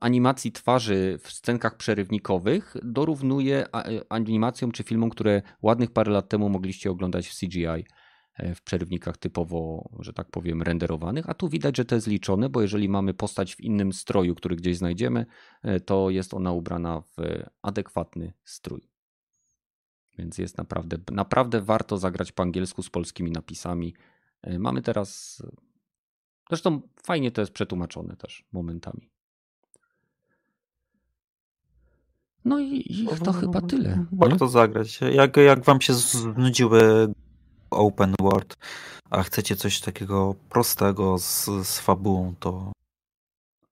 animacji 0.00 0.52
twarzy 0.52 1.18
w 1.22 1.32
scenkach 1.32 1.76
przerywnikowych 1.76 2.76
dorównuje 2.82 3.66
y, 3.66 3.68
animacjom 4.08 4.72
czy 4.72 4.82
filmom, 4.82 5.10
które 5.10 5.42
ładnych 5.62 5.90
parę 5.90 6.12
lat 6.12 6.28
temu 6.28 6.48
mogliście 6.48 6.90
oglądać 6.90 7.28
w 7.28 7.38
CGI 7.38 7.66
e, 7.66 8.54
w 8.54 8.62
przerywnikach 8.62 9.16
typowo, 9.16 9.90
że 9.98 10.12
tak 10.12 10.30
powiem, 10.30 10.62
renderowanych, 10.62 11.30
a 11.30 11.34
tu 11.34 11.48
widać, 11.48 11.76
że 11.76 11.84
to 11.84 11.94
jest 11.94 12.06
liczone, 12.06 12.48
bo 12.48 12.62
jeżeli 12.62 12.88
mamy 12.88 13.14
postać 13.14 13.54
w 13.54 13.60
innym 13.60 13.92
stroju, 13.92 14.34
który 14.34 14.56
gdzieś 14.56 14.76
znajdziemy, 14.76 15.26
e, 15.62 15.80
to 15.80 16.10
jest 16.10 16.34
ona 16.34 16.52
ubrana 16.52 17.00
w 17.00 17.42
adekwatny 17.62 18.32
strój. 18.44 18.90
Więc 20.18 20.38
jest 20.38 20.58
naprawdę, 20.58 20.96
naprawdę 21.12 21.60
warto 21.60 21.98
zagrać 21.98 22.32
po 22.32 22.42
angielsku 22.42 22.82
z 22.82 22.90
polskimi 22.90 23.30
napisami. 23.30 23.94
E, 24.42 24.58
Mamy 24.58 24.82
teraz 24.82 25.42
Zresztą 26.50 26.80
fajnie 27.04 27.30
to 27.30 27.40
jest 27.40 27.52
przetłumaczone 27.52 28.16
też 28.16 28.44
momentami. 28.52 29.10
No 32.44 32.58
i, 32.60 32.84
i 32.88 33.08
to 33.24 33.32
chyba 33.32 33.60
tyle. 33.60 33.88
nie? 33.88 34.06
Warto 34.12 34.48
zagrać. 34.48 35.00
Jak, 35.12 35.36
jak 35.36 35.64
wam 35.64 35.80
się 35.80 35.94
znudziły 35.94 37.08
open 37.70 38.14
world, 38.20 38.56
a 39.10 39.22
chcecie 39.22 39.56
coś 39.56 39.80
takiego 39.80 40.34
prostego 40.48 41.18
z, 41.18 41.44
z 41.62 41.80
fabułą, 41.80 42.34
to 42.40 42.72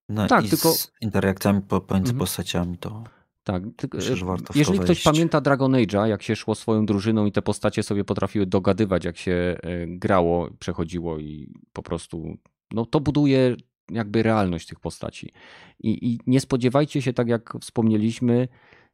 no 0.08 0.26
Tak, 0.26 0.44
i 0.46 0.48
tylko- 0.48 0.72
z 0.72 0.92
interakcjami 1.00 1.60
po- 1.62 1.80
pomiędzy 1.80 2.10
Mhm. 2.10 2.18
postaciami, 2.18 2.78
to 2.78 3.04
Tak, 3.44 3.62
tylko, 3.76 3.96
Myślę, 3.98 4.16
że 4.16 4.24
warto 4.26 4.44
w 4.44 4.52
to 4.52 4.58
jeżeli 4.58 4.78
ktoś 4.78 5.02
pamięta 5.02 5.40
Dragon 5.40 5.72
Age'a, 5.72 6.04
jak 6.04 6.22
się 6.22 6.36
szło 6.36 6.54
swoją 6.54 6.86
drużyną 6.86 7.26
i 7.26 7.32
te 7.32 7.42
postacie 7.42 7.82
sobie 7.82 8.04
potrafiły 8.04 8.46
dogadywać, 8.46 9.04
jak 9.04 9.16
się 9.16 9.32
e, 9.62 9.86
grało, 9.86 10.48
przechodziło 10.58 11.18
i 11.18 11.52
po 11.72 11.82
prostu, 11.82 12.36
no 12.72 12.86
to 12.86 13.00
buduje 13.00 13.56
jakby 13.90 14.22
realność 14.22 14.68
tych 14.68 14.80
postaci. 14.80 15.32
I, 15.80 16.12
i 16.12 16.20
nie 16.26 16.40
spodziewajcie 16.40 17.02
się, 17.02 17.12
tak 17.12 17.28
jak 17.28 17.54
wspomnieliśmy, 17.60 18.48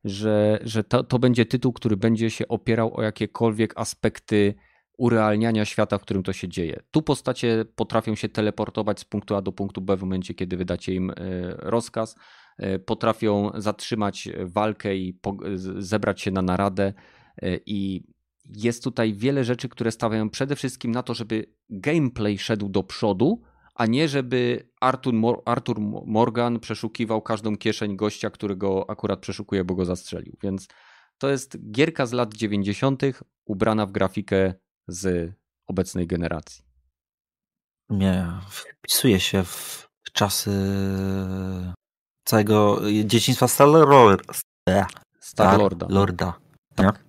że, 0.04 0.58
że 0.62 0.84
to, 0.84 1.04
to 1.04 1.18
będzie 1.18 1.46
tytuł, 1.46 1.72
który 1.72 1.96
będzie 1.96 2.30
się 2.30 2.48
opierał 2.48 2.96
o 2.96 3.02
jakiekolwiek 3.02 3.72
aspekty 3.76 4.54
urealniania 4.96 5.64
świata, 5.64 5.98
w 5.98 6.02
którym 6.02 6.22
to 6.22 6.32
się 6.32 6.48
dzieje. 6.48 6.82
Tu 6.90 7.02
postacie 7.02 7.64
potrafią 7.76 8.14
się 8.14 8.28
teleportować 8.28 9.00
z 9.00 9.04
punktu 9.04 9.34
A 9.34 9.42
do 9.42 9.52
punktu 9.52 9.80
B 9.80 9.96
w 9.96 10.00
momencie, 10.00 10.34
kiedy 10.34 10.56
wydacie 10.56 10.94
im 10.94 11.10
e, 11.10 11.14
rozkaz. 11.56 12.16
E, 12.58 12.78
Potrafią 12.78 13.50
zatrzymać 13.54 14.28
walkę 14.44 14.96
i 14.96 15.18
zebrać 15.78 16.20
się 16.20 16.30
na 16.30 16.42
naradę. 16.42 16.92
E, 17.42 17.58
I 17.66 18.06
jest 18.56 18.84
tutaj 18.84 19.14
wiele 19.14 19.44
rzeczy, 19.44 19.68
które 19.68 19.90
stawiają 19.90 20.30
przede 20.30 20.56
wszystkim 20.56 20.92
na 20.92 21.02
to, 21.02 21.14
żeby 21.14 21.46
gameplay 21.70 22.38
szedł 22.38 22.68
do 22.68 22.82
przodu, 22.82 23.42
a 23.74 23.86
nie 23.86 24.09
żeby 24.09 24.68
Arthur, 24.80 25.14
Mor- 25.14 25.42
Morgan 26.06 26.60
przeszukiwał 26.60 27.22
każdą 27.22 27.56
kieszeń 27.56 27.96
gościa, 27.96 28.30
który 28.30 28.56
go 28.56 28.90
akurat 28.90 29.20
przeszukuje, 29.20 29.64
bo 29.64 29.74
go 29.74 29.84
zastrzelił. 29.84 30.36
Więc 30.42 30.68
to 31.18 31.28
jest 31.28 31.70
gierka 31.70 32.06
z 32.06 32.12
lat 32.12 32.34
90., 32.34 33.02
ubrana 33.44 33.86
w 33.86 33.92
grafikę 33.92 34.55
z 34.88 35.32
obecnej 35.66 36.06
generacji. 36.06 36.64
mnie 37.90 38.26
wpisuje 38.51 39.20
się 39.20 39.44
w 39.44 39.88
czasy 40.12 40.51
całego 42.24 42.80
dzieciństwa 43.05 43.48
Star-Lorda. 43.48 44.32
Star 45.20 45.59
Lorda. 45.59 45.86
Lorda. 45.90 46.38
Tak. 46.74 47.05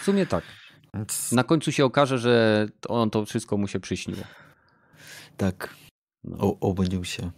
W 0.00 0.04
sumie 0.04 0.26
tak. 0.26 0.44
Na 1.32 1.44
końcu 1.44 1.72
się 1.72 1.84
okaże, 1.84 2.18
że 2.18 2.66
on 2.88 3.10
to 3.10 3.24
wszystko 3.26 3.56
mu 3.56 3.68
się 3.68 3.80
przyśniło. 3.80 4.22
tak. 5.36 5.74
O, 6.38 6.60
obudził 6.60 7.04
się. 7.04 7.30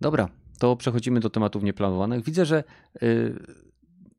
Dobra, 0.00 0.28
to 0.58 0.76
przechodzimy 0.76 1.20
do 1.20 1.30
tematów 1.30 1.62
nieplanowanych. 1.62 2.24
Widzę, 2.24 2.46
że 2.46 2.64
y, 3.02 3.38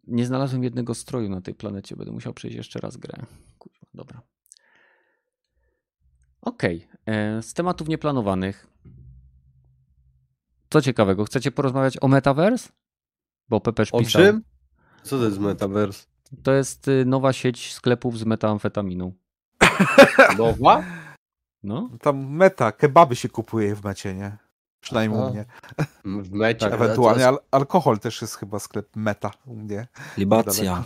nie 0.08 0.26
znalazłem 0.26 0.64
jednego 0.64 0.94
stroju 0.94 1.30
na 1.30 1.42
tej 1.42 1.54
planecie. 1.56 1.96
Będę 1.96 2.12
musiał 2.12 2.34
przejść 2.34 2.58
jeszcze 2.58 2.80
raz 2.80 2.98
grę. 2.98 3.14
Kurwa, 3.60 3.88
dobra. 3.94 4.22
Okej, 6.42 6.88
e, 7.06 7.42
z 7.42 7.54
tematów 7.54 7.88
nieplanowanych. 7.88 8.68
Co 10.70 10.82
ciekawego, 10.82 11.26
chcecie 11.26 11.52
porozmawiać 11.52 11.98
o 12.02 12.08
Metaverse? 12.08 12.70
Bo 13.50 13.62
Pepeż 13.62 13.90
O 13.94 14.00
pisał. 14.00 14.22
czym? 14.22 14.44
Co 15.04 15.18
to 15.18 15.26
jest 15.26 15.40
Metaverse? 15.40 16.08
To 16.44 16.54
jest 16.54 16.88
y, 16.88 17.06
nowa 17.06 17.34
sieć 17.34 17.74
sklepów 17.74 18.20
z 18.20 18.26
metamfetaminą. 18.26 19.14
Nowa? 20.38 20.84
No, 21.66 21.90
Tam 22.02 22.30
meta, 22.36 22.72
kebaby 22.72 23.16
się 23.16 23.30
kupuje 23.30 23.76
w 23.76 23.84
mecie, 23.84 24.14
nie? 24.14 24.38
Przynajmniej 24.82 25.20
Aha. 25.22 25.30
u 25.30 25.34
mnie. 25.34 25.46
W 26.24 26.32
mecie. 26.32 26.60
Tak, 26.60 26.74
ale 26.74 26.84
Ewentualnie 26.86 27.22
to 27.24 27.28
al 27.28 27.38
alkohol 27.52 28.00
też 28.00 28.22
jest 28.22 28.36
chyba 28.36 28.60
sklep 28.60 28.96
meta 28.96 29.32
u 29.46 29.56
mnie. 29.56 29.88
Libacja. 30.18 30.84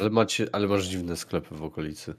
Ale, 0.00 0.10
macie, 0.10 0.46
ale 0.52 0.66
masz 0.68 0.84
dziwne 0.86 1.16
sklepy 1.16 1.54
w 1.54 1.62
okolicy. 1.62 2.14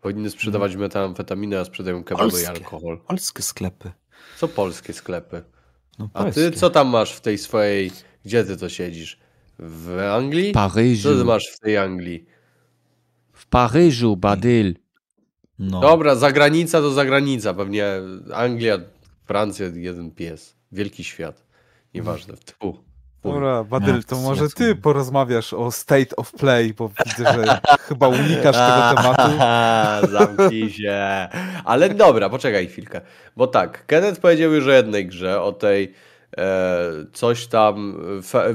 Powinny 0.00 0.30
sprzedawać 0.30 0.76
metamfetaminę, 0.76 1.60
a 1.60 1.64
sprzedają 1.64 2.04
kebaby 2.04 2.28
i 2.28 2.30
Polskie. 2.30 2.48
alkohol. 2.48 2.98
Polskie 2.98 3.42
sklepy. 3.42 3.92
Co 4.38 4.48
polskie 4.48 4.92
sklepy? 4.92 5.42
No, 5.98 6.08
A 6.14 6.18
ty 6.18 6.24
polskie. 6.24 6.50
co 6.52 6.70
tam 6.70 6.88
masz 6.88 7.12
w 7.12 7.20
tej 7.20 7.38
swojej... 7.38 7.90
Gdzie 8.24 8.44
ty 8.44 8.56
to 8.56 8.68
siedzisz? 8.68 9.18
W 9.58 9.98
Anglii? 10.14 10.50
w 10.50 10.54
Paryżu. 10.54 11.08
Co 11.12 11.18
ty 11.18 11.24
masz 11.24 11.46
w 11.56 11.60
tej 11.60 11.78
Anglii? 11.78 12.26
W 13.32 13.46
Paryżu, 13.46 14.16
Badyl. 14.16 14.74
No. 15.60 15.80
Dobra, 15.80 16.14
zagranica 16.14 16.80
to 16.80 16.90
zagranica. 16.90 17.54
Pewnie 17.54 17.86
Anglia, 18.34 18.78
Francja, 19.24 19.66
jeden 19.74 20.10
pies. 20.10 20.56
Wielki 20.72 21.04
świat. 21.04 21.44
Nieważne. 21.94 22.34
Fuj. 22.60 22.72
Dobra, 23.22 23.64
Badyl, 23.64 24.04
to 24.04 24.16
może 24.16 24.48
ty 24.48 24.76
porozmawiasz 24.76 25.52
o 25.52 25.70
State 25.70 26.16
of 26.16 26.32
Play, 26.32 26.74
bo 26.74 26.88
widzę, 26.88 27.32
że 27.32 27.60
chyba 27.88 28.08
unikasz 28.08 28.56
tego 28.56 28.82
tematu. 28.96 29.38
Zamknij 30.12 30.70
się. 30.70 31.28
Ale 31.64 31.90
dobra, 31.90 32.28
poczekaj 32.30 32.66
chwilkę. 32.66 33.00
Bo 33.36 33.46
tak, 33.46 33.86
Kenneth 33.86 34.20
powiedział 34.20 34.52
już 34.52 34.66
o 34.66 34.70
jednej 34.70 35.06
grze, 35.06 35.42
o 35.42 35.52
tej 35.52 35.94
coś 37.12 37.46
tam, 37.46 37.94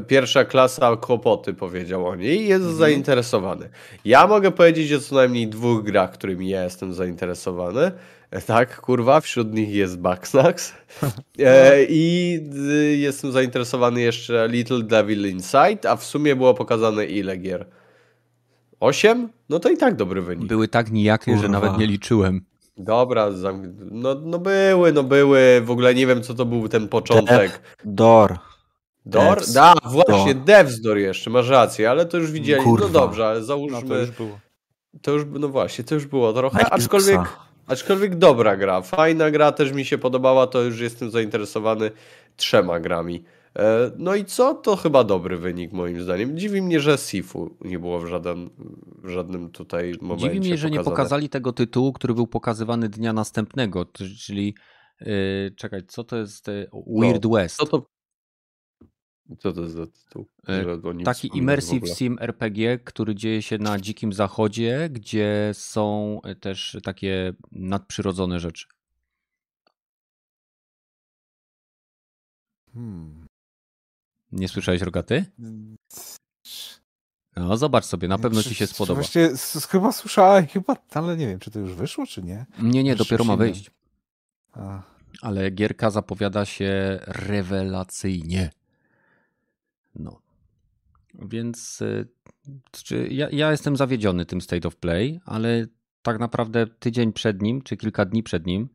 pierwsza 0.07 0.45
klasa 0.45 0.95
kłopoty 0.95 1.53
powiedział 1.53 2.07
o 2.07 2.15
niej 2.15 2.41
i 2.41 2.47
jest 2.47 2.65
zainteresowany. 2.65 3.69
Ja 4.06 4.27
mogę 4.27 4.52
powiedzieć 4.52 4.93
o 4.93 4.99
co 4.99 5.15
najmniej 5.15 5.47
dwóch 5.47 5.84
grach, 5.84 6.11
którymi 6.11 6.49
ja 6.49 6.64
jestem 6.64 6.93
zainteresowany. 6.93 7.91
E, 8.31 8.41
Tak, 8.41 8.81
kurwa, 8.81 9.22
wśród 9.22 9.53
nich 9.53 9.69
jest 9.69 9.99
Bugsnax. 9.99 10.73
E, 11.39 11.84
I 11.89 12.39
y, 12.69 12.97
jestem 12.97 13.31
zainteresowany 13.31 14.02
jeszcze 14.02 14.47
Little 14.47 14.84
Devil 14.84 15.30
Inside, 15.30 15.89
a 15.89 15.95
w 15.95 16.03
sumie 16.03 16.35
było 16.35 16.53
pokazane 16.53 17.06
ile 17.06 17.38
gier? 17.38 17.65
8? 18.80 19.30
No 19.49 19.60
to 19.60 19.69
i 19.69 19.77
tak 19.77 19.95
dobry 19.95 20.22
wynik. 20.22 20.47
Były 20.47 20.68
tak 20.68 20.91
nijakie, 20.91 21.31
że 21.38 21.43
Kurwa. 21.43 21.60
nawet 21.60 21.77
nie 21.80 21.88
liczyłem. 21.88 22.41
Dobra, 22.77 23.31
zam- 23.31 23.73
no, 23.91 24.15
no 24.15 24.39
były, 24.39 24.93
no 24.93 25.03
były. 25.03 25.61
W 25.65 25.72
ogóle 25.72 25.95
nie 25.95 26.07
wiem, 26.07 26.23
co 26.23 26.34
to 26.34 26.45
był 26.45 26.69
ten 26.69 26.88
początek. 26.88 27.61
Dor. 27.85 28.38
Dor? 29.06 29.35
Devs. 29.38 29.53
Da, 29.53 29.73
właśnie, 29.85 30.34
Door. 30.35 30.43
Devs 30.45 30.81
Door 30.81 30.97
jeszcze, 30.97 31.30
masz 31.30 31.49
rację, 31.49 31.89
ale 31.89 32.06
to 32.06 32.18
już 32.18 32.31
widzieli. 32.31 32.57
No 32.61 32.64
Kurwa. 32.65 32.89
dobrze, 32.89 33.27
ale 33.27 33.39
No 33.39 33.45
załóżmy. 33.45 33.81
to 33.89 33.95
już 33.97 34.11
było. 34.11 34.39
to 35.02 35.11
już, 35.11 35.23
no 35.39 35.47
właśnie, 35.49 35.84
to 35.84 35.95
już 35.95 36.06
było 36.06 36.34
trochę, 36.34 36.65
aczkolwiek, 36.73 37.19
aczkolwiek 37.68 38.15
dobra 38.15 38.57
gra, 38.57 38.81
fajna 38.81 39.31
gra, 39.31 39.52
też 39.52 39.72
mi 39.72 39.85
się 39.85 39.97
podobała, 39.97 40.47
to 40.47 40.61
już 40.61 40.80
jestem 40.80 41.11
zainteresowany 41.11 41.91
trzema 42.35 42.80
grami. 42.80 43.23
E, 43.56 43.91
No 43.98 44.15
i 44.15 44.26
co? 44.26 44.53
To 44.53 44.76
chyba 44.76 45.03
dobry 45.03 45.38
wynik 45.38 45.72
moim 45.72 46.02
zdaniem. 46.02 46.38
Dziwi 46.38 46.61
mnie, 46.61 46.80
że 46.80 46.98
Sifu 46.98 47.57
nie 47.61 47.80
było 47.80 47.99
w, 47.99 48.07
żaden, 48.07 48.49
w 49.03 49.10
żadnym 49.10 49.52
tutaj 49.52 49.94
momencie 50.02 50.27
Dziwi 50.27 50.40
mnie, 50.40 50.57
że 50.57 50.69
nie 50.69 50.84
pokazali 50.84 51.30
tego 51.30 51.53
tytułu, 51.53 51.94
który 51.94 52.14
był 52.14 52.27
pokazywany 52.27 52.90
dnia 52.90 53.14
następnego, 53.14 53.86
czyli 54.26 54.56
yy, 55.02 55.07
czekaj, 55.57 55.82
co 55.88 56.03
to 56.03 56.18
jest 56.18 56.48
yy, 56.48 56.69
Weird 56.88 57.27
West? 57.27 57.57
Co 57.57 57.65
to, 57.65 57.90
co 59.40 59.53
to 59.53 59.61
jest 59.61 59.73
za 59.73 59.88
tytuł? 59.88 60.26
Nim 60.94 61.06
Taki 61.06 61.38
immersive 61.38 61.90
sim 61.90 62.18
RPG, 62.22 62.80
który 62.80 63.15
dzieje 63.15 63.41
się 63.41 63.57
na 63.57 63.80
dzikim 63.80 64.14
zachodzie, 64.14 64.90
gdzie 64.91 65.52
są 65.53 66.19
y, 66.32 66.36
też 66.36 66.77
takie 66.84 67.34
nadprzyrodzone 67.52 68.40
rzeczy. 68.40 68.65
Hmm. 72.73 73.24
Nie 74.36 74.48
słyszałeś 74.48 74.82
rogaty? 74.82 75.26
No 77.36 77.57
zobacz 77.57 77.86
sobie, 77.86 78.07
na 78.07 78.18
pewno 78.18 78.44
Czy- 78.44 78.49
ci 78.49 78.56
się 78.56 78.68
spodoba. 78.68 78.95
Właściwie 78.95 79.26
s- 79.26 79.68
chyba 79.72 79.91
słyszałem, 79.91 80.48
chyba, 80.48 80.76
ale 80.94 81.18
nie 81.18 81.28
wiem, 81.28 81.40
czy 81.40 81.52
to 81.52 81.60
już 81.60 81.74
wyszło, 81.74 82.06
czy 82.06 82.24
nie. 82.24 82.45
Nie, 82.60 82.84
nie, 82.84 82.95
dopiero 82.95 83.24
ma 83.26 83.36
wyjść. 83.38 83.72
Ale 85.22 85.52
gierka 85.52 85.90
zapowiada 85.90 86.45
się 86.45 86.99
rewelacyjnie. 87.07 88.49
No. 89.95 90.20
Więc 91.14 91.82
y, 91.82 92.07
czy 92.72 93.07
ja, 93.12 93.30
ja 93.32 93.52
jestem 93.52 93.78
zawiedziony 93.78 94.26
tym 94.26 94.41
State 94.41 94.68
of 94.68 94.76
Play, 94.76 95.20
ale 95.26 95.66
tak 96.02 96.20
naprawdę 96.20 96.68
tydzień 96.68 97.14
przed 97.14 97.41
nim, 97.41 97.62
czy 97.62 97.78
kilka 97.78 98.06
dni 98.06 98.24
przed 98.24 98.45
nim, 98.45 98.70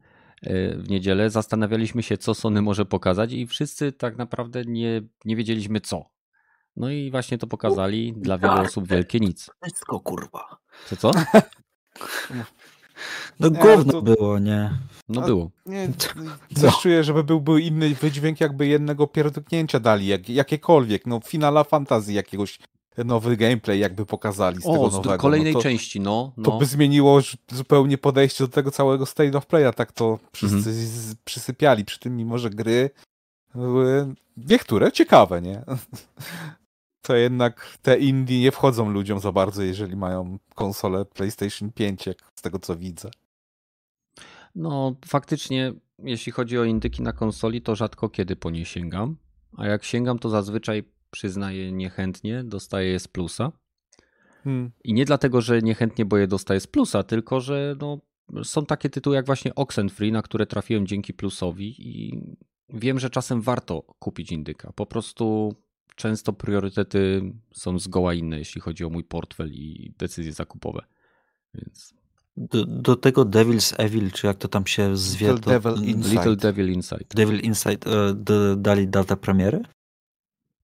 w 0.77 0.85
niedzielę, 0.89 1.31
zastanawialiśmy 1.31 2.03
się, 2.03 2.19
co 2.19 2.35
Sony 2.35 2.63
może 2.63 2.85
pokazać, 2.85 3.33
i 3.33 3.47
wszyscy 3.47 3.93
tak 3.93 4.17
naprawdę 4.17 4.65
nie, 4.65 5.03
nie 5.25 5.37
wiedzieliśmy 5.37 5.81
co. 5.81 6.05
No 6.77 6.91
i 6.91 7.11
właśnie 7.11 7.39
to 7.39 7.47
pokazali. 7.47 8.13
Dla 8.17 8.39
wielu 8.39 8.61
osób 8.61 8.89
wielkie 8.89 9.21
nic. 9.21 9.51
Wszystko 9.65 10.01
kurwa. 10.01 10.59
Co 10.87 10.97
co? 10.97 11.11
No 13.41 13.49
Nie, 13.49 13.59
gówno 13.59 13.93
to- 13.93 14.03
było, 14.03 14.39
nie? 14.39 14.71
No 15.09 15.23
A- 15.23 15.27
było. 15.27 15.51
nie, 15.67 15.89
coś 16.61 16.79
czuję, 16.83 17.05
żeby 17.05 17.25
był, 17.25 17.41
był 17.41 17.59
inny 17.59 17.95
wydźwięk, 17.95 18.41
jakby 18.41 18.67
jednego 18.67 19.07
pierdolnięcia 19.07 19.81
dali, 19.81 20.07
jak, 20.07 20.29
jakiekolwiek, 20.29 21.07
no 21.07 21.21
finala 21.27 21.65
fantazji 21.65 22.15
jakiegoś 22.15 22.59
nowy 22.99 23.37
gameplay 23.37 23.79
jakby 23.81 24.07
pokazali 24.07 24.57
z 24.61 24.63
tego 24.65 24.81
O, 24.81 24.91
z 24.91 24.95
nowego. 24.95 25.19
kolejnej 25.19 25.53
no 25.53 25.59
to, 25.59 25.63
części, 25.63 26.01
no. 26.01 26.33
To 26.45 26.51
no. 26.51 26.59
by 26.59 26.67
zmieniło 26.67 27.21
zupełnie 27.53 27.99
podejście 27.99 28.45
do 28.45 28.49
tego 28.49 28.71
całego 28.71 29.07
State 29.07 29.39
of 29.39 29.47
Playa, 29.47 29.73
tak 29.77 29.93
to 29.93 30.19
wszyscy 30.33 30.71
Mhm. 30.71 31.15
przysypiali 31.25 31.85
przy 31.85 31.99
tym, 31.99 32.17
mimo 32.17 32.39
że 32.39 32.51
gry 32.51 32.91
były 33.55 34.15
niektóre 34.37 34.93
ciekawe, 34.93 35.43
nie? 35.43 35.63
To 37.03 37.17
jednak 37.17 37.79
te 37.83 37.99
indie 37.99 38.41
nie 38.41 38.53
wchodzą 38.53 38.91
ludziom 38.91 39.21
za 39.21 39.33
bardzo, 39.33 39.63
jeżeli 39.63 39.97
mają 39.97 40.39
konsolę 40.55 41.05
PlayStation 41.05 41.73
5, 41.73 42.07
jak 42.07 42.19
z 42.35 42.43
tego 42.43 42.59
co 42.59 42.77
widzę. 42.77 43.11
No, 44.55 44.95
faktycznie, 45.07 45.73
jeśli 45.99 46.33
chodzi 46.33 46.59
o 46.59 46.65
indyki 46.65 47.03
na 47.03 47.13
konsoli, 47.13 47.63
to 47.63 47.77
rzadko 47.77 48.09
kiedy 48.09 48.37
po 48.37 48.51
nie 48.51 48.65
sięgam. 48.65 49.17
A 49.57 49.67
jak 49.67 49.85
sięgam, 49.85 50.19
to 50.19 50.29
zazwyczaj 50.29 50.85
przyznaję 51.11 51.73
niechętnie, 51.73 52.45
dostaję 52.45 52.91
je 52.91 53.01
z 53.01 53.09
plusa. 53.09 53.53
Hmm. 54.45 54.71
I 54.85 54.95
nie 54.95 55.05
dlatego, 55.05 55.41
że 55.41 55.63
niechętnie, 55.63 56.05
bo 56.05 56.17
je 56.17 56.27
dostaję 56.27 56.61
z 56.61 56.67
plusa, 56.67 57.03
tylko 57.03 57.41
że 57.41 57.77
no, 57.81 58.01
są 58.45 58.67
takie 58.67 58.91
tytuły 58.91 59.17
jak 59.17 59.27
właśnie 59.27 59.55
Oxenfree, 59.55 60.13
na 60.13 60.23
które 60.23 60.47
trafiłem 60.47 60.87
dzięki 60.87 61.15
plusowi 61.15 61.75
i 61.79 62.23
wiem, 62.69 62.99
że 62.99 63.11
czasem 63.11 63.41
warto 63.43 63.83
kupić 63.99 64.33
indyka. 64.33 64.73
Po 64.73 64.87
prostu 64.87 65.55
często 65.97 66.33
priorytety 66.33 67.33
są 67.55 67.79
zgoła 67.79 68.15
inne, 68.15 68.39
jeśli 68.39 68.61
chodzi 68.61 68.85
o 68.85 68.91
mój 68.91 69.05
portfel 69.05 69.53
i 69.53 69.95
decyzje 69.99 70.33
zakupowe. 70.33 70.85
Więc 71.55 71.95
Do, 72.37 72.65
do 72.67 72.97
tego 72.97 73.23
Devil's 73.25 73.75
Evil, 73.79 74.11
czy 74.11 74.27
jak 74.27 74.37
to 74.37 74.49
tam 74.49 74.67
się 74.67 74.97
zwie, 74.97 75.33
Little 75.33 75.61
to, 75.61 75.71
Devil 75.71 75.89
Inside. 75.89 76.15
Little 76.15 76.37
Devil 76.37 76.73
Inside. 76.73 77.05
Devil 77.15 77.41
Inside 77.41 77.91
e, 77.91 78.15
d- 78.15 78.57
dali 78.57 78.89
datę 78.89 79.17
premiery? 79.17 79.61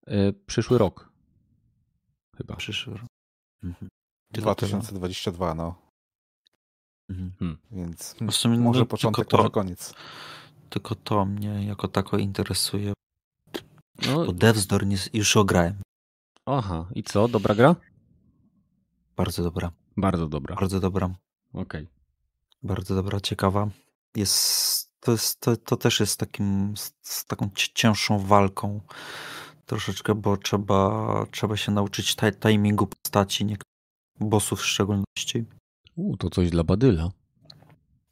E, 0.07 0.33
Przyszły 0.33 0.79
rok. 0.79 1.09
Chyba. 2.37 2.57
Przyszły 2.57 2.93
rok. 2.95 3.07
Mhm. 3.63 3.89
Tylko 4.33 4.55
tyle. 4.55 4.69
2022, 4.71 5.55
no. 5.55 5.75
Mhm. 7.11 7.59
Więc 7.71 8.15
W 8.21 8.33
sumie, 8.33 8.59
może 8.59 8.81
no, 8.81 8.87
początek, 8.87 9.17
tylko 9.17 9.31
to- 9.31 9.37
może 9.37 9.51
koniec. 9.51 9.95
Tylko 10.71 10.95
to 10.95 11.25
mnie 11.25 11.67
jako 11.67 11.89
tako 11.89 12.19
interesuje. 12.19 12.93
No, 14.07 14.25
Bo 14.27 14.33
Devs 14.33 14.67
Door 14.67 14.87
nie, 14.87 14.97
już 15.13 15.37
ograłem. 15.37 15.75
aha, 16.47 16.87
i 16.95 17.03
co? 17.03 17.29
Dobra 17.29 17.55
gra? 17.55 17.77
Bardzo 19.17 19.43
dobra. 19.43 19.73
Bardzo 19.97 20.29
dobra. 20.29 20.55
Bardzo 20.57 20.81
dobra. 20.81 21.11
Okej. 21.53 21.87
Bardzo 22.63 22.95
dobra, 22.95 23.21
ciekawa. 23.21 23.69
Jest, 24.17 24.91
to, 25.01 25.13
jest, 25.13 25.41
to, 25.41 25.57
to 25.57 25.77
też 25.77 26.01
jest 26.01 26.21
takim, 26.21 26.77
z, 26.77 26.95
z 27.03 27.25
taką 27.25 27.51
ci- 27.55 27.73
cięższą 27.75 28.19
walką 28.19 28.81
troszeczkę, 29.67 30.15
bo 30.15 30.37
trzeba, 30.37 31.27
trzeba 31.31 31.57
się 31.57 31.73
nauczyć 31.73 32.17
timingu 32.41 32.87
postaci, 32.87 33.45
nie, 33.45 33.57
bossów 34.21 34.61
w 34.61 34.67
szczególności. 34.67 35.45
U, 35.97 36.17
to 36.17 36.31
coś 36.31 36.51
dla 36.51 36.65
Badyla. 36.65 37.11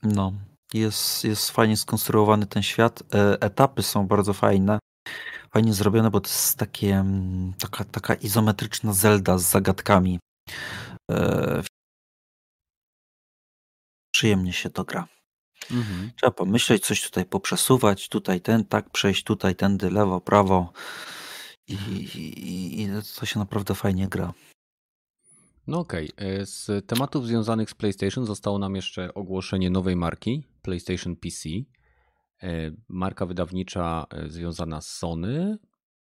No, 0.03 0.33
jest, 0.75 1.25
jest 1.25 1.51
fajnie 1.51 1.77
skonstruowany 1.77 2.47
ten 2.47 2.63
świat. 2.63 3.03
E, 3.15 3.43
Etapy 3.43 3.83
są 3.83 4.07
bardzo 4.07 4.33
fajne. 4.33 4.79
Fajnie 5.51 5.75
zrobione, 5.75 6.11
bo 6.11 6.21
to 6.21 6.29
jest 6.29 6.59
takie, 6.59 6.97
mm, 6.97 7.53
taka, 7.59 7.85
taka 7.85 8.15
izometryczna 8.15 8.93
Zelda 8.93 9.39
z 9.39 9.51
zagadkami. 9.51 10.19
E, 11.11 11.63
Przyjemnie 14.15 14.53
się 14.53 14.71
to 14.71 14.85
gra. 14.85 15.09
Mhm. 15.71 16.11
Trzeba 16.17 16.31
pomyśleć, 16.31 16.87
coś 16.87 17.03
tutaj 17.03 17.25
poprzesuwać, 17.25 18.09
tutaj 18.09 18.41
ten, 18.41 18.65
tak 18.65 18.91
przejść, 18.91 19.25
tutaj 19.25 19.57
tędy, 19.57 19.91
lewo, 19.91 20.21
prawo. 20.21 20.73
I, 21.69 21.75
i, 21.75 22.83
i 22.83 22.89
to 23.19 23.27
się 23.27 23.39
naprawdę 23.39 23.75
fajnie 23.75 24.09
gra. 24.09 24.33
No 25.67 25.79
okej. 25.79 26.13
Okay. 26.13 26.47
Z 26.47 26.87
tematów 26.87 27.27
związanych 27.27 27.71
z 27.71 27.75
PlayStation 27.75 28.27
zostało 28.27 28.59
nam 28.59 28.77
jeszcze 28.77 29.15
ogłoszenie 29.15 29.71
nowej 29.71 29.97
marki 29.97 30.45
PlayStation 30.63 31.17
PC. 31.17 31.49
E, 32.43 32.71
marka 32.89 33.27
wydawnicza 33.27 34.07
e, 34.11 34.29
związana 34.29 34.81
z 34.81 34.89
Sony 34.89 35.59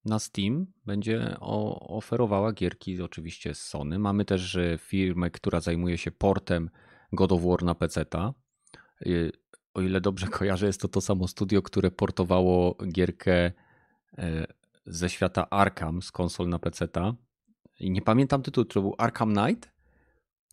na 0.05 0.19
Steam 0.19 0.67
będzie 0.85 1.37
oferowała 1.81 2.53
gierki 2.53 3.03
oczywiście 3.03 3.55
z 3.55 3.63
Sony. 3.63 3.99
Mamy 3.99 4.25
też 4.25 4.59
firmę, 4.79 5.31
która 5.31 5.61
zajmuje 5.61 5.99
się 5.99 6.11
portem 6.11 6.71
God 7.13 7.33
of 7.33 7.43
War 7.43 7.63
na 7.63 7.75
PC-ta. 7.75 8.35
O 9.75 9.81
ile 9.81 10.01
dobrze 10.01 10.27
kojarzę, 10.39 10.67
jest 10.67 10.81
to 10.81 10.89
to 10.89 11.01
samo 11.01 11.29
studio, 11.29 11.63
które 11.63 11.91
portowało 11.91 12.77
gierkę 12.93 13.53
ze 14.87 15.11
świata 15.11 15.51
Arkham 15.51 16.03
z 16.03 16.13
konsol 16.13 16.49
na 16.49 16.59
PC-ta. 16.59 17.15
I 17.81 17.91
nie 17.91 18.03
pamiętam 18.03 18.43
tytułu, 18.43 18.65
to 18.65 18.81
był 18.81 18.95
Arkham 18.99 19.35
Knight? 19.35 19.77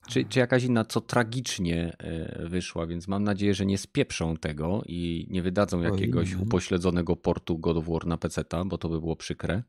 Czy, 0.08 0.26
czy 0.26 0.40
jakaś 0.40 0.64
inna, 0.64 0.86
co 0.86 1.02
tragicznie 1.02 1.96
e, 1.98 2.48
wyszła, 2.50 2.88
więc 2.88 3.08
mam 3.08 3.24
nadzieję, 3.24 3.54
że 3.54 3.66
nie 3.66 3.78
spieprzą 3.78 4.38
tego 4.38 4.82
i 4.86 5.28
nie 5.30 5.42
wydadzą 5.42 5.82
jakiegoś 5.82 6.36
upośledzonego 6.36 7.16
portu 7.16 7.58
God 7.58 7.78
of 7.78 7.86
War 7.88 8.06
na 8.06 8.18
PC-ta, 8.18 8.66
bo 8.66 8.78
to 8.78 8.90
by 8.90 9.00
było 9.00 9.16
przykre. 9.16 9.64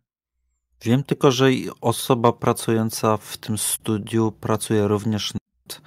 Wiem 0.83 1.03
tylko, 1.03 1.31
że 1.31 1.47
osoba 1.81 2.33
pracująca 2.33 3.17
w 3.17 3.37
tym 3.37 3.59
studiu 3.59 4.33
pracuje 4.33 4.89
również 4.89 5.35
nad 5.35 5.81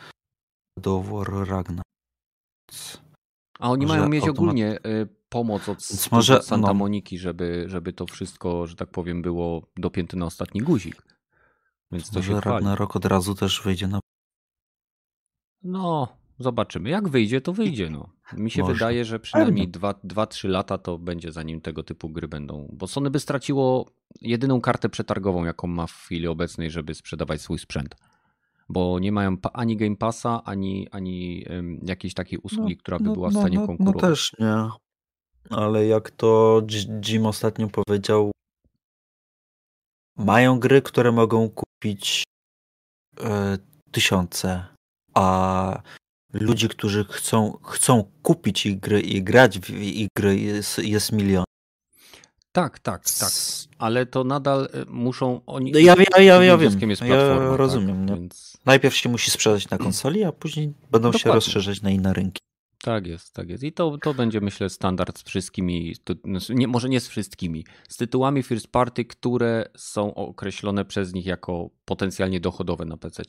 God 0.78 0.88
of 0.88 1.10
War 1.10 1.48
Ragnar. 1.48 1.84
A 3.60 3.72
oni 3.72 3.86
mają 3.86 4.10
mieć 4.10 4.24
automat... 4.24 4.40
ogólnie 4.40 4.80
pomoc 5.30 5.70
od 5.70 5.80
może, 6.12 6.42
Santa 6.42 6.68
no. 6.68 6.74
Moniki, 6.74 7.18
żeby, 7.18 7.66
żeby 7.68 7.94
to 7.94 8.06
wszystko, 8.06 8.68
że 8.68 8.76
tak 8.76 8.90
powiem, 8.90 9.22
było 9.22 9.68
dopięte 9.78 10.18
na 10.18 10.26
ostatni 10.26 10.62
guzik. 10.62 11.02
Więc 11.92 12.10
to 12.10 12.20
może 12.20 12.34
się 12.34 12.42
chwali. 12.42 12.66
rok 12.76 12.96
od 12.96 13.06
razu 13.06 13.36
też 13.36 13.62
wyjdzie 13.62 13.88
na 13.88 14.00
no, 15.64 16.08
zobaczymy. 16.40 16.90
Jak 16.90 17.10
wyjdzie, 17.10 17.42
to 17.42 17.54
wyjdzie. 17.54 17.90
No. 17.90 18.10
Mi 18.34 18.52
się 18.52 18.62
Może. 18.62 18.74
wydaje, 18.74 19.06
że 19.06 19.20
przynajmniej 19.20 19.72
2-3 19.72 20.50
lata 20.50 20.78
to 20.78 20.98
będzie, 20.98 21.32
zanim 21.32 21.62
tego 21.62 21.84
typu 21.84 22.10
gry 22.10 22.28
będą. 22.28 22.70
Bo 22.74 22.88
Sony 22.88 23.10
by 23.10 23.20
straciło 23.20 23.92
jedyną 24.22 24.62
kartę 24.62 24.90
przetargową, 24.90 25.46
jaką 25.46 25.68
ma 25.68 25.88
w 25.88 25.94
chwili 25.94 26.28
obecnej, 26.28 26.72
żeby 26.72 26.94
sprzedawać 26.94 27.42
swój 27.42 27.60
sprzęt. 27.60 27.96
Bo 28.70 29.00
nie 29.00 29.12
mają 29.12 29.38
ani 29.54 29.78
Game 29.78 29.96
Passa, 29.96 30.44
ani, 30.44 30.88
ani 30.92 31.46
um, 31.50 31.80
jakiejś 31.84 32.14
takiej 32.14 32.40
usługi, 32.40 32.74
no, 32.74 32.80
która 32.80 32.98
by 32.98 33.04
no, 33.04 33.14
była 33.14 33.30
w 33.30 33.34
no, 33.34 33.40
stanie 33.40 33.60
no, 33.60 33.68
konkurować. 33.68 34.02
No 34.02 34.10
też 34.10 34.36
nie. 34.40 34.70
Ale 35.50 35.86
jak 35.86 36.12
to 36.12 36.62
Jim 37.08 37.26
ostatnio 37.26 37.68
powiedział, 37.68 38.32
mają 40.18 40.60
gry, 40.60 40.82
które 40.82 41.12
mogą 41.12 41.50
kupić 41.50 42.24
e, 43.20 43.58
tysiące 43.92 44.66
a 45.14 45.82
ludzi, 46.34 46.70
którzy 46.70 47.06
chcą, 47.10 47.58
chcą 47.64 48.12
kupić 48.22 48.66
ich 48.66 48.80
gry 48.80 49.02
i 49.02 49.24
grać 49.24 49.60
w 49.60 49.70
ich 49.70 50.08
gry 50.18 50.40
jest, 50.40 50.80
jest 50.80 51.12
milion. 51.12 51.44
Tak, 52.52 52.80
tak, 52.80 53.04
tak. 53.20 53.32
Ale 53.78 54.06
to 54.06 54.24
nadal 54.24 54.70
y, 54.76 54.86
muszą 54.86 55.42
oni. 55.46 55.72
Ja, 55.72 55.96
ja, 56.16 56.24
ja, 56.24 56.44
ja 56.44 56.58
wiem. 56.58 56.90
Jest 56.90 57.02
ja 57.02 57.08
tak? 57.08 57.58
rozumiem. 57.58 58.08
Tak? 58.08 58.20
Więc... 58.20 58.58
Najpierw 58.66 58.96
się 58.96 59.10
musi 59.10 59.32
sprzedać 59.32 59.70
na 59.70 59.78
konsoli, 59.78 60.24
a 60.24 60.32
później 60.32 60.68
będą 60.68 61.12
Dokładnie. 61.12 61.20
się 61.20 61.32
rozszerzać 61.32 61.82
na 61.82 61.90
inne 61.90 62.14
rynki. 62.14 62.42
Tak 62.82 63.08
jest, 63.08 63.34
tak 63.34 63.50
jest. 63.50 63.64
I 63.64 63.74
to, 63.74 63.98
to 63.98 64.14
będzie, 64.14 64.42
myślę, 64.42 64.70
standard 64.70 65.20
z 65.20 65.24
wszystkimi, 65.24 65.96
nie, 66.50 66.68
może 66.68 66.90
nie 66.90 67.00
z 67.00 67.08
wszystkimi, 67.08 67.66
z 67.90 67.98
tytułami 67.98 68.44
first 68.44 68.68
party, 68.68 69.06
które 69.06 69.70
są 69.78 70.14
określone 70.14 70.86
przez 70.86 71.14
nich 71.14 71.26
jako 71.26 71.70
potencjalnie 71.86 72.40
dochodowe 72.40 72.86
na 72.86 72.98
PC. 72.98 73.24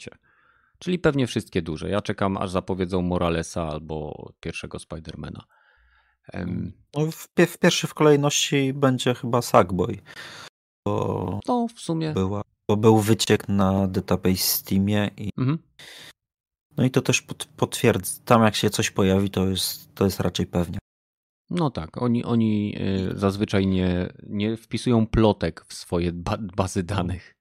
Czyli 0.78 0.98
pewnie 0.98 1.26
wszystkie 1.26 1.62
duże. 1.62 1.90
Ja 1.90 2.00
czekam, 2.00 2.36
aż 2.36 2.50
zapowiedzą 2.50 3.02
Moralesa 3.02 3.68
albo 3.68 4.28
pierwszego 4.40 4.78
Spidermana. 4.78 5.44
Um, 6.34 6.72
no, 6.94 7.06
w, 7.06 7.28
w 7.46 7.58
pierwszej 7.58 7.90
w 7.90 7.94
kolejności 7.94 8.72
będzie 8.74 9.14
chyba 9.14 9.42
Sackboy. 9.42 9.98
Bo 10.86 11.40
no, 11.48 11.66
w 11.74 11.80
sumie. 11.80 12.12
Była, 12.12 12.42
bo 12.68 12.76
był 12.76 12.98
wyciek 12.98 13.48
na 13.48 13.88
database 13.88 14.36
Steamie 14.36 15.10
i 15.16 15.30
mhm. 15.38 15.58
No 16.78 16.84
i 16.84 16.90
to 16.90 17.02
też 17.02 17.22
pot, 17.22 17.44
potwierdza. 17.56 18.12
Tam 18.24 18.42
jak 18.42 18.56
się 18.56 18.70
coś 18.70 18.90
pojawi, 18.90 19.30
to 19.30 19.46
jest, 19.46 19.94
to 19.94 20.04
jest 20.04 20.20
raczej 20.20 20.46
pewnie. 20.46 20.78
No 21.50 21.70
tak, 21.70 22.02
oni, 22.02 22.24
oni 22.24 22.76
y, 23.12 23.18
zazwyczaj 23.18 23.66
nie, 23.66 24.12
nie 24.22 24.56
wpisują 24.56 25.06
plotek 25.06 25.64
w 25.68 25.74
swoje 25.74 26.12
bazy 26.56 26.82
danych. 26.82 27.34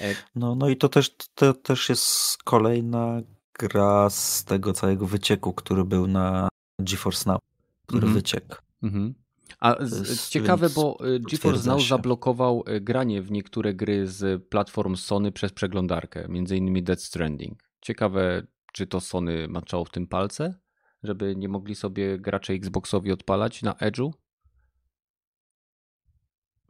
E, 0.00 0.14
no, 0.34 0.54
no 0.54 0.68
i 0.68 0.76
to 0.76 0.88
też, 0.88 1.16
to 1.34 1.54
też 1.54 1.88
jest 1.88 2.36
kolejna 2.44 3.22
gra 3.58 4.10
z 4.10 4.44
tego 4.44 4.72
całego 4.72 5.06
wycieku, 5.06 5.52
który 5.52 5.84
był 5.84 6.06
na 6.06 6.48
GeForce 6.78 7.30
Now, 7.30 7.40
który 7.86 8.02
mm 8.02 8.12
-hmm. 8.12 8.14
wyciekł. 8.14 8.56
Mm 8.82 8.94
-hmm. 8.94 9.12
A 9.60 9.76
z, 9.80 10.28
ciekawe, 10.28 10.68
bo 10.70 11.06
y, 11.06 11.20
GeForce 11.20 11.68
Now 11.68 11.80
się. 11.80 11.88
zablokował 11.88 12.64
y, 12.68 12.80
granie 12.80 13.22
w 13.22 13.30
niektóre 13.30 13.74
gry 13.74 14.06
z 14.06 14.44
platform 14.48 14.96
Sony 14.96 15.32
przez 15.32 15.52
przeglądarkę, 15.52 16.26
między 16.28 16.56
innymi 16.56 16.82
Dead 16.82 17.02
Stranding. 17.02 17.62
Ciekawe, 17.80 18.46
czy 18.74 18.86
to 18.86 19.00
Sony 19.00 19.48
maczało 19.48 19.84
w 19.84 19.90
tym 19.90 20.06
palce, 20.06 20.54
żeby 21.02 21.36
nie 21.36 21.48
mogli 21.48 21.74
sobie 21.74 22.18
gracze 22.18 22.52
Xboxowi 22.52 23.12
odpalać 23.12 23.62
na 23.62 23.72
Edge'u? 23.72 24.10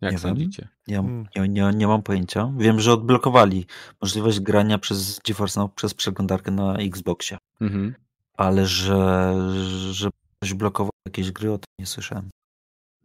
Jak 0.01 0.13
nie 0.13 0.19
sądzicie? 0.19 0.69
Ja, 0.87 1.03
hmm. 1.03 1.27
nie, 1.37 1.49
nie, 1.49 1.71
nie 1.75 1.87
mam 1.87 2.03
pojęcia. 2.03 2.53
Wiem, 2.57 2.81
że 2.81 2.93
odblokowali 2.93 3.67
możliwość 4.01 4.41
grania 4.41 4.79
przez 4.79 5.19
GeForce 5.19 5.61
Now 5.61 5.75
przez 5.75 5.95
przeglądarkę 5.95 6.51
na 6.51 6.77
Xboxie. 6.77 7.39
Mhm. 7.61 7.95
Ale 8.35 8.67
że, 8.67 9.35
że 9.93 10.11
ktoś 10.39 10.55
blokował 10.55 10.91
jakieś 11.07 11.33
gry, 11.33 11.53
o 11.53 11.59
tym 11.59 11.75
nie 11.79 11.87
słyszałem. 11.87 12.31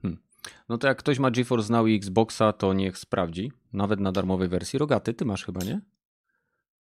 Hmm. 0.02 0.22
No 0.70 0.78
to 0.78 0.88
jak 0.88 0.98
ktoś 0.98 1.20
ma 1.20 1.32
GeForce 1.32 1.74
Now 1.74 1.88
i 1.88 1.96
Xboxa, 1.96 2.54
to 2.54 2.74
niech 2.74 2.98
sprawdzi. 2.98 3.52
Nawet 3.74 4.00
na 4.00 4.12
darmowej 4.12 4.48
wersji. 4.48 4.80
Rogaty, 4.80 5.14
ty 5.14 5.26
masz 5.26 5.46
chyba, 5.46 5.64
nie? 5.64 5.82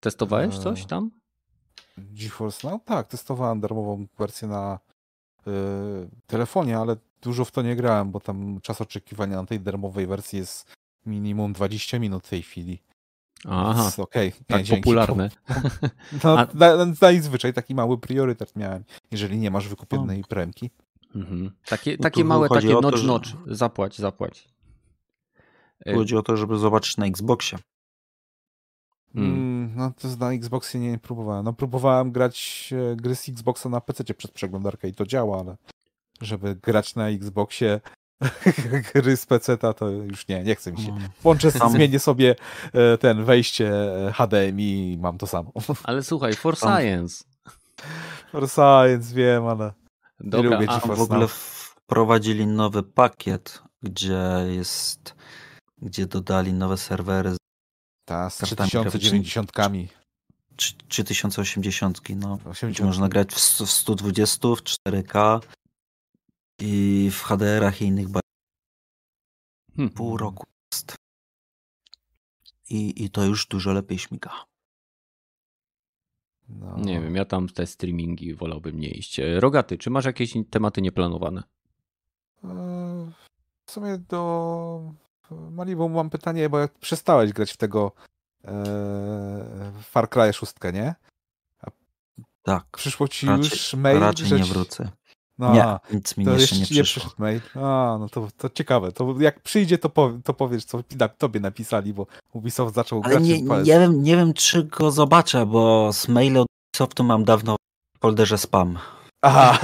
Testowałeś 0.01 0.59
coś 0.59 0.81
eee, 0.81 0.87
tam? 0.87 1.11
GeForce 1.99 2.71
Now? 2.71 2.85
Tak, 2.85 3.09
testowałem 3.09 3.61
darmową 3.61 4.07
wersję 4.19 4.49
na 4.49 4.79
yy, 5.47 5.53
telefonie, 6.27 6.79
ale 6.79 6.97
dużo 7.23 7.45
w 7.45 7.51
to 7.51 7.63
nie 7.63 7.77
grałem, 7.77 8.11
bo 8.11 8.21
tam 8.21 8.61
czas 8.63 8.81
oczekiwania 8.81 9.37
na 9.37 9.47
tej 9.47 9.61
darmowej 9.61 10.07
wersji 10.07 10.39
jest 10.39 10.73
minimum 11.07 11.53
20 11.53 11.99
minut 11.99 12.27
w 12.27 12.31
tej 12.31 12.43
chwili. 12.43 12.83
Aha, 13.49 13.91
okej. 13.99 14.29
Okay. 14.29 14.41
Tak 14.47 14.63
dzięki. 14.63 14.83
popularne. 14.83 15.31
No, 16.25 16.39
A... 16.39 16.47
na, 16.55 16.87
najzwyczaj 17.03 17.53
taki 17.53 17.75
mały 17.75 17.99
priorytet 17.99 18.57
miałem, 18.57 18.85
jeżeli 19.11 19.39
nie 19.39 19.51
masz 19.51 19.69
wykupionej 19.69 20.21
no. 20.21 20.27
premki. 20.27 20.71
Mhm. 21.15 21.51
Takie, 21.67 21.97
no 21.97 22.03
takie 22.03 22.25
małe, 22.25 22.49
takie 22.49 22.81
nocz, 22.81 22.97
że... 22.97 23.07
nocz. 23.07 23.37
Zapłać, 23.47 23.99
zapłać. 23.99 24.49
E, 25.87 25.95
chodzi 25.95 26.17
o 26.17 26.23
to, 26.23 26.37
żeby 26.37 26.59
zobaczyć 26.59 26.97
na 26.97 27.07
Xboxie. 27.07 27.59
Hmm. 29.15 29.44
Mm, 29.75 29.79
no 29.79 29.93
to 30.11 30.17
na 30.17 30.33
Xboxie 30.33 30.81
nie 30.81 30.99
próbowałem. 30.99 31.45
No 31.45 31.53
próbowałem 31.53 32.13
grać 32.13 32.71
e, 32.93 32.97
gry 32.97 33.17
z 33.17 33.29
Xboxa 33.29 33.69
na 33.69 33.81
PC 33.81 34.05
przez 34.15 34.31
przeglądarkę 34.31 34.89
i 34.89 34.95
to 34.95 35.07
działa, 35.07 35.41
ale 35.41 35.57
żeby 36.21 36.55
grać 36.55 36.95
na 36.95 37.09
Xboxie 37.09 37.81
gry 38.95 39.17
z 39.17 39.27
PC 39.27 39.59
to 39.59 39.91
już 39.91 40.29
nie, 40.29 40.45
nie 40.45 40.55
chce 40.55 40.73
mi 40.73 40.79
się. 40.79 40.93
Mm. 40.93 41.09
Włączę, 41.23 41.51
zmienię 41.51 41.99
sobie 41.99 42.37
e, 42.73 42.99
ten 42.99 43.25
wejście 43.25 43.73
e, 44.09 44.13
HDMI 44.13 44.93
i 44.93 44.99
mam 44.99 45.19
to 45.19 45.27
samo. 45.27 45.53
Ale 45.85 46.03
słuchaj, 46.03 46.35
for 46.35 46.57
science. 46.57 47.25
For 48.33 48.49
science, 48.49 49.15
wiem, 49.15 49.47
ale 49.47 49.73
Dobra, 50.21 50.51
nie 50.51 50.57
lubię 50.57 50.71
a 50.71 50.81
w 50.81 51.01
ogóle 51.01 51.29
wprowadzili 51.29 52.47
nowy 52.47 52.83
pakiet, 52.83 53.63
gdzie 53.83 54.23
jest, 54.47 55.15
gdzie 55.83 56.07
dodali 56.07 56.53
nowe 56.53 56.77
serwery 56.77 57.37
ta, 58.05 58.31
z 58.31 58.39
3090. 58.39 59.53
3080, 60.89 62.01
no. 62.17 62.39
80. 62.45 62.73
Gdzie 62.73 62.85
można 62.85 63.09
grać 63.09 63.35
w 63.35 63.41
120, 63.41 64.49
w 64.49 64.63
4K, 64.63 65.41
i 66.61 67.11
w 67.13 67.23
HDR-ach 67.23 67.83
i 67.83 67.85
innych 67.85 68.09
hmm. 69.77 69.95
pół 69.95 70.17
roku 70.17 70.47
jest. 70.73 70.97
I, 72.71 73.05
I 73.05 73.11
to 73.11 73.25
już 73.25 73.47
dużo 73.47 73.73
lepiej 73.73 73.99
śmiga. 73.99 74.45
No. 76.49 76.77
Nie 76.79 77.01
wiem, 77.01 77.15
ja 77.15 77.25
tam 77.25 77.49
te 77.49 77.67
streamingi 77.67 78.35
wolałbym 78.35 78.81
nie 78.81 78.89
iść. 78.89 79.21
E, 79.21 79.41
Rogaty, 79.41 79.79
czy 79.79 79.91
masz 79.91 80.05
jakieś 80.05 80.35
tematy 80.51 80.83
nieplanowane? 80.83 81.43
E, 82.45 83.13
w 83.67 83.71
sumie 83.71 83.99
do 83.99 84.95
Malibu 85.31 85.89
mam 85.89 86.11
pytanie, 86.11 86.49
bo 86.49 86.59
jak 86.59 86.73
przestałeś 86.79 87.33
grać 87.33 87.53
w 87.53 87.57
tego 87.57 87.93
e, 88.45 89.73
Far 89.83 90.11
Cry 90.11 90.33
6, 90.33 90.53
nie? 90.73 90.95
tak. 92.43 92.65
Przyszło 92.77 93.09
ci 93.09 93.27
raczej, 93.27 93.45
już 93.45 93.75
mail, 93.75 94.01
raczej 94.01 94.27
że 94.27 94.37
nie 94.39 94.45
wrócę 94.45 94.91
No, 95.39 95.55
Nie, 95.55 95.79
nic 95.97 96.17
mi 96.17 96.25
to 96.25 96.33
jeszcze 96.33 96.57
nie 96.57 96.67
przyszło. 96.85 97.11
mail. 97.19 97.41
A, 97.55 97.97
no 98.01 98.09
to, 98.09 98.29
to 98.37 98.51
ciekawe. 98.51 98.93
To 98.93 99.15
jak 99.19 99.41
przyjdzie, 99.41 99.79
to, 99.79 99.89
powie, 99.89 100.21
to 100.25 100.35
powiesz, 100.35 100.65
co 100.65 100.83
tobie 101.19 101.41
napisali, 101.41 101.95
bo 101.95 102.07
Ubisoft 102.33 102.75
zaczął 102.75 103.01
Ale 103.05 103.15
grać 103.15 103.25
nie, 103.29 103.43
nie, 103.43 103.79
wiem, 103.79 104.03
nie 104.03 104.17
wiem, 104.17 104.35
czy 104.35 104.65
go 104.65 104.91
zobaczę, 104.91 105.47
bo 105.47 105.93
z 105.93 106.09
maile 106.09 106.39
od 106.39 106.47
Ubisoftu 106.75 107.05
mam 107.05 107.25
dawno 107.25 107.57
w 107.97 108.01
folderze 108.01 108.39
spam. 108.39 108.79
Aha. 109.25 109.59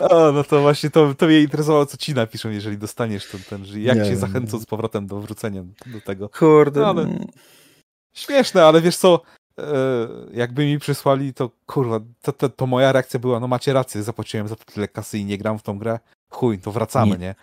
o, 0.10 0.32
no 0.32 0.44
to 0.44 0.60
właśnie 0.60 0.90
to, 0.90 1.14
to 1.14 1.26
mnie 1.26 1.40
interesowało, 1.40 1.86
co 1.86 1.96
ci 1.96 2.14
napiszą, 2.14 2.50
jeżeli 2.50 2.78
dostaniesz 2.78 3.26
ten, 3.30 3.40
ten 3.50 3.64
jak 3.82 3.96
Nie 3.98 4.04
cię 4.04 4.10
wiem, 4.10 4.18
zachęcą 4.18 4.56
nie. 4.56 4.62
z 4.62 4.66
powrotem 4.66 5.06
do 5.06 5.20
wrócenia 5.20 5.62
do 5.86 6.00
tego. 6.00 6.28
Kurde. 6.28 6.80
No, 6.80 6.86
ale- 6.86 7.18
Śmieszne, 8.14 8.64
ale 8.64 8.80
wiesz 8.80 8.96
co, 8.96 9.20
e, 9.58 9.64
jakby 10.32 10.66
mi 10.66 10.78
przysłali, 10.78 11.34
to 11.34 11.50
kurwa, 11.66 12.00
to, 12.22 12.32
to, 12.32 12.48
to 12.48 12.66
moja 12.66 12.92
reakcja 12.92 13.20
była, 13.20 13.40
no 13.40 13.48
macie 13.48 13.72
rację, 13.72 14.02
zapłaciłem 14.02 14.48
za 14.48 14.56
to 14.56 14.64
tyle 14.64 14.88
kasy 14.88 15.18
i 15.18 15.24
nie 15.24 15.38
gram 15.38 15.58
w 15.58 15.62
tą 15.62 15.78
grę. 15.78 15.98
Chuj, 16.30 16.58
to 16.58 16.72
wracamy, 16.72 17.10
Nie. 17.12 17.18
nie? 17.18 17.34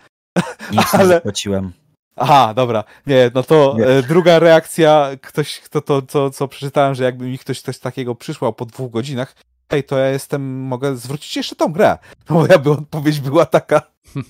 Nic 0.72 0.92
nie 0.92 0.98
ale- 1.00 1.14
zapłaciłem. 1.14 1.72
Aha, 2.16 2.54
dobra. 2.54 2.84
Nie, 3.06 3.30
no 3.34 3.42
to 3.42 3.74
Nie. 3.78 3.86
e, 3.86 4.02
druga 4.02 4.38
reakcja, 4.38 5.08
ktoś, 5.22 5.60
kto 5.60 5.80
to, 5.80 6.02
to, 6.02 6.30
co 6.30 6.48
przeczytałem, 6.48 6.94
że 6.94 7.04
jakby 7.04 7.26
mi 7.26 7.38
ktoś 7.38 7.60
coś 7.60 7.78
takiego 7.78 8.14
przysłał 8.14 8.52
po 8.52 8.64
dwóch 8.66 8.90
godzinach, 8.90 9.34
hej, 9.70 9.84
to 9.84 9.98
ja 9.98 10.06
jestem, 10.10 10.60
mogę 10.60 10.96
zwrócić 10.96 11.36
jeszcze 11.36 11.56
tą 11.56 11.72
grę. 11.72 11.98
Moja 12.30 12.58
by 12.58 12.70
odpowiedź 12.70 13.20
była 13.20 13.46
taka, 13.46 13.82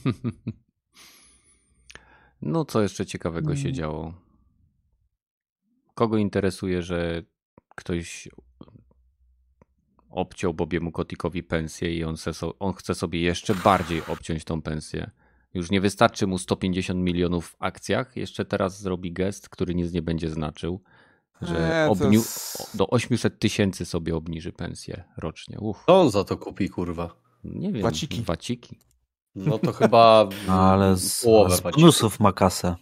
No, 2.42 2.64
co 2.64 2.82
jeszcze 2.82 3.06
ciekawego 3.06 3.56
się 3.56 3.62
Mm. 3.62 3.74
działo? 3.74 4.14
Kogo 5.94 6.16
interesuje, 6.18 6.82
że 6.82 7.22
ktoś 7.68 8.28
obciął 10.10 10.54
Bobiemu 10.54 10.92
Kotikowi 10.92 11.42
pensję 11.42 11.96
i 11.96 12.04
on, 12.04 12.16
se 12.16 12.34
so, 12.34 12.58
on 12.58 12.72
chce 12.72 12.94
sobie 12.94 13.20
jeszcze 13.20 13.54
bardziej 13.54 14.02
obciąć 14.06 14.44
tą 14.44 14.62
pensję? 14.62 15.10
Już 15.54 15.70
nie 15.70 15.80
wystarczy 15.80 16.26
mu 16.26 16.38
150 16.38 17.00
milionów 17.00 17.48
w 17.48 17.56
akcjach, 17.58 18.16
jeszcze 18.16 18.44
teraz 18.44 18.80
zrobi 18.80 19.12
gest, 19.12 19.48
który 19.48 19.74
nic 19.74 19.92
nie 19.92 20.02
będzie 20.02 20.30
znaczył, 20.30 20.82
że 21.42 21.84
to 21.86 21.92
obniu, 21.92 22.12
jest- 22.20 22.76
do 22.76 22.90
800 22.90 23.38
tysięcy 23.38 23.84
sobie 23.86 24.16
obniży 24.16 24.52
pensję 24.52 25.04
rocznie. 25.16 25.58
Uff, 25.60 25.82
Co 25.86 26.00
on 26.00 26.10
za 26.10 26.24
to 26.24 26.36
kupi, 26.36 26.68
kurwa? 26.70 27.14
nie 27.44 27.72
wiem. 27.72 27.82
Waciki. 27.82 28.22
Waciki. 28.22 28.78
No 29.34 29.58
to 29.58 29.72
chyba 29.72 30.28
No, 30.46 30.52
ale 30.72 30.96
z, 30.96 31.22
połowę 31.24 31.56
z 31.56 31.60
bonusów 31.60 32.20
ma 32.20 32.32
kasę. 32.32 32.74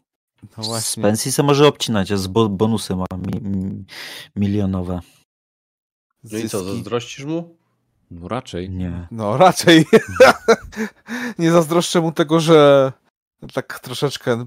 no 0.58 0.81
Z 0.81 0.97
pensji 0.97 1.33
se 1.33 1.42
może 1.42 1.66
obcinać, 1.68 2.12
a 2.12 2.16
z 2.16 2.26
bo 2.26 2.49
bonusy 2.49 2.97
ma 2.97 3.07
mi, 3.18 3.41
mi, 3.50 3.84
milionowe. 4.36 5.00
No 6.33 6.39
i 6.39 6.49
co, 6.49 6.58
zyski. 6.58 6.74
zazdrościsz 6.76 7.24
mu? 7.24 7.57
No 8.10 8.28
raczej. 8.28 8.70
Nie. 8.70 9.08
No 9.10 9.36
raczej. 9.36 9.84
nie 11.39 11.50
zazdroszczę 11.52 12.00
mu 12.00 12.12
tego, 12.12 12.41
że 12.41 12.92
tak 13.52 13.81
troszeczkę 13.81 14.44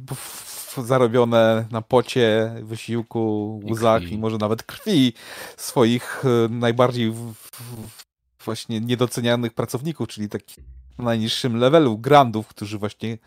zarobione 0.85 1.65
na 1.71 1.81
pocie, 1.81 2.55
wysiłku, 2.63 3.59
I 3.65 3.73
łzach 3.73 4.01
krwi. 4.01 4.15
i 4.15 4.17
może 4.17 4.37
nawet 4.37 4.63
krwi 4.63 5.13
swoich 5.57 6.23
e, 6.25 6.49
najbardziej 6.49 7.11
w, 7.11 7.33
w, 7.33 8.05
właśnie 8.45 8.79
niedocenianych 8.79 9.53
pracowników, 9.53 10.07
czyli 10.07 10.29
takich 10.29 10.57
na 10.97 11.05
najniższym 11.05 11.57
levelu 11.57 11.97
grandów, 11.97 12.47
którzy 12.47 12.77
właśnie 12.77 13.17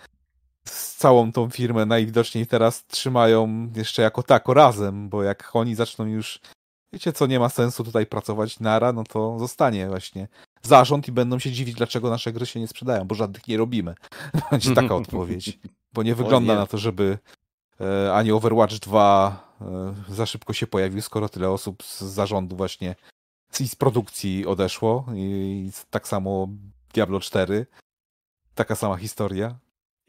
z 0.65 0.97
całą 0.97 1.33
tą 1.33 1.51
firmę 1.51 1.87
najwidoczniej 1.87 2.47
teraz 2.47 2.87
trzymają 2.87 3.69
jeszcze 3.77 4.03
jako 4.03 4.23
tako 4.23 4.55
razem, 4.55 5.09
bo 5.09 5.23
jak 5.23 5.51
oni 5.57 5.75
zaczną 5.75 6.07
już 6.07 6.41
wiecie 6.93 7.13
co, 7.13 7.27
nie 7.27 7.41
ma 7.41 7.49
sensu 7.49 7.85
tutaj 7.85 8.07
pracować 8.07 8.61
nara, 8.61 8.93
no 8.93 9.05
to 9.05 9.39
zostanie 9.39 9.89
właśnie 9.89 10.29
zarząd 10.63 11.09
i 11.09 11.13
będą 11.13 11.39
się 11.39 11.53
dziwić, 11.53 11.75
dlaczego 11.75 12.11
nasze 12.11 12.33
gry 12.33 12.47
się 12.47 12.61
nie 12.61 12.69
sprzedają, 12.69 13.05
bo 13.05 13.15
żadnych 13.15 13.49
nie 13.49 13.57
robimy. 13.57 13.95
Będzie 14.51 14.75
taka 14.75 14.95
odpowiedź. 15.03 15.59
Bo 15.93 16.03
nie 16.03 16.15
wygląda 16.15 16.53
nie. 16.53 16.59
na 16.59 16.67
to, 16.67 16.79
żeby 16.79 17.19
ani 18.13 18.33
Overwatch 18.33 18.75
2 18.79 19.51
e, 19.61 20.15
za 20.15 20.27
szybko 20.27 20.53
się 20.53 20.67
pojawił, 20.67 21.03
skoro 21.03 21.29
tyle 21.29 21.51
osób 21.51 21.83
z 21.83 22.01
zarządu 22.03 22.57
właśnie 22.57 22.95
z, 23.51 23.61
i 23.61 23.69
z 23.69 23.77
produkcji 23.77 24.47
odeszło. 24.47 25.07
I, 25.15 25.71
tak 25.91 26.09
samo 26.09 26.49
Diablo 26.95 27.21
4. 27.21 27.67
Taka 28.55 28.75
sama 28.75 28.97
historia. 28.97 29.59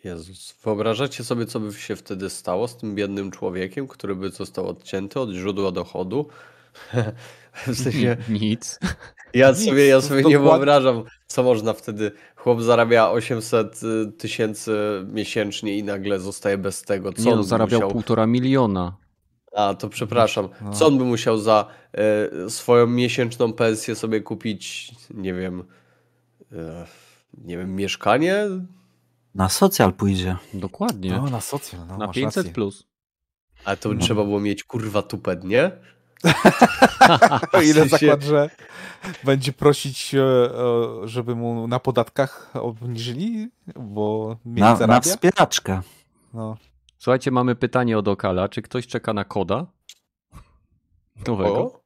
Jezus, 0.03 0.55
wyobrażacie 0.63 1.23
sobie, 1.23 1.45
co 1.45 1.59
by 1.59 1.73
się 1.73 1.95
wtedy 1.95 2.29
stało 2.29 2.67
z 2.67 2.77
tym 2.77 2.95
biednym 2.95 3.31
człowiekiem, 3.31 3.87
który 3.87 4.15
by 4.15 4.29
został 4.29 4.67
odcięty 4.67 5.19
od 5.19 5.29
źródła 5.29 5.71
dochodu? 5.71 6.27
w 7.67 7.75
sensie, 7.75 8.17
Nic. 8.29 8.79
ja 9.33 9.49
Nic, 9.51 9.65
sobie, 9.65 9.87
ja 9.87 10.01
sobie 10.01 10.23
nie 10.23 10.23
dokładnie- 10.23 10.49
wyobrażam, 10.49 11.03
co 11.31 11.43
można 11.43 11.73
wtedy. 11.73 12.11
Chłop 12.35 12.61
zarabia 12.61 13.09
800 13.09 13.79
y, 13.83 14.11
tysięcy 14.11 14.71
miesięcznie 15.07 15.77
i 15.77 15.83
nagle 15.83 16.19
zostaje 16.19 16.57
bez 16.57 16.81
tego. 16.81 17.13
Co 17.13 17.21
Nie 17.23 17.31
on 17.31 17.37
no, 17.37 17.43
zarabiał 17.43 17.79
musiał... 17.79 17.91
półtora 17.91 18.27
miliona. 18.27 18.97
A, 19.55 19.73
to 19.73 19.89
przepraszam. 19.89 20.49
No. 20.61 20.71
Co 20.73 20.87
on 20.87 20.97
by 20.97 21.03
musiał 21.03 21.37
za 21.37 21.65
e, 21.93 22.49
swoją 22.49 22.87
miesięczną 22.87 23.53
pensję 23.53 23.95
sobie 23.95 24.21
kupić, 24.21 24.91
nie 25.13 25.33
wiem, 25.33 25.63
e, 26.51 26.85
nie 27.37 27.57
wiem, 27.57 27.75
mieszkanie? 27.75 28.45
Na 29.35 29.49
socjal 29.49 29.93
pójdzie. 29.93 30.35
Dokładnie. 30.53 31.11
No, 31.11 31.29
na 31.29 31.41
socjal. 31.41 31.87
No, 31.87 31.97
Na 31.97 32.07
masz 32.07 32.15
500 32.15 32.37
rację. 32.37 32.53
plus. 32.53 32.87
A 33.65 33.75
to 33.75 33.93
No. 33.93 33.99
trzeba 34.01 34.23
było 34.23 34.39
mieć 34.39 34.63
kurwa 34.63 35.01
tupet, 35.01 35.43
nie? 35.43 35.71
O 37.53 37.61
ile 37.61 37.87
zakład, 37.87 38.23
że 38.23 38.49
będzie 39.23 39.53
prosić, 39.53 40.15
e, 40.15 40.49
żeby 41.03 41.35
mu 41.35 41.67
na 41.67 41.79
podatkach 41.79 42.49
obniżyli, 42.53 43.49
bo 43.75 44.37
Na, 44.45 44.69
na 44.69 44.75
zarabia? 44.75 45.01
wspieraczkę. 45.01 45.81
No. 46.33 46.57
Słuchajcie, 46.99 47.31
mamy 47.31 47.55
pytanie 47.55 47.97
od 47.97 48.07
Okala. 48.07 48.49
Czy 48.49 48.61
ktoś 48.61 48.87
czeka 48.87 49.13
na 49.13 49.23
koda? 49.25 49.65
Nowego? 51.27 51.59
O, 51.59 51.81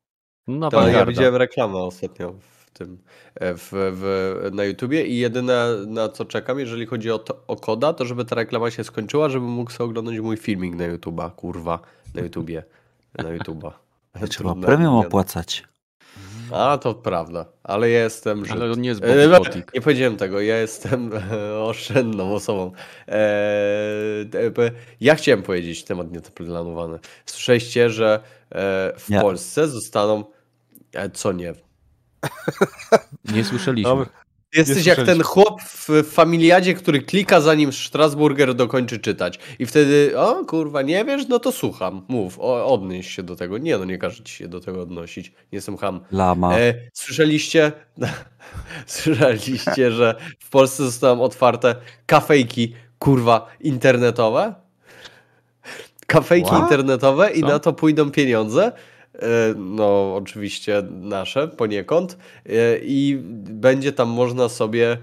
Na 0.47 0.69
to 0.69 0.87
ja 0.87 1.05
widziałem 1.05 1.35
reklamę 1.35 1.77
ostatnio 1.77 2.33
w 2.39 2.69
tym, 2.73 2.97
e, 3.35 3.53
w, 3.53 3.69
w, 3.71 4.49
na 4.53 4.63
YouTubie 4.63 5.05
i 5.05 5.17
jedyne 5.17 5.67
na 5.87 6.09
co 6.09 6.25
czekam, 6.25 6.59
jeżeli 6.59 6.85
chodzi 6.85 7.11
o, 7.11 7.19
to, 7.19 7.43
o 7.47 7.55
koda, 7.55 7.93
to 7.93 8.05
żeby 8.05 8.25
ta 8.25 8.35
reklama 8.35 8.71
się 8.71 8.83
skończyła, 8.83 9.29
żebym 9.29 9.49
mógł 9.49 9.71
sobie 9.71 9.89
oglądać 9.89 10.19
mój 10.19 10.37
filmik 10.37 10.75
na 10.75 10.85
YouTuba, 10.85 11.29
kurwa, 11.29 11.79
na 12.15 12.21
YouTubie, 12.21 12.63
na 13.23 13.29
YouTuba. 13.29 13.84
Trzeba 14.29 14.55
premium 14.55 14.95
opłacać. 14.95 15.63
A, 16.51 16.77
to 16.77 16.93
prawda, 16.93 17.45
ale 17.63 17.89
ja 17.89 18.03
jestem, 18.03 18.45
że... 18.45 18.51
Ale 18.51 18.69
nie 18.77 18.89
jest 18.89 19.03
E. 19.03 19.63
Nie 19.73 19.81
powiedziałem 19.81 20.17
tego, 20.17 20.41
ja 20.41 20.57
jestem 20.57 21.11
e, 21.31 21.59
oszczędną 21.59 22.33
osobą. 22.33 22.71
E, 23.07 23.15
ja 25.01 25.15
chciałem 25.15 25.43
powiedzieć 25.43 25.83
temat 25.83 26.11
nieplanowany. 26.11 26.99
Słyszeliście, 27.25 27.89
że 27.89 28.19
w 28.97 29.05
Nie. 29.09 29.21
Polsce 29.21 29.67
zostaną. 29.67 30.23
Co 31.13 31.31
nie? 31.31 31.53
Nie 33.35 33.43
słyszeliśmy. 33.43 34.05
Jesteś 34.55 34.85
jak 34.85 35.03
ten 35.03 35.23
chłop 35.23 35.61
w 35.61 36.03
familiadzie, 36.11 36.73
który 36.73 37.01
klika 37.01 37.41
zanim 37.41 37.73
Strasburger 37.73 38.55
dokończy 38.55 38.99
czytać. 38.99 39.39
I 39.59 39.65
wtedy, 39.65 40.19
o 40.19 40.45
kurwa, 40.45 40.81
nie 40.81 41.05
wiesz? 41.05 41.27
No 41.27 41.39
to 41.39 41.51
słucham. 41.51 42.05
Mów, 42.07 42.39
o, 42.39 42.65
odnieś 42.65 43.15
się 43.15 43.23
do 43.23 43.35
tego. 43.35 43.57
Nie, 43.57 43.77
no 43.77 43.85
nie 43.85 43.97
każe 43.97 44.23
ci 44.23 44.35
się 44.35 44.47
do 44.47 44.59
tego 44.59 44.81
odnosić. 44.81 45.29
Nie 45.29 45.57
jestem 45.57 45.77
ham. 45.77 45.99
Lama. 46.11 46.59
E, 46.59 46.73
słyszeliście, 46.93 47.71
słyszeliście, 48.85 49.91
że 49.91 50.15
w 50.39 50.49
Polsce 50.49 50.83
zostały 50.83 51.21
otwarte 51.21 51.75
kafejki, 52.05 52.73
kurwa, 52.99 53.47
internetowe? 53.61 54.55
Kafejki 56.07 56.49
What? 56.49 56.61
internetowe 56.61 57.31
i 57.31 57.41
Co? 57.41 57.47
na 57.47 57.59
to 57.59 57.73
pójdą 57.73 58.11
pieniądze. 58.11 58.71
E, 59.19 59.53
No, 59.57 60.15
oczywiście 60.15 60.83
nasze 60.91 61.47
poniekąd. 61.47 62.17
E, 62.45 62.51
I 62.83 63.17
będzie 63.49 63.91
tam 63.91 64.09
można 64.09 64.49
sobie, 64.49 64.97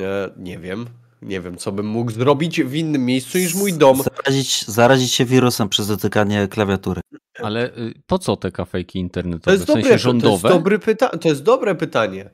e, 0.00 0.30
nie 0.36 0.58
wiem, 0.58 0.86
nie 1.22 1.40
wiem, 1.40 1.56
co 1.56 1.72
bym 1.72 1.86
mógł 1.86 2.10
zrobić 2.10 2.62
w 2.62 2.74
innym 2.74 3.04
miejscu 3.04 3.38
niż 3.38 3.54
mój 3.54 3.72
dom. 3.72 4.02
Zarazić, 4.24 4.64
zarazić 4.66 5.12
się 5.12 5.24
wirusem 5.24 5.68
przez 5.68 5.86
dotykanie 5.88 6.48
klawiatury. 6.48 7.00
Ale 7.42 7.66
y, 7.76 7.94
po 8.06 8.18
co 8.18 8.36
te 8.36 8.50
kafejki 8.52 8.92
To 8.92 8.98
internetowe? 8.98 9.52
jest, 9.52 9.64
w 9.64 9.66
sensie 9.66 9.80
dobre, 9.80 9.88
to 9.88 9.92
jest, 9.94 10.04
rządowe? 10.04 10.48
dobry 10.48 10.78
pyta- 10.78 11.18
to 11.18 11.28
jest 11.28 11.42
dobre 11.42 11.74
pytanie. 11.74 12.30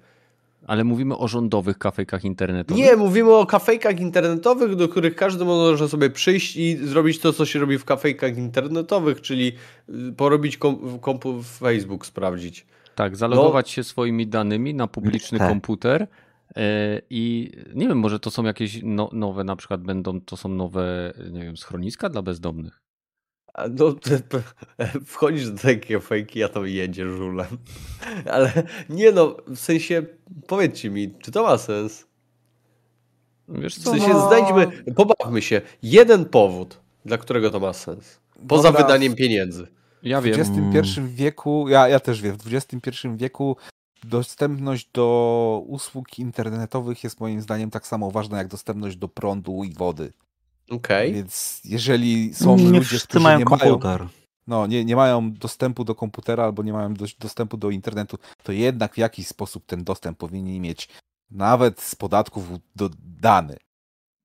Ale 0.68 0.84
mówimy 0.84 1.16
o 1.16 1.28
rządowych 1.28 1.78
kafejkach 1.78 2.24
internetowych? 2.24 2.84
Nie, 2.84 2.97
mówimy 2.97 3.34
o 3.34 3.47
kafejkach 3.47 4.00
internetowych, 4.00 4.76
do 4.76 4.88
których 4.88 5.16
każdy 5.16 5.44
może 5.44 5.88
sobie 5.88 6.10
przyjść 6.10 6.56
i 6.56 6.76
zrobić 6.76 7.18
to, 7.18 7.32
co 7.32 7.47
się 7.47 7.58
robi 7.58 7.78
w 7.78 7.84
kafejkach 7.84 8.36
internetowych, 8.36 9.20
czyli 9.20 9.52
y, 9.88 10.12
porobić 10.16 10.56
kom, 10.56 10.98
kompu 10.98 11.42
Facebook, 11.42 12.06
sprawdzić. 12.06 12.66
Tak, 12.94 13.16
zalogować 13.16 13.70
się 13.70 13.84
swoimi 13.84 14.26
danymi 14.26 14.74
na 14.74 14.86
publiczny 14.86 15.38
Tak. 15.38 15.48
komputer 15.48 16.06
e, 16.56 17.00
i 17.10 17.52
nie 17.74 17.88
wiem, 17.88 17.98
może 17.98 18.20
to 18.20 18.30
są 18.30 18.44
jakieś 18.44 18.80
no, 18.82 19.10
nowe, 19.12 19.44
na 19.44 19.56
przykład 19.56 19.82
będą, 19.82 20.20
to 20.20 20.36
są 20.36 20.48
nowe, 20.48 21.12
nie 21.32 21.44
wiem, 21.44 21.56
schroniska 21.56 22.08
dla 22.08 22.22
bezdomnych. 22.22 22.88
No, 23.78 23.95
p- 24.28 24.43
wchodzisz 25.07 25.51
do 25.51 25.59
takiej 25.62 26.01
fejki, 26.01 26.45
a 26.45 26.49
to 26.49 26.65
jedzie 26.65 27.09
żulem. 27.09 27.47
Ale 28.33 28.53
nie 28.89 29.12
no, 29.12 29.37
w 29.47 29.57
sensie, 29.57 30.03
powiedzcie 30.47 30.91
mi, 30.91 31.15
czy 31.23 31.31
to 31.31 31.43
ma 31.43 31.59
sens? 31.59 32.07
Wiesz 33.49 33.75
W 33.75 33.83
co, 33.85 33.91
sensie, 33.91 34.09
no, 34.09 34.28
znajdźmy, 34.28 34.67
pobawmy 34.95 35.43
się, 35.43 35.61
jeden 35.83 36.25
powód, 36.25 36.81
dla 37.05 37.19
którego 37.19 37.51
to 37.51 37.61
ma 37.61 37.73
sens. 37.73 38.20
Poza 38.49 38.62
Dobra. 38.69 38.87
wydaniem 38.87 39.15
pieniędzy. 39.15 39.67
ja 40.03 40.20
W 40.20 40.25
wiem. 40.25 40.41
XXI 40.41 41.01
wieku, 41.01 41.69
ja, 41.69 41.89
ja 41.89 42.01
też 42.01 42.23
wiem, 42.23 42.37
w 42.39 42.55
XXI 42.55 43.09
wieku 43.17 43.57
dostępność 44.05 44.91
do 44.95 45.62
usług 45.67 46.19
internetowych 46.19 47.05
jest 47.05 47.20
moim 47.20 47.41
zdaniem 47.43 47.70
tak 47.70 47.87
samo 47.87 48.11
ważna 48.11 48.39
jak 48.39 48.49
dostępność 48.49 48.97
do 48.97 49.09
prądu 49.09 49.65
i 49.65 49.73
wody. 49.73 50.12
Okej. 50.70 51.12
Więc 51.14 51.60
jeżeli 51.64 52.34
są 52.34 52.56
nie 52.56 52.64
ludzie, 52.64 52.80
wszyscy 52.80 53.08
którzy 53.08 53.22
mają 53.24 53.38
nie 53.38 53.44
mają, 53.44 53.58
komputer. 53.58 54.06
no, 54.47 54.66
nie, 54.66 54.84
nie 54.84 54.97
mają 54.97 55.32
dostępu 55.32 55.84
do 55.84 55.94
komputera 55.94 56.44
albo 56.44 56.62
nie 56.62 56.72
mają 56.72 56.94
dość 56.94 57.16
dostępu 57.16 57.56
do 57.56 57.70
internetu, 57.70 58.18
to 58.42 58.52
jednak 58.52 58.94
w 58.94 58.98
jakiś 58.98 59.28
sposób 59.28 59.66
ten 59.66 59.84
dostęp 59.84 60.18
powinni 60.18 60.60
mieć 60.60 60.88
nawet 61.30 61.80
z 61.80 61.94
podatków 61.94 62.44
do, 62.76 62.90
dany. 63.20 63.56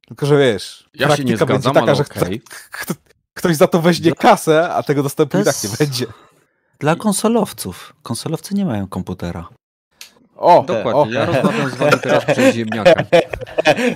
Tylko, 0.07 0.25
że 0.25 0.37
wiesz, 0.37 0.89
Ja 0.93 1.15
się 1.15 1.23
nie 1.23 1.37
praktyka 1.37 1.45
będzie 1.45 1.69
zgadzam, 1.69 1.73
taka, 1.73 1.85
ale 1.85 1.95
że 1.95 2.03
okej. 2.25 2.41
kto, 2.71 2.93
ktoś 3.33 3.55
za 3.55 3.67
to 3.67 3.81
weźmie 3.81 4.11
kasę, 4.11 4.73
a 4.73 4.83
tego 4.83 5.03
dostępu 5.03 5.39
i 5.39 5.43
tak 5.43 5.55
nie 5.63 5.69
będzie. 5.79 6.05
Dla 6.79 6.95
konsolowców. 6.95 7.93
Konsolowcy 8.03 8.55
nie 8.55 8.65
mają 8.65 8.87
komputera. 8.87 9.49
O, 10.35 10.63
Dokładnie, 10.67 11.01
o, 11.01 11.07
ja 11.09 11.25
rozmawiam 11.25 11.69
z 11.69 11.75
wami 11.75 11.91
teraz 12.03 12.25
przez 12.25 12.55
ziemniaka. 12.55 12.93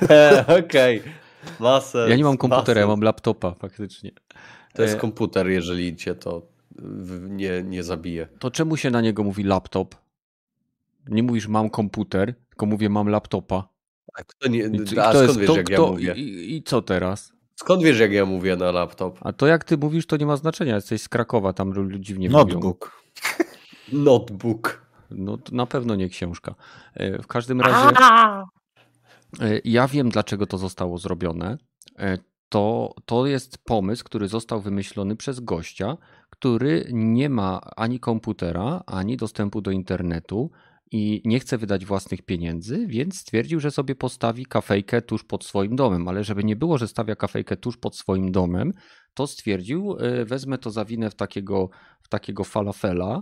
Okej. 0.65 1.03
Ma 1.03 1.11
sens. 1.81 2.09
Ja 2.09 2.15
nie 2.15 2.23
mam 2.23 2.33
ma 2.33 2.37
komputera, 2.37 2.81
ja 2.81 2.87
mam 2.87 3.01
laptopa 3.01 3.53
faktycznie. 3.53 4.11
To 4.73 4.81
jest 4.81 4.95
E, 4.95 4.97
komputer, 4.97 5.47
jeżeli 5.49 5.95
cię 5.95 6.15
to 6.15 6.41
nie, 7.29 7.63
nie 7.63 7.83
zabije. 7.83 8.27
To 8.39 8.51
czemu 8.51 8.77
się 8.77 8.89
na 8.91 9.01
niego 9.01 9.23
mówi 9.23 9.43
laptop? 9.43 9.95
Nie 11.07 11.23
mówisz 11.23 11.47
mam 11.47 11.69
komputer, 11.69 12.33
tylko 12.49 12.65
mówię 12.65 12.89
mam 12.89 13.09
laptopa. 13.09 13.67
A, 14.19 14.23
kto 14.23 14.47
nie, 14.49 14.59
I, 14.59 14.83
co- 14.85 15.03
a 15.05 15.09
kto 15.09 15.19
skąd 15.23 15.27
jest, 15.27 15.39
wiesz, 15.39 15.47
to, 15.47 15.57
jak 15.57 15.69
ja 15.69 15.77
kto, 15.77 15.87
mówię? 15.91 16.13
i, 16.15 16.55
I 16.55 16.63
co 16.63 16.81
teraz? 16.81 17.33
Skąd 17.55 17.83
wiesz, 17.83 17.99
jak 17.99 18.11
ja 18.11 18.25
mówię 18.25 18.55
na 18.55 18.71
laptop? 18.71 19.19
A 19.21 19.33
to 19.33 19.47
jak 19.47 19.63
ty 19.63 19.77
mówisz, 19.77 20.05
to 20.07 20.17
nie 20.17 20.25
ma 20.25 20.37
znaczenia. 20.37 20.75
Jesteś 20.75 21.01
z 21.01 21.09
Krakowa, 21.09 21.53
tam 21.53 21.71
lu- 21.71 21.99
dziwnie 21.99 22.29
mówią. 22.29 22.43
Notebook. 22.45 23.03
Notebook. 23.93 24.81
No 25.11 25.37
to 25.37 25.55
na 25.55 25.65
pewno 25.65 25.95
nie 25.95 26.09
książka. 26.09 26.55
E, 26.93 27.21
W 27.21 27.27
każdym 27.27 27.61
razie 27.61 27.95
ja 29.63 29.87
wiem, 29.87 30.09
dlaczego 30.09 30.45
to 30.47 30.57
zostało 30.57 30.97
zrobione. 30.97 31.57
E, 31.99 32.17
To, 32.49 32.93
to 33.05 33.27
jest 33.27 33.57
pomysł, 33.65 34.03
który 34.03 34.27
został 34.27 34.61
wymyślony 34.61 35.15
przez 35.15 35.39
gościa, 35.39 35.97
który 36.29 36.87
nie 36.93 37.29
ma 37.29 37.59
ani 37.75 37.99
komputera, 37.99 38.83
ani 38.85 39.17
dostępu 39.17 39.61
do 39.61 39.71
internetu 39.71 40.49
i 40.91 41.21
nie 41.25 41.39
chce 41.39 41.57
wydać 41.57 41.85
własnych 41.85 42.21
pieniędzy, 42.21 42.87
więc 42.87 43.19
stwierdził, 43.19 43.59
że 43.59 43.71
sobie 43.71 43.95
postawi 43.95 44.45
kafejkę 44.45 45.01
tuż 45.01 45.23
pod 45.23 45.45
swoim 45.45 45.75
domem. 45.75 46.07
Ale 46.07 46.23
żeby 46.23 46.43
nie 46.43 46.55
było, 46.55 46.77
że 46.77 46.87
stawia 46.87 47.15
kafejkę 47.15 47.57
tuż 47.57 47.77
pod 47.77 47.95
swoim 47.95 48.31
domem, 48.31 48.71
to 49.13 49.27
stwierdził, 49.27 49.97
e, 49.99 50.25
wezmę 50.25 50.57
to 50.57 50.71
zawinę 50.71 51.09
w 51.09 51.15
takiego, 51.15 51.69
w 52.01 52.07
takiego 52.09 52.43
falafela 52.43 53.11
e, 53.17 53.21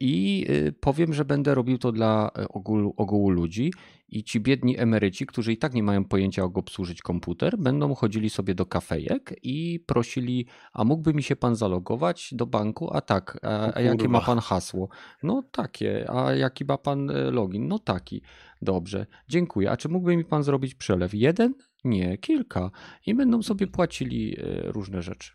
i 0.00 0.46
e, 0.48 0.72
powiem, 0.72 1.12
że 1.12 1.24
będę 1.24 1.54
robił 1.54 1.78
to 1.78 1.92
dla 1.92 2.30
e, 2.38 2.48
ogółu, 2.48 2.94
ogółu 2.96 3.30
ludzi 3.30 3.72
i 4.08 4.24
ci 4.24 4.40
biedni 4.40 4.78
emeryci, 4.78 5.26
którzy 5.26 5.52
i 5.52 5.56
tak 5.56 5.74
nie 5.74 5.82
mają 5.82 6.04
pojęcia, 6.04 6.42
jak 6.42 6.58
obsłużyć 6.58 7.02
komputer, 7.02 7.58
będą 7.58 7.94
chodzili 7.94 8.30
sobie 8.30 8.54
do 8.54 8.66
kafejek 8.66 9.34
i 9.42 9.80
prosili, 9.86 10.46
a 10.72 10.84
mógłby 10.84 11.14
mi 11.14 11.22
się 11.22 11.36
pan 11.36 11.56
zalogować 11.56 12.28
do 12.32 12.46
banku? 12.46 12.96
A 12.96 13.00
tak, 13.00 13.38
a, 13.42 13.76
a 13.76 13.80
jakie 13.80 14.08
ma 14.08 14.20
pan 14.20 14.38
hasło? 14.38 14.88
No 15.22 15.42
takie, 15.50 16.10
a 16.10 16.32
jaki 16.32 16.64
ma 16.64 16.78
pan 16.78 17.10
e, 17.10 17.30
login? 17.30 17.68
No 17.68 17.78
taki. 17.78 18.22
Dobrze, 18.62 19.06
dziękuję. 19.28 19.70
A 19.70 19.76
czy 19.76 19.88
mógłby 19.88 20.16
mi 20.16 20.24
pan 20.24 20.42
zrobić 20.42 20.74
przelew? 20.74 21.14
Jeden? 21.14 21.54
Nie, 21.84 22.18
kilka. 22.18 22.70
I 23.06 23.14
będą 23.14 23.42
sobie 23.42 23.66
płacili 23.66 24.36
e, 24.38 24.72
różne 24.72 25.02
rzeczy. 25.02 25.32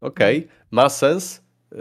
Okej, 0.00 0.48
ma 0.70 0.88
sens, 0.88 1.42
yy, 1.72 1.78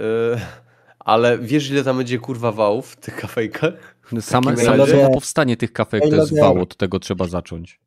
ale 1.05 1.37
wiesz, 1.37 1.69
ile 1.69 1.83
tam 1.83 1.97
będzie 1.97 2.19
kurwa 2.19 2.51
wałów 2.51 2.91
w 2.91 2.95
tych 2.95 3.15
kafejkach? 3.15 3.73
Same, 4.19 4.55
takim 4.55 4.65
samo, 4.65 5.09
powstanie 5.13 5.57
tych 5.57 5.73
kafejek 5.73 6.09
to 6.09 6.15
jest 6.15 6.39
wał, 6.39 6.61
od 6.61 6.75
tego 6.77 6.99
trzeba 6.99 7.27
zacząć. 7.27 7.79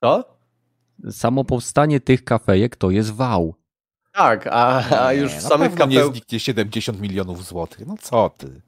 Co? 0.00 0.24
Samo 1.10 1.44
powstanie 1.44 2.00
tych 2.00 2.24
kafejek 2.24 2.76
to 2.76 2.90
jest 2.90 3.10
wał. 3.10 3.54
Tak, 4.12 4.46
a, 4.46 4.84
a 5.06 5.12
już 5.12 5.32
Nie, 5.32 5.38
w 5.38 5.42
samych 5.42 5.70
pewno 5.70 5.86
nie 5.86 6.04
zniknie 6.04 6.40
70 6.40 7.00
milionów 7.00 7.44
złotych. 7.44 7.86
No 7.86 7.94
co 8.00 8.30
ty? 8.38 8.60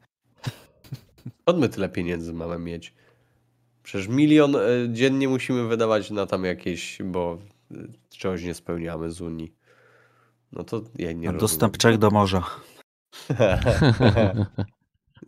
Skąd 1.42 1.58
my 1.58 1.68
tyle 1.68 1.88
pieniędzy 1.88 2.32
mamy 2.32 2.58
mieć? 2.58 2.94
Przecież 3.82 4.08
milion 4.08 4.56
y, 4.56 4.88
dziennie 4.92 5.28
musimy 5.28 5.68
wydawać 5.68 6.10
na 6.10 6.26
tam 6.26 6.44
jakieś, 6.44 6.98
bo 7.04 7.38
y, 7.72 7.88
czegoś 8.10 8.44
nie 8.44 8.54
spełniamy 8.54 9.10
z 9.10 9.20
Unii. 9.20 9.54
No 10.52 10.64
to 10.64 10.76
ja 10.98 11.12
nie 11.12 11.26
Na 11.26 11.32
rozumiem. 11.32 11.38
dostęp 11.40 11.76
Czech 11.76 11.98
do 11.98 12.10
morza. 12.10 12.42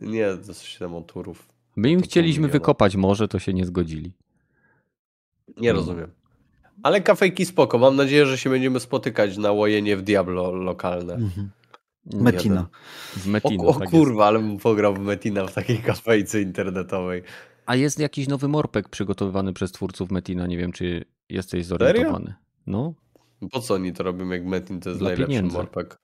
nie, 0.01 0.37
to 0.37 0.47
jest 0.47 0.61
7 0.63 0.91
motorów. 0.91 1.47
My 1.75 1.89
im 1.89 1.99
To 2.01 2.05
chcieliśmy 2.05 2.47
wykopać 2.47 2.95
morze, 2.95 3.27
to 3.27 3.39
się 3.39 3.53
nie 3.53 3.65
zgodzili. 3.65 4.13
Nie 5.57 5.73
rozumiem. 5.73 6.11
Ale 6.83 7.01
kafejki 7.01 7.45
spoko. 7.45 7.77
Mam 7.77 7.95
nadzieję, 7.95 8.25
że 8.25 8.37
się 8.37 8.49
będziemy 8.49 8.79
spotykać 8.79 9.37
na 9.37 9.51
łojenie 9.51 9.97
w 9.97 10.01
Diablo 10.01 10.51
lokalne. 10.51 11.13
Mhm. 11.13 11.49
Metina. 12.13 12.67
W 13.17 13.27
O, 13.27 13.29
Metino, 13.29 13.63
o 13.63 13.73
tak 13.73 13.81
jest. 13.81 13.91
kurwa, 13.91 14.25
ale 14.25 14.39
bym 14.39 14.57
pograł 14.57 14.93
w 14.93 14.99
Metina 14.99 15.45
w 15.47 15.53
takiej 15.53 15.77
kafejce 15.77 16.41
internetowej. 16.41 17.23
A 17.65 17.75
jest 17.75 17.99
jakiś 17.99 18.27
nowy 18.27 18.47
morpek 18.47 18.89
przygotowywany 18.89 19.53
przez 19.53 19.71
twórców 19.71 20.11
Metina, 20.11 20.47
nie 20.47 20.57
wiem 20.57 20.71
czy 20.71 21.05
jesteś 21.29 21.65
zorientowany. 21.65 22.33
No, 22.67 22.93
Po 23.51 23.59
co 23.59 23.73
oni 23.73 23.93
to 23.93 24.03
robią, 24.03 24.29
jak 24.29 24.45
Metin 24.45 24.79
to 24.79 24.89
jest 24.89 25.01
Dla 25.01 25.09
najlepszy 25.09 25.27
pieniędzy. 25.29 25.57
morpek? 25.57 25.97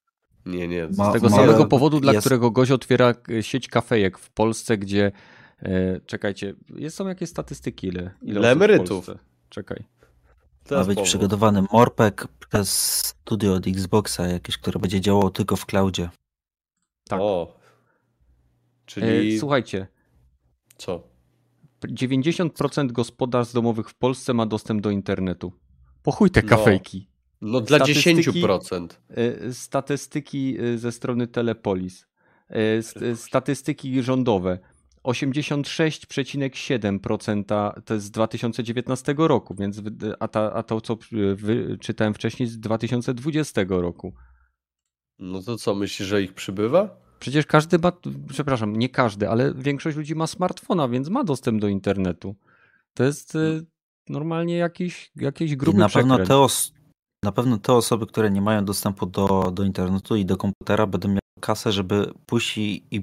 Nie, 0.45 0.67
nie. 0.67 0.87
Ma- 0.97 1.09
z 1.09 1.13
tego 1.13 1.29
ma- 1.29 1.35
samego 1.35 1.65
powodu, 1.65 1.99
dla 1.99 2.13
jest- 2.13 2.25
którego 2.25 2.51
gość 2.51 2.71
otwiera 2.71 3.13
e, 3.29 3.43
sieć 3.43 3.67
kafejek 3.67 4.17
w 4.17 4.29
Polsce, 4.29 4.77
gdzie 4.77 5.11
e, 5.59 5.99
czekajcie, 6.05 6.53
jest, 6.75 6.97
są 6.97 7.07
jakieś 7.07 7.29
statystyki 7.29 7.87
ile, 7.87 8.11
ile 8.21 8.39
Dla 8.39 8.49
emerytów. 8.49 9.07
Czekaj. 9.49 9.83
Ma 10.71 10.77
być 10.83 10.95
powód. 10.95 11.09
przygotowany 11.09 11.63
morpek 11.73 12.27
przez 12.49 12.97
studio 12.99 13.53
od 13.53 13.67
Xboxa 13.67 14.27
jakieś, 14.27 14.57
które 14.57 14.79
będzie 14.79 15.01
działało 15.01 15.29
tylko 15.29 15.55
w 15.55 15.65
cloudzie. 15.65 16.09
Tak. 17.09 17.19
O. 17.21 17.57
E, 17.57 17.61
Czyli 18.85 19.39
słuchajcie, 19.39 19.87
co? 20.77 21.03
90% 21.87 22.91
gospodarstw 22.91 23.53
domowych 23.53 23.89
w 23.89 23.93
Polsce 23.95 24.33
ma 24.33 24.45
dostęp 24.45 24.81
do 24.81 24.89
internetu. 24.89 25.53
Po 26.03 26.11
chuj 26.11 26.29
te 26.31 26.41
No. 26.41 26.49
kafejki. 26.49 27.07
No 27.41 27.61
dla 27.61 27.77
Statystyki- 27.79 28.41
10%. 28.41 28.87
E, 29.09 29.53
Statystyki 29.53 30.57
e, 30.59 30.77
ze 30.77 30.91
strony 30.91 31.27
Telepolis. 31.27 32.07
E, 32.49 32.81
Statystyki 33.15 34.03
rządowe. 34.03 34.59
86,7% 35.03 37.43
to 37.85 37.93
jest 37.93 38.05
z 38.05 38.11
2019 38.11 39.15
roku, 39.17 39.55
więc 39.55 39.81
a, 40.19 40.27
ta, 40.27 40.53
a 40.53 40.63
to, 40.63 40.81
co 40.81 40.97
czytałem 41.79 42.13
wcześniej, 42.13 42.49
z 42.49 42.59
2020 42.59 43.61
roku. 43.69 44.13
No 45.19 45.41
to 45.41 45.57
co, 45.57 45.75
myślisz, 45.75 46.07
że 46.09 46.23
ich 46.23 46.33
przybywa? 46.33 47.01
Przecież 47.19 47.45
każdy 47.45 47.79
ma, 47.79 47.91
przepraszam, 48.29 48.75
nie 48.75 48.89
każdy, 48.89 49.29
ale 49.29 49.53
większość 49.53 49.97
ludzi 49.97 50.15
ma 50.15 50.27
smartfona, 50.27 50.87
więc 50.87 51.09
ma 51.09 51.23
dostęp 51.23 51.61
do 51.61 51.67
internetu. 51.67 52.35
To 52.93 53.03
jest 53.03 53.35
e, 53.35 53.61
normalnie 54.09 54.57
jakiś, 54.57 55.11
jakiś 55.15 55.51
I 55.51 55.57
gruby 55.57 55.79
na 55.79 55.89
pewno, 55.89 56.15
przekręt. 56.15 56.27
te 56.29 56.37
os- 56.37 56.71
na 57.23 57.31
pewno 57.31 57.57
te 57.57 57.73
osoby, 57.73 58.07
które 58.07 58.31
nie 58.31 58.41
mają 58.41 58.65
dostępu 58.65 59.05
do, 59.05 59.51
do 59.51 59.63
internetu 59.63 60.15
i 60.15 60.25
do 60.25 60.37
komputera, 60.37 60.87
będą 60.87 61.07
miały 61.07 61.19
kasę, 61.39 61.71
żeby 61.71 62.13
pójść 62.25 62.57
i, 62.57 62.83
i 62.91 63.01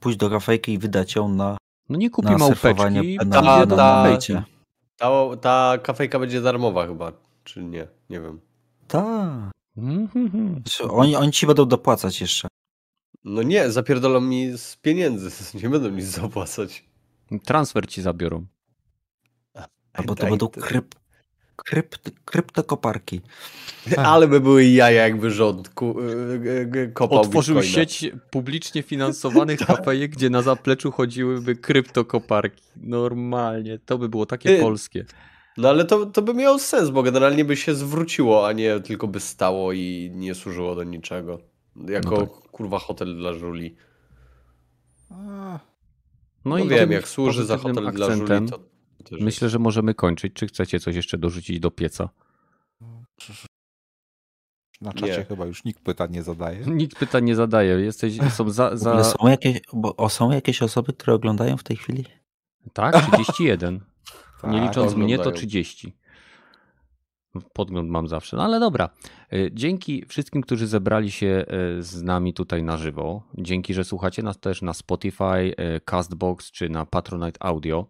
pójść 0.00 0.18
do 0.18 0.30
kafejki 0.30 0.72
i 0.72 0.78
wydać 0.78 1.14
ją 1.14 1.28
na, 1.28 1.56
No 1.88 1.98
nie 1.98 2.10
kupi 2.10 2.28
na 2.28 2.38
małpeczki, 2.38 3.16
na, 3.26 3.42
ta- 3.42 3.66
na, 3.66 3.66
ta-. 3.66 4.44
Ta, 4.96 5.36
ta 5.40 5.78
kafejka 5.82 6.18
będzie 6.18 6.40
darmowa 6.40 6.86
chyba, 6.86 7.12
czy 7.44 7.64
nie? 7.64 7.88
Nie 8.10 8.20
wiem. 8.20 8.40
Tak. 8.88 9.50
Znaczy, 10.62 10.84
Oni, 10.90 11.16
oni 11.16 11.32
ci 11.32 11.46
będą 11.46 11.66
dopłacać 11.66 12.20
jeszcze. 12.20 12.48
No 13.24 13.42
nie, 13.42 13.70
zapierdolą 13.70 14.20
mi 14.20 14.58
z 14.58 14.76
pieniędzy, 14.76 15.30
nie 15.62 15.68
będą 15.68 15.88
nic 15.90 16.04
zapłacać. 16.06 16.84
Transfer 17.44 17.88
ci 17.88 18.02
zabiorą. 18.02 18.46
Albo 19.92 20.14
to 20.14 20.26
będą 20.26 20.48
kryp, 20.48 20.94
krypt, 21.56 22.10
kryptokoparki. 22.24 23.20
Ale 23.96 24.28
by 24.28 24.40
były 24.40 24.64
jaja, 24.64 25.02
jakby 25.02 25.30
rząd 25.30 25.68
ku, 25.68 26.00
y, 26.00 26.04
y, 26.04 26.70
y, 26.76 26.92
kopał 26.94 27.20
Otworzył 27.20 27.54
bitcoina. 27.56 27.74
sieć 27.74 28.10
publicznie 28.30 28.82
finansowanych 28.82 29.60
kafejek, 29.66 30.10
gdzie 30.10 30.30
na 30.30 30.42
zapleczu 30.42 30.92
chodziłyby 30.92 31.56
kryptokoparki. 31.56 32.62
Normalnie. 32.76 33.78
To 33.78 33.98
by 33.98 34.08
było 34.08 34.26
takie 34.26 34.60
polskie. 34.60 35.04
No 35.56 35.68
ale 35.68 35.84
to, 35.84 36.06
to 36.06 36.22
by 36.22 36.34
miało 36.34 36.58
sens, 36.58 36.90
bo 36.90 37.02
generalnie 37.02 37.44
by 37.44 37.56
się 37.56 37.74
zwróciło, 37.74 38.46
a 38.48 38.52
nie 38.52 38.80
tylko 38.80 39.08
by 39.08 39.20
stało 39.20 39.72
i 39.72 40.10
nie 40.14 40.34
służyło 40.34 40.74
do 40.74 40.84
niczego. 40.84 41.38
Jako 41.88 42.10
No 42.10 42.26
kurwa 42.26 42.78
hotel 42.78 43.16
dla 43.16 43.32
żuli. 43.32 43.76
A, 45.10 45.58
No, 46.44 46.58
i 46.58 46.68
wiem, 46.68 46.92
jak 46.92 47.08
służy 47.08 47.44
za 47.44 47.56
hotel 47.56 47.92
dla 47.92 48.16
żuli, 48.16 48.48
to 48.50 48.58
Myślę, 49.20 49.48
że 49.48 49.58
możemy 49.58 49.94
kończyć. 49.94 50.32
Czy 50.32 50.46
chcecie 50.46 50.80
coś 50.80 50.96
jeszcze 50.96 51.18
dorzucić 51.18 51.60
do 51.60 51.70
pieca? 51.70 52.08
Na 54.80 54.92
czacie 54.92 55.18
Nie. 55.18 55.24
chyba 55.24 55.46
już 55.46 55.64
nikt 55.64 55.82
pytań 55.82 56.10
nie 56.10 56.22
zadaje. 56.22 56.60
Nikt 56.82 56.98
pytań 56.98 57.24
nie 57.24 57.34
zadaje. 57.34 57.80
Jesteś, 57.80 58.18
są 58.30 58.50
za, 58.50 58.76
za... 58.76 59.04
są 59.04 59.28
jakieś, 59.28 59.60
bo, 59.72 59.96
o, 59.96 60.08
są 60.08 60.30
jakieś 60.30 60.62
osoby, 60.62 60.92
które 60.92 61.14
oglądają 61.14 61.56
w 61.56 61.62
tej 61.62 61.76
chwili? 61.76 62.04
Tak, 62.72 63.06
31. 63.06 63.74
Nie 64.44 64.58
Tak, 64.58 64.68
licząc 64.68 64.94
mnie 64.94 65.16
to 65.16 65.22
oglądają. 65.22 65.46
30. 65.46 65.96
Podgląd 67.52 67.90
mam 67.90 68.08
zawsze. 68.08 68.36
No 68.36 68.44
ale 68.44 68.60
dobra. 68.60 68.90
Y, 69.32 69.50
Dzięki 69.52 70.04
wszystkim, 70.08 70.42
którzy 70.42 70.66
zebrali 70.66 71.10
się 71.10 71.44
y, 71.78 71.82
z 71.82 72.02
nami 72.02 72.34
tutaj 72.34 72.62
na 72.62 72.76
żywo. 72.76 73.22
Dzięki, 73.38 73.74
że 73.74 73.84
słuchacie 73.84 74.22
nas 74.22 74.40
też 74.40 74.62
na 74.62 74.74
Spotify, 74.74 75.54
y, 75.76 75.80
Castbox 75.84 76.50
czy 76.50 76.68
na 76.68 76.86
Patronite 76.86 77.42
Audio. 77.42 77.86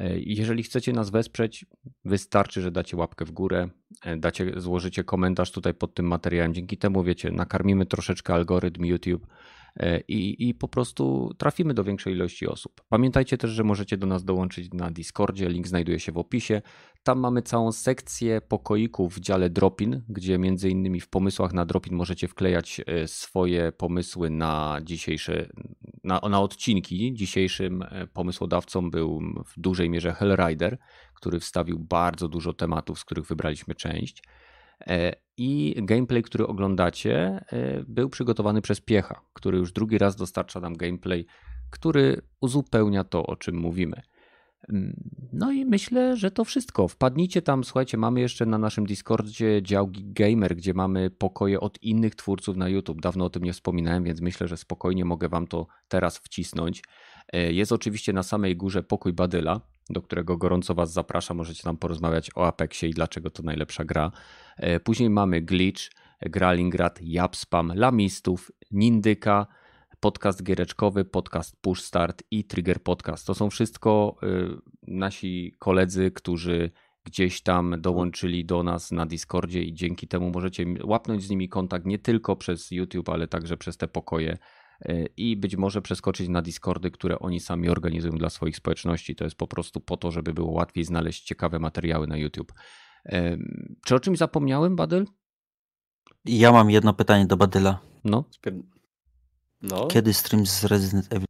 Y, 0.00 0.22
Jeżeli 0.26 0.62
chcecie 0.62 0.92
nas 0.92 1.10
wesprzeć, 1.10 1.66
wystarczy, 2.04 2.60
że 2.60 2.70
dacie 2.70 2.96
łapkę 2.96 3.24
w 3.24 3.30
górę, 3.30 3.68
y, 4.06 4.16
dacie, 4.16 4.52
złożycie 4.56 5.04
komentarz 5.04 5.50
tutaj 5.52 5.74
pod 5.74 5.94
tym 5.94 6.06
materiałem. 6.06 6.54
Dzięki 6.54 6.78
temu, 6.78 7.04
wiecie, 7.04 7.30
nakarmimy 7.30 7.86
troszeczkę 7.86 8.34
algorytm 8.34 8.84
YouTube 8.84 9.26
i, 10.08 10.48
i 10.48 10.54
po 10.54 10.68
prostu 10.68 11.34
trafimy 11.38 11.74
do 11.74 11.84
większej 11.84 12.14
ilości 12.14 12.46
osób. 12.46 12.82
Pamiętajcie 12.88 13.38
też, 13.38 13.50
że 13.50 13.64
możecie 13.64 13.96
do 13.96 14.06
nas 14.06 14.24
dołączyć 14.24 14.72
na 14.72 14.90
Discordzie, 14.90 15.48
link 15.48 15.68
znajduje 15.68 16.00
się 16.00 16.12
w 16.12 16.18
opisie. 16.18 16.62
Tam 17.02 17.20
mamy 17.20 17.42
całą 17.42 17.72
sekcję 17.72 18.40
pokoików 18.40 19.14
w 19.14 19.20
dziale 19.20 19.50
Dropin, 19.50 20.02
gdzie 20.08 20.38
między 20.38 20.70
innymi 20.70 21.00
w 21.00 21.08
pomysłach 21.08 21.52
na 21.52 21.64
Dropin 21.64 21.94
możecie 21.94 22.28
wklejać 22.28 22.80
e, 22.86 23.08
swoje 23.08 23.72
pomysły 23.72 24.30
na 24.30 24.80
dzisiejsze, 24.82 25.48
na, 26.04 26.20
na 26.30 26.40
odcinki. 26.40 27.14
Dzisiejszym 27.14 27.82
e, 27.82 28.06
pomysłodawcą 28.06 28.90
był 28.90 29.20
w 29.46 29.60
dużej 29.60 29.90
mierze 29.90 30.12
Hellrider, 30.12 30.78
który 31.14 31.40
wstawił 31.40 31.78
bardzo 31.78 32.28
dużo 32.28 32.52
tematów, 32.52 32.98
z 32.98 33.04
których 33.04 33.26
wybraliśmy 33.26 33.74
część. 33.74 34.22
E, 34.86 35.12
I 35.36 35.74
gameplay, 35.78 36.22
który 36.22 36.46
oglądacie, 36.46 37.44
e, 37.52 37.84
był 37.88 38.08
przygotowany 38.08 38.62
przez 38.62 38.80
Piecha, 38.80 39.20
który 39.32 39.58
już 39.58 39.72
drugi 39.72 39.98
raz 39.98 40.16
dostarcza 40.16 40.60
nam 40.60 40.76
gameplay, 40.76 41.26
który 41.70 42.22
uzupełnia 42.40 43.04
to, 43.04 43.26
o 43.26 43.36
czym 43.36 43.56
mówimy. 43.56 44.02
Mm, 44.68 45.10
No 45.32 45.52
i 45.52 45.64
myślę, 45.64 46.16
że 46.16 46.30
to 46.30 46.44
wszystko. 46.44 46.88
Wpadnijcie 46.88 47.42
tam, 47.42 47.64
słuchajcie, 47.64 47.96
mamy 47.98 48.20
jeszcze 48.20 48.46
na 48.46 48.58
naszym 48.58 48.86
Discordzie 48.86 49.62
dział 49.62 49.90
Gamer, 49.92 50.56
gdzie 50.56 50.74
mamy 50.74 51.10
pokoje 51.10 51.60
od 51.60 51.82
innych 51.82 52.14
twórców 52.14 52.56
na 52.56 52.68
YouTube. 52.68 53.00
Dawno 53.00 53.24
o 53.24 53.30
tym 53.30 53.44
nie 53.44 53.52
wspominałem, 53.52 54.04
więc 54.04 54.20
myślę, 54.20 54.48
że 54.48 54.56
spokojnie 54.56 55.04
mogę 55.04 55.28
wam 55.28 55.46
to 55.46 55.66
teraz 55.88 56.18
wcisnąć. 56.18 56.82
E, 57.32 57.52
Jest 57.52 57.72
oczywiście 57.72 58.12
na 58.12 58.22
samej 58.22 58.56
górze 58.56 58.82
pokój 58.82 59.12
Badyla, 59.12 59.60
do 59.90 60.02
którego 60.02 60.36
gorąco 60.36 60.74
was 60.74 60.92
zapraszam. 60.92 61.36
Możecie 61.36 61.62
tam 61.62 61.76
porozmawiać 61.76 62.30
o 62.34 62.46
Apexie 62.46 62.88
i 62.88 62.94
dlaczego 62.94 63.30
to 63.30 63.42
najlepsza 63.42 63.84
gra. 63.84 64.10
E, 64.56 64.80
Później 64.80 65.10
mamy 65.10 65.40
Glitch, 65.40 65.82
Gralingrad, 66.20 66.98
Japspam, 67.02 67.72
Lamistów, 67.74 68.52
Nindyka, 68.70 69.46
podcast 70.00 70.42
giereczkowy, 70.42 71.04
podcast 71.04 71.56
Push 71.60 71.82
Start 71.82 72.22
i 72.30 72.44
Trigger 72.44 72.82
Podcast. 72.82 73.26
To 73.26 73.34
są 73.34 73.50
wszystko 73.50 74.16
y, 74.22 74.58
nasi 74.86 75.56
koledzy, 75.58 76.10
którzy 76.10 76.70
gdzieś 77.04 77.42
tam 77.42 77.80
dołączyli 77.80 78.44
do 78.44 78.62
nas 78.62 78.92
na 78.92 79.06
Discordzie 79.06 79.62
i 79.62 79.74
dzięki 79.74 80.08
temu 80.08 80.30
możecie 80.30 80.64
łapnąć 80.84 81.22
z 81.22 81.30
nimi 81.30 81.48
kontakt 81.48 81.86
nie 81.86 81.98
tylko 81.98 82.36
przez 82.36 82.70
YouTube, 82.70 83.08
ale 83.08 83.28
także 83.28 83.56
przez 83.56 83.76
te 83.76 83.88
pokoje 83.88 84.38
i 85.16 85.36
być 85.36 85.56
może 85.56 85.82
przeskoczyć 85.82 86.28
na 86.28 86.42
Discordy, 86.42 86.90
które 86.90 87.18
oni 87.18 87.40
sami 87.40 87.68
organizują 87.68 88.14
dla 88.18 88.30
swoich 88.30 88.56
społeczności. 88.56 89.14
To 89.16 89.24
jest 89.24 89.36
po 89.36 89.46
prostu 89.46 89.80
po 89.80 89.96
to, 89.96 90.10
żeby 90.10 90.34
było 90.34 90.50
łatwiej 90.52 90.84
znaleźć 90.84 91.24
ciekawe 91.24 91.58
materiały 91.58 92.06
na 92.06 92.16
YouTube. 92.16 92.52
Czy 93.86 93.94
o 93.94 94.00
czymś 94.00 94.18
zapomniałem, 94.18 94.76
Badel? 94.76 95.06
Ja 96.24 96.52
mam 96.52 96.70
jedno 96.70 96.94
pytanie 96.94 97.26
do 97.26 97.36
Badyla. 97.36 97.78
No. 98.04 98.24
No. 99.62 99.86
Kiedy 99.86 100.14
stream 100.14 100.46
z 100.46 100.64
Resident 100.64 101.12
Evil? 101.12 101.26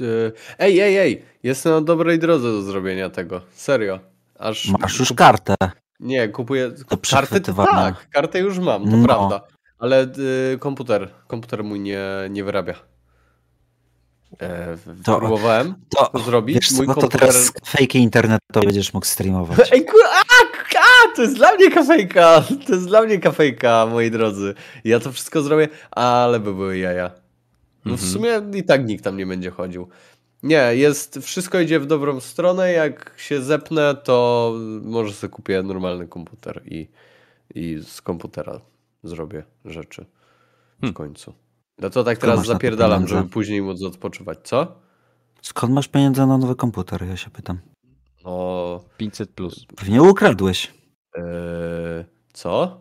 E, 0.00 0.32
Ej, 0.58 0.80
ej, 0.80 0.96
ej! 0.98 1.24
Jestem 1.42 1.72
na 1.72 1.80
dobrej 1.80 2.18
drodze 2.18 2.52
do 2.52 2.62
zrobienia 2.62 3.10
tego. 3.10 3.40
Serio. 3.52 4.00
Aż 4.38 4.68
Masz 4.68 4.98
już 4.98 5.12
kartę. 5.12 5.54
Nie, 6.00 6.28
kupuję. 6.28 6.68
Kartę 6.70 6.84
to 6.84 6.96
przechwytywania. 6.96 7.70
tak, 7.72 8.10
kartę 8.10 8.38
już 8.38 8.58
mam, 8.58 8.90
to 8.90 8.96
No. 8.96 9.04
prawda. 9.04 9.40
Ale 9.84 10.06
y, 10.54 10.58
komputer, 10.58 11.10
komputer 11.26 11.64
mój 11.64 11.80
nie, 11.80 12.00
nie 12.30 12.44
wyrabia. 12.44 12.74
E, 14.40 14.76
w- 14.76 15.02
To- 15.04 15.18
próbowałem 15.18 15.74
To, 15.96 16.06
to 16.06 16.18
zrobić. 16.18 16.54
wiesz 16.56 16.68
co, 16.68 16.76
Mój 16.76 16.86
no 16.86 16.94
to 16.94 17.00
komputer. 17.00 17.20
teraz 17.20 17.52
fejki 17.66 17.98
internetowe 17.98 18.66
będziesz 18.66 18.94
mógł 18.94 19.06
streamować. 19.06 19.58
Ej, 19.72 19.84
kur... 19.84 20.00
a, 20.04 20.20
a, 20.78 21.16
to 21.16 21.22
jest 21.22 21.34
dla 21.36 21.54
mnie 21.54 21.70
kafejka! 21.70 22.44
To 22.66 22.72
jest 22.74 22.86
dla 22.86 23.02
mnie 23.02 23.18
kafejka, 23.18 23.86
moi 23.86 24.10
drodzy. 24.10 24.54
Ja 24.84 25.00
to 25.00 25.12
wszystko 25.12 25.42
zrobię, 25.42 25.68
ale 25.90 26.40
by 26.40 26.54
były 26.54 26.78
jaja. 26.78 27.10
No 27.84 27.96
w 27.96 28.02
Mhm. 28.04 28.12
sumie 28.12 28.58
i 28.60 28.64
tak 28.64 28.86
nikt 28.86 29.04
tam 29.04 29.16
nie 29.16 29.26
będzie 29.26 29.50
chodził. 29.50 29.88
Nie, 30.42 30.70
jest, 30.74 31.18
wszystko 31.22 31.60
idzie 31.60 31.80
w 31.80 31.86
dobrą 31.86 32.20
stronę. 32.20 32.72
Jak 32.72 33.14
się 33.16 33.42
zepnę, 33.42 33.94
to 34.04 34.52
może 34.82 35.12
sobie 35.12 35.30
kupię 35.30 35.62
normalny 35.62 36.08
komputer 36.08 36.62
i, 36.66 36.88
i 37.54 37.78
z 37.86 38.02
komputera 38.02 38.60
zrobię 39.04 39.44
rzeczy 39.64 40.06
w 40.76 40.80
Hmm. 40.80 40.94
końcu. 40.94 41.34
No 41.78 41.90
to 41.90 42.04
tak 42.04 42.18
Skąd 42.18 42.32
teraz 42.32 42.46
zapierdalam, 42.46 43.08
żeby 43.08 43.28
później 43.28 43.62
móc 43.62 43.82
odpoczywać. 43.82 44.38
Co? 44.44 44.80
Skąd 45.42 45.72
masz 45.72 45.88
pieniądze 45.88 46.26
na 46.26 46.38
nowy 46.38 46.56
komputer? 46.56 47.04
Ja 47.06 47.16
się 47.16 47.30
pytam. 47.30 47.58
No, 48.24 48.80
500 48.96 49.30
plus. 49.30 49.66
Pewnie 49.76 50.02
ukradłeś. 50.02 50.74
Eee, 51.14 51.22
co? 52.32 52.80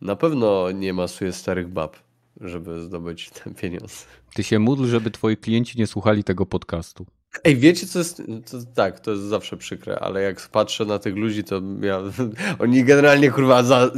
Na 0.00 0.16
pewno 0.16 0.70
nie 0.70 0.92
masuję 0.92 1.32
starych 1.32 1.68
bab, 1.68 1.96
żeby 2.40 2.82
zdobyć 2.82 3.30
ten 3.30 3.54
pieniądz. 3.54 4.06
Ty 4.34 4.44
się 4.44 4.58
módl, 4.58 4.86
żeby 4.86 5.10
twoi 5.10 5.36
klienci 5.36 5.78
nie 5.78 5.86
słuchali 5.86 6.24
tego 6.24 6.46
podcastu. 6.46 7.06
Ej, 7.44 7.56
wiecie 7.56 7.86
co 7.86 7.98
jest? 7.98 8.22
To, 8.50 8.58
tak, 8.74 9.00
to 9.00 9.10
jest 9.10 9.22
zawsze 9.22 9.56
przykre, 9.56 9.98
ale 9.98 10.22
jak 10.22 10.48
patrzę 10.48 10.84
na 10.84 10.98
tych 10.98 11.16
ludzi, 11.16 11.44
to 11.44 11.62
ja, 11.80 12.02
oni 12.64 12.84
generalnie 12.84 13.30
kurwa 13.30 13.62
za, 13.62 13.90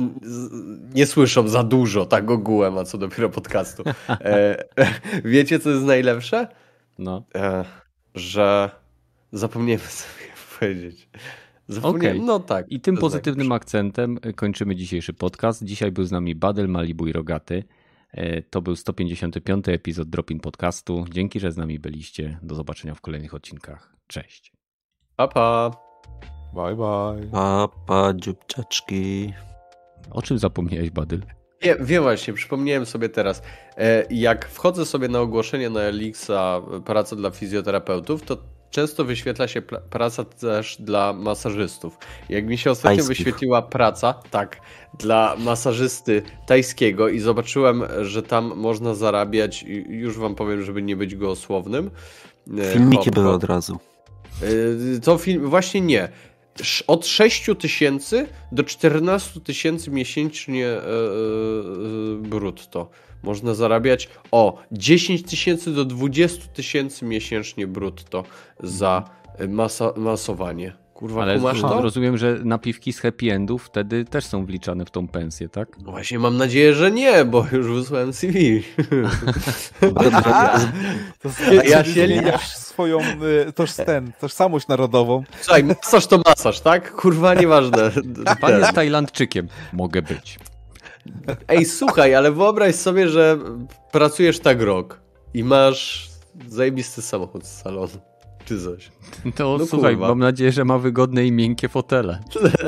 nie 0.94 1.07
słyszą 1.07 1.49
za 1.49 1.65
dużo, 1.65 2.07
tak 2.07 2.31
ogółem, 2.31 2.78
a 2.78 2.84
co 2.84 2.99
dopiero 2.99 3.28
podcastu. 3.28 3.83
E, 4.09 4.65
wiecie 5.25 5.59
co 5.59 5.70
jest 5.70 5.84
najlepsze? 5.84 6.49
No. 6.99 7.25
E, 7.34 7.65
że 8.15 8.70
zapomniałem 9.33 9.81
sobie 9.89 10.33
powiedzieć. 10.59 11.09
Zapomniałem, 11.68 12.17
Okej. 12.17 12.26
no 12.26 12.41
tak. 12.41 12.67
I 12.68 12.81
tym 12.81 12.97
pozytywnym 12.97 13.49
najlepsze. 13.49 13.65
akcentem 13.65 14.18
kończymy 14.36 14.76
dzisiejszy 14.76 15.12
podcast. 15.12 15.65
Dzisiaj 15.65 15.92
był 15.92 16.05
z 16.05 16.12
nami 16.12 16.34
Badel 16.34 16.68
Malibu 16.68 17.07
i 17.07 17.12
Rogaty. 17.12 17.65
E, 18.12 18.42
To 18.42 18.62
był 18.62 18.76
155 18.76 19.68
epizod 19.68 20.08
Dropin 20.10 20.40
Podcastu. 20.40 21.05
Dzięki, 21.10 21.40
że 21.40 21.52
z 21.52 21.56
nami 21.56 21.78
byliście. 21.78 22.39
Do 22.42 22.55
zobaczenia 22.55 22.94
w 22.94 23.00
kolejnych 23.00 23.34
odcinkach. 23.34 23.97
Cześć. 24.06 24.52
Pa, 25.16 25.28
pa. 25.28 25.70
Bye 26.55 26.76
bye. 26.76 27.30
Papa, 27.32 28.12
dziubczaczki. 28.14 29.32
O 30.10 30.22
czym 30.22 30.39
zapomniałeś, 30.39 30.90
Badel? 30.90 31.22
Nie, 31.64 31.76
wiem 31.80 32.02
właśnie, 32.02 32.34
przypomniałem 32.34 32.86
sobie 32.86 33.08
teraz. 33.08 33.42
E, 33.76 34.05
Jak 34.10 34.48
wchodzę 34.48 34.86
sobie 34.86 35.08
na 35.08 35.20
ogłoszenie 35.20 35.70
na 35.70 35.80
Elixa 35.80 36.30
e, 36.76 36.80
praca 36.80 37.16
dla 37.16 37.30
fizjoterapeutów, 37.30 38.22
to 38.22 38.39
często 38.70 39.05
wyświetla 39.05 39.49
się 39.49 39.62
praca 39.90 40.24
też 40.24 40.76
dla 40.81 41.12
masażystów. 41.12 41.99
Jak 42.28 42.47
mi 42.47 42.58
się 42.58 42.70
ostatnio 42.70 42.97
Tajskich. 42.97 43.16
wyświetliła 43.16 43.62
praca, 43.62 44.15
tak, 44.31 44.60
dla 44.99 45.36
masażysty 45.39 46.23
tajskiego 46.47 47.08
i 47.08 47.18
zobaczyłem, 47.20 47.84
że 48.02 48.23
tam 48.23 48.52
można 48.57 48.94
zarabiać, 48.94 49.62
już 49.89 50.18
wam 50.18 50.34
powiem, 50.34 50.62
żeby 50.62 50.82
nie 50.82 50.97
być 50.97 51.16
gołosłownym. 51.16 51.90
e, 52.58 52.73
Filmiki 52.73 53.10
były 53.10 53.31
od 53.31 53.44
razu. 53.44 53.78
Y, 54.42 55.00
To 55.05 55.18
film, 55.18 55.47
właśnie 55.50 55.81
nie. 55.81 56.08
Od 56.86 57.06
6 57.06 57.46
tysięcy 57.58 58.26
do 58.52 58.64
14 58.64 59.40
tysięcy 59.40 59.90
miesięcznie 59.90 60.66
e, 60.66 60.78
e, 60.78 60.82
brutto 62.16 62.90
można 63.22 63.54
zarabiać. 63.54 64.08
O, 64.30 64.58
10 64.72 65.22
tysięcy 65.22 65.74
do 65.74 65.84
20 65.84 66.46
tysięcy 66.46 67.04
miesięcznie 67.04 67.66
brutto 67.66 68.24
za 68.60 69.10
e, 69.38 69.48
masa, 69.48 69.92
masowanie. 69.96 70.80
Kurwa, 71.00 71.22
Ale 71.22 71.36
kumasz 71.36 71.60
to? 71.60 71.82
rozumiem, 71.82 72.18
że 72.18 72.38
napiwki 72.44 72.92
z 72.92 73.00
happy 73.00 73.32
endów 73.32 73.64
wtedy 73.64 74.04
też 74.04 74.24
są 74.24 74.46
wliczane 74.46 74.84
w 74.84 74.90
tą 74.90 75.08
pensję, 75.08 75.48
tak? 75.48 75.68
No 75.78 75.90
Właśnie 75.90 76.18
mam 76.18 76.36
nadzieję, 76.36 76.74
że 76.74 76.90
nie, 76.90 77.24
bo 77.24 77.46
już 77.52 77.66
wysłałem 77.66 78.12
CV. 78.12 78.38
To 81.22 81.52
ja 81.52 81.84
się 81.84 82.06
ja 82.06 82.38
swoją 82.38 82.98
y, 83.00 83.52
toż, 83.52 83.72
ten, 83.74 84.12
tożsamość 84.20 84.68
narodową. 84.68 85.22
Słuchaj, 85.40 85.64
masaż 85.64 86.06
to 86.06 86.22
masaż, 86.26 86.60
tak? 86.60 86.92
Kurwa, 86.92 87.34
nieważne. 87.34 87.90
Pan 88.40 88.58
jest 88.60 88.72
Tajlandczykiem. 88.72 89.48
Mogę 89.72 90.02
być. 90.02 90.38
Ej, 91.48 91.64
słuchaj, 91.64 92.14
ale 92.14 92.32
wyobraź 92.32 92.74
sobie, 92.74 93.08
że 93.08 93.38
pracujesz 93.92 94.40
tak 94.40 94.62
rok 94.62 95.00
i 95.34 95.44
masz 95.44 96.10
zajebisty 96.48 97.02
samochód 97.02 97.46
z 97.46 97.62
salonu. 97.62 98.09
Czy 98.50 98.60
coś. 98.60 98.90
To 99.34 99.56
No 99.58 99.66
słuchaj, 99.66 99.92
kurwa. 99.94 100.08
mam 100.08 100.18
nadzieję, 100.18 100.52
że 100.52 100.64
ma 100.64 100.78
wygodne 100.78 101.26
i 101.26 101.32
miękkie 101.32 101.68
fotele. 101.68 102.18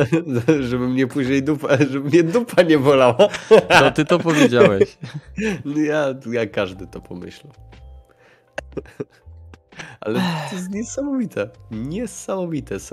żeby 0.68 0.88
mnie 0.88 1.06
później 1.06 1.42
dupa, 1.42 1.76
żeby 1.76 2.00
mnie 2.00 2.22
dupa 2.22 2.62
nie 2.62 2.78
bolała. 2.78 3.28
To 3.80 3.90
ty 3.90 4.04
to 4.04 4.18
powiedziałeś. 4.18 4.98
Ja, 5.88 6.06
ja 6.32 6.46
każdy 6.46 6.86
to 6.86 7.00
pomyślał. 7.00 7.52
Ale 10.00 10.20
to 10.50 10.56
jest 10.56 10.70
niesamowite. 10.70 11.50
Niesamowite, 11.70 12.80
serio. 12.80 12.90